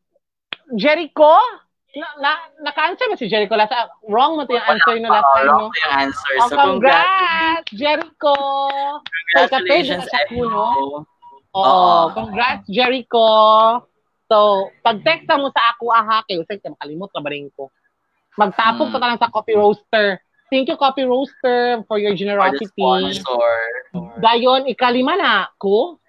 Jericho? 0.75 1.39
Na, 1.95 2.09
na, 2.19 2.31
naka-answer 2.61 3.07
ba 3.07 3.15
si 3.15 3.31
Jericho 3.31 3.55
last 3.55 3.71
time? 3.71 3.87
Wrong 4.11 4.35
mo 4.35 4.43
to 4.43 4.53
yung 4.53 4.67
answer 4.67 4.99
no 4.99 5.09
last 5.09 5.23
Oo, 5.23 5.35
time, 5.39 5.47
wrong 5.47 5.63
no? 5.63 5.71
po 5.71 5.77
yung 5.79 5.95
answer. 6.03 6.33
Oh, 6.35 6.49
So, 6.51 6.55
congrats. 6.57 7.07
congrats, 7.07 7.69
Jericho! 7.71 8.35
Congratulations, 9.31 10.05
Sa 10.05 10.19
Echo. 10.21 10.43
Oo, 10.43 11.05
Oo. 11.55 12.11
congrats, 12.11 12.67
Jericho. 12.67 13.27
So, 14.27 14.39
pag-text 14.83 15.31
mo 15.39 15.55
sa 15.55 15.71
ako, 15.71 15.85
aha, 15.89 16.27
kayo, 16.27 16.43
sige, 16.43 16.67
makalimot 16.67 17.15
ka 17.15 17.23
ba 17.23 17.31
rin 17.31 17.47
ko. 17.55 17.71
Magtapog 18.35 18.91
Hmm. 18.91 18.99
na 18.99 19.15
lang 19.15 19.21
sa 19.23 19.31
Coffee 19.31 19.55
Roaster. 19.55 20.19
Thank 20.51 20.67
you, 20.67 20.75
Coffee 20.75 21.07
Roaster, 21.07 21.87
for 21.87 22.03
your 22.03 22.11
For 22.11 22.19
the 22.19 22.21
generosity. 22.21 22.67
sponsor. 22.75 23.55
Dayon, 24.19 24.67
ikalima 24.67 25.15
na 25.15 25.47
ko. 25.57 26.03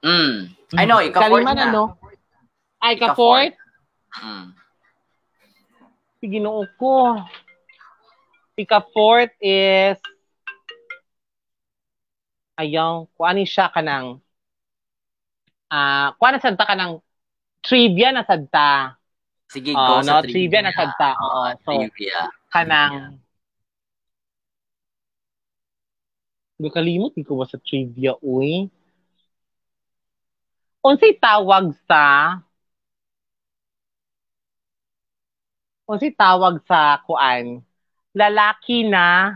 Mm. 0.00 0.48
I 0.80 0.84
know, 0.88 0.96
ika-fourth 0.98 1.44
Ikalima 1.44 1.52
na. 1.52 1.64
na, 1.68 1.72
no? 1.74 1.84
Ay, 2.80 2.96
Ika-fourth. 2.96 3.52
Mm. 4.18 4.48
Ginoo 6.20 6.66
ko. 6.76 7.16
Ika-fourth 8.60 9.32
is, 9.40 9.96
ayaw, 12.60 13.08
kuanin 13.16 13.48
siya 13.48 13.72
ka 13.72 13.80
ng, 13.80 14.20
ah, 15.72 16.12
kuha 16.20 16.36
na 16.36 16.44
sadta 16.44 16.68
ka 16.68 16.76
ng 16.76 17.00
trivia 17.64 18.12
na 18.12 18.20
sadta. 18.20 19.00
Sige, 19.48 19.72
Oh, 19.72 19.98
go 19.98 20.04
sa 20.04 20.20
no, 20.20 20.28
trivia 20.28 20.60
na 20.60 20.76
sadta. 20.76 21.16
Oo, 21.16 21.56
so, 21.64 21.70
trivia. 21.72 22.28
kanang 22.52 23.16
Nakalimot 26.60 27.16
ko 27.24 27.40
ba 27.40 27.48
sa 27.48 27.56
trivia, 27.56 28.12
uy? 28.20 28.68
Unsay 30.84 31.16
tawag 31.16 31.72
sa 31.88 32.36
Unsay 35.90 36.14
tawag 36.14 36.62
sa 36.62 37.02
kuan? 37.02 37.66
Lalaki 38.14 38.86
na 38.86 39.34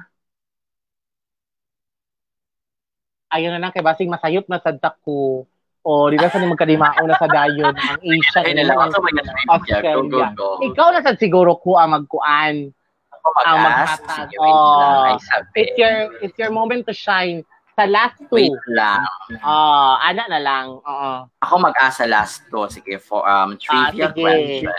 Ayun 3.35 3.51
na 3.51 3.59
lang 3.59 3.75
kay 3.75 3.83
basing 3.83 4.07
masayop 4.07 4.47
na 4.47 4.63
sadta 4.63 4.95
ko. 5.03 5.43
O, 5.83 6.07
di 6.07 6.15
ba 6.15 6.31
sa 6.31 6.39
ni 6.39 6.47
magkadimao 6.47 7.03
na 7.03 7.19
sa 7.19 7.27
dayon 7.27 7.75
ang 7.75 7.99
Asia 7.99 8.41
Ay, 8.41 8.55
sa 8.63 9.03
mga 9.03 9.23
trivia. 9.27 9.79
Go, 9.83 10.07
go, 10.07 10.23
Australia. 10.23 10.27
go. 10.33 10.49
Ikaw 10.63 10.87
na 10.95 11.03
sad 11.03 11.19
siguro 11.19 11.59
ko 11.59 11.75
ang 11.75 11.99
magkuan. 11.99 12.71
Ako 13.11 13.27
ang 13.43 13.59
maghatag. 13.59 14.29
Oh. 14.39 15.19
It's 15.53 15.75
your 15.75 15.95
it's 16.23 16.39
your 16.39 16.55
moment 16.55 16.87
to 16.87 16.95
shine. 16.95 17.43
Sa 17.75 17.91
last 17.91 18.23
two. 18.31 18.39
Wait 18.39 18.55
lang. 18.71 19.03
Oh, 19.43 19.99
ana 19.99 20.31
na 20.31 20.39
lang. 20.39 20.79
Oo. 20.79 21.11
Ako 21.43 21.55
mag-asa 21.59 22.07
last 22.07 22.47
to. 22.49 22.71
Sige, 22.71 23.03
for 23.03 23.27
um, 23.27 23.59
trivia 23.59 24.09
Ah, 24.09 24.15
sige. 24.15 24.23
question. 24.23 24.71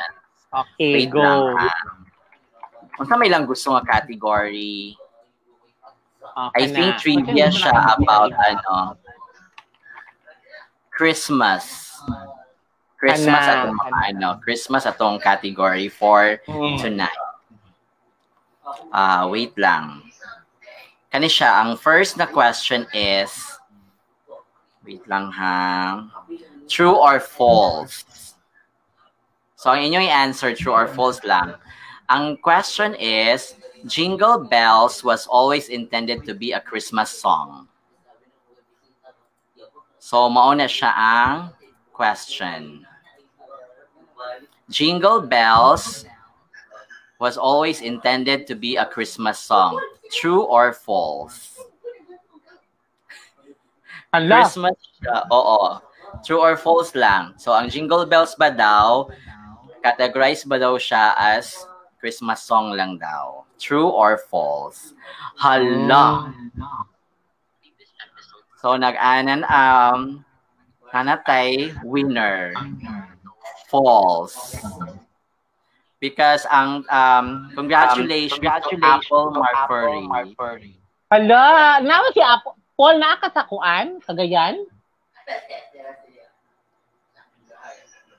Okay, 0.50 0.94
Wait 0.96 1.10
go. 1.10 1.20
lang. 1.20 1.58
ha. 1.58 1.70
Kung 2.96 3.06
sa 3.06 3.16
may 3.16 3.28
lang 3.28 3.44
gusto 3.44 3.72
nga 3.72 3.84
category, 3.84 4.96
Okay 6.28 6.64
I 6.64 6.66
think 6.68 6.92
na. 6.92 7.00
trivia 7.00 7.48
Okay, 7.48 7.58
siya 7.58 7.72
ka 7.72 7.96
about 7.96 8.28
na. 8.30 8.44
ano, 8.50 8.76
Christmas. 10.90 11.96
Christmas 12.96 13.44
Ana, 13.46 13.54
atong 13.62 13.78
ana. 13.82 14.00
ano, 14.10 14.30
Christmas 14.40 14.84
atong 14.84 15.16
category 15.18 15.88
for 15.88 16.40
Mm. 16.46 16.76
tonight. 16.78 17.22
Ah, 18.90 19.28
wait 19.28 19.54
lang. 19.56 20.02
Kani 21.08 21.28
siya, 21.28 21.62
ang 21.62 21.78
first 21.78 22.16
na 22.16 22.26
question 22.26 22.88
is 22.92 23.32
wait 24.82 25.04
lang 25.06 25.32
ha. 25.32 26.04
True 26.68 26.96
or 26.96 27.20
false? 27.20 28.04
So 29.66 29.74
ang 29.74 29.82
inyong 29.82 30.06
i-answer 30.06 30.54
true 30.54 30.78
or 30.78 30.86
false 30.86 31.26
lang. 31.26 31.58
Ang 32.14 32.38
question 32.38 32.94
is 33.02 33.58
Jingle 33.90 34.46
Bells 34.46 35.02
was 35.02 35.26
always 35.26 35.74
intended 35.74 36.22
to 36.30 36.38
be 36.38 36.54
a 36.54 36.62
Christmas 36.62 37.10
song. 37.10 37.66
So 39.98 40.30
mauna 40.30 40.70
siya 40.70 40.94
ang 40.94 41.50
question. 41.98 42.86
Jingle 44.70 45.26
Bells 45.26 46.06
was 47.18 47.34
always 47.34 47.82
intended 47.82 48.46
to 48.46 48.54
be 48.54 48.78
a 48.78 48.86
Christmas 48.86 49.42
song. 49.42 49.82
True 50.14 50.46
or 50.46 50.78
false? 50.78 51.58
Hala. 54.14 54.46
Christmas 54.46 54.78
siya. 55.02 55.26
Oo. 55.34 55.82
True 56.22 56.40
or 56.40 56.54
false 56.54 56.96
lang. 56.96 57.36
So, 57.36 57.52
ang 57.52 57.68
Jingle 57.68 58.08
Bells 58.08 58.38
ba 58.40 58.48
daw, 58.48 59.12
categorize 59.86 60.42
ba 60.50 60.58
daw 60.58 60.82
siya 60.82 61.14
as 61.14 61.54
Christmas 62.02 62.42
song 62.42 62.74
lang 62.74 62.98
daw? 62.98 63.46
True 63.62 63.86
or 63.86 64.18
false? 64.18 64.98
Hala. 65.38 66.34
So, 68.66 68.74
nag-anan, 68.74 69.46
um, 69.46 70.26
hanatay 70.90 71.78
winner. 71.86 72.58
False. 73.70 74.58
Because 76.02 76.50
ang, 76.50 76.82
um, 76.90 77.54
congratulations, 77.54 78.42
to 78.42 78.76
Apple 78.82 79.38
Marbury. 79.38 80.74
Hala, 81.14 81.78
nawa 81.86 82.10
si 82.10 82.26
Apo. 82.26 82.58
Paul 82.76 83.00
na 83.00 83.16
ka 83.16 83.32
sa 83.32 83.48
kuan, 83.48 84.04
kagayan? 84.04 84.68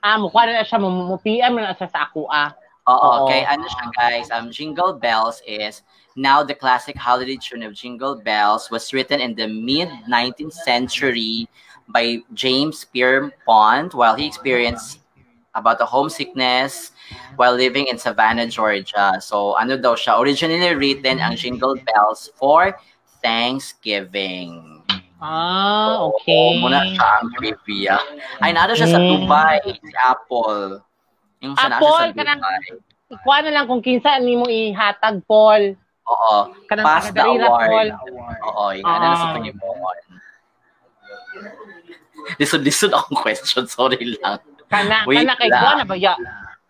Ah, 0.07 0.15
mukha 0.15 0.47
na 0.47 0.63
siya, 0.63 0.79
mo, 0.79 1.19
PM 1.19 1.59
na 1.59 1.75
siya 1.75 1.91
sa 1.91 2.07
ako 2.07 2.31
ah. 2.31 2.55
Oo, 2.87 2.95
Oo. 2.95 3.15
okay. 3.27 3.43
Ano 3.43 3.67
siya, 3.67 3.91
guys? 3.91 4.31
Um, 4.31 4.47
Jingle 4.47 4.95
Bells 4.95 5.43
is 5.43 5.83
now 6.15 6.47
the 6.47 6.55
classic 6.55 6.95
holiday 6.95 7.35
tune 7.35 7.59
of 7.59 7.75
Jingle 7.75 8.15
Bells 8.15 8.71
was 8.71 8.95
written 8.95 9.19
in 9.19 9.35
the 9.35 9.51
mid 9.51 9.91
19th 10.07 10.55
century 10.63 11.51
by 11.91 12.23
James 12.31 12.87
Pierpont 12.87 13.91
while 13.91 14.15
he 14.15 14.23
experienced 14.23 15.03
about 15.51 15.75
the 15.75 15.85
homesickness 15.85 16.95
while 17.35 17.51
living 17.51 17.91
in 17.91 17.99
Savannah, 17.99 18.47
Georgia. 18.47 19.19
So, 19.19 19.59
ano 19.59 19.75
daw 19.75 19.99
siya? 19.99 20.15
Originally 20.23 20.71
written 20.71 21.19
ang 21.19 21.35
Jingle 21.35 21.75
Bells 21.83 22.31
for 22.39 22.79
Thanksgiving. 23.19 24.76
Ah, 25.17 25.97
Oo, 25.97 26.13
okay. 26.13 26.61
muna 26.61 26.85
siya 26.85 27.07
ang 27.17 27.27
trivia. 27.33 27.97
Ay, 28.37 28.53
nado 28.53 28.77
siya 28.77 28.85
sa. 28.85 29.01
Dubai, 29.01 29.57
si 29.65 29.89
Apple. 29.97 30.77
Yung 31.41 31.57
sa 31.57 31.73
Apple, 31.73 32.07
sa 32.07 32.15
kanang- 32.15 32.37
Dubai. 32.37 32.85
Ikuha 33.07 33.37
na 33.39 33.51
lang 33.51 33.65
kung 33.65 33.79
kinsa 33.79 34.19
ni 34.19 34.35
mo 34.35 34.45
ihatag, 34.45 35.23
Paul. 35.25 35.73
Oo. 36.05 36.37
Kanang 36.67 36.85
Pass 36.85 37.09
the 37.09 37.23
award. 37.23 37.49
Paul. 37.65 37.87
Oo, 38.45 38.63
yung 38.75 38.85
ano 38.85 39.05
na 39.05 39.15
sa 39.15 39.25
Ah. 39.25 39.33
Panginoon. 39.33 39.97
Lisod-lisod 42.37 42.91
akong 42.91 43.17
question. 43.17 43.63
Sorry 43.65 43.97
lang. 44.19 44.43
Kana, 44.67 45.07
Wait 45.07 45.23
kana 45.23 45.33
kay. 45.39 45.47
Juan 45.47 45.79
na 45.79 45.87
ba 45.87 45.95
ya? 45.95 46.13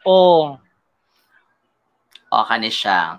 Oh. 0.05 0.61
O, 2.29 2.43
kani 2.45 2.69
siya. 2.69 3.17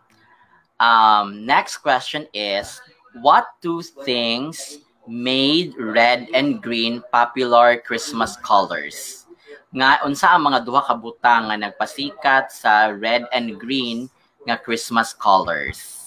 Um, 0.79 1.43
next 1.43 1.83
question 1.83 2.31
is, 2.31 2.79
what 3.19 3.51
two 3.59 3.83
things 4.07 4.79
made 5.09 5.73
red 5.81 6.29
and 6.37 6.61
green 6.61 7.01
popular 7.11 7.81
Christmas 7.81 8.37
colors? 8.45 9.25
Nga, 9.73 10.05
unsa 10.05 10.37
ang 10.37 10.45
mga 10.49 10.65
duha 10.69 10.85
ka 10.85 10.95
butang 10.97 11.49
nga 11.49 11.57
nagpasikat 11.57 12.53
sa 12.53 12.93
red 12.93 13.25
and 13.33 13.57
green 13.57 14.13
nga 14.45 14.61
Christmas 14.61 15.17
colors? 15.17 16.05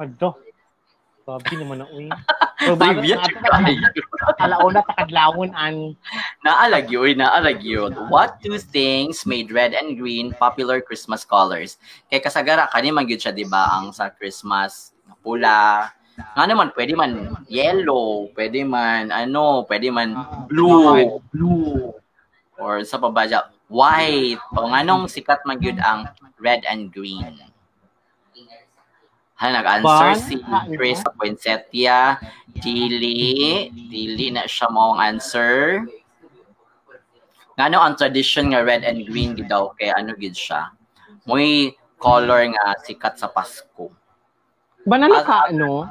Ado. 0.00 0.36
Sabi 1.28 1.60
naman 1.60 1.84
na 1.84 1.86
uy. 1.92 2.08
Trivia 2.58 3.20
kayo. 3.20 3.88
Alauna 4.40 4.80
sa 4.80 5.04
kadlawon 5.04 5.52
ani. 5.52 5.92
Naalag 6.40 6.88
yun, 6.88 7.20
naalag 7.20 7.60
yun. 7.60 7.92
What 8.08 8.40
two 8.40 8.56
things 8.56 9.28
made 9.28 9.52
red 9.52 9.76
and 9.76 10.00
green 10.00 10.32
popular 10.32 10.80
Christmas 10.80 11.28
colors? 11.28 11.76
Kay 12.08 12.24
kasagara, 12.24 12.66
kani 12.72 12.90
man 12.90 13.04
yun 13.04 13.20
siya, 13.20 13.36
di 13.36 13.44
ba, 13.44 13.76
ang 13.76 13.92
sa 13.92 14.08
Christmas, 14.08 14.96
pula. 15.20 15.92
Nga 16.18 16.44
naman, 16.50 16.74
pwede 16.74 16.98
man 16.98 17.12
yellow, 17.46 18.26
pwede 18.34 18.66
man, 18.66 19.14
ano, 19.14 19.62
pwede 19.70 19.88
man 19.88 20.18
blue, 20.50 21.22
blue. 21.30 21.94
Or 22.58 22.82
sa 22.82 22.98
pa 22.98 23.06
ba 23.06 23.22
siya, 23.22 23.46
white. 23.70 24.42
O 24.58 24.66
nga 24.66 24.82
nung 24.82 25.06
sikat 25.06 25.46
man 25.46 25.62
yun 25.62 25.78
ang 25.78 26.10
red 26.42 26.66
and 26.66 26.90
green. 26.90 27.38
Ha, 29.38 29.54
nag-answer 29.54 30.18
si 30.18 30.34
Chris 30.74 30.98
Poinsettia. 31.14 32.18
Dili. 32.50 33.70
Dili 33.70 34.34
na 34.34 34.50
siya 34.50 34.66
mo 34.66 34.98
ang 34.98 35.14
answer. 35.14 35.86
Nga 37.54 37.70
no, 37.70 37.78
ang 37.78 37.94
tradition 37.94 38.50
nga 38.50 38.66
red 38.66 38.82
and 38.82 39.06
green 39.06 39.38
daw 39.46 39.70
kay 39.78 39.94
ano 39.94 40.18
gid 40.18 40.34
siya. 40.34 40.74
Muy 41.22 41.70
color 42.02 42.50
nga 42.50 42.74
sikat 42.82 43.14
sa 43.14 43.30
Pasko. 43.30 43.94
Banalo 44.82 45.22
Ah, 45.22 45.26
ka 45.26 45.36
ano? 45.54 45.86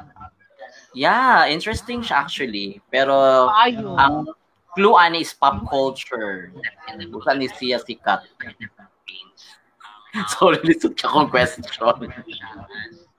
Yeah, 0.98 1.46
interesting 1.46 2.02
siya 2.02 2.26
actually. 2.26 2.82
Pero 2.90 3.46
Ayo. 3.54 3.94
ang 3.94 4.26
clue 4.74 4.98
ani 4.98 5.22
is 5.22 5.30
pop 5.30 5.62
culture. 5.70 6.50
Bukan 6.90 7.38
ni 7.38 7.46
siya 7.46 7.78
sikat. 7.78 8.26
Sorry, 10.34 10.58
lisod 10.66 10.98
ka 10.98 11.06
kong 11.06 11.30
question. 11.30 11.62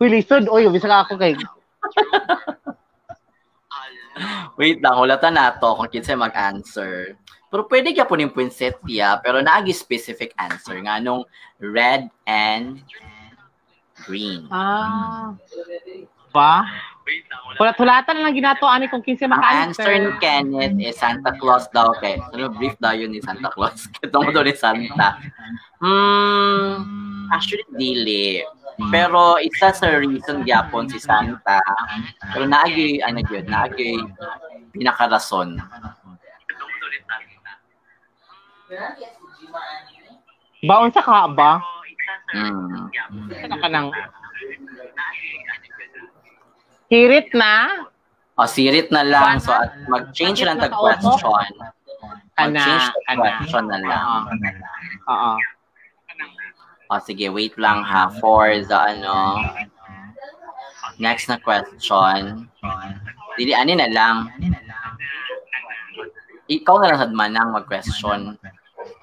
Uy, 0.04 0.08
lisod. 0.12 0.52
Uy, 0.52 0.68
bisa 0.68 0.92
ka 0.92 1.08
ako 1.08 1.16
kay... 1.16 1.40
Wait 4.60 4.84
lang, 4.84 5.00
hulatan 5.00 5.40
na 5.40 5.56
to 5.56 5.72
kung 5.80 5.88
kinsa 5.88 6.20
mag-answer. 6.20 7.16
Pero 7.48 7.64
pwede 7.72 7.96
ka 7.96 8.04
po 8.04 8.20
ng 8.20 8.36
poinsettia, 8.36 9.16
pero 9.24 9.40
naagi 9.40 9.72
specific 9.72 10.36
answer 10.36 10.76
nga 10.84 11.00
nung 11.00 11.24
red 11.64 12.12
and 12.28 12.84
green. 14.04 14.44
Ah. 14.52 15.32
Ba? 16.36 16.68
Tulat-tulatan 17.60 18.14
na 18.16 18.22
lang 18.30 18.36
ginato 18.36 18.66
ani 18.70 18.88
kung 18.88 19.04
kinsa 19.04 19.28
Ang 19.28 19.72
answer 19.72 19.92
ni 19.92 20.10
maka-answer. 20.10 20.22
Kenneth 20.24 20.78
is 20.80 20.96
Santa 20.96 21.32
Claus 21.36 21.68
daw 21.76 21.92
kay. 22.00 22.22
Ano 22.32 22.54
brief 22.54 22.78
daw 22.80 22.96
yun 22.96 23.12
ni 23.12 23.20
Santa 23.20 23.52
Claus. 23.52 23.90
Kitong 24.00 24.30
mo 24.30 24.32
daw 24.32 24.46
ni 24.46 24.56
Santa. 24.56 25.20
Hmm, 25.84 27.28
actually 27.34 27.68
dili. 27.76 28.44
Pero 28.88 29.36
isa 29.44 29.76
sa 29.76 30.00
reason 30.00 30.48
gyapon 30.48 30.88
si 30.88 31.04
Santa. 31.04 31.60
Pero 32.32 32.48
naagi 32.48 33.04
ano 33.04 33.20
yun, 33.28 33.44
naagi 33.44 34.00
pinakarason. 34.72 35.60
Baon 40.64 40.92
sa 40.96 41.04
ka 41.04 41.28
ba? 41.28 41.60
Hmm. 42.32 42.88
Kana 43.60 43.90
Hirit 46.90 47.30
na? 47.38 47.86
O, 48.34 48.50
sirit 48.50 48.90
na 48.90 49.06
lang. 49.06 49.38
So, 49.38 49.54
at 49.54 49.78
mag-change 49.86 50.42
lang 50.42 50.58
tag 50.58 50.74
question. 50.74 51.46
Mag-change 52.34 52.86
tag 53.06 53.20
question 53.22 53.66
na 53.70 53.80
lang. 53.84 54.08
Oo. 55.06 55.32
O, 56.90 56.98
sige, 57.06 57.30
wait 57.30 57.54
lang 57.62 57.86
ha. 57.86 58.10
For 58.18 58.50
the, 58.66 58.74
ano, 58.74 59.46
next 60.98 61.30
na 61.30 61.38
question. 61.38 62.50
Dili, 63.38 63.54
ani 63.54 63.78
na 63.78 63.92
lang. 63.94 64.34
Ikaw 66.50 66.76
na 66.82 66.90
lang 66.90 67.00
sadmanang 67.06 67.54
mag-question. 67.54 68.34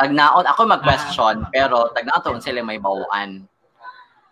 Tagnaon, 0.03 0.43
ako 0.51 0.67
mag-question, 0.67 1.47
pero 1.55 1.95
tagnaon 1.95 2.25
to 2.25 2.43
sila 2.43 2.67
may 2.67 2.83
bawaan. 2.83 3.47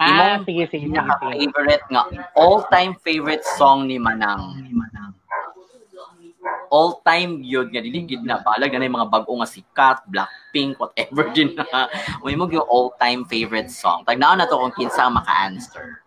Ah, 0.04 0.36
Imong 0.36 0.44
sige, 0.44 0.68
sige, 0.68 0.68
sige. 0.68 0.84
sige. 0.84 0.92
Pinaka-favorite 0.92 1.86
nga, 1.88 2.02
all-time 2.36 2.92
favorite 3.00 3.44
song 3.56 3.88
ni 3.88 3.96
Manang. 3.96 4.60
All-time 6.68 7.40
yun, 7.40 7.72
nga 7.72 7.80
diligid 7.80 8.20
na. 8.20 8.44
Palag 8.44 8.68
na 8.74 8.84
yung 8.84 9.00
mga 9.00 9.08
bago 9.08 9.32
nga 9.40 9.48
sikat, 9.48 10.04
Blackpink, 10.12 10.76
whatever 10.76 11.30
din 11.36 11.56
na. 11.56 11.88
May 12.20 12.36
mo 12.36 12.44
yung 12.52 12.68
all-time 12.68 13.24
favorite 13.24 13.72
song. 13.72 14.04
Tagnaon 14.04 14.42
na 14.42 14.48
to 14.50 14.60
kung 14.60 14.76
kinsa 14.76 15.08
maka-answer. 15.08 16.04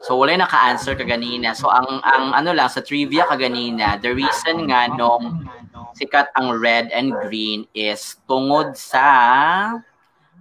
So 0.00 0.16
wala 0.16 0.32
naka-answer 0.38 0.96
kaganina. 0.96 1.52
So 1.52 1.68
ang 1.68 2.00
ang 2.00 2.32
ano 2.32 2.56
lang 2.56 2.72
sa 2.72 2.80
trivia 2.80 3.28
kaganina, 3.28 4.00
the 4.00 4.16
reason 4.16 4.64
nga 4.64 4.88
nung 4.88 5.44
sikat 5.92 6.32
ang 6.40 6.56
red 6.56 6.88
and 6.94 7.12
green 7.28 7.68
is 7.76 8.16
tungod 8.24 8.80
sa 8.80 9.04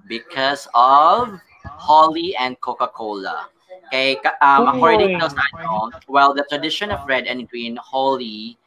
because 0.10 0.68
of 0.74 1.38
Holly 1.64 2.36
and 2.36 2.60
Coca-Cola. 2.60 3.48
Kay 3.94 4.18
ka- 4.18 4.38
um, 4.42 4.66
according 4.68 5.22
to 5.22 5.30
sa 5.30 5.42
ano, 5.56 5.94
well, 6.10 6.34
the 6.34 6.44
tradition 6.50 6.90
of 6.90 7.06
red 7.06 7.30
and 7.30 7.46
green 7.48 7.78
Holly 7.78 8.58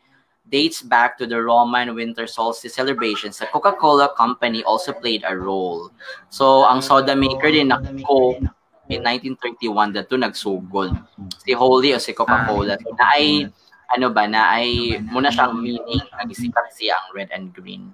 dates 0.51 0.83
back 0.83 1.19
to 1.19 1.27
the 1.27 1.39
Roman 1.39 1.95
winter 1.95 2.27
solstice 2.27 2.75
celebrations. 2.75 3.39
The 3.39 3.47
Coca-Cola 3.51 4.15
company 4.15 4.63
also 4.63 4.95
played 4.95 5.23
a 5.27 5.35
role. 5.35 5.91
So, 6.31 6.65
ang 6.67 6.83
soda 6.83 7.15
maker 7.19 7.51
din 7.51 7.75
na 7.75 7.83
Coke 8.07 8.43
in 8.91 9.03
1931 9.07 9.95
dato 9.95 10.15
nagsugod. 10.19 10.95
Si 11.43 11.55
Holly 11.55 11.95
o 11.95 11.99
si 11.99 12.15
Coca-Cola. 12.15 12.79
So, 12.83 12.95
na 12.95 13.07
ay 13.19 13.47
ano 13.93 14.09
ba 14.11 14.25
na 14.27 14.59
ay 14.59 14.99
muna 15.05 15.29
siyang 15.31 15.55
meaning 15.61 16.03
nagisikat 16.19 16.73
siya 16.75 16.97
ang 16.99 17.09
red 17.15 17.31
and 17.31 17.53
green. 17.55 17.93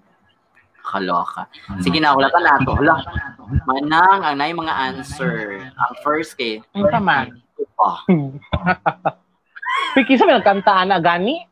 Kaloka. 0.88 1.44
Sige 1.84 2.00
na, 2.00 2.16
wala 2.16 2.32
ka 2.32 2.40
na 2.40 2.56
to. 2.64 2.72
Wala. 2.72 2.96
Manang, 3.68 4.24
ang 4.24 4.36
nay 4.40 4.56
mga 4.56 4.72
answer. 4.88 5.60
Ang 5.68 5.92
first 6.00 6.32
kay, 6.34 6.64
Ang 6.72 6.88
sama. 6.88 7.28
oh, 7.76 7.98
Piki 9.92 10.16
sa 10.16 10.24
nagkantaan 10.24 10.88
na 10.88 10.96
gani. 10.96 11.44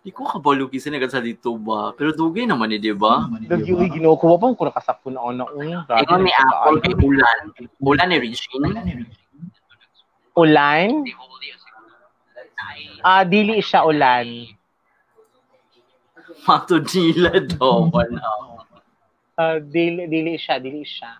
di 0.00 0.14
ko 0.14 0.22
kabalo 0.24 0.70
kasi 0.70 0.88
nagad 0.88 1.10
sa 1.10 1.18
dito 1.18 1.56
ba. 1.56 1.90
Pero 1.96 2.12
dugay 2.12 2.44
naman 2.46 2.70
eh, 2.70 2.78
di 2.78 2.92
ba? 2.92 3.24
Dagi 3.44 3.72
uy 3.72 3.88
ginukuha 3.90 4.36
pa 4.36 4.52
ko 4.52 4.62
nakasakpo 4.68 5.08
na 5.10 5.20
una 5.24 5.44
uy. 5.50 5.72
Ingon 5.74 6.20
ni 6.22 6.32
Apple 6.32 6.78
kay 6.80 6.94
Ulan. 6.94 7.38
Ulan 7.82 8.06
ni 8.08 8.16
Regine. 8.20 8.68
Ulan? 10.36 11.02
Ah, 13.00 13.24
dili 13.24 13.58
siya 13.60 13.82
ulan. 13.82 14.28
Mato 16.42 16.76
nila 16.80 17.30
daw. 17.42 17.88
Wala. 17.88 18.20
Ah, 19.34 19.56
dili 19.56 20.04
dili 20.04 20.36
siya, 20.36 20.56
dili 20.56 20.82
siya. 20.82 21.16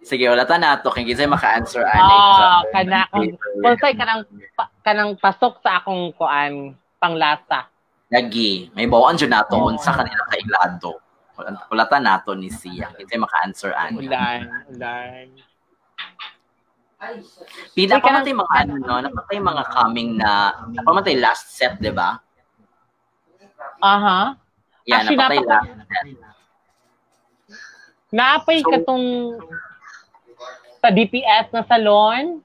Sige, 0.00 0.26
wala 0.26 0.42
ta 0.42 0.58
na 0.58 0.74
to. 0.76 0.90
Kung 0.90 1.02
kisay 1.02 1.26
maka-answer, 1.26 1.82
Ah, 1.84 2.58
Alex. 2.58 2.70
kana 2.72 2.98
kung 3.08 3.30
kung 3.34 3.76
say 3.76 3.94
kanang 3.94 4.22
pa- 4.52 4.70
kanang 4.82 5.14
pasok 5.14 5.58
sa 5.58 5.78
akong 5.78 6.10
kuan 6.12 6.74
panglasa. 6.96 7.70
Lagi. 8.08 8.70
May 8.72 8.86
bawaan 8.86 9.14
dyan 9.14 9.30
nato 9.32 9.58
unsa 9.58 9.90
kanila 9.90 10.26
kailado. 10.28 10.98
Ulatan 11.70 12.02
nato 12.02 12.34
ni 12.34 12.46
siya. 12.48 12.90
Kasi 12.92 13.14
maka-answer 13.16 13.70
ani. 13.72 14.04
Ulan, 14.04 14.40
ulan. 14.68 15.26
Pila 17.72 17.98
kanang- 17.98 18.22
pamatay 18.22 18.34
mga 18.36 18.54
ano 18.56 18.74
no, 18.76 18.94
napatay 19.00 19.38
mga 19.40 19.64
coming 19.68 20.10
na 20.14 20.30
napamatay 20.68 21.18
last 21.18 21.50
set, 21.50 21.74
'di 21.76 21.90
ba? 21.90 22.22
Aha. 23.82 24.38
Yeah, 24.86 25.02
Actually, 25.02 25.18
napatay 25.18 25.38
napaka- 25.38 25.50
last 25.50 25.90
set. 25.90 26.06
Naapay 28.12 28.58
So- 28.60 28.70
katong 28.70 29.06
sa 30.78 30.88
DPS 30.90 31.46
na 31.50 31.62
salon. 31.64 32.42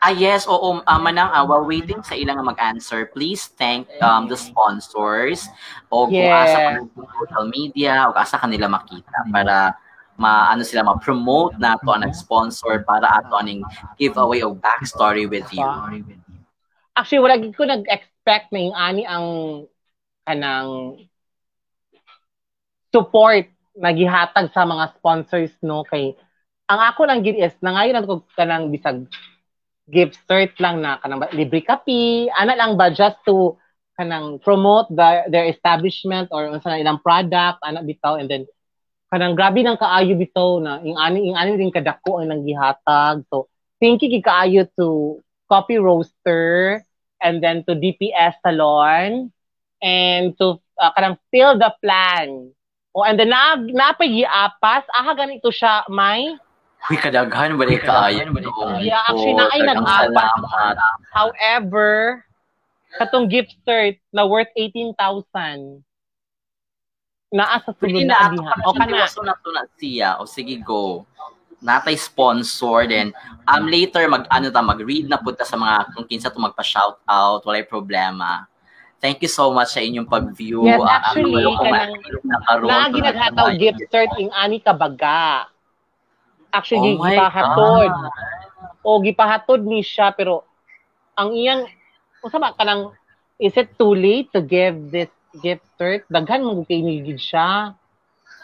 Ah, 0.00 0.16
yes, 0.16 0.48
oo. 0.48 0.80
Uh, 0.80 0.96
manang, 0.98 1.28
uh, 1.28 1.44
while 1.44 1.60
waiting 1.62 2.00
sa 2.00 2.16
ilang 2.16 2.40
mag-answer, 2.40 3.04
please 3.12 3.52
thank 3.52 3.84
um, 4.00 4.24
the 4.24 4.38
sponsors 4.38 5.44
o 5.92 6.08
kung 6.08 6.24
Yes. 6.24 6.48
asa 6.48 6.56
ka 6.56 6.70
social 7.20 7.44
media 7.46 8.08
o 8.08 8.16
asa 8.16 8.40
kanila 8.40 8.64
makita 8.64 9.28
para 9.28 9.76
maano 10.16 10.64
sila 10.64 10.88
ma-promote 10.88 11.60
na 11.60 11.76
to 11.76 11.92
ang 11.92 12.00
nag-sponsor 12.00 12.80
para 12.80 13.12
ato 13.12 13.36
aning 13.36 13.60
giveaway 14.00 14.40
o 14.40 14.56
backstory 14.56 15.28
with 15.28 15.44
you. 15.52 15.68
Actually, 16.96 17.20
wala 17.20 17.36
ko 17.52 17.68
nag-expect 17.68 18.48
na 18.50 18.60
yung 18.62 18.76
ani 18.80 19.04
ang 19.04 19.26
kanang 20.30 21.02
support 22.94 23.50
na 23.74 23.90
gihatag 23.90 24.54
sa 24.54 24.62
mga 24.62 24.94
sponsors 24.94 25.50
no? 25.66 25.82
Kay 25.82 26.14
ang 26.70 26.80
ako 26.94 27.10
lang 27.10 27.26
gid 27.26 27.34
is 27.34 27.54
na 27.58 27.74
ngayon 27.74 27.98
ako 27.98 28.22
kanang 28.38 28.70
bisag 28.70 29.10
gift 29.90 30.22
cert 30.30 30.54
lang 30.62 30.78
na 30.78 31.02
kanang 31.02 31.18
libre 31.34 31.66
kape 31.66 32.30
ana 32.30 32.54
lang 32.54 32.78
ba 32.78 32.94
just 32.94 33.18
to 33.26 33.58
kanang 33.98 34.38
promote 34.38 34.86
the, 34.94 35.26
their 35.34 35.50
establishment 35.50 36.30
or 36.30 36.46
unsa 36.46 36.70
na 36.70 36.78
ilang 36.78 37.02
product 37.02 37.58
ana 37.66 37.82
bitaw 37.82 38.14
and 38.14 38.30
then 38.30 38.46
kanang 39.10 39.34
grabe 39.34 39.66
nang 39.66 39.74
kaayo 39.74 40.14
bitaw 40.14 40.62
na 40.62 40.78
ing 40.86 40.94
ani 40.94 41.34
ing 41.34 41.34
ani 41.34 41.58
din 41.58 41.74
kadako 41.74 42.22
ang 42.22 42.30
nang 42.30 42.46
gihatag 42.46 43.26
so 43.26 43.50
thank 43.82 43.98
you 43.98 44.22
kaayo 44.22 44.62
to 44.78 45.18
Coffee 45.50 45.82
Roaster 45.82 46.78
and 47.18 47.42
then 47.42 47.66
to 47.66 47.74
DPS 47.74 48.38
Salon 48.46 49.34
and 49.82 50.36
to 50.36 50.60
uh, 50.78 50.92
kanang 50.96 51.18
fill 51.32 51.56
the 51.56 51.72
plan 51.80 52.52
Oh, 52.90 53.06
and 53.06 53.14
then 53.14 53.30
na 53.30 53.54
napay 53.54 54.10
giapas 54.10 54.82
aha 54.90 55.14
ganito 55.14 55.46
siya 55.54 55.86
may 55.86 56.34
Uy, 56.88 56.96
kadaghan 56.96 57.60
ba 57.60 57.68
rin 57.68 57.76
kaayo? 57.76 58.24
Yeah, 58.80 59.04
actually, 59.04 59.36
na 59.36 59.52
ay 59.52 59.60
nag-apat. 59.68 60.76
However, 61.12 62.24
katong 62.96 63.28
gift 63.28 63.52
cert 63.68 64.00
na 64.16 64.24
worth 64.24 64.48
18,000 64.56 65.84
naa 67.30 67.60
sa 67.62 67.70
sulod 67.76 68.08
na 68.08 68.32
diha. 68.32 68.54
O 68.66 68.72
kana. 68.74 69.06
na 69.06 69.06
na 69.06 69.34
to 69.38 69.50
na 69.52 69.62
siya. 69.78 70.18
O 70.18 70.26
sige, 70.26 70.56
go. 70.58 71.04
Natay 71.60 71.94
sponsor 72.00 72.88
then 72.88 73.12
um 73.44 73.68
later 73.68 74.08
mag 74.08 74.24
ano 74.32 74.48
ta 74.48 74.64
mag-read 74.64 75.04
na 75.04 75.20
punta 75.20 75.44
sa 75.44 75.60
mga 75.60 75.92
kung 75.92 76.08
kinsa 76.08 76.32
to 76.32 76.40
magpa-shout 76.40 76.96
out 77.04 77.44
walay 77.44 77.60
problema. 77.60 78.48
Thank 79.00 79.24
you 79.24 79.32
so 79.32 79.48
much 79.48 79.72
sa 79.72 79.80
inyong 79.80 80.04
pag-view. 80.04 80.60
Yes, 80.68 80.76
Ah, 80.84 81.00
actually, 81.00 81.40
ko 81.40 81.56
kanang- 81.56 81.96
ma- 81.96 82.36
nakaroon 82.36 82.68
Naa 82.68 82.84
to 82.84 82.94
ginaghataw 83.00 83.46
na- 83.48 83.56
gift 83.56 83.80
cert 83.88 84.12
ing 84.20 84.28
ani 84.30 84.60
ka 84.60 84.76
baga. 84.76 85.48
Actually, 86.52 87.00
Oh 87.00 87.00
gipahatod. 87.00 87.90
O 88.84 89.00
gipahatod 89.00 89.60
ni 89.64 89.80
siya 89.80 90.12
pero 90.12 90.44
ang 91.16 91.32
iyang 91.32 91.64
unsa 92.20 92.36
ba 92.36 92.52
kanang 92.52 92.92
is 93.40 93.56
it 93.56 93.72
too 93.80 93.96
late 93.96 94.28
to 94.36 94.44
give 94.44 94.92
this 94.92 95.08
gift 95.40 95.64
cert? 95.80 96.04
Daghan 96.12 96.44
mo 96.44 96.60
kay 96.68 96.84
ni 96.84 97.00
siya. 97.16 97.72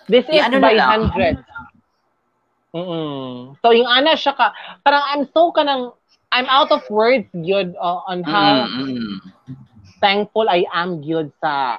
This 0.08 0.24
is 0.32 0.40
ano 0.40 0.56
by 0.56 0.80
hundreds. 0.80 1.44
Mm. 2.72 3.56
So 3.60 3.76
yung 3.76 3.88
ana 3.88 4.16
siya 4.16 4.32
ka 4.32 4.56
parang 4.80 5.04
I'm 5.12 5.24
so 5.32 5.52
kanang 5.52 5.92
I'm 6.32 6.48
out 6.48 6.68
of 6.72 6.84
words 6.88 7.28
gyud 7.32 7.76
uh, 7.76 8.00
on 8.08 8.24
how 8.24 8.68
Mm, 8.68 8.88
mm. 9.04 9.14
Thankful 9.98 10.46
I 10.46 10.64
am 10.70 11.00
gyud 11.00 11.32
sa 11.38 11.76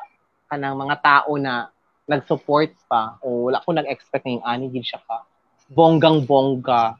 kanang 0.47 0.77
mga 0.77 0.95
tao 1.01 1.35
na 1.35 1.69
nag-support 2.07 2.71
pa 2.87 3.19
o 3.19 3.51
wala 3.51 3.59
ko 3.61 3.75
nag-expect 3.75 4.23
na 4.23 4.31
yung 4.39 4.45
ani 4.47 4.65
gyud 4.71 4.85
siya 4.85 5.01
ka 5.03 5.27
bonggang 5.67 6.23
bongga 6.23 6.95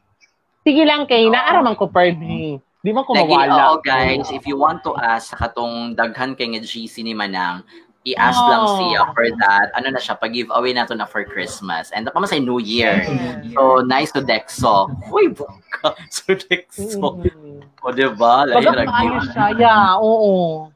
sige 0.68 0.84
lang 0.84 1.08
kay 1.08 1.32
naaraman 1.32 1.80
ko 1.80 1.88
Perdi 1.88 2.60
di 2.84 2.92
man 2.96 3.04
ko 3.04 3.16
mawala 3.18 3.76
oo, 3.76 3.82
guys, 3.84 4.32
if 4.32 4.48
you 4.48 4.56
want 4.56 4.80
to 4.80 4.96
ask 4.96 5.34
sa 5.34 5.38
katong 5.40 5.92
daghan 5.98 6.38
kay 6.38 6.56
nga 6.56 6.64
GC 6.64 7.04
ni 7.04 7.12
Manang, 7.12 7.66
i-ask 8.08 8.40
Oh. 8.40 8.48
lang 8.48 8.64
siya 8.80 9.02
for 9.12 9.28
that. 9.44 9.68
Ano 9.76 9.92
na 9.92 10.00
siya, 10.00 10.16
pag-giveaway 10.16 10.72
nato 10.72 10.96
na 10.96 11.04
for 11.04 11.28
Christmas. 11.28 11.92
And 11.92 12.08
pa 12.08 12.16
say 12.24 12.40
New 12.40 12.64
Year. 12.64 13.04
So, 13.52 13.84
nice 13.84 14.16
to 14.16 14.24
Dexo. 14.24 14.88
Uy, 15.12 15.36
buka. 15.36 16.00
So, 16.16 16.32
Dexo. 16.32 17.20
Mhm. 17.20 17.68
O, 17.84 17.92
diba? 17.92 18.48
Lahi 18.48 18.64
Baga 18.64 18.72
lagi. 18.72 18.88
maayo 18.88 19.20
siya 19.36 19.46
yeah 19.60 20.00
oo 20.00 20.72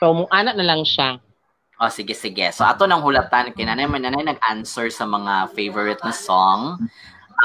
so 0.00 0.12
mo 0.12 0.24
anak 0.30 0.54
na 0.56 0.66
lang 0.66 0.82
siya 0.84 1.20
O, 1.76 1.92
sige, 1.92 2.16
sige. 2.16 2.48
So, 2.56 2.64
ato 2.64 2.88
nang 2.88 3.04
hulatan. 3.04 3.52
Kaya 3.52 3.76
nanay, 3.76 3.84
nanay 3.84 4.24
nag-answer 4.24 4.88
sa 4.88 5.04
mga 5.04 5.52
favorite 5.52 6.00
na 6.00 6.08
song. 6.08 6.80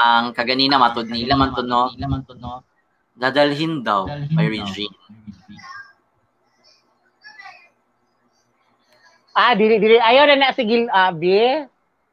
Ang 0.00 0.32
kaganina, 0.32 0.80
matod 0.80 1.04
nila 1.04 1.36
man 1.36 1.52
to, 1.52 1.60
no? 1.68 2.64
Dadalhin 3.12 3.84
daw 3.84 4.08
by 4.32 4.48
Regine. 4.48 4.88
ah 9.32 9.56
dili 9.56 9.80
dili 9.80 9.96
ayaw 9.96 10.28
na 10.28 10.36
na 10.36 10.52
sige 10.52 10.84
abi 10.92 11.64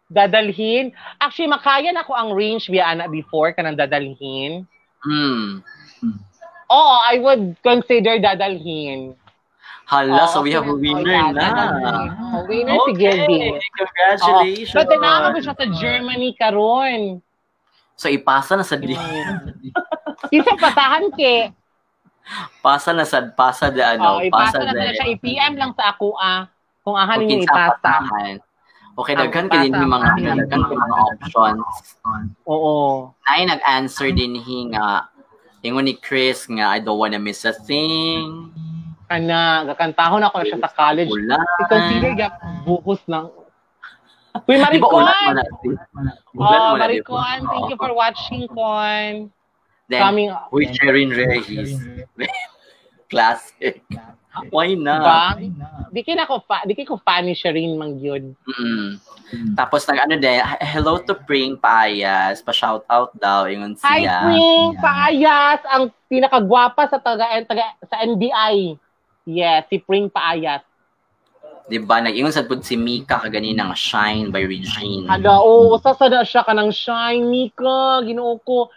dadalhin 0.07 0.95
actually 1.19 1.51
makayan 1.51 1.99
ako 1.99 2.15
ang 2.15 2.31
range 2.31 2.71
biya 2.71 2.95
ana 2.95 3.11
before 3.11 3.51
kanang 3.51 3.75
dadalhin 3.75 4.63
Hmm. 4.99 5.63
Oo, 6.69 6.95
I 7.07 7.23
would 7.23 7.55
consider 7.63 8.19
dadalhin. 8.19 9.15
Hala, 9.89 10.29
so 10.29 10.45
we 10.45 10.53
have 10.53 10.69
a 10.69 10.77
okay. 10.77 10.93
winner 10.93 11.01
Oh, 11.01 11.33
yeah, 11.33 11.33
na. 11.33 11.45
Oh, 12.37 12.45
winner 12.45 12.77
si 12.85 12.91
Gilby. 12.93 13.57
Congratulations. 13.73 14.77
But 14.77 14.85
then 14.85 15.01
nakakabot 15.01 15.41
siya 15.41 15.55
sa 15.57 15.65
Germany 15.73 16.29
karon. 16.37 17.25
So 17.97 18.05
ipasa 18.07 18.53
na 18.53 18.61
sa 18.61 18.77
di 18.77 18.93
Isa 20.37 20.51
pasahan 20.55 21.09
ke. 21.11 21.49
pasa 22.61 22.93
na 22.93 23.01
sa 23.01 23.25
pasa 23.33 23.73
Oh, 23.73 23.81
ano, 23.81 24.07
ipasa 24.21 24.61
pasa 24.61 24.69
na 24.69 24.77
na 24.77 24.93
siya. 24.93 25.09
I-PM 25.09 25.57
lang 25.57 25.73
sa 25.73 25.97
ako 25.97 26.13
ah. 26.15 26.45
Kung 26.85 26.93
ahan 26.93 27.25
kinsa 27.25 27.49
ipasa. 27.49 27.81
pasahan. 27.81 28.35
Okay, 28.93 29.15
daghan 29.17 29.47
kay 29.49 29.59
din 29.65 29.73
yung 29.73 29.89
mga 29.89 30.07
daghan 30.37 30.63
kay 30.69 30.77
mga 30.77 30.95
options. 31.01 31.97
Oo. 32.45 33.09
Nay 33.25 33.49
nag-answer 33.49 34.13
din 34.13 34.37
hi 34.37 34.69
nga 34.69 35.09
ingon 35.59 35.89
ni 35.89 35.97
Chris 35.97 36.45
nga 36.45 36.71
I 36.71 36.79
don't 36.79 37.01
wanna 37.01 37.17
miss 37.17 37.41
a 37.41 37.57
thing. 37.57 38.53
Kana, 39.09 39.65
gakantahon 39.73 40.21
ako 40.21 40.35
na 40.37 40.45
siya 40.45 40.59
sa 40.61 40.69
college. 40.69 41.09
Ulan. 41.09 41.41
I-consider 41.65 42.11
gap 42.13 42.37
buhos 42.61 43.01
ng 43.09 43.25
Uy, 44.45 44.61
Maricon! 44.61 45.01
na? 45.01 45.41
Oh, 46.37 46.77
na? 46.77 46.85
Maricon, 46.85 47.41
thank 47.49 47.73
you 47.73 47.77
for 47.81 47.91
watching, 47.97 48.45
Con. 48.53 49.33
Then, 49.89 50.01
Coming, 50.05 50.29
Uy, 50.53 50.69
Cherin 50.69 51.09
Reyes. 51.09 51.81
Classic. 53.11 53.81
Why 54.53 54.77
not? 54.77 55.01
ba? 55.01 55.21
Di 55.89 56.05
kina 56.05 56.29
ko 56.29 56.45
fa, 56.45 56.61
di 56.61 56.77
ko 56.77 57.01
fan 57.01 57.25
ni 57.25 57.33
Shireen 57.33 57.73
Mangyod. 57.73 58.37
Mm. 58.45 59.01
Tapos 59.57 59.89
nag 59.89 60.05
ano 60.05 60.21
din, 60.21 60.37
hello 60.61 61.01
to 61.01 61.17
Pring 61.25 61.57
Paayas, 61.57 62.45
pa 62.45 62.53
shout 62.53 62.85
out 62.85 63.09
daw 63.17 63.49
ingon 63.49 63.73
Hi, 63.81 64.05
siya. 64.05 64.17
Queen 64.29 64.69
Paayas, 64.77 65.61
ang 65.65 65.89
pinakagwapa 66.05 66.85
sa 66.85 67.01
taga, 67.01 67.41
taga 67.49 67.73
sa 67.89 68.05
NBI. 68.05 68.77
Yes, 69.29 69.69
si 69.69 69.77
Pring 69.77 70.09
Paayas. 70.09 70.65
'Di 71.69 71.77
ba? 71.85 72.01
Nag-ingon 72.01 72.33
pud 72.49 72.65
si 72.65 72.73
Mika 72.73 73.21
kaganina 73.21 73.69
nga 73.69 73.77
Shine 73.77 74.33
by 74.33 74.41
Regine. 74.41 75.05
Hala, 75.05 75.37
oo, 75.37 75.77
usa 75.77 75.93
sa 75.93 76.09
na 76.09 76.25
siya 76.25 76.41
kanang 76.41 76.73
shiny 76.73 77.53
ka, 77.53 78.01
Ginoo 78.01 78.41
ko. 78.41 78.73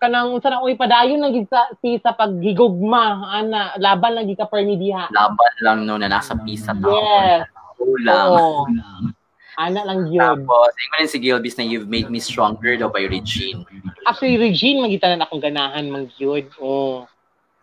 Kanang 0.00 0.32
unsa 0.32 0.48
na 0.48 0.64
uy 0.64 0.80
padayon 0.80 1.20
lang 1.20 1.36
sa 1.44 1.68
si 1.84 2.00
sa 2.00 2.16
paghigugma 2.16 3.36
ana 3.36 3.76
laban 3.76 4.16
lang 4.16 4.32
ka 4.32 4.48
permi 4.48 4.80
diha. 4.80 5.12
Laban 5.12 5.52
lang 5.60 5.84
no 5.84 6.00
na 6.00 6.08
nasa 6.08 6.32
pisa 6.40 6.72
tao. 6.72 6.88
Yes. 6.88 7.44
Ulam. 7.76 9.12
Ana 9.60 9.84
lang 9.84 10.08
yun. 10.08 10.24
Tapos, 10.24 10.72
ingon 10.72 11.04
si 11.04 11.20
Gilbis 11.20 11.60
na 11.60 11.68
You've 11.68 11.84
Made 11.84 12.08
Me 12.08 12.16
Stronger 12.16 12.80
daw 12.80 12.88
by 12.88 13.04
Regine. 13.04 13.60
Actually, 14.08 14.40
Regine, 14.40 14.80
magitanan 14.80 15.20
akong 15.20 15.44
ganahan 15.44 15.84
mang 15.92 16.08
yun. 16.16 16.48
Oh. 16.56 17.04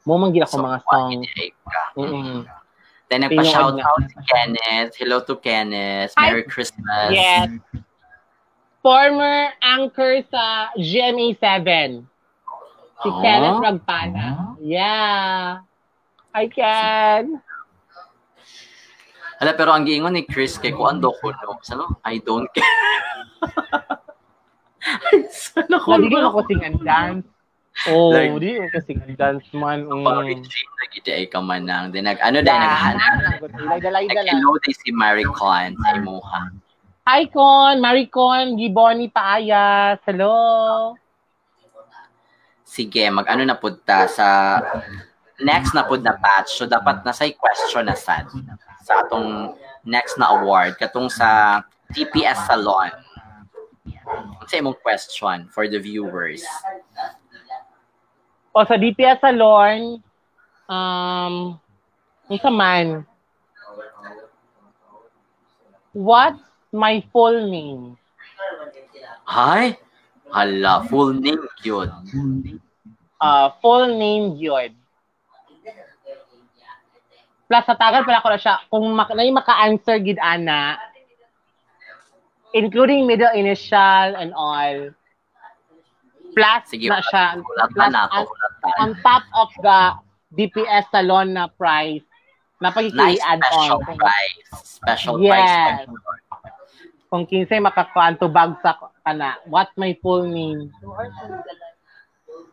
Mo 0.07 0.15
man 0.15 0.31
gid 0.31 0.47
ako 0.47 0.63
mga 0.63 0.79
song. 0.87 1.19
Ka. 1.67 1.83
Mm-mm. 1.99 2.47
Then 3.11 3.27
nagpa-shout 3.27 3.75
na. 3.75 3.83
out 3.83 4.03
si 4.07 4.15
Kenneth. 4.23 4.95
Hello 4.95 5.19
to 5.19 5.35
Kenneth. 5.35 6.15
Merry 6.15 6.47
Christmas. 6.47 7.11
Yes. 7.11 7.51
Former 8.79 9.51
anchor 9.59 10.23
sa 10.31 10.71
GMA7. 10.79 11.67
Si 13.03 13.09
Oh. 13.11 13.19
Kenneth 13.19 13.59
Ragpana. 13.59 14.55
Yeah. 14.63 15.59
I 16.31 16.47
can. 16.47 17.43
Hala, 19.37 19.53
pero 19.53 19.75
ang 19.75 19.83
giingon 19.85 20.15
ni 20.15 20.23
Chris 20.23 20.55
kay 20.57 20.71
kuan 20.71 21.03
do 21.03 21.11
ko 21.19 21.29
no. 21.29 21.59
Sano? 21.61 21.99
I 22.07 22.23
don't 22.23 22.47
care. 22.55 22.63
Sana 25.35 25.77
ko. 25.83 25.99
Lagi 25.99 26.15
ako 26.15 26.39
sing 26.47 26.63
and 26.63 26.79
dance. 26.81 27.27
Oh, 27.85 28.09
Like- 28.09 28.41
di 28.41 28.57
and 28.57 29.13
dance 29.13 29.45
man. 29.53 29.85
Parang 29.85 30.25
Mm. 30.25 30.33
Regine 30.33 30.71
na 30.81 30.85
gid 30.89 31.05
ay 31.13 31.25
ka 31.29 31.37
man 31.37 31.61
nang. 31.61 31.93
Then 31.93 32.09
nag 32.09 32.17
ano 32.25 32.41
din 32.41 32.49
naghanap. 32.49 33.13
Dalay 33.53 34.09
dala. 34.09 34.25
Nag-hello 34.25 34.57
day 34.65 34.73
si 34.73 34.89
Mary 34.89 35.27
Con 35.29 35.77
sa 35.77 35.93
imuha. 35.93 36.41
Hi 37.07 37.23
Con, 37.29 37.79
Maricon, 37.79 38.57
Giboni 38.57 39.07
Paayas. 39.07 40.01
Hello. 40.03 40.97
Sige, 42.67 43.07
mag-ano 43.13 43.47
na 43.47 43.55
pud 43.55 43.79
ta 43.87 44.09
sa 44.11 44.59
next 45.39 45.71
na 45.71 45.85
pud 45.87 46.01
na 46.03 46.17
batch. 46.17 46.57
So 46.57 46.65
dapat 46.67 47.05
na 47.05 47.13
say 47.15 47.31
question 47.37 47.85
na 47.87 47.95
sad 47.95 48.27
sa 48.83 49.05
atong 49.05 49.53
next 49.87 50.17
na 50.19 50.33
award 50.35 50.75
katong 50.75 51.07
sa 51.07 51.61
TPS 51.95 52.49
Salon. 52.49 52.91
Sa 54.51 54.59
imong 54.59 54.75
question 54.83 55.47
for 55.47 55.67
the 55.71 55.79
viewers? 55.79 56.43
O 58.57 58.65
sa 58.65 58.73
DPS 58.73 59.21
Salon, 59.21 60.01
um, 60.65 61.61
isa 62.25 62.49
man, 62.49 63.05
what's 65.93 66.41
my 66.73 67.05
full 67.13 67.37
name? 67.53 68.01
Hi? 69.29 69.77
Hala, 70.33 70.89
full 70.89 71.13
name 71.21 71.45
yun. 71.61 71.93
Uh, 73.21 73.53
full 73.61 73.93
name 73.93 74.41
yun. 74.41 74.73
Plus, 77.45 77.61
sa 77.61 77.77
tagal 77.77 78.09
pala 78.09 78.25
ko 78.25 78.33
na 78.33 78.41
siya, 78.41 78.57
kung 78.73 78.89
mak 78.97 79.13
na 79.13 79.21
maka-answer 79.37 80.01
gid 80.01 80.17
ana, 80.17 80.81
including 82.57 83.05
middle 83.05 83.29
initial 83.37 84.17
and 84.17 84.33
all, 84.33 84.97
plus 86.33 86.61
Sige, 86.65 86.87
na 86.87 86.99
siya, 87.01 87.37
ulatan 87.37 87.71
plus 87.71 87.89
na 87.89 88.01
ako. 88.05 88.15
on, 88.15 88.25
ulatan. 88.25 88.75
on 88.77 88.89
top 89.01 89.23
of 89.33 89.49
the 89.59 89.79
DPS 90.33 90.85
salon 90.89 91.31
na 91.31 91.47
price, 91.47 92.03
na 92.57 92.67
Nice 92.67 92.75
pagkiki-add 92.75 93.39
special 93.41 93.79
on. 93.79 93.95
price. 93.95 94.47
Special 94.63 95.15
Yes. 95.19 95.31
price. 95.31 95.85
Special. 95.85 95.95
Kung 97.07 97.23
kinsay 97.23 97.57
makakuan 97.57 98.19
to 98.19 98.27
bagsak 98.27 98.75
ka 98.75 99.11
na, 99.15 99.39
what's 99.45 99.71
my 99.75 99.95
full 100.01 100.27
name? 100.27 100.67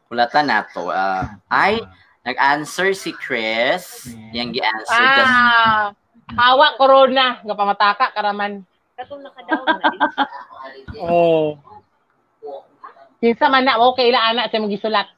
Ulatan 0.06 0.46
na 0.46 0.62
to. 0.70 0.88
Ah, 0.88 1.34
ay, 1.50 1.82
nag-answer 2.22 2.94
si 2.94 3.10
Chris. 3.12 4.06
Yang 4.30 4.60
gi-answer. 4.60 5.02
Ah, 5.26 5.90
hawa 6.38 6.78
corona, 6.78 7.42
nga 7.42 7.54
pamataka 7.54 8.14
karaman. 8.14 8.62
Katong 8.94 9.20
naka-down 9.20 9.66
na. 9.66 9.86
Oh. 10.96 11.58
Kinsa 13.24 13.48
man 13.48 13.64
na, 13.64 13.80
okay 13.80 14.12
la 14.12 14.28
ana 14.28 14.52
sa 14.52 14.60
mong 14.60 14.68
gisulat. 14.68 15.08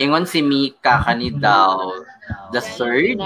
Ingon 0.00 0.24
si 0.24 0.40
Mika 0.40 1.04
kani 1.04 1.36
daw. 1.36 2.00
The 2.48 2.64
third? 2.64 3.20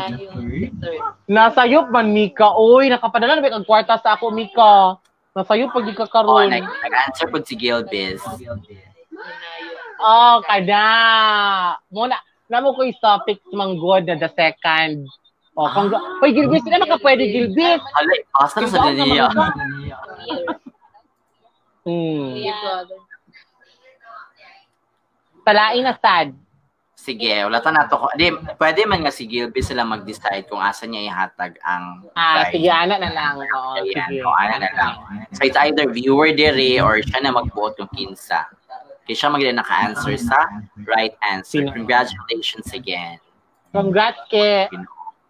Nasayop 1.30 1.94
man 1.94 2.10
Mika, 2.10 2.50
oy, 2.50 2.90
nakapadala 2.90 3.38
na 3.38 3.44
ba 3.46 3.54
kag 3.54 3.70
kwarta 3.70 3.94
sa 4.02 4.18
ako 4.18 4.34
Mika. 4.34 4.98
Nasayop 5.38 5.70
pag 5.70 5.86
ka 5.94 6.26
Oh, 6.26 6.42
nag-answer 6.42 7.30
po 7.30 7.38
si 7.46 7.54
Gilbis. 7.54 8.18
Oh, 10.02 10.42
kada. 10.42 10.82
Muna, 11.86 12.18
namo 12.50 12.74
ko 12.74 12.82
yung 12.82 12.98
topic 12.98 13.38
mang 13.54 13.78
good 13.78 14.10
na 14.10 14.18
the 14.18 14.26
second. 14.34 15.06
Oh, 15.54 15.70
kung 15.70 15.94
Oy, 15.94 16.34
Gilbis, 16.34 16.66
sila 16.66 16.82
makapwede 16.82 17.30
Gilbis. 17.30 17.78
Hala, 17.78 18.12
ipasa 18.18 18.58
na 18.58 18.66
sa 18.74 18.90
niya. 18.90 19.30
Hmm. 21.86 22.34
Talain 25.46 25.78
na 25.86 25.94
sad. 25.94 26.34
Sige, 26.96 27.44
wala 27.46 27.62
ta 27.62 27.70
na 27.70 27.86
to. 27.86 28.02
Di, 28.18 28.34
pwede 28.58 28.82
man 28.82 29.06
nga 29.06 29.14
si 29.14 29.30
Gilbis 29.30 29.70
sila 29.70 29.86
mag-decide 29.86 30.42
kung 30.50 30.58
asa 30.58 30.90
niya 30.90 31.06
ihatag 31.06 31.54
ang 31.62 32.02
Ah, 32.18 32.50
sige, 32.50 32.66
ana 32.66 32.98
na 32.98 33.14
lang. 33.14 33.38
Oo, 33.38 33.78
Ayan, 33.78 34.10
sige. 34.10 34.26
o, 34.26 34.34
ano 34.34 34.56
na 34.58 34.70
lang. 34.74 34.94
So, 35.38 35.46
it's 35.46 35.60
either 35.60 35.86
viewer 35.86 36.34
dire 36.34 36.82
or 36.82 36.98
siya 36.98 37.22
na 37.22 37.30
mag-vote 37.30 37.78
yung 37.78 37.92
kinsa. 37.94 38.50
Kaya 39.06 39.14
siya 39.14 39.30
mag 39.30 39.44
naka-answer 39.44 40.18
sa 40.18 40.34
right 40.82 41.14
answer. 41.22 41.62
Sino? 41.62 41.70
Congratulations 41.70 42.74
again. 42.74 43.22
Congrats 43.70 44.18
ke 44.26 44.66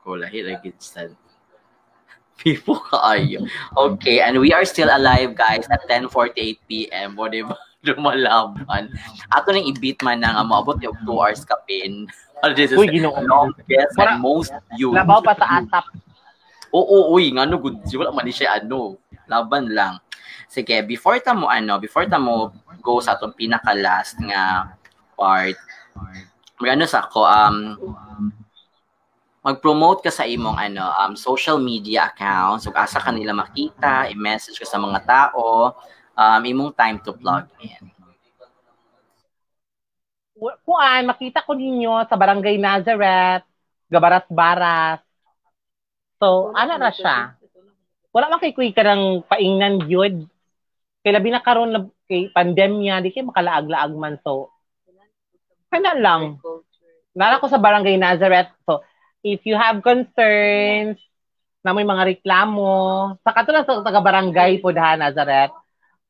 Ko 0.00 0.16
lahi 0.16 0.46
lagi 0.48 0.72
sa 0.80 1.12
People 2.40 2.80
kaayo. 2.88 3.44
Okay, 3.76 4.20
and 4.24 4.40
we 4.40 4.52
are 4.52 4.64
still 4.64 4.88
alive 4.88 5.36
guys 5.36 5.66
at 5.68 5.84
10:48 5.88 6.56
PM. 6.68 7.16
O 7.20 7.28
diba? 7.28 7.56
Lumalaban. 7.86 8.90
Ato 9.30 9.54
nang 9.54 9.66
i-beat 9.66 10.02
man 10.02 10.18
na 10.18 10.34
nga 10.34 10.42
maabot 10.42 10.76
yung 10.82 10.96
2 11.06 11.14
hours 11.14 11.46
kapin. 11.46 12.10
This 12.58 12.74
is 12.74 12.78
Uy, 12.78 12.90
Ginoo. 12.92 13.16
longest 13.24 13.96
Para- 13.96 14.18
and 14.18 14.20
most 14.20 14.52
viewed. 14.74 14.92
Labaw 14.92 15.24
pa 15.24 15.32
sa 15.38 15.62
atap. 15.62 15.88
Oo, 16.74 17.16
uy, 17.16 17.32
nga 17.32 17.48
no, 17.48 17.56
good. 17.56 17.80
Wala 17.96 18.12
man 18.12 18.28
siya, 18.28 18.60
ano, 18.60 19.00
laban 19.24 19.72
lang. 19.72 19.96
Sige, 20.46 20.84
before 20.84 21.16
ta 21.24 21.32
mo, 21.32 21.48
ano, 21.48 21.80
before 21.80 22.04
ta 22.04 22.20
mo 22.20 22.52
go 22.84 23.00
sa 23.00 23.16
atong 23.16 23.32
pinaka-last 23.34 24.20
nga 24.20 24.74
part, 25.16 25.56
mag 26.60 26.68
ano 26.76 26.84
sa 26.84 27.08
ako, 27.08 27.20
um, 27.24 27.56
mag-promote 29.46 30.02
ka 30.02 30.10
sa 30.10 30.26
imong 30.26 30.58
ano 30.58 30.90
um, 30.98 31.14
social 31.14 31.62
media 31.62 32.10
accounts 32.10 32.66
ug 32.66 32.74
asa 32.74 32.98
ka 32.98 33.14
nila 33.14 33.30
makita 33.30 34.10
i-message 34.10 34.58
ka 34.58 34.66
sa 34.66 34.74
mga 34.74 35.06
tao 35.06 35.70
um, 36.16 36.42
imong 36.42 36.72
time 36.72 36.98
to 37.04 37.12
plug 37.12 37.46
in 37.60 37.92
Wa- 40.36 40.60
Kuan, 40.60 41.08
makita 41.08 41.40
ko 41.40 41.56
ninyo 41.56 42.04
sa 42.04 42.16
Barangay 42.20 42.60
Nazareth, 42.60 43.48
Gabaras-Baras. 43.88 45.00
So, 46.20 46.52
ano 46.52 46.76
na 46.76 46.92
siya? 46.92 47.40
Wala 48.12 48.28
man 48.28 48.40
kay 48.40 48.52
ka 48.52 48.84
ng 48.84 49.24
paingnan 49.24 49.88
yun. 49.88 50.28
Kay 51.00 51.12
labi 51.16 51.32
na 51.32 51.40
karon 51.40 51.72
na 51.72 51.80
kay 52.04 52.28
pandemya, 52.36 53.00
di 53.00 53.16
kay 53.16 53.24
makalaag-laag 53.24 53.92
man. 53.96 54.20
So, 54.20 54.52
kaya 55.72 55.96
lang. 55.96 56.36
Nara 57.16 57.40
ko 57.40 57.48
sa 57.48 57.56
Barangay 57.56 57.96
Nazareth. 57.96 58.52
So, 58.68 58.84
if 59.24 59.40
you 59.48 59.56
have 59.56 59.80
concerns, 59.80 61.00
na 61.66 61.74
may 61.74 61.82
mga 61.82 62.14
reklamo, 62.14 62.70
sa 63.26 63.34
katulad 63.34 63.66
sa 63.66 63.82
taga-barangay 63.82 64.62
po 64.62 64.70
ha, 64.70 64.94
Nazareth, 64.94 65.50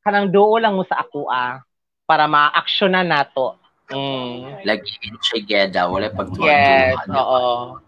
kanang 0.07 0.31
duo 0.31 0.55
lang 0.55 0.79
mo 0.79 0.87
sa 0.87 1.03
ako 1.03 1.27
ah, 1.27 1.59
para 2.07 2.31
ma-actionan 2.31 3.11
nato. 3.11 3.59
Mm. 3.87 4.67
lagi 4.67 4.99
in 5.07 5.15
Chigeda 5.23 5.87
wala 5.87 6.11
pag 6.11 6.27
Yes, 6.43 6.99
oo. 7.07 7.79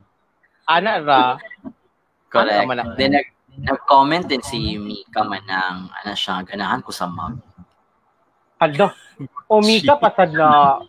Ana 0.63 1.03
ra. 1.03 1.35
correct 2.31 2.71
Ano 2.71 2.95
then 2.95 3.19
nag 3.19 3.27
nag-comment 3.59 4.31
din 4.31 4.39
si 4.39 4.79
Mika 4.79 5.27
man 5.27 5.43
ng 5.43 5.91
ano 5.91 6.11
siya 6.15 6.39
ganahan 6.47 6.79
ko 6.79 6.95
sa 6.95 7.03
mug 7.03 7.35
Ado. 8.63 8.91
Umika 9.51 9.99
pa 9.99 10.11
sad 10.15 10.31
na. 10.35 10.79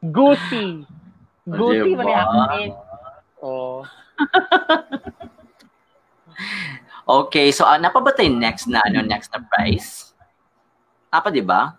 Gucci 0.00 0.88
Diba? 1.44 2.04
man 2.04 2.08
ni 2.56 2.68
eh. 2.68 2.72
Oh. 3.40 3.84
Okay, 7.02 7.50
so 7.50 7.66
uh, 7.66 7.74
napabatay 7.82 8.30
next 8.30 8.70
na 8.70 8.78
ano 8.86 9.02
next 9.02 9.34
na 9.34 9.42
prize? 9.50 10.11
Apa 11.12 11.28
di 11.28 11.44
ba? 11.44 11.76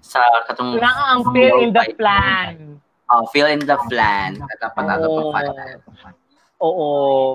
Sa 0.00 0.18
katong 0.48 0.74
Kailangan 0.74 1.06
ang 1.06 1.22
fill 1.30 1.56
in 1.60 1.70
the 1.70 1.84
plan. 1.94 2.52
uh, 3.06 3.22
fill 3.30 3.46
in 3.46 3.60
the 3.60 3.76
plan. 3.86 4.40
Nato 4.40 5.06
Oo. 5.06 5.30
pa 5.30 5.40
Oo, 6.58 6.88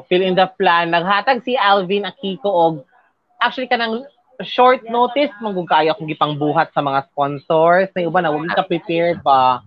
fill 0.08 0.24
in 0.24 0.34
the 0.34 0.50
plan. 0.58 0.90
Naghatag 0.90 1.44
si 1.44 1.54
Alvin 1.54 2.04
Akiko 2.04 2.48
og 2.48 2.74
actually 3.38 3.68
kanang 3.68 4.08
short 4.42 4.82
notice 4.88 5.30
magug 5.38 5.68
kayo 5.68 5.94
kung 5.94 6.08
gipang 6.08 6.34
buhat 6.36 6.72
sa 6.72 6.80
mga 6.80 7.06
sponsors. 7.08 7.92
Na 7.94 8.02
iba 8.02 8.20
na 8.20 8.32
wag 8.32 8.50
ka 8.50 8.64
prepared 8.64 9.20
pa. 9.22 9.62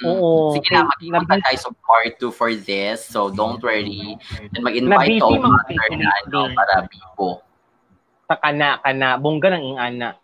Oo. 0.00 0.56
Sige 0.56 0.72
na, 0.72 0.88
nabis- 1.12 1.44
tayo 1.44 1.58
sa 1.58 1.70
part 1.84 2.16
2 2.16 2.32
for 2.32 2.48
this. 2.54 3.04
So, 3.04 3.28
don't 3.28 3.60
worry. 3.60 4.16
And 4.48 4.62
mag-invite 4.64 5.20
Nabisi 5.20 5.20
to 5.20 5.36
mga 5.36 5.60
other 5.60 5.90
na 5.92 6.10
people. 6.24 6.48
para 6.56 6.74
bipo. 6.88 7.28
sa 8.24 8.38
kana 8.38 8.78
kana 8.78 9.18
bungga 9.18 9.50
ng 9.50 9.64
ingana. 9.74 10.14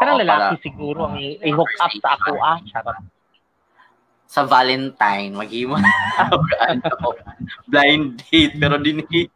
Kanang 0.00 0.16
Oo, 0.16 0.22
lalaki 0.24 0.40
para- 0.56 0.64
siguro 0.64 1.00
ang 1.12 1.16
i-hook 1.20 1.72
up 1.76 1.92
sa 2.00 2.16
ako 2.16 2.32
ah. 2.40 2.56
Charot. 2.64 2.98
Sa 4.30 4.46
Valentine, 4.46 5.34
mag-iwan 5.34 5.82
ano, 6.70 6.86
blind 7.66 8.22
date, 8.30 8.54
pero 8.56 8.78
dinate. 8.78 9.26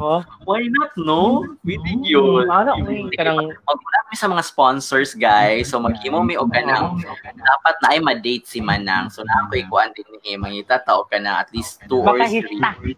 Oh. 0.00 0.24
Why 0.48 0.64
not, 0.72 0.96
no? 0.96 1.44
Pwede 1.60 2.00
yun. 2.00 2.48
Ano, 2.48 2.80
uy, 2.80 3.12
kanang 3.12 3.52
kami 3.52 4.14
sa 4.16 4.32
mga 4.32 4.42
sponsors, 4.48 5.12
guys. 5.12 5.68
So, 5.68 5.78
mag-imo 5.84 6.24
may 6.24 6.40
o 6.40 6.48
ka 6.48 6.64
ng, 6.64 7.04
dapat 7.36 7.74
na 7.84 7.88
ay 7.92 8.00
ma-date 8.00 8.48
si 8.48 8.64
Manang. 8.64 9.12
So, 9.12 9.20
na 9.20 9.44
ako 9.44 9.68
ikuan 9.68 9.92
din 9.92 10.08
ni 10.24 10.40
Mangita, 10.40 10.80
tao 10.80 11.04
ka 11.04 11.20
na 11.20 11.44
at 11.44 11.52
least 11.52 11.84
two 11.84 12.00
or 12.00 12.16
three. 12.24 12.96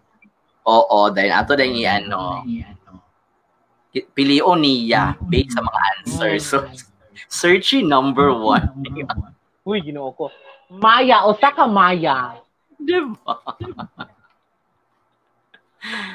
Oo, 0.64 1.10
dahil 1.10 1.35
ato 1.35 1.59
dahil 1.59 1.74
i-ano, 1.82 2.47
Pilio 3.94 4.59
niya 4.59 5.14
based 5.22 5.55
sa 5.55 5.62
mga 5.62 5.81
answers. 5.98 6.44
So, 6.51 6.66
searchy 7.28 7.82
number 7.82 8.30
one. 8.32 8.68
Uy, 9.64 9.80
ginoo 9.80 10.12
ko. 10.12 10.28
Maya, 10.68 11.24
usa 11.26 11.51
ka 11.51 11.64
Maya. 11.64 12.40
diba? 12.76 13.36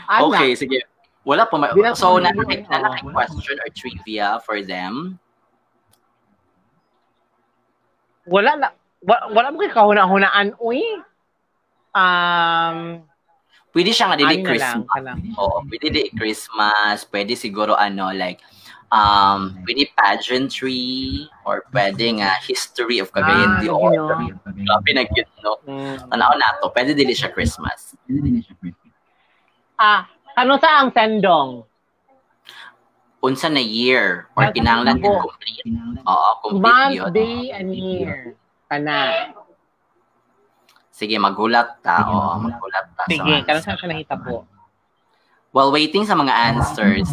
Okay, 0.10 0.58
sige. 0.58 0.82
Wala 1.22 1.46
pa. 1.46 1.62
Ma- 1.62 1.70
Di 1.70 1.82
na- 1.86 1.94
so, 1.94 2.18
na- 2.18 2.34
nanaki 2.34 2.66
question 3.14 3.56
or 3.62 3.70
trivia 3.70 4.42
for 4.42 4.66
them. 4.66 5.22
Wala 8.26 8.58
na. 8.58 8.68
Wala, 9.06 9.22
wala 9.32 9.48
mo 9.54 9.62
kay 9.62 9.70
kahuna-hunaan. 9.70 10.58
Uy. 10.58 10.82
Um, 11.94 13.06
Pwede 13.70 13.94
siya 13.94 14.10
nga 14.10 14.18
dili 14.18 14.42
ano 14.42 14.50
na 14.50 14.50
lang, 14.50 14.50
Christmas. 14.50 14.90
ka 14.90 15.00
lang. 15.06 15.18
Oo, 15.38 15.58
pwede 15.70 15.88
di 15.94 16.04
Christmas. 16.18 17.06
Pwede 17.06 17.38
siguro 17.38 17.78
ano, 17.78 18.10
like, 18.10 18.42
um, 18.90 19.54
pwede 19.66 19.90
pageantry 19.94 21.26
or 21.46 21.64
pwede 21.70 22.20
nga 22.20 22.38
history 22.44 22.98
of 23.00 23.10
Cagayan 23.10 23.62
de 23.62 23.70
Ah, 23.70 23.78
Oro. 23.78 24.06
Grabe 24.44 24.90
na 24.94 25.04
cute, 25.06 25.34
no? 25.42 25.58
Mm. 25.66 26.10
Tanaw 26.10 26.34
na 26.36 26.58
to. 26.60 26.70
Pwede 26.74 26.94
dili 26.94 27.14
siya 27.14 27.30
Christmas. 27.30 27.94
Ah, 29.80 30.10
ano 30.36 30.58
sa 30.60 30.84
ang 30.84 30.92
sendong? 30.92 31.64
Unsa 33.20 33.52
na 33.52 33.60
year 33.60 34.32
or 34.32 34.48
kinahanglan 34.52 34.96
ako. 34.96 35.04
din 35.04 35.20
complete. 35.20 35.66
Oo, 36.08 36.30
complete 36.40 36.64
Month, 36.64 36.96
yun. 36.96 37.10
day, 37.12 37.40
and 37.52 37.70
year. 37.76 38.16
Kana. 38.72 38.96
Sige, 40.92 41.16
magulat 41.20 41.80
ta. 41.84 42.08
Oo, 42.08 42.40
magulat 42.40 42.88
ta. 42.96 43.04
Sige, 43.08 43.24
answer. 43.24 43.44
kano 43.44 43.60
saan 43.60 43.76
siya 43.76 43.88
nakita 43.92 44.16
po? 44.20 44.48
While 45.52 45.72
waiting 45.74 46.08
sa 46.08 46.16
mga 46.16 46.32
answers, 46.32 47.12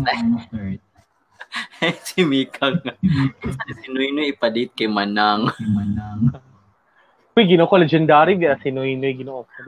si 2.07 2.25
Mika 2.25 2.73
nga. 2.73 2.93
si 3.81 3.87
Noynoy 3.93 4.33
ipadate 4.33 4.73
kay 4.73 4.89
Manang. 4.89 5.51
Uy, 7.37 7.45
ginoo 7.45 7.69
ko 7.69 7.77
legendary. 7.77 8.41
Di 8.41 8.49
si 8.65 8.73
Noy 8.73 8.97
Noy 8.97 9.13
ginoo 9.13 9.45
ko. 9.45 9.59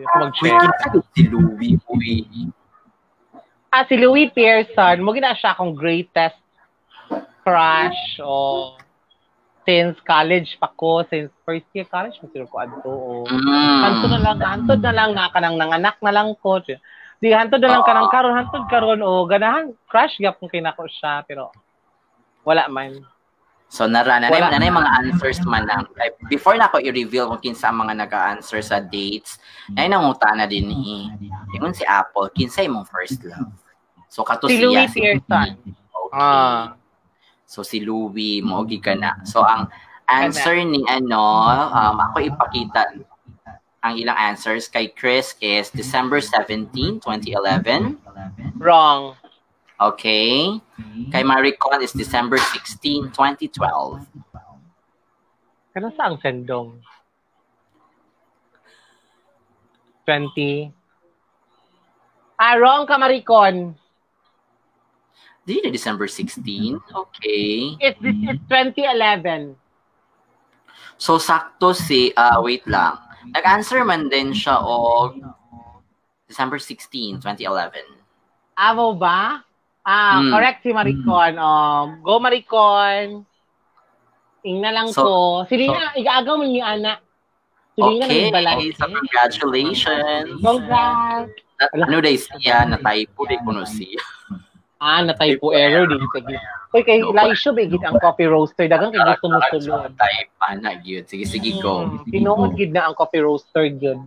Kinsa 0.41 0.89
si 1.13 1.29
Louie, 1.29 1.77
uy. 1.89 2.25
Ah, 3.69 3.85
si 3.85 4.01
Louis 4.01 4.33
Pearson. 4.33 5.05
Mo 5.05 5.13
gina 5.13 5.37
siya 5.37 5.53
akong 5.53 5.77
greatest 5.77 6.41
crush 7.45 8.21
o 8.25 8.77
since 9.69 10.01
college 10.01 10.57
pa 10.57 10.73
ko, 10.73 11.05
since 11.13 11.29
first 11.45 11.69
year 11.77 11.85
college, 11.85 12.17
masiro 12.25 12.49
ko 12.49 12.57
adto. 12.57 12.89
O. 12.89 13.29
Mm. 13.29 13.81
Hantod 13.85 14.11
na 14.17 14.21
lang, 14.25 14.39
hantod 14.41 14.81
na 14.81 14.93
lang, 14.97 15.11
naka 15.13 15.39
nang 15.45 15.61
nanganak 15.61 16.01
na 16.01 16.09
lang 16.09 16.33
ko. 16.41 16.57
Di, 16.65 17.29
hantod 17.37 17.61
na 17.61 17.77
lang 17.77 17.85
ka 17.85 17.93
ng 17.93 18.09
karon, 18.09 18.33
hantod 18.33 18.65
karon 18.73 19.05
o 19.05 19.29
ganahan, 19.29 19.77
crush 19.85 20.17
gap 20.25 20.41
kung 20.41 20.49
kinako 20.49 20.89
siya, 20.89 21.21
pero 21.29 21.53
wala 22.49 22.65
man. 22.73 23.05
So, 23.69 23.85
nara, 23.85 24.17
nanay, 24.17 24.33
Wala. 24.33 24.49
nanay 24.57 24.73
mga 24.73 24.91
answers 25.05 25.45
man 25.45 25.69
lang. 25.69 25.85
Like, 25.93 26.17
before 26.33 26.57
na 26.57 26.73
ako 26.73 26.81
i-reveal 26.81 27.29
kung 27.29 27.37
kinsa 27.45 27.69
ang 27.69 27.85
mga 27.85 28.01
nag-answer 28.01 28.65
sa 28.65 28.81
dates, 28.81 29.37
nanay 29.69 29.93
nanguta 29.93 30.33
na 30.33 30.49
din 30.49 30.73
eh. 30.73 31.05
Ingon 31.53 31.77
si 31.77 31.85
Apple, 31.85 32.33
kinsa 32.33 32.65
imong 32.65 32.89
first 32.89 33.21
love? 33.29 33.53
So, 34.09 34.25
kato 34.25 34.49
Si. 34.49 34.57
Louis 34.57 34.89
si- 34.89 35.05
Pearson. 35.05 35.61
Okay. 35.61 36.17
Ah. 36.17 36.81
So, 37.45 37.61
si 37.61 37.85
Louie, 37.85 38.41
mogi 38.41 38.81
ka 38.81 38.97
na. 38.97 39.21
So, 39.29 39.45
ang 39.45 39.69
answer 40.09 40.57
ni 40.65 40.81
ano, 40.89 41.21
um, 41.69 41.97
ako 42.09 42.25
ipakita 42.25 42.97
ang 43.85 43.95
ilang 44.01 44.17
answers 44.17 44.65
kay 44.67 44.89
Chris 44.91 45.37
is 45.39 45.69
December 45.69 46.25
17, 46.25 47.05
2011. 47.05 48.01
Wrong. 48.57 49.13
Okay. 49.79 50.59
Kay 51.15 51.23
Maricon 51.23 51.79
is 51.87 51.95
December 51.95 52.35
16, 52.37 53.15
2012. 53.15 54.03
Kano 55.71 55.89
sa 55.95 56.11
ang 56.11 56.19
sendong? 56.19 56.83
20. 60.03 60.75
Ah, 62.35 62.59
wrong 62.59 62.91
ka, 62.91 62.99
Maricon. 62.99 63.79
Di 65.47 65.63
na 65.63 65.71
December 65.71 66.11
16. 66.11 66.83
Okay. 66.91 67.79
It's, 67.79 68.03
it's 68.03 68.43
2011. 68.51 69.55
So, 70.99 71.23
sakto 71.23 71.71
si, 71.71 72.11
ah 72.19 72.43
wait 72.43 72.67
lang. 72.67 72.99
Nag-answer 73.31 73.87
man 73.87 74.11
din 74.11 74.35
siya 74.35 74.59
o 74.59 75.15
December 76.27 76.59
16, 76.59 77.23
2011. 77.23 77.87
Amo 78.59 78.99
ba? 78.99 79.47
Ah, 79.89 80.21
Hmm. 80.21 80.29
correct 80.29 80.61
si 80.61 80.71
Maricon. 80.71 81.41
Um, 81.41 82.05
go 82.05 82.21
Maricon. 82.21 83.25
Ingna 84.45 84.69
lang 84.69 84.93
So- 84.93 85.01
ko. 85.01 85.13
Sili 85.49 85.65
na, 85.65 85.97
igaagaw 85.97 86.37
mo 86.37 86.45
ni 86.45 86.61
Ana. 86.61 87.01
Na 87.73 87.85
Okay. 87.89 88.29
lang 88.29 88.37
balay. 88.37 88.69
So, 88.77 88.85
congratulations. 88.85 90.45
Congrats. 90.45 91.33
Na- 91.57 91.73
Ano 91.89 91.99
day 91.99 92.15
siya? 92.15 92.69
Na-typo 92.69 93.25
day 93.25 93.41
ko 93.41 93.51
no 93.51 93.65
siya. 93.65 93.97
Ah, 94.79 95.03
natay 95.03 95.41
po 95.41 95.51
error 95.51 95.89
din. 95.89 95.99
Sige. 96.15 96.37
Uy, 96.71 96.85
kay 96.85 97.01
Laisho, 97.03 97.51
bigit 97.51 97.81
ang 97.83 97.97
coffee 97.99 98.29
roaster. 98.29 98.69
Dagang 98.69 98.93
kay 98.93 99.01
gusto 99.01 99.27
mo 99.27 99.41
sulod. 99.51 99.91
Type, 99.97 100.31
ana, 100.39 100.79
yun. 100.85 101.03
Sige, 101.03 101.25
sige, 101.25 101.59
go. 101.59 101.83
Hmm, 101.83 102.05
Tinuod 102.07 102.55
gid 102.55 102.71
na 102.71 102.87
ang 102.87 102.95
coffee 102.95 103.25
roaster 103.25 103.65
yun. 103.67 104.07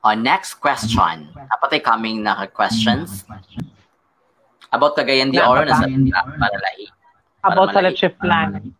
Uh, 0.00 0.14
next 0.14 0.62
question. 0.62 1.28
Dapat 1.34 1.68
ay 1.76 1.82
coming 1.82 2.22
na 2.22 2.46
questions 2.46 3.26
about 4.70 4.94
Cagayan 4.98 5.30
de 5.30 5.38
Oro 5.42 5.62
na 5.62 5.76
sa 5.76 5.86
na, 5.86 6.20
para 6.24 6.56
lahi. 6.58 6.86
About 7.42 7.70
sa 7.70 7.80
leche 7.84 8.10
flan. 8.18 8.74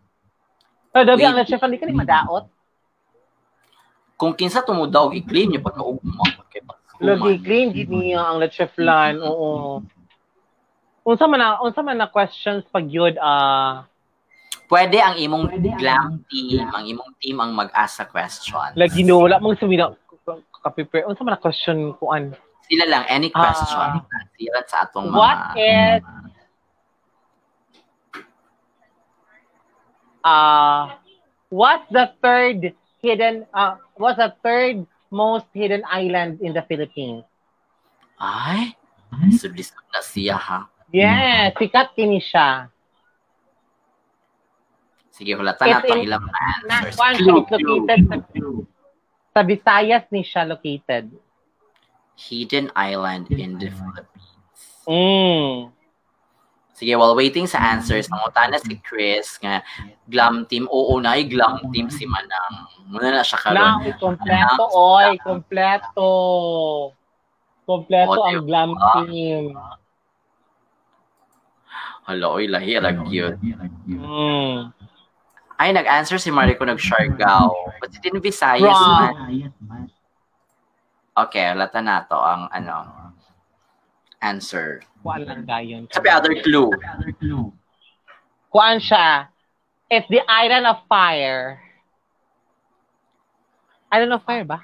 Pero 0.91 1.05
dabi 1.07 1.23
ang 1.23 1.37
leche 1.39 1.57
flan, 1.59 1.71
di 1.71 1.79
ka 1.79 1.87
ni 1.87 1.95
madaot. 1.95 2.49
Kung 4.17 4.33
kinsa 4.33 4.65
tumudaw, 4.65 5.13
i-clean 5.13 5.53
niyo 5.53 5.61
pagka-ugma. 5.61 6.25
Okay, 6.49 6.65
Lagi 6.97 7.37
clean 7.45 7.77
gid 7.77 7.93
niya 7.93 8.25
ang 8.25 8.41
leche 8.41 8.65
flan. 8.73 9.21
Oo. 9.21 9.85
Unsa 11.07 11.29
man 11.29 11.39
na 11.39 11.61
unsa 11.63 11.85
man 11.85 12.01
na 12.01 12.11
questions 12.11 12.67
pag 12.73 12.89
yun 12.89 13.15
ah 13.21 13.87
Pwede 14.67 14.99
ang 14.99 15.15
imong 15.15 15.47
glam 15.79 16.27
team, 16.27 16.67
ang 16.67 16.83
imong 16.83 17.15
team 17.23 17.39
ang 17.39 17.55
mag-ask 17.55 18.03
sa 18.03 18.07
question. 18.11 18.75
lagi 18.75 19.07
no 19.07 19.23
wala 19.23 19.39
mong 19.39 19.63
sumina 19.63 19.95
ka-prepare. 20.65 21.07
Unsa 21.07 21.23
man 21.23 21.39
na 21.39 21.43
question 21.45 21.95
kuan? 21.95 22.35
Sila 22.67 22.85
lang, 22.87 23.03
any 23.07 23.31
Ah. 23.31 23.39
question. 23.39 23.89
Sila 24.35 24.59
sa 24.67 24.77
atong 24.85 25.07
mga... 25.09 25.17
What 25.17 25.41
is 25.55 26.01
uh 30.27 30.99
what's 31.55 31.87
the 31.95 32.11
third 32.19 32.75
hidden 32.99 33.47
uh 33.55 33.79
what's 33.95 34.19
the 34.19 34.35
third 34.43 34.83
most 35.15 35.47
hidden 35.55 35.87
island 35.87 36.43
in 36.43 36.51
the 36.51 36.63
Philippines? 36.67 37.23
Ay, 38.19 38.75
lisod-lisod 39.23 39.87
na 39.93 40.01
siya 40.03 40.35
ha. 40.35 40.61
Yes, 40.91 41.55
sikat 41.55 41.95
kini 41.95 42.19
siya. 42.19 42.67
Sige, 45.15 45.39
hulatan 45.39 45.63
na 45.69 45.81
in- 45.85 46.11
ilang 46.11 46.27
answers. 46.27 46.97
one, 46.99 47.15
Clue, 47.17 47.41
located 47.47 48.01
sa, 48.05 48.17
sa 49.33 49.41
Visayas 49.47 50.05
ni 50.11 50.27
siya 50.27 50.43
located. 50.43 51.13
Hidden 52.17 52.73
island 52.75 53.29
in 53.31 53.61
the 53.61 53.69
Philippines. 53.69 54.29
Mm. 54.89 55.71
Sige, 56.77 56.93
while 56.97 57.17
waiting 57.17 57.49
sa 57.49 57.57
answers, 57.73 58.09
nangutan 58.13 58.53
na 58.53 58.61
si 58.61 58.77
Chris 58.85 59.41
nga 59.41 59.65
glam 60.09 60.45
team. 60.45 60.69
Oo 60.69 61.01
na, 61.01 61.17
glam 61.25 61.61
team 61.73 61.89
si 61.89 62.05
Manang. 62.05 62.69
Muna 62.93 63.17
na 63.17 63.25
siya 63.25 63.41
Na, 63.41 63.45
karon. 63.45 63.73
oy, 63.81 63.93
kompleto, 63.97 64.65
oy, 64.77 65.11
kompleto. 65.21 66.11
Kompleto 67.65 68.21
Oh, 68.21 68.29
ang 68.29 68.45
glam 68.45 68.71
team. 68.77 69.57
Hala, 72.07 72.27
oy, 72.29 72.45
lahi, 72.47 72.77
ala 72.77 72.93
cute. 73.09 73.41
Mm. 73.89 74.71
Ay, 75.57 75.73
nag-answer 75.73 76.21
si 76.21 76.29
Mariko 76.29 76.69
nag-Siargao. 76.69 77.81
But 77.81 77.97
it 77.97 78.05
in 78.05 78.21
Visayas 78.21 78.69
man. 78.69 79.89
Okay, 81.17 81.49
lata 81.57 81.81
na 81.81 82.05
to 82.05 82.13
ang 82.13 82.53
ano 82.53 82.77
answer. 84.21 84.85
Kuan 85.01 85.25
lang 85.25 85.49
gayon. 85.49 85.89
Sabi 85.89 86.13
other 86.13 86.37
clue. 86.45 86.69
Kuan 88.53 88.77
siya. 88.77 89.33
It's 89.89 90.05
the 90.13 90.21
Island 90.29 90.69
of 90.69 90.85
Fire. 90.91 91.63
Island 93.89 94.13
of 94.13 94.23
Fire 94.29 94.45
ba? 94.45 94.59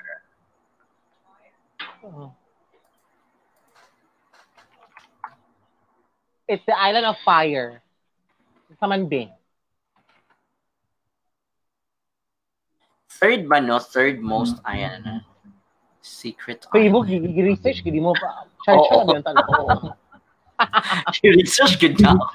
Oo. 2.04 2.34
It's 6.50 6.66
the 6.68 6.76
Island 6.76 7.06
of 7.06 7.16
Fire. 7.24 7.80
Sa 8.76 8.90
Manbe. 8.90 9.30
Third 13.22 13.46
ba 13.46 13.62
no? 13.62 13.78
Third 13.78 14.18
most, 14.18 14.58
ayan 14.66 15.00
na. 15.06 15.31
Secret 16.02 16.66
mo, 16.90 17.06
gi-research, 17.06 17.86
gidi 17.86 18.02
mo 18.02 18.10
pa. 18.18 18.42
Char, 18.66 18.74
char, 18.90 19.06
Oo. 19.06 19.14
oh, 19.14 19.22
tanong 19.22 19.46
ko. 19.50 19.94
research 21.22 21.78
good 21.78 21.94
na 22.02 22.18
ako. 22.18 22.26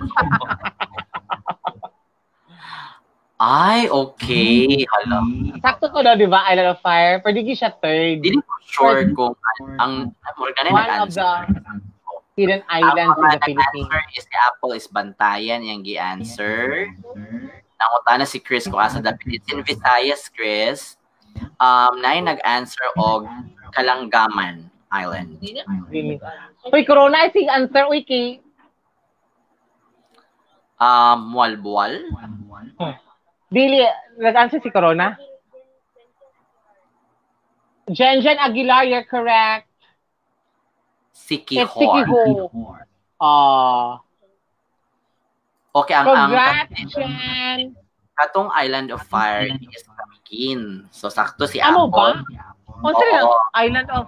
Ay, 3.38 3.86
okay. 3.86 4.82
Hala. 4.90 5.22
Sakto 5.62 5.94
ko 5.94 6.02
na, 6.02 6.18
di 6.18 6.26
ba? 6.26 6.42
Island 6.50 6.74
of 6.74 6.82
Fire. 6.82 7.22
Pwede 7.22 7.46
gi 7.46 7.54
siya 7.54 7.70
third. 7.70 8.26
Hindi 8.26 8.42
ko 8.42 8.54
sure 8.66 9.06
kung 9.14 9.38
ang 9.78 10.10
Morgan 10.42 10.64
na 10.66 10.72
One 10.74 10.92
of 11.06 11.14
the 11.14 11.30
hidden 12.34 12.62
islands 12.70 13.14
in 13.14 13.30
the 13.30 13.42
Philippines. 13.46 13.90
answer 13.94 14.02
is 14.18 14.26
the 14.26 14.40
Apple 14.42 14.72
is 14.74 14.86
Bantayan 14.90 15.62
yung 15.62 15.86
gi-answer. 15.86 16.90
Nanguta 17.78 18.12
na 18.18 18.26
si 18.26 18.42
Chris 18.42 18.66
kung 18.66 18.82
asa 18.82 19.06
dapat. 19.06 19.22
It's 19.30 19.46
in 19.54 19.62
Visayas, 19.62 20.34
Chris. 20.34 20.98
Um, 21.62 22.02
na 22.02 22.18
nag-answer 22.18 22.90
og 22.98 23.30
Kalanggaman 23.74 24.70
Island. 24.92 25.40
Really. 25.92 26.20
Uy, 26.72 26.84
Corona, 26.88 27.24
I 27.24 27.30
think 27.30 27.52
answer. 27.52 27.88
Uy, 27.88 28.04
kay... 28.04 28.40
Um, 30.78 31.34
Mualbual. 31.34 32.06
Dili, 33.50 33.82
nag-answer 34.20 34.62
si 34.62 34.70
Corona? 34.70 35.18
Jen 37.88 38.20
Jen 38.20 38.38
Aguilar, 38.38 38.84
you're 38.84 39.08
correct. 39.08 39.72
Sikihor. 41.16 41.64
It's 41.64 41.74
Sikiho. 41.74 42.16
Ah. 43.18 44.04
Okay, 45.72 45.96
ang 45.96 46.08
ang 46.10 46.30
Congrats, 46.30 46.74
Jen. 46.92 47.74
katong 48.18 48.50
Island 48.52 48.90
of 48.92 49.02
Fire 49.06 49.46
is 49.46 49.86
Kamigin. 49.88 50.90
So 50.90 51.08
sakto 51.08 51.46
si 51.46 51.62
Amo 51.62 51.88
Apple. 51.88 52.26
ba? 52.26 52.57
Kung 52.78 52.94
saan 52.94 53.24
Oo. 53.24 53.34
ang 53.34 53.52
island 53.58 53.88
of... 53.94 54.06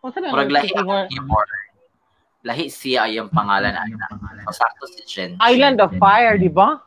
Kung 0.00 0.10
saan 0.12 0.24
ang 0.28 0.32
Murag 0.36 0.52
lahi 0.52 0.70
ang. 0.76 0.88
Lahi 2.42 2.66
siya 2.66 3.06
ay 3.06 3.22
yung 3.22 3.30
pangalan 3.30 3.70
ana. 3.70 4.06
So 4.50 4.66
sakto 4.66 4.84
si 4.90 5.02
Jen. 5.06 5.38
Island 5.38 5.78
of 5.78 5.94
Fire, 5.96 6.34
di 6.34 6.50
ba? 6.50 6.82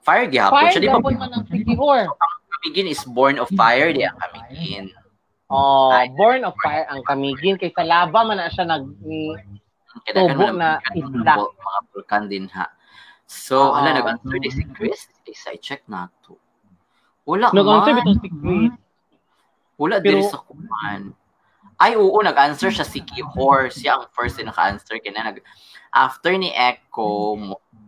Fire 0.00 0.24
gihapon 0.24 0.56
Fire, 0.56 0.72
siya. 0.72 0.80
Di 0.80 0.88
ba 0.88 1.00
man 1.04 1.30
ang 1.36 1.44
Sikihor. 1.44 2.08
Kamigin 2.48 2.88
is 2.88 3.04
born 3.04 3.36
of 3.36 3.46
fire, 3.52 3.92
di 3.92 4.08
ang 4.08 4.16
Kamigin. 4.16 4.88
Oh, 5.52 5.92
Ay. 5.92 6.08
Born 6.16 6.48
of 6.48 6.56
Fire 6.64 6.88
ang 6.88 7.04
Kamigin. 7.04 7.60
Kay 7.60 7.68
sa 7.76 7.84
lava 7.84 8.24
man 8.24 8.40
na 8.40 8.48
siya 8.48 8.64
nag... 8.64 8.88
Ni, 9.04 9.36
Tubo 10.08 10.48
na 10.54 10.80
isla. 10.94 11.42
Mga 11.42 11.80
vulkan 11.92 12.24
din 12.32 12.46
ha. 12.56 12.70
So, 13.28 13.60
Oo. 13.60 13.76
hala, 13.76 13.92
nag-answer 14.00 14.40
di 14.40 14.48
si 14.48 14.64
Chris. 14.72 15.04
Isa, 15.28 15.52
i-check 15.52 15.84
na 15.84 16.08
to. 16.24 16.40
Wala 17.28 17.52
nag-answer 17.52 17.92
bitong 18.00 18.20
si 18.24 18.28
Chris. 18.32 18.72
Wala 19.78 20.02
Pero- 20.02 20.18
diri 20.18 20.22
sa 20.26 20.42
kuman. 20.42 21.14
Ay, 21.78 21.94
oo, 21.94 22.18
nag-answer 22.18 22.74
siya 22.74 22.82
si 22.82 22.98
Kihor. 23.00 23.70
Siya 23.70 23.94
ang 23.96 24.10
first 24.10 24.34
na 24.42 24.50
naka-answer. 24.50 24.98
Kaya 24.98 25.14
nag 25.14 25.38
after 25.94 26.34
ni 26.34 26.50
Echo, 26.50 27.38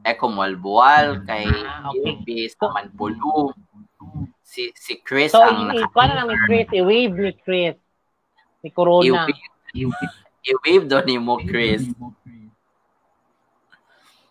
Echo 0.06 0.30
Malbual, 0.30 1.26
kay 1.26 1.50
Ah, 1.50 1.90
okay. 1.90 2.14
Ilbis, 2.14 2.54
Manpulu, 2.56 3.50
si 4.40 4.70
si 4.78 5.02
Chris 5.02 5.34
So, 5.34 5.42
ang 5.42 5.74
i- 5.74 5.82
ikuha 5.82 6.04
na 6.06 6.22
lang 6.22 6.30
ni 6.30 6.38
Chris. 6.46 6.66
I-wave 6.70 7.14
ni 7.18 7.32
Chris. 7.36 7.76
Ni 8.62 8.70
Corona. 8.70 9.26
I-wave, 10.40 10.86
daw 10.86 11.02
ni 11.02 11.18
mo, 11.18 11.36
Chris. 11.36 11.90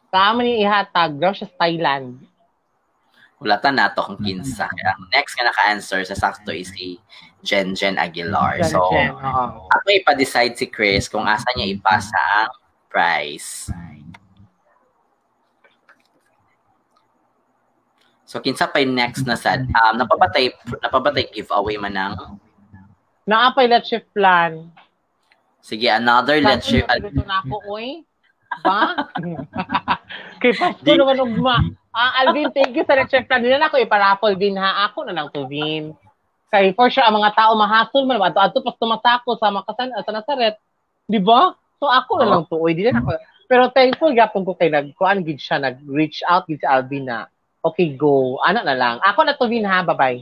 Tama 0.10 0.42
ni 0.42 0.64
ihatag. 0.64 1.20
Daw 1.20 1.36
siya 1.36 1.52
sa 1.52 1.58
Thailand. 1.62 2.18
Wala 3.40 3.56
ta 3.56 3.70
na 3.70 3.88
to 3.88 4.04
kung 4.04 4.20
kinsa. 4.20 4.68
Ang 4.68 5.08
next 5.12 5.38
nga 5.38 5.48
naka-answer 5.48 6.02
sa 6.04 6.18
sakto 6.18 6.52
is 6.52 6.74
si 6.74 6.98
Jen 7.40 7.72
Jen 7.76 7.96
Aguilar. 7.96 8.60
So, 8.68 8.92
Jen, 8.92 9.16
oo. 9.16 9.68
ako 9.72 9.86
ipa-decide 9.88 10.56
si 10.60 10.68
Chris 10.68 11.08
kung 11.08 11.24
asa 11.24 11.48
niya 11.56 11.72
ipasa 11.72 12.20
ang 12.44 12.52
prize. 12.92 13.72
So, 18.30 18.38
kinsa 18.38 18.70
pa 18.70 18.78
yung 18.84 18.94
next 18.94 19.26
na 19.26 19.34
sad? 19.34 19.66
Um, 19.74 19.98
napabatay, 19.98 20.54
napabatay 20.86 21.34
giveaway 21.34 21.82
man 21.82 21.98
ng 21.98 22.14
Naapay 23.30 23.70
let's 23.70 23.86
shift 23.86 24.10
plan. 24.10 24.74
Sige, 25.62 25.86
another 25.86 26.42
let's 26.42 26.66
shift. 26.66 26.90
Luto 26.90 27.22
na 27.30 27.46
ako, 27.46 27.62
oy. 27.70 28.02
Ba? 28.66 29.06
Kay 30.42 30.58
Pasko 30.58 30.90
naman 30.98 31.22
ugma. 31.22 31.62
Ah, 31.94 32.26
Alvin, 32.26 32.50
thank 32.50 32.74
you 32.74 32.82
sa 32.90 32.98
let's 32.98 33.14
shift 33.14 33.30
plan. 33.30 33.46
Hindi 33.46 33.54
na 33.54 33.70
ako 33.70 33.78
iparapol 33.86 34.34
din 34.34 34.58
ha. 34.58 34.90
Ako 34.90 35.06
na 35.06 35.14
lang 35.14 35.30
to, 35.30 35.46
Vin. 35.46 35.94
Kay 36.50 36.74
for 36.74 36.90
sure, 36.90 37.06
ang 37.06 37.18
mga 37.18 37.38
tao 37.38 37.54
mahasol 37.54 38.10
man. 38.10 38.18
Ato, 38.22 38.42
ato, 38.42 38.58
pas 38.66 38.78
tumatako 38.78 39.38
sa 39.38 39.54
makasan, 39.54 39.94
sa 39.94 40.14
Nazaret. 40.14 40.58
Di 41.06 41.22
ba? 41.22 41.54
So 41.78 41.86
ako 41.86 42.22
na 42.22 42.28
lang 42.28 42.44
to, 42.50 42.58
oy. 42.58 42.74
Di 42.74 42.90
na 42.90 42.98
ako. 42.98 43.18
Pero 43.50 43.64
thankful 43.74 44.14
gapon 44.14 44.46
ko 44.46 44.54
kay 44.54 44.70
nagkuan 44.70 45.26
gid 45.26 45.42
siya 45.42 45.58
nag-reach 45.58 46.22
out 46.30 46.46
gid 46.46 46.62
si 46.62 46.68
Alvin 46.70 47.10
na 47.10 47.26
okay 47.66 47.98
go 47.98 48.38
ana 48.46 48.64
na 48.64 48.78
lang 48.78 48.96
ako 49.02 49.26
na 49.26 49.34
to 49.34 49.50
Vin 49.50 49.66
ha 49.66 49.82
bye 49.82 49.98
bye 49.98 50.22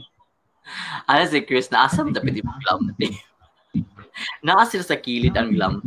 Ano 1.08 1.24
si 1.24 1.40
Chris, 1.44 1.72
naasam 1.72 2.12
dapat 2.12 2.44
yung 2.44 2.52
glam 2.60 2.92
team. 3.00 3.16
Naasir 4.44 4.84
sa 4.84 5.00
kilid 5.00 5.32
ang 5.32 5.54
glam. 5.54 5.80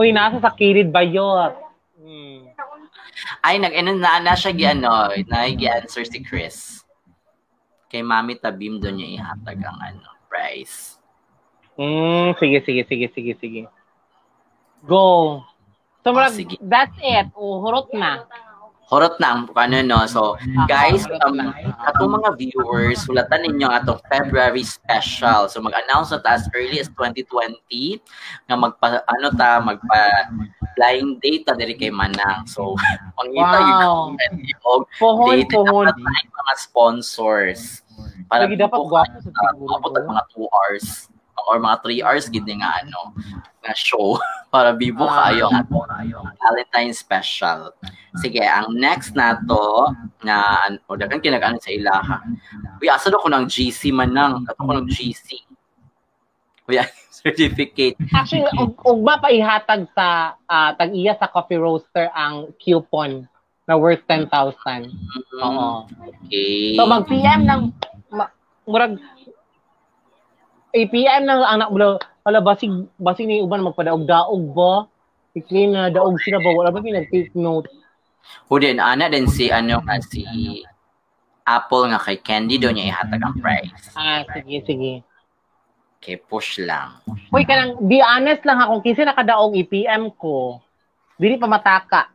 Uy, 0.00 0.14
nasa 0.16 0.40
sa 0.40 0.48
kilid 0.48 0.88
bayot. 0.88 1.52
Hmm. 2.00 2.48
Ay, 3.44 3.60
nag 3.60 3.74
ano, 3.76 3.92
na, 4.00 4.22
na 4.22 4.32
siya 4.32 4.52
gi 4.56 4.66
ano, 4.72 5.12
na 5.28 5.44
answer 5.44 6.08
si 6.08 6.24
Chris. 6.24 6.81
Kay 7.92 8.00
Mami 8.00 8.40
Tabim 8.40 8.80
doon 8.80 8.96
niya 8.96 9.20
ihatag 9.20 9.60
ang 9.60 9.76
ano, 9.76 10.08
prize. 10.32 10.96
Mm, 11.76 12.32
sige, 12.40 12.64
sige, 12.64 12.82
sige, 12.88 13.06
sige, 13.12 13.32
sige. 13.36 13.62
Go. 14.80 15.44
So, 16.00 16.16
marag- 16.16 16.32
sige. 16.32 16.56
that's 16.64 16.96
it. 17.04 17.28
Oh, 17.36 17.60
hurot 17.60 17.92
na. 17.92 18.24
Horot 18.90 19.16
na 19.22 19.36
ang 19.36 19.42
ano 19.54 19.78
no. 19.82 20.04
So, 20.10 20.36
guys, 20.68 21.06
um, 21.24 21.38
atong 21.86 22.12
mga 22.18 22.36
viewers, 22.36 23.04
sulatan 23.06 23.46
ninyo 23.46 23.68
atong 23.70 24.02
February 24.10 24.66
special. 24.66 25.48
So, 25.48 25.62
mag-announce 25.64 26.12
na 26.12 26.20
ta 26.20 26.36
as 26.36 26.44
early 26.52 26.76
as 26.82 26.90
2020 26.98 27.56
nga 28.48 28.56
magpa 28.58 29.00
ano 29.06 29.28
ta 29.36 29.62
magpa 29.62 30.30
flying 30.76 31.20
date 31.20 31.48
ta 31.48 31.56
diri 31.56 31.76
kay 31.76 31.92
Manang. 31.92 32.44
So, 32.48 32.76
pangita 33.16 33.58
Wow. 33.60 33.68
yung 33.72 34.10
og 34.66 34.82
Pohon, 34.98 35.28
date 35.36 35.52
na 35.56 35.92
mga 35.92 36.54
sponsors. 36.56 37.80
Para 38.28 38.48
Lagi 38.48 38.56
dapat 38.56 38.80
gwapo 38.88 39.16
sa 39.20 40.00
mga 40.00 40.22
2 40.32 40.48
hours 40.48 41.11
or 41.48 41.58
mga 41.58 41.82
3 41.82 42.04
hours 42.06 42.26
gid 42.28 42.46
nga 42.46 42.82
ano 42.82 43.14
na 43.62 43.72
show 43.74 44.18
para 44.54 44.74
bibo 44.74 45.06
Ah. 45.06 45.30
kayo 45.32 45.48
ang 45.48 45.64
Valentine 46.42 46.92
special. 46.92 47.72
Sige, 48.20 48.44
ang 48.44 48.76
next 48.76 49.16
na 49.16 49.40
to, 49.48 49.88
na, 50.20 50.60
o 50.84 50.98
dagan 51.00 51.16
kinag-ano 51.22 51.56
sa 51.56 51.72
ilaha. 51.72 52.20
Uy, 52.76 52.92
asa 52.92 53.08
do 53.08 53.16
ko 53.16 53.32
ng 53.32 53.48
GC 53.48 53.88
man 53.88 54.12
nang, 54.12 54.44
ato 54.44 54.60
ko 54.60 54.76
ng 54.76 54.84
GC. 54.84 55.40
Uy, 56.68 56.76
certificate. 57.22 57.96
Actually, 58.12 58.52
ug, 58.60 58.76
ugma 58.84 59.16
pa 59.16 59.32
ihatag 59.32 59.88
sa 59.96 60.36
ah, 60.44 60.76
tag-iya 60.76 61.16
sa 61.16 61.30
coffee 61.30 61.56
roaster 61.56 62.12
ang 62.12 62.52
coupon 62.60 63.24
na 63.64 63.78
worth 63.78 64.04
10,000. 64.04 64.28
Oo. 65.40 65.86
Okay. 66.26 66.76
So, 66.76 66.84
mag-PM 66.84 67.46
ng, 67.48 67.72
ma, 68.12 68.28
murag, 68.68 68.98
APM 70.72 71.28
ng 71.28 71.42
anak 71.44 71.68
mo, 71.68 72.00
wala, 72.24 72.38
basig, 72.40 72.72
basig 72.96 73.28
ni 73.28 73.44
uban 73.44 73.60
magpadaog-daog 73.60 74.44
ba? 74.56 74.88
Ikli 75.36 75.68
na 75.68 75.92
daog 75.92 76.16
sila 76.24 76.40
ba? 76.40 76.50
Wala 76.52 76.72
ba 76.72 76.80
pinag-take 76.80 77.32
note? 77.36 77.68
Hudin, 78.48 78.80
ana 78.80 79.12
din 79.12 79.28
si, 79.28 79.52
ano 79.52 79.84
nga, 79.84 80.00
si 80.00 80.24
Apple 81.44 81.92
nga 81.92 82.00
kay 82.00 82.16
Candy 82.24 82.56
doon 82.56 82.78
niya 82.78 82.96
ihatag 82.96 83.20
ang 83.20 83.36
price. 83.36 83.92
Ah, 83.92 84.24
sige, 84.32 84.64
sige. 84.64 84.92
Okay, 86.02 86.18
push 86.18 86.58
lang. 86.58 86.98
Uy, 87.30 87.46
kanang, 87.46 87.78
be 87.86 88.02
honest 88.02 88.42
lang 88.42 88.58
ha, 88.58 88.66
kung 88.66 88.82
kinsa 88.82 89.06
nakadaog 89.06 89.54
EPM 89.54 90.10
ko, 90.18 90.58
dili 91.14 91.38
pa 91.38 91.46
mataka. 91.46 92.10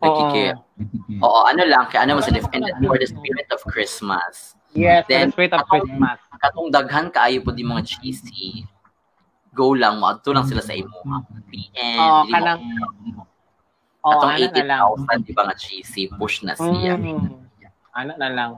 Nakiki. 0.00 0.56
Oo, 1.20 1.40
ano 1.44 1.62
lang, 1.68 1.84
kaya 1.92 2.08
ano 2.08 2.16
mo 2.16 2.22
sa 2.24 2.32
defended 2.32 2.76
for 2.80 2.96
the 2.96 3.08
spirit 3.08 3.48
of 3.52 3.60
Christmas. 3.68 4.56
Yes, 4.72 5.04
Then, 5.06 5.30
for 5.32 5.44
the 5.44 5.52
spirit 5.52 5.52
of 5.54 5.64
Christmas. 5.68 6.18
Katong 6.44 6.68
daghan 6.68 7.08
kaayo 7.08 7.40
po 7.40 7.56
di 7.56 7.64
mga 7.64 7.80
cheesy. 7.88 8.68
Go 9.56 9.72
lang, 9.72 9.96
maadto 9.96 10.36
lang 10.36 10.44
sila 10.44 10.60
sa 10.60 10.76
imo. 10.76 10.92
PM. 11.48 11.96
Mo- 11.96 12.28
kanang, 12.28 12.60
oh, 14.04 14.12
Atong 14.12 14.36
ano 14.36 14.44
na 14.52 14.64
lang. 14.68 14.82
80,000, 15.24 15.24
di 15.24 15.32
ba 15.32 15.42
nga 15.48 15.56
cheesy, 15.56 16.04
push 16.20 16.44
na 16.44 16.52
siya. 16.52 17.00
Mm, 17.00 17.48
ano 17.96 18.12
na 18.20 18.28
lang. 18.28 18.52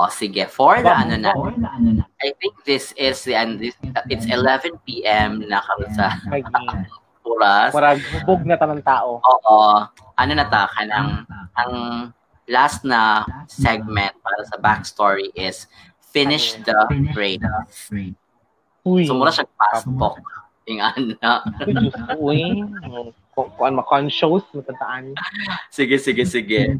O 0.00 0.08
sige, 0.10 0.48
for 0.50 0.82
the 0.82 0.90
ano 0.90 1.14
na, 1.20 1.30
I 2.24 2.32
think 2.40 2.58
this 2.64 2.90
is, 2.96 3.22
the 3.22 3.36
and 3.36 3.60
this, 3.60 3.76
it's 4.08 4.26
11 4.26 4.82
p.m. 4.88 5.44
na 5.46 5.60
kami 5.62 5.86
sa 5.94 6.16
oras. 7.22 7.70
Murag, 7.76 8.00
hubog 8.00 8.42
na 8.48 8.56
tanong 8.56 8.82
tao. 8.82 9.20
Oo, 9.20 9.84
ano 10.16 10.32
na 10.32 10.48
ta, 10.48 10.66
kanang, 10.72 11.28
ang 11.54 11.72
last 12.50 12.82
na 12.82 13.22
segment 13.46 14.16
para 14.24 14.42
sa 14.48 14.58
backstory 14.58 15.30
is 15.38 15.70
finish 16.10 16.54
the 16.66 16.74
race. 17.16 17.40
Uy. 18.86 19.06
So, 19.06 19.14
mura 19.14 19.30
siya 19.30 19.46
passpok. 19.46 20.18
Ingana. 20.66 21.46
Diyos 21.66 21.94
ko, 21.94 22.30
uy. 22.30 22.62
Kung 23.30 23.48
kuan 23.54 23.78
ma-conscious, 23.78 24.42
matataan. 24.52 25.14
Sige, 25.70 25.96
sige, 26.02 26.26
sige. 26.26 26.76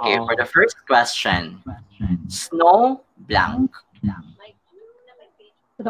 Okay, 0.00 0.16
for 0.24 0.34
the 0.34 0.48
first 0.48 0.80
question. 0.88 1.60
Snow 2.26 3.04
blank. 3.28 3.70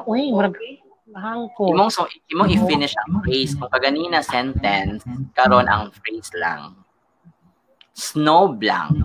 Uy, 0.06 0.34
marag 0.34 0.58
mahang 1.06 1.48
ko. 1.54 1.70
Imong 1.72 1.88
so 1.88 2.04
imong 2.28 2.50
i-finish 2.52 2.92
ang 3.06 3.22
phrase 3.24 3.54
kung 3.54 3.70
kaganina 3.72 4.20
sentence 4.20 5.06
karon 5.32 5.64
ang 5.70 5.94
phrase 5.94 6.28
lang. 6.36 6.74
Snow 7.94 8.52
blank. 8.52 8.98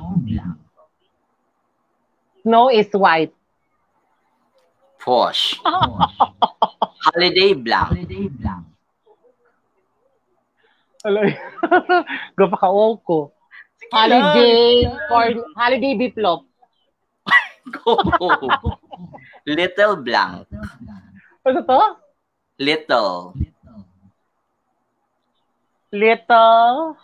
Snow 2.44 2.68
is 2.74 2.90
white. 2.92 3.32
Push. 5.02 5.57
Holiday 7.06 7.53
blank. 7.57 8.06
Aloy. 11.02 11.34
Gapa 12.38 12.56
ka 12.61 12.69
ko. 13.02 13.34
Holiday 13.90 14.86
for 15.10 15.26
holiday 15.57 15.98
biplop. 15.98 16.45
Go. 17.73 17.98
Little 19.49 19.98
blank. 20.06 20.45
Ano 21.41 21.60
to? 21.65 21.80
Little. 22.61 23.34
Little 25.91 26.95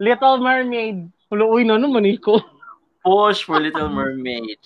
Little 0.00 0.36
Mermaid. 0.40 1.08
Hulo, 1.32 1.56
uy, 1.56 1.64
no 1.64 1.80
naman 1.80 2.04
ko. 2.20 2.40
Push 3.00 3.48
for 3.48 3.60
Little 3.60 3.88
Mermaid. 3.88 4.60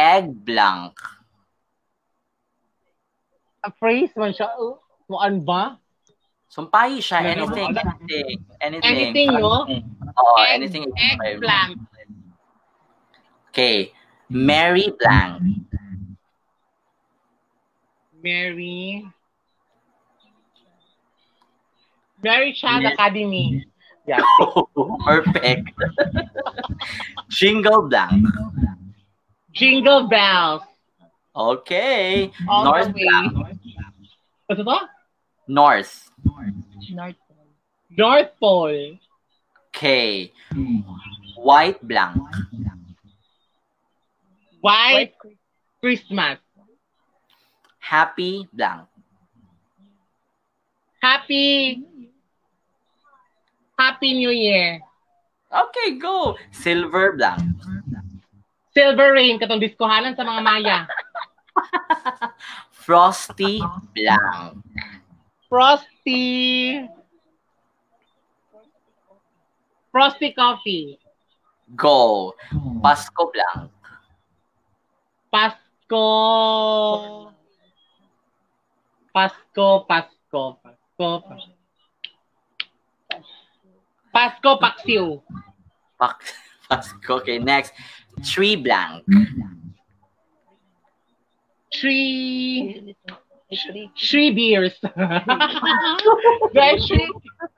Egg 0.00 0.32
blank. 0.44 0.96
A 3.66 3.70
phrase 3.74 4.14
man 4.14 4.30
siya. 4.30 4.46
Uh, 4.54 4.78
Muan 5.10 5.42
ba? 5.42 5.78
Sumpahi 6.46 7.02
siya. 7.02 7.26
Anything, 7.26 7.74
anything, 7.74 8.26
anything. 8.62 8.82
Anything, 8.86 9.28
no? 9.42 9.66
Oo, 9.66 10.34
Egg- 10.38 10.54
anything. 10.54 10.86
fine. 10.94 11.18
Eggplant. 11.26 11.74
Okay. 13.50 13.90
Mary 14.30 14.86
blank. 14.94 15.42
Mary. 18.22 19.06
Mary 22.22 22.52
Child 22.54 22.82
Yes. 22.82 22.94
Academy. 22.94 23.66
Yeah. 24.06 24.22
Perfect. 25.06 25.70
Jingle 27.30 27.88
blank. 27.90 28.26
Jingle 29.52 30.06
bells. 30.06 30.62
Okay. 31.34 32.30
All 32.48 32.64
North 32.64 32.92
the 32.92 32.92
way. 32.94 33.02
blank. 33.04 33.55
Ano 34.46 34.62
to? 34.62 34.78
North. 35.48 36.10
North 37.90 38.30
Pole. 38.38 38.98
Okay. 39.70 40.32
White 41.36 41.82
blank. 41.82 42.22
White 44.60 45.14
Christmas. 45.80 46.38
Happy 47.78 48.48
blank. 48.52 48.86
Happy 51.02 51.84
Happy 53.78 54.14
New 54.14 54.30
Year. 54.30 54.80
Okay, 55.52 55.98
go. 55.98 56.34
Silver 56.50 57.12
blank. 57.14 57.42
Silver 58.72 59.12
Rain, 59.12 59.38
katong 59.38 59.60
diskohanan 59.62 60.16
sa 60.16 60.24
mga 60.26 60.40
Maya. 60.42 60.78
Frosty 62.86 63.58
blank. 63.98 64.62
Frosty. 65.50 66.86
Frosty 69.90 70.30
Coffee. 70.30 70.98
Go. 71.74 72.34
Pasko 72.78 73.32
blank. 73.34 73.72
Pasko. 75.34 76.06
Pasko, 79.10 79.86
Pasko, 79.90 80.62
Pasko, 80.62 81.22
Pasko. 81.26 81.54
Pasko, 84.14 84.50
Paksiw. 84.62 85.06
Pak 85.98 86.22
Pasko. 86.70 87.18
Okay, 87.18 87.38
next. 87.42 87.74
Tree 88.22 88.54
blank. 88.54 89.02
Three, 91.80 92.96
three 93.98 94.30
beers. 94.32 94.74
Dahil 96.54 96.76
three, 96.82 97.10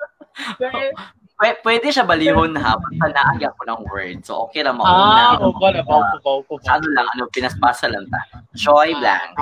dahil- 0.60 0.96
Pwede, 1.38 1.54
pwede 1.62 1.86
siya 1.94 2.02
balihon 2.02 2.50
ha. 2.58 2.74
Basta 2.74 3.14
naagya 3.14 3.54
ko 3.54 3.62
ng 3.62 3.86
word. 3.86 4.26
So, 4.26 4.50
okay 4.50 4.66
lang 4.66 4.74
Ah, 4.82 5.38
mauna. 5.38 5.38
oo 5.38 5.54
ko 5.54 5.70
na, 5.70 5.86
baw 5.86 6.02
ko, 6.02 6.16
baw 6.18 6.38
ko. 6.42 6.58
Sa 6.66 6.82
ano 6.82 6.90
lang, 6.90 7.06
ano, 7.14 7.30
pinaspasa 7.30 7.86
lang 7.86 8.10
ta. 8.10 8.18
Joy 8.58 8.90
blank. 8.98 9.38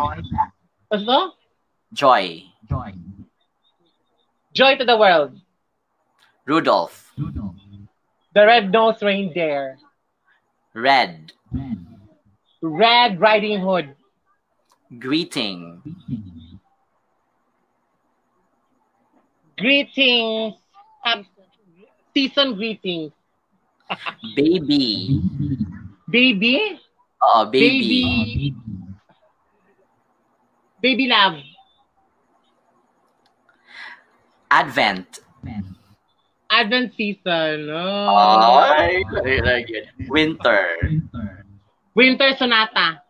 Ano? 0.93 1.33
Joy. 1.97 2.45
Joy 2.69 2.93
Joy 4.53 4.77
to 4.77 4.85
the 4.85 4.97
world. 5.01 5.41
Rudolph. 6.45 7.17
The 8.37 8.45
red-nosed 8.45 9.01
reindeer. 9.01 9.81
Red. 10.77 11.33
Red 12.61 13.17
Riding 13.17 13.65
Hood. 13.65 13.97
Greeting. 14.99 15.83
Greetings. 19.59 20.55
Um, 21.05 21.27
season 22.15 22.55
greeting. 22.55 23.11
Baby. 24.37 25.21
Baby. 26.07 26.79
Oo, 27.19 27.51
baby. 27.51 27.99
Baby. 27.99 28.55
Baby 30.83 31.07
love. 31.11 31.43
Advent. 34.51 35.19
Advent 36.47 36.95
season. 36.95 37.67
Oh. 37.75 38.63
Ay, 38.63 39.03
very, 39.11 39.41
very 39.43 39.65
good. 39.67 39.91
Winter. 40.07 40.79
Winter 41.95 42.37
sonata. 42.39 43.03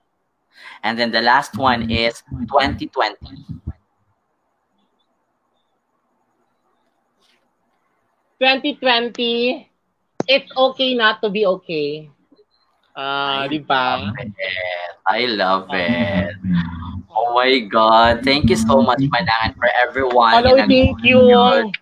And 0.87 0.95
then 0.97 1.11
the 1.11 1.21
last 1.21 1.59
one 1.59 1.91
is 1.91 2.23
2020. 2.47 3.19
Twenty 8.39 8.79
twenty. 8.79 9.67
It's 10.29 10.47
okay 10.55 10.95
not 10.95 11.19
to 11.27 11.29
be 11.29 11.43
okay. 11.43 12.07
Ah, 12.95 13.51
di 13.51 13.59
ba? 13.59 14.15
I 15.11 15.27
love 15.27 15.67
it. 15.75 16.31
Oh 17.11 17.35
my 17.35 17.59
God. 17.67 18.23
Thank 18.23 18.47
you 18.47 18.55
so 18.55 18.79
much, 18.79 19.03
Manangan, 19.11 19.59
for 19.59 19.67
everyone. 19.83 20.39
Hello, 20.39 20.55
thank 20.71 21.03
you. 21.03 21.75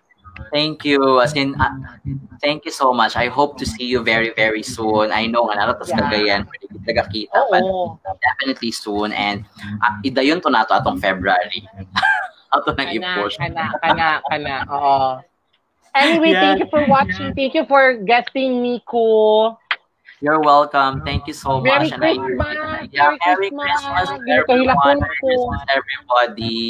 Thank 0.55 0.87
you. 0.87 1.19
As 1.19 1.35
in, 1.35 1.51
uh, 1.59 1.67
thank 2.39 2.63
you 2.63 2.71
so 2.71 2.95
much. 2.95 3.19
I 3.19 3.27
hope 3.27 3.59
to 3.59 3.65
see 3.67 3.83
you 3.83 3.99
very, 3.99 4.31
very 4.31 4.63
soon. 4.63 5.11
I 5.11 5.27
know 5.27 5.51
nga 5.51 5.59
naratas 5.59 5.91
Yeah. 5.91 5.99
Cagayan, 5.99 6.41
pwede 6.47 6.65
kita 6.71 6.79
nagakita, 6.87 7.39
but 7.51 7.63
definitely 8.23 8.71
soon. 8.71 9.11
And 9.11 9.43
uh, 9.83 9.99
idayon 10.07 10.39
to 10.43 10.49
nato 10.49 10.79
atong 10.79 11.03
February. 11.03 11.67
Ato 12.55 12.71
nang 12.71 12.87
Kana, 12.87 13.19
i-push. 13.19 13.35
kana, 13.35 13.63
kana, 13.83 14.07
kana. 14.31 14.55
Oo. 14.71 15.19
Anyway, 15.91 16.31
Yeah. 16.31 16.39
thank 16.55 16.63
you 16.63 16.69
for 16.71 16.87
watching. 16.87 17.35
Thank 17.35 17.51
you 17.51 17.67
for 17.67 17.99
guesting 18.07 18.63
me, 18.63 18.79
ko. 18.87 19.59
You're 20.23 20.39
welcome. 20.39 21.03
Thank 21.03 21.27
you 21.27 21.35
so 21.35 21.59
Merry 21.59 21.91
much. 21.91 21.99
And 21.99 22.03
I- 22.03 22.15
Christmas! 22.15 22.55
Yeah, 22.95 23.11
Merry 23.11 23.51
Merry 23.51 23.51
Christmas! 23.51 23.75
Christmas, 23.75 24.07
everyone. 24.31 24.97
Merry. 25.03 25.19
Christmas, 25.19 25.61
everybody. 25.67 26.63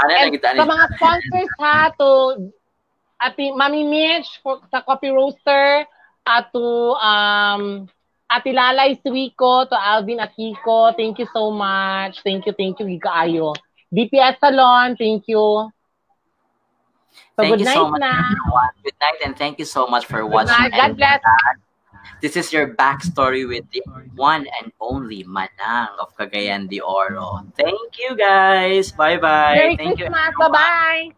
Ano 0.00 0.08
na 0.08 0.20
And 0.24 0.32
kita 0.32 0.48
sa 0.56 0.64
mga 0.64 0.86
sponsors 0.96 1.52
ha, 1.60 1.76
to 2.00 2.08
Ati 3.18 3.50
Mami 3.50 3.82
Mitch 3.82 4.40
for, 4.42 4.62
sa 4.70 4.82
Coffee 4.82 5.10
Roaster, 5.10 5.84
at 6.26 6.52
to 6.54 6.94
um, 6.98 7.88
Ati 8.30 8.52
Lalay 8.54 9.00
Suico, 9.02 9.68
to 9.68 9.74
Alvin 9.74 10.18
Akiko, 10.22 10.94
thank 10.94 11.18
you 11.18 11.26
so 11.34 11.50
much. 11.50 12.22
Thank 12.22 12.46
you, 12.46 12.54
thank 12.54 12.78
you, 12.78 12.86
Gikaayo. 12.86 13.56
DPS 13.90 14.38
Salon, 14.38 14.96
thank 14.96 15.24
you. 15.26 15.72
So 17.34 17.42
Thank 17.42 17.58
good 17.58 17.60
you 17.60 17.64
night 17.66 17.74
so 17.74 17.88
much, 17.90 18.00
na. 18.00 18.12
everyone. 18.18 18.74
Good 18.84 18.98
night, 19.00 19.18
and 19.24 19.34
thank 19.36 19.58
you 19.58 19.64
so 19.64 19.86
much 19.86 20.06
for 20.06 20.22
Good 20.22 20.30
watching. 20.30 20.54
night. 20.54 20.72
God 20.72 20.96
bless. 20.96 21.20
This 22.20 22.36
is 22.36 22.52
your 22.52 22.74
backstory 22.74 23.46
with 23.46 23.70
the 23.70 23.82
one 24.14 24.46
and 24.60 24.72
only 24.80 25.22
Manang 25.22 25.94
of 26.02 26.10
Cagayan 26.18 26.68
de 26.68 26.80
Oro. 26.82 27.46
Thank 27.54 27.98
you, 27.98 28.18
guys. 28.18 28.90
Bye 28.90 29.18
bye. 29.18 29.54
Merry 29.54 29.76
Thank 29.76 29.98
you. 29.98 30.10
Christmas. 30.10 30.34
Bye-bye. 30.38 31.14